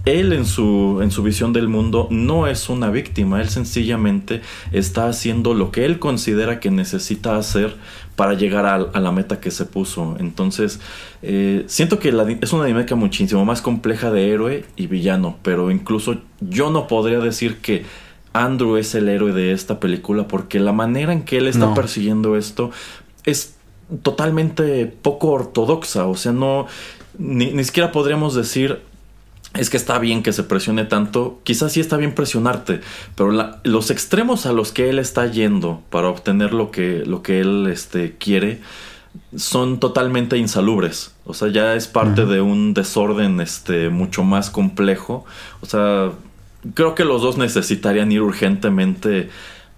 él 0.06 0.34
en 0.34 0.46
su, 0.46 1.00
en 1.02 1.12
su 1.12 1.24
visión 1.24 1.54
del 1.54 1.70
mundo 1.70 2.08
no 2.12 2.48
es 2.48 2.70
una 2.70 2.90
víctima, 2.90 3.42
él 3.42 3.50
sencillamente 3.50 4.42
está 4.72 5.08
haciendo 5.08 5.54
lo 5.54 5.72
que 5.72 5.86
él 5.86 6.00
considera 6.00 6.60
que 6.60 6.72
necesita 6.72 7.38
hacer 7.38 7.76
para 8.16 8.34
llegar 8.34 8.66
a, 8.66 9.00
la 9.00 9.12
meta 9.12 9.40
que 9.40 9.50
se 9.50 9.66
puso. 9.66 10.18
Entonces, 10.20 10.80
eh, 11.22 11.64
siento 11.68 12.00
que 12.00 12.14
es 12.42 12.54
una 12.54 12.66
dinámica 12.66 12.96
muchísimo 12.96 13.46
más 13.46 13.62
compleja 13.62 14.12
de 14.12 14.30
héroe 14.30 14.66
y 14.76 14.88
villano, 14.88 15.38
pero 15.42 15.72
incluso 15.72 16.18
yo 16.42 16.70
no 16.70 16.88
podría 16.88 17.20
decir 17.20 17.58
que 17.58 17.86
Andrew 18.34 18.78
es 18.78 18.96
el 18.96 19.10
héroe 19.10 19.32
de 19.32 19.52
esta 19.52 19.80
película 19.80 20.28
porque 20.28 20.60
la 20.60 20.74
manera 20.74 21.14
en 21.14 21.24
que 21.24 21.38
él 21.38 21.48
está 21.48 21.74
persiguiendo 21.74 22.36
esto 22.36 22.72
es 23.26 23.56
totalmente 24.02 24.88
poco 24.88 25.32
ortodoxa. 25.32 26.08
O 26.08 26.16
sea, 26.16 26.32
no. 26.32 26.68
Ni, 27.18 27.64
siquiera 27.64 27.92
podríamos 27.92 28.36
decir. 28.36 28.82
Es 29.54 29.70
que 29.70 29.78
está 29.78 30.00
bien 30.00 30.24
que 30.24 30.34
se 30.34 30.44
presione 30.44 30.86
tanto. 30.86 31.40
Quizás 31.44 31.72
sí 31.72 31.80
está 31.80 31.98
bien 31.98 32.16
presionarte. 32.16 32.82
Pero 33.16 33.32
los 33.64 33.92
extremos 33.92 34.46
a 34.46 34.54
los 34.54 34.72
que 34.72 34.90
él 34.90 34.98
está 34.98 35.28
yendo 35.28 35.82
para 35.90 36.10
obtener 36.10 36.54
lo 36.54 36.72
que, 36.72 37.04
lo 37.06 37.22
que 37.22 37.40
él 37.40 37.68
este, 37.68 38.16
quiere 38.18 38.62
son 39.36 39.80
totalmente 39.80 40.38
insalubres. 40.38 41.14
O 41.26 41.34
sea, 41.34 41.50
ya 41.50 41.76
es 41.76 41.88
parte 41.88 42.26
de 42.26 42.42
un 42.42 42.74
desorden 42.74 43.42
este, 43.42 43.90
mucho 43.90 44.24
más 44.24 44.50
complejo. 44.50 45.26
O 45.62 45.66
sea, 45.66 46.12
creo 46.74 46.96
que 46.96 47.06
los 47.06 47.22
dos 47.22 47.38
necesitarían 47.38 48.12
ir 48.12 48.22
urgentemente 48.22 49.30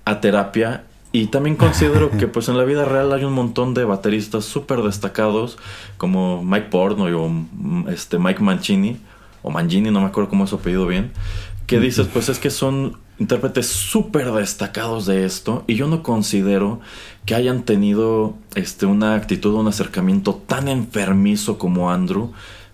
a 0.06 0.22
terapia 0.22 0.84
y 1.12 1.28
también 1.28 1.56
considero 1.56 2.12
que 2.12 2.28
pues 2.30 2.50
en 2.50 2.58
la 2.58 2.64
vida 2.64 2.86
real 2.86 3.12
hay 3.14 3.24
un 3.24 3.34
montón 3.34 3.74
de 3.74 3.86
bateristas 3.86 4.46
súper 4.46 4.82
destacados 4.82 5.58
como 5.98 6.44
Mike 6.44 6.68
Portnoy 6.70 7.14
o 7.14 7.28
mm, 7.28 7.90
este 7.90 8.20
Mike 8.20 8.44
Mancini 8.44 8.98
o 9.46 9.52
Mangini, 9.52 9.92
no 9.92 10.02
me 10.02 10.08
acuerdo 10.08 10.30
cómo 10.30 10.46
es 10.46 10.50
su 10.50 10.56
apellido 10.56 10.88
bien, 10.88 11.12
que 11.68 11.80
dices 11.80 12.08
pues 12.12 12.30
es 12.30 12.40
que 12.40 12.50
son 12.50 12.98
intérpretes 13.20 13.68
súper 13.68 14.32
destacados 14.32 15.06
de 15.06 15.24
esto 15.26 15.64
y 15.68 15.76
yo 15.76 15.88
no 15.88 16.02
considero 16.02 16.82
que 17.26 17.36
hayan 17.36 17.64
tenido 17.64 18.34
este, 18.56 18.88
una 18.88 19.14
actitud, 19.14 19.54
un 19.54 19.68
acercamiento 19.68 20.34
tan 20.34 20.68
enfermizo 20.68 21.60
como 21.60 21.92
Andrew 21.92 22.32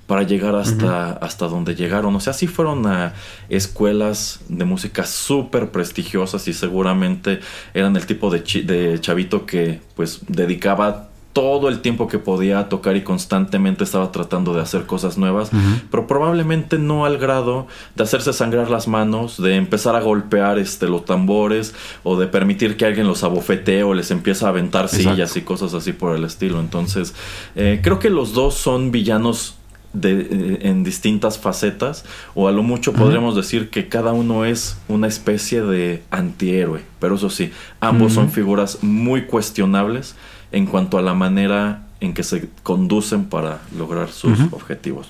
para 0.07 0.23
llegar 0.23 0.55
hasta, 0.55 1.11
hasta 1.11 1.47
donde 1.47 1.75
llegaron. 1.75 2.15
O 2.15 2.19
sea, 2.19 2.33
sí 2.33 2.47
fueron 2.47 2.85
a 2.85 3.13
escuelas 3.49 4.41
de 4.49 4.65
música 4.65 5.05
súper 5.05 5.71
prestigiosas 5.71 6.47
y 6.47 6.53
seguramente 6.53 7.39
eran 7.73 7.95
el 7.95 8.05
tipo 8.05 8.29
de, 8.29 8.39
de 8.39 8.99
chavito 8.99 9.45
que 9.45 9.79
pues 9.95 10.21
dedicaba 10.27 11.10
todo 11.33 11.69
el 11.69 11.79
tiempo 11.79 12.07
que 12.07 12.19
podía 12.19 12.67
tocar 12.67 12.95
y 12.95 13.03
constantemente 13.03 13.83
estaba 13.83 14.11
tratando 14.11 14.53
de 14.53 14.61
hacer 14.61 14.85
cosas 14.85 15.17
nuevas, 15.17 15.49
pero 15.89 16.07
probablemente 16.07 16.77
no 16.77 17.05
al 17.05 17.17
grado 17.17 17.67
de 17.95 18.03
hacerse 18.03 18.33
sangrar 18.33 18.69
las 18.69 18.87
manos, 18.87 19.41
de 19.41 19.55
empezar 19.55 19.95
a 19.95 20.01
golpear 20.01 20.59
este, 20.59 20.87
los 20.87 21.05
tambores 21.05 21.73
o 22.03 22.19
de 22.19 22.27
permitir 22.27 22.75
que 22.75 22.85
alguien 22.85 23.07
los 23.07 23.23
abofetee 23.23 23.83
o 23.83 23.93
les 23.93 24.11
empiece 24.11 24.45
a 24.45 24.49
aventar 24.49 24.89
sillas 24.89 25.37
y 25.37 25.41
cosas 25.41 25.73
así 25.73 25.93
por 25.93 26.15
el 26.15 26.25
estilo. 26.25 26.59
Entonces, 26.59 27.13
eh, 27.55 27.79
creo 27.81 27.99
que 27.99 28.09
los 28.09 28.33
dos 28.33 28.55
son 28.55 28.91
villanos 28.91 29.55
de, 29.93 30.21
eh, 30.21 30.59
en 30.63 30.83
distintas 30.83 31.37
facetas 31.37 32.05
o 32.33 32.47
a 32.47 32.51
lo 32.51 32.63
mucho 32.63 32.93
podríamos 32.93 33.35
decir 33.35 33.69
que 33.69 33.89
cada 33.89 34.13
uno 34.13 34.45
es 34.45 34.77
una 34.87 35.07
especie 35.07 35.61
de 35.61 36.01
antihéroe 36.11 36.81
pero 36.99 37.15
eso 37.15 37.29
sí 37.29 37.51
ambos 37.81 38.13
son 38.13 38.31
figuras 38.31 38.83
muy 38.83 39.23
cuestionables 39.23 40.15
en 40.51 40.65
cuanto 40.65 40.97
a 40.97 41.01
la 41.01 41.13
manera 41.13 41.87
en 41.99 42.13
que 42.15 42.23
se 42.23 42.49
conducen 42.63 43.25
para 43.25 43.61
lograr 43.77 44.11
sus 44.11 44.39
objetivos. 44.51 45.07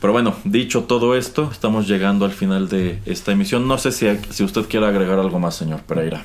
Pero 0.00 0.12
bueno, 0.12 0.34
dicho 0.44 0.82
todo 0.82 1.14
esto, 1.14 1.48
estamos 1.50 1.86
llegando 1.86 2.24
al 2.24 2.32
final 2.32 2.68
de 2.68 2.98
esta 3.06 3.32
emisión. 3.32 3.68
No 3.68 3.78
sé 3.78 3.92
si, 3.92 4.06
si 4.30 4.42
usted 4.42 4.66
quiere 4.68 4.86
agregar 4.86 5.18
algo 5.20 5.38
más, 5.38 5.54
señor 5.54 5.82
Pereira. 5.82 6.24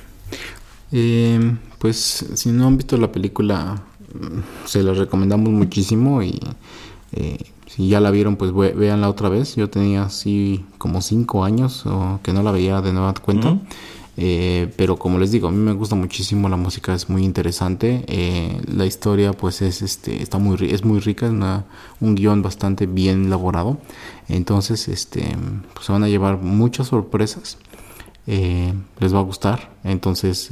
Eh, 0.92 1.56
pues 1.78 2.26
si 2.34 2.52
no 2.52 2.66
han 2.66 2.78
visto 2.78 2.98
la 2.98 3.12
película, 3.12 3.84
mm, 4.14 4.66
se 4.66 4.82
la 4.82 4.94
recomendamos 4.94 5.50
muchísimo 5.50 6.24
y 6.24 6.40
eh, 7.12 7.38
si 7.68 7.88
ya 7.88 8.00
la 8.00 8.10
vieron, 8.10 8.36
pues 8.36 8.52
véanla 8.54 9.10
otra 9.10 9.30
vez. 9.30 9.56
Yo 9.56 9.70
tenía 9.70 10.04
así 10.04 10.66
como 10.80 11.02
cinco 11.02 11.44
años 11.44 11.86
o 11.86 12.20
que 12.24 12.34
no 12.34 12.42
la 12.42 12.52
veía 12.52 12.82
de 12.82 12.94
nueva 12.94 13.14
cuenta. 13.14 13.58
Eh, 14.22 14.70
pero 14.76 14.98
como 14.98 15.18
les 15.18 15.32
digo, 15.32 15.48
a 15.48 15.52
mí 15.52 15.58
me 15.58 15.72
gusta 15.72 15.96
muchísimo 15.96 16.50
la 16.50 16.58
música, 16.58 16.94
es 16.94 17.10
muy 17.10 17.24
interesante. 17.24 18.04
Eh, 18.08 18.62
la 18.68 18.86
historia, 18.86 19.32
pues 19.32 19.62
es 19.62 19.82
este, 19.82 20.22
está 20.22 20.38
muy, 20.38 20.58
es 20.70 20.84
muy 20.84 21.00
rica, 21.00 21.28
es 21.28 21.32
un 22.02 22.16
guion 22.16 22.42
bastante 22.42 22.86
bien 22.86 23.28
elaborado. 23.28 23.78
Entonces, 24.28 24.90
este, 24.90 25.38
pues 25.74 25.86
se 25.86 25.94
van 25.94 26.04
a 26.04 26.10
llevar 26.10 26.38
muchas 26.38 26.88
sorpresas. 26.88 27.60
Eh, 28.28 28.74
les 29.00 29.16
va 29.16 29.20
a 29.20 29.24
gustar. 29.24 29.72
Entonces, 29.86 30.50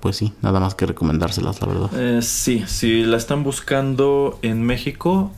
pues 0.00 0.16
sí, 0.16 0.32
nada 0.40 0.58
más 0.58 0.74
que 0.74 0.86
recomendárselas, 0.86 1.60
la 1.60 1.66
verdad. 1.66 2.22
sí, 2.22 2.64
si 2.66 3.02
la 3.02 3.18
están 3.18 3.44
buscando 3.44 4.38
en 4.40 4.62
México, 4.62 5.30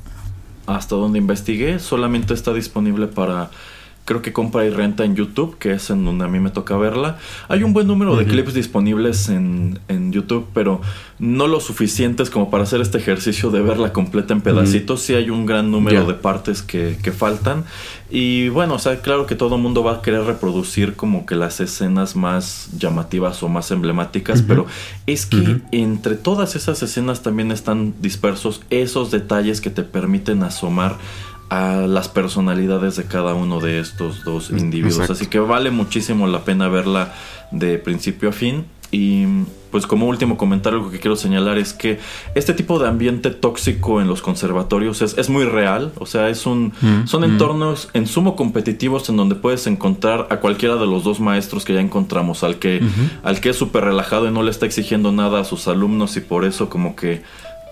hasta 0.66 0.94
donde 0.94 1.18
investigué, 1.18 1.80
solamente 1.80 2.34
está 2.34 2.54
disponible 2.54 3.08
para 3.08 3.50
creo 4.04 4.20
que 4.20 4.32
compra 4.32 4.64
y 4.66 4.70
renta 4.70 5.04
en 5.04 5.16
YouTube, 5.16 5.56
que 5.58 5.72
es 5.72 5.88
en 5.90 6.04
donde 6.04 6.24
a 6.24 6.28
mí 6.28 6.38
me 6.38 6.50
toca 6.50 6.76
verla. 6.76 7.16
Hay 7.48 7.62
un 7.62 7.72
buen 7.72 7.86
número 7.86 8.16
de 8.16 8.26
clips 8.26 8.52
disponibles 8.52 9.28
en, 9.30 9.78
en, 9.88 10.12
YouTube, 10.12 10.46
pero 10.52 10.82
no 11.18 11.46
lo 11.46 11.58
suficientes 11.58 12.28
como 12.28 12.50
para 12.50 12.64
hacer 12.64 12.80
este 12.80 12.98
ejercicio 12.98 13.50
de 13.50 13.62
verla 13.62 13.92
completa 13.92 14.34
en 14.34 14.42
pedacitos. 14.42 15.00
Sí 15.00 15.14
hay 15.14 15.30
un 15.30 15.46
gran 15.46 15.70
número 15.70 16.06
de 16.06 16.14
partes 16.14 16.60
que, 16.62 16.98
que, 17.02 17.12
faltan. 17.12 17.64
Y 18.10 18.50
bueno, 18.50 18.74
o 18.74 18.78
sea, 18.78 19.00
claro 19.00 19.26
que 19.26 19.34
todo 19.34 19.56
el 19.56 19.62
mundo 19.62 19.82
va 19.82 19.94
a 19.94 20.02
querer 20.02 20.24
reproducir 20.24 20.94
como 20.94 21.24
que 21.24 21.34
las 21.34 21.60
escenas 21.60 22.14
más 22.14 22.68
llamativas 22.78 23.42
o 23.42 23.48
más 23.48 23.70
emblemáticas, 23.70 24.42
pero 24.42 24.66
es 25.06 25.24
que 25.24 25.60
entre 25.72 26.14
todas 26.14 26.56
esas 26.56 26.82
escenas 26.82 27.22
también 27.22 27.50
están 27.50 27.94
dispersos 28.00 28.60
esos 28.70 29.10
detalles 29.10 29.60
que 29.60 29.70
te 29.70 29.82
permiten 29.82 30.42
asomar 30.42 30.98
a 31.50 31.86
las 31.86 32.08
personalidades 32.08 32.96
de 32.96 33.04
cada 33.04 33.34
uno 33.34 33.60
de 33.60 33.80
estos 33.80 34.24
dos 34.24 34.50
mm, 34.50 34.58
individuos. 34.58 35.10
Así 35.10 35.26
que 35.26 35.38
vale 35.38 35.70
muchísimo 35.70 36.26
la 36.26 36.44
pena 36.44 36.68
verla 36.68 37.14
de 37.50 37.78
principio 37.78 38.30
a 38.30 38.32
fin. 38.32 38.64
Y 38.90 39.26
pues 39.72 39.88
como 39.88 40.06
último 40.06 40.36
comentario 40.36 40.78
lo 40.78 40.90
que 40.90 41.00
quiero 41.00 41.16
señalar 41.16 41.58
es 41.58 41.72
que 41.72 41.98
este 42.36 42.54
tipo 42.54 42.78
de 42.78 42.86
ambiente 42.86 43.30
tóxico 43.30 44.00
en 44.00 44.06
los 44.06 44.22
conservatorios 44.22 45.02
es, 45.02 45.18
es 45.18 45.28
muy 45.30 45.44
real. 45.44 45.92
O 45.98 46.06
sea, 46.06 46.28
es 46.28 46.46
un, 46.46 46.72
mm, 46.80 47.06
son 47.06 47.22
mm. 47.22 47.24
entornos 47.24 47.88
en 47.92 48.06
sumo 48.06 48.36
competitivos 48.36 49.08
en 49.08 49.16
donde 49.16 49.34
puedes 49.34 49.66
encontrar 49.66 50.28
a 50.30 50.36
cualquiera 50.36 50.76
de 50.76 50.86
los 50.86 51.02
dos 51.02 51.18
maestros 51.18 51.64
que 51.64 51.74
ya 51.74 51.80
encontramos. 51.80 52.44
Al 52.44 52.60
que, 52.60 52.80
al 53.24 53.40
que 53.40 53.50
es 53.50 53.56
súper 53.56 53.84
relajado 53.84 54.28
y 54.28 54.30
no 54.30 54.44
le 54.44 54.50
está 54.52 54.64
exigiendo 54.64 55.10
nada 55.10 55.40
a 55.40 55.44
sus 55.44 55.66
alumnos 55.66 56.16
y 56.16 56.20
por 56.20 56.44
eso 56.44 56.68
como 56.68 56.94
que 56.94 57.22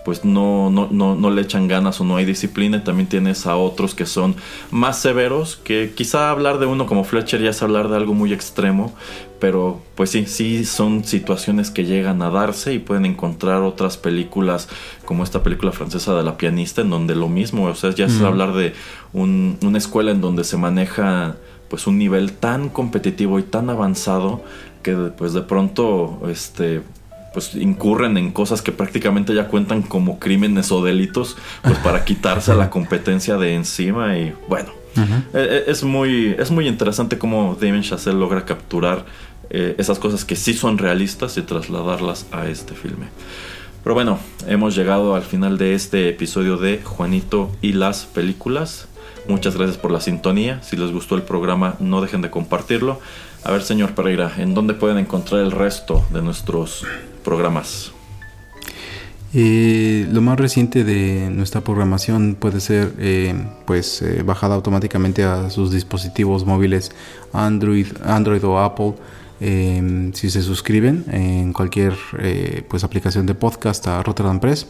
pues 0.03 0.25
no, 0.25 0.69
no, 0.69 0.87
no, 0.91 1.15
no, 1.15 1.29
le 1.29 1.41
echan 1.41 1.67
ganas 1.67 1.99
o 2.01 2.03
no 2.03 2.17
hay 2.17 2.25
disciplina. 2.25 2.77
Y 2.77 2.79
también 2.81 3.07
tienes 3.07 3.45
a 3.45 3.55
otros 3.55 3.95
que 3.95 4.05
son 4.05 4.35
más 4.71 4.99
severos, 4.99 5.55
que 5.55 5.93
quizá 5.95 6.29
hablar 6.29 6.59
de 6.59 6.65
uno 6.65 6.85
como 6.85 7.03
Fletcher 7.03 7.41
ya 7.41 7.51
es 7.51 7.61
hablar 7.63 7.89
de 7.89 7.95
algo 7.95 8.13
muy 8.13 8.33
extremo, 8.33 8.93
pero 9.39 9.81
pues 9.95 10.11
sí, 10.11 10.25
sí 10.25 10.65
son 10.65 11.03
situaciones 11.03 11.71
que 11.71 11.85
llegan 11.85 12.21
a 12.21 12.29
darse 12.29 12.73
y 12.73 12.79
pueden 12.79 13.05
encontrar 13.05 13.61
otras 13.61 13.97
películas 13.97 14.69
como 15.05 15.23
esta 15.23 15.43
película 15.43 15.71
francesa 15.71 16.15
de 16.15 16.23
la 16.23 16.37
pianista, 16.37 16.81
en 16.81 16.89
donde 16.89 17.15
lo 17.15 17.29
mismo, 17.29 17.65
o 17.65 17.75
sea, 17.75 17.91
ya 17.91 18.05
es 18.05 18.21
hablar 18.21 18.53
de 18.53 18.73
un, 19.13 19.57
una 19.63 19.77
escuela 19.77 20.11
en 20.11 20.21
donde 20.21 20.43
se 20.43 20.57
maneja 20.57 21.37
pues 21.69 21.87
un 21.87 21.97
nivel 21.97 22.33
tan 22.33 22.69
competitivo 22.69 23.39
y 23.39 23.43
tan 23.43 23.69
avanzado 23.69 24.43
que 24.83 24.93
pues 24.93 25.33
de 25.33 25.41
pronto 25.41 26.21
este 26.29 26.81
pues 27.33 27.55
incurren 27.55 28.17
en 28.17 28.31
cosas 28.31 28.61
que 28.61 28.71
prácticamente 28.71 29.33
ya 29.33 29.47
cuentan 29.47 29.81
como 29.81 30.19
crímenes 30.19 30.71
o 30.71 30.83
delitos, 30.83 31.35
pues 31.63 31.77
para 31.79 32.05
quitarse 32.05 32.53
la 32.55 32.69
competencia 32.69 33.37
de 33.37 33.55
encima 33.55 34.17
y 34.17 34.33
bueno, 34.47 34.71
e, 34.95 35.63
e, 35.67 35.71
es, 35.71 35.83
muy, 35.83 36.35
es 36.37 36.51
muy 36.51 36.67
interesante 36.67 37.17
cómo 37.17 37.57
Damien 37.59 37.81
Chazelle 37.81 38.17
logra 38.17 38.45
capturar 38.45 39.05
eh, 39.49 39.75
esas 39.77 39.99
cosas 39.99 40.25
que 40.25 40.35
sí 40.35 40.53
son 40.53 40.77
realistas 40.77 41.37
y 41.37 41.41
trasladarlas 41.41 42.27
a 42.31 42.47
este 42.47 42.73
filme. 42.75 43.07
Pero 43.83 43.95
bueno, 43.95 44.17
hemos 44.47 44.75
llegado 44.75 45.15
al 45.15 45.23
final 45.23 45.57
de 45.57 45.73
este 45.73 46.09
episodio 46.09 46.57
de 46.57 46.81
Juanito 46.83 47.51
y 47.61 47.73
las 47.73 48.05
películas. 48.05 48.87
Muchas 49.27 49.57
gracias 49.57 49.77
por 49.77 49.91
la 49.91 49.99
sintonía. 49.99 50.61
Si 50.63 50.77
les 50.77 50.91
gustó 50.91 51.15
el 51.15 51.23
programa, 51.23 51.75
no 51.79 52.01
dejen 52.01 52.21
de 52.21 52.29
compartirlo. 52.29 52.99
A 53.43 53.51
ver, 53.51 53.61
señor 53.61 53.93
Pereira, 53.93 54.31
¿en 54.37 54.53
dónde 54.53 54.73
pueden 54.73 54.97
encontrar 54.97 55.41
el 55.41 55.51
resto 55.51 56.05
de 56.11 56.21
nuestros 56.21 56.85
programas? 57.23 57.93
Eh, 59.35 60.07
lo 60.11 60.21
más 60.21 60.39
reciente 60.39 60.83
de 60.83 61.31
nuestra 61.31 61.61
programación 61.61 62.35
puede 62.39 62.59
ser 62.59 62.93
eh, 62.99 63.33
pues 63.65 64.03
eh, 64.03 64.21
bajada 64.21 64.53
automáticamente 64.53 65.23
a 65.23 65.49
sus 65.49 65.71
dispositivos 65.71 66.45
móviles 66.45 66.91
Android, 67.33 67.87
Android 68.05 68.43
o 68.45 68.59
Apple 68.59 68.93
em, 69.39 70.13
si 70.13 70.29
se 70.29 70.43
suscriben 70.43 71.05
en 71.11 71.51
cualquier 71.51 71.95
pues 72.69 72.83
aplicación 72.83 73.25
de 73.25 73.33
podcast 73.33 73.87
a 73.87 74.03
Rotterdam 74.03 74.39
Press. 74.39 74.67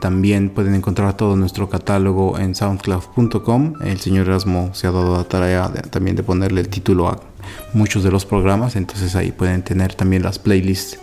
también 0.00 0.50
pueden 0.50 0.74
encontrar 0.74 1.16
todo 1.16 1.34
nuestro 1.34 1.70
catálogo 1.70 2.38
en 2.38 2.54
soundcloud.com. 2.54 3.74
El 3.82 3.98
señor 4.00 4.26
Erasmo 4.26 4.74
se 4.74 4.86
ha 4.86 4.92
dado 4.92 5.16
la 5.16 5.24
tarea 5.24 5.72
también 5.90 6.14
de 6.14 6.22
ponerle 6.22 6.60
el 6.60 6.68
título 6.68 7.08
a 7.08 7.20
muchos 7.72 8.04
de 8.04 8.10
los 8.10 8.26
programas, 8.26 8.76
entonces 8.76 9.16
ahí 9.16 9.32
pueden 9.32 9.62
tener 9.62 9.94
también 9.94 10.22
las 10.22 10.38
playlists 10.38 10.98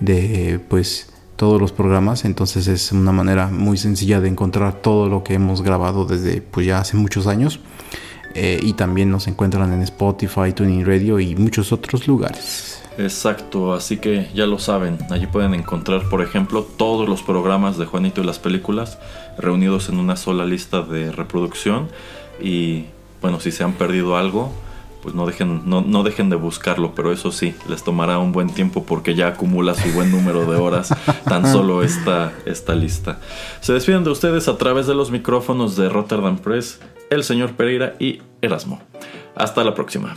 de 0.00 0.60
pues 0.68 1.12
todos 1.36 1.60
los 1.60 1.72
programas, 1.72 2.24
entonces 2.24 2.68
es 2.68 2.92
una 2.92 3.12
manera 3.12 3.48
muy 3.48 3.76
sencilla 3.76 4.20
de 4.20 4.28
encontrar 4.28 4.80
todo 4.80 5.08
lo 5.08 5.24
que 5.24 5.34
hemos 5.34 5.62
grabado 5.62 6.04
desde 6.04 6.40
pues 6.40 6.66
ya 6.66 6.78
hace 6.78 6.96
muchos 6.96 7.26
años. 7.26 7.60
Eh, 8.36 8.58
y 8.62 8.72
también 8.72 9.10
nos 9.10 9.28
encuentran 9.28 9.72
en 9.72 9.82
Spotify, 9.82 10.52
Tuning 10.52 10.84
Radio 10.84 11.20
y 11.20 11.36
muchos 11.36 11.72
otros 11.72 12.08
lugares. 12.08 12.82
Exacto, 12.98 13.74
así 13.74 13.98
que 13.98 14.28
ya 14.34 14.46
lo 14.46 14.58
saben, 14.58 14.98
allí 15.10 15.26
pueden 15.26 15.54
encontrar, 15.54 16.08
por 16.08 16.20
ejemplo, 16.20 16.62
todos 16.62 17.08
los 17.08 17.22
programas 17.22 17.76
de 17.76 17.86
Juanito 17.86 18.22
y 18.22 18.24
las 18.24 18.38
películas 18.40 18.98
reunidos 19.38 19.88
en 19.88 19.98
una 19.98 20.16
sola 20.16 20.44
lista 20.44 20.82
de 20.82 21.12
reproducción. 21.12 21.88
Y 22.40 22.86
bueno, 23.20 23.40
si 23.40 23.52
se 23.52 23.62
han 23.62 23.72
perdido 23.72 24.16
algo, 24.16 24.52
pues 25.04 25.14
no 25.14 25.26
dejen, 25.26 25.60
no, 25.66 25.82
no, 25.82 26.02
dejen 26.02 26.30
de 26.30 26.36
buscarlo, 26.36 26.94
pero 26.94 27.12
eso 27.12 27.30
sí, 27.30 27.54
les 27.68 27.84
tomará 27.84 28.18
un 28.18 28.32
buen 28.32 28.48
tiempo 28.48 28.84
porque 28.84 29.14
ya 29.14 29.28
acumula 29.28 29.74
su 29.74 29.90
buen 29.90 30.10
número 30.10 30.46
de 30.46 30.56
horas 30.56 30.96
tan 31.28 31.46
solo 31.46 31.82
esta, 31.82 32.32
esta 32.46 32.74
lista. 32.74 33.20
Se 33.60 33.74
despiden 33.74 34.02
de 34.02 34.10
ustedes 34.10 34.48
a 34.48 34.56
través 34.56 34.86
de 34.86 34.94
los 34.94 35.10
micrófonos 35.10 35.76
de 35.76 35.90
Rotterdam 35.90 36.38
Press, 36.38 36.80
el 37.10 37.22
señor 37.22 37.52
Pereira 37.52 37.96
y 37.98 38.22
Erasmo. 38.40 38.80
Hasta 39.36 39.62
la 39.62 39.74
próxima. 39.74 40.16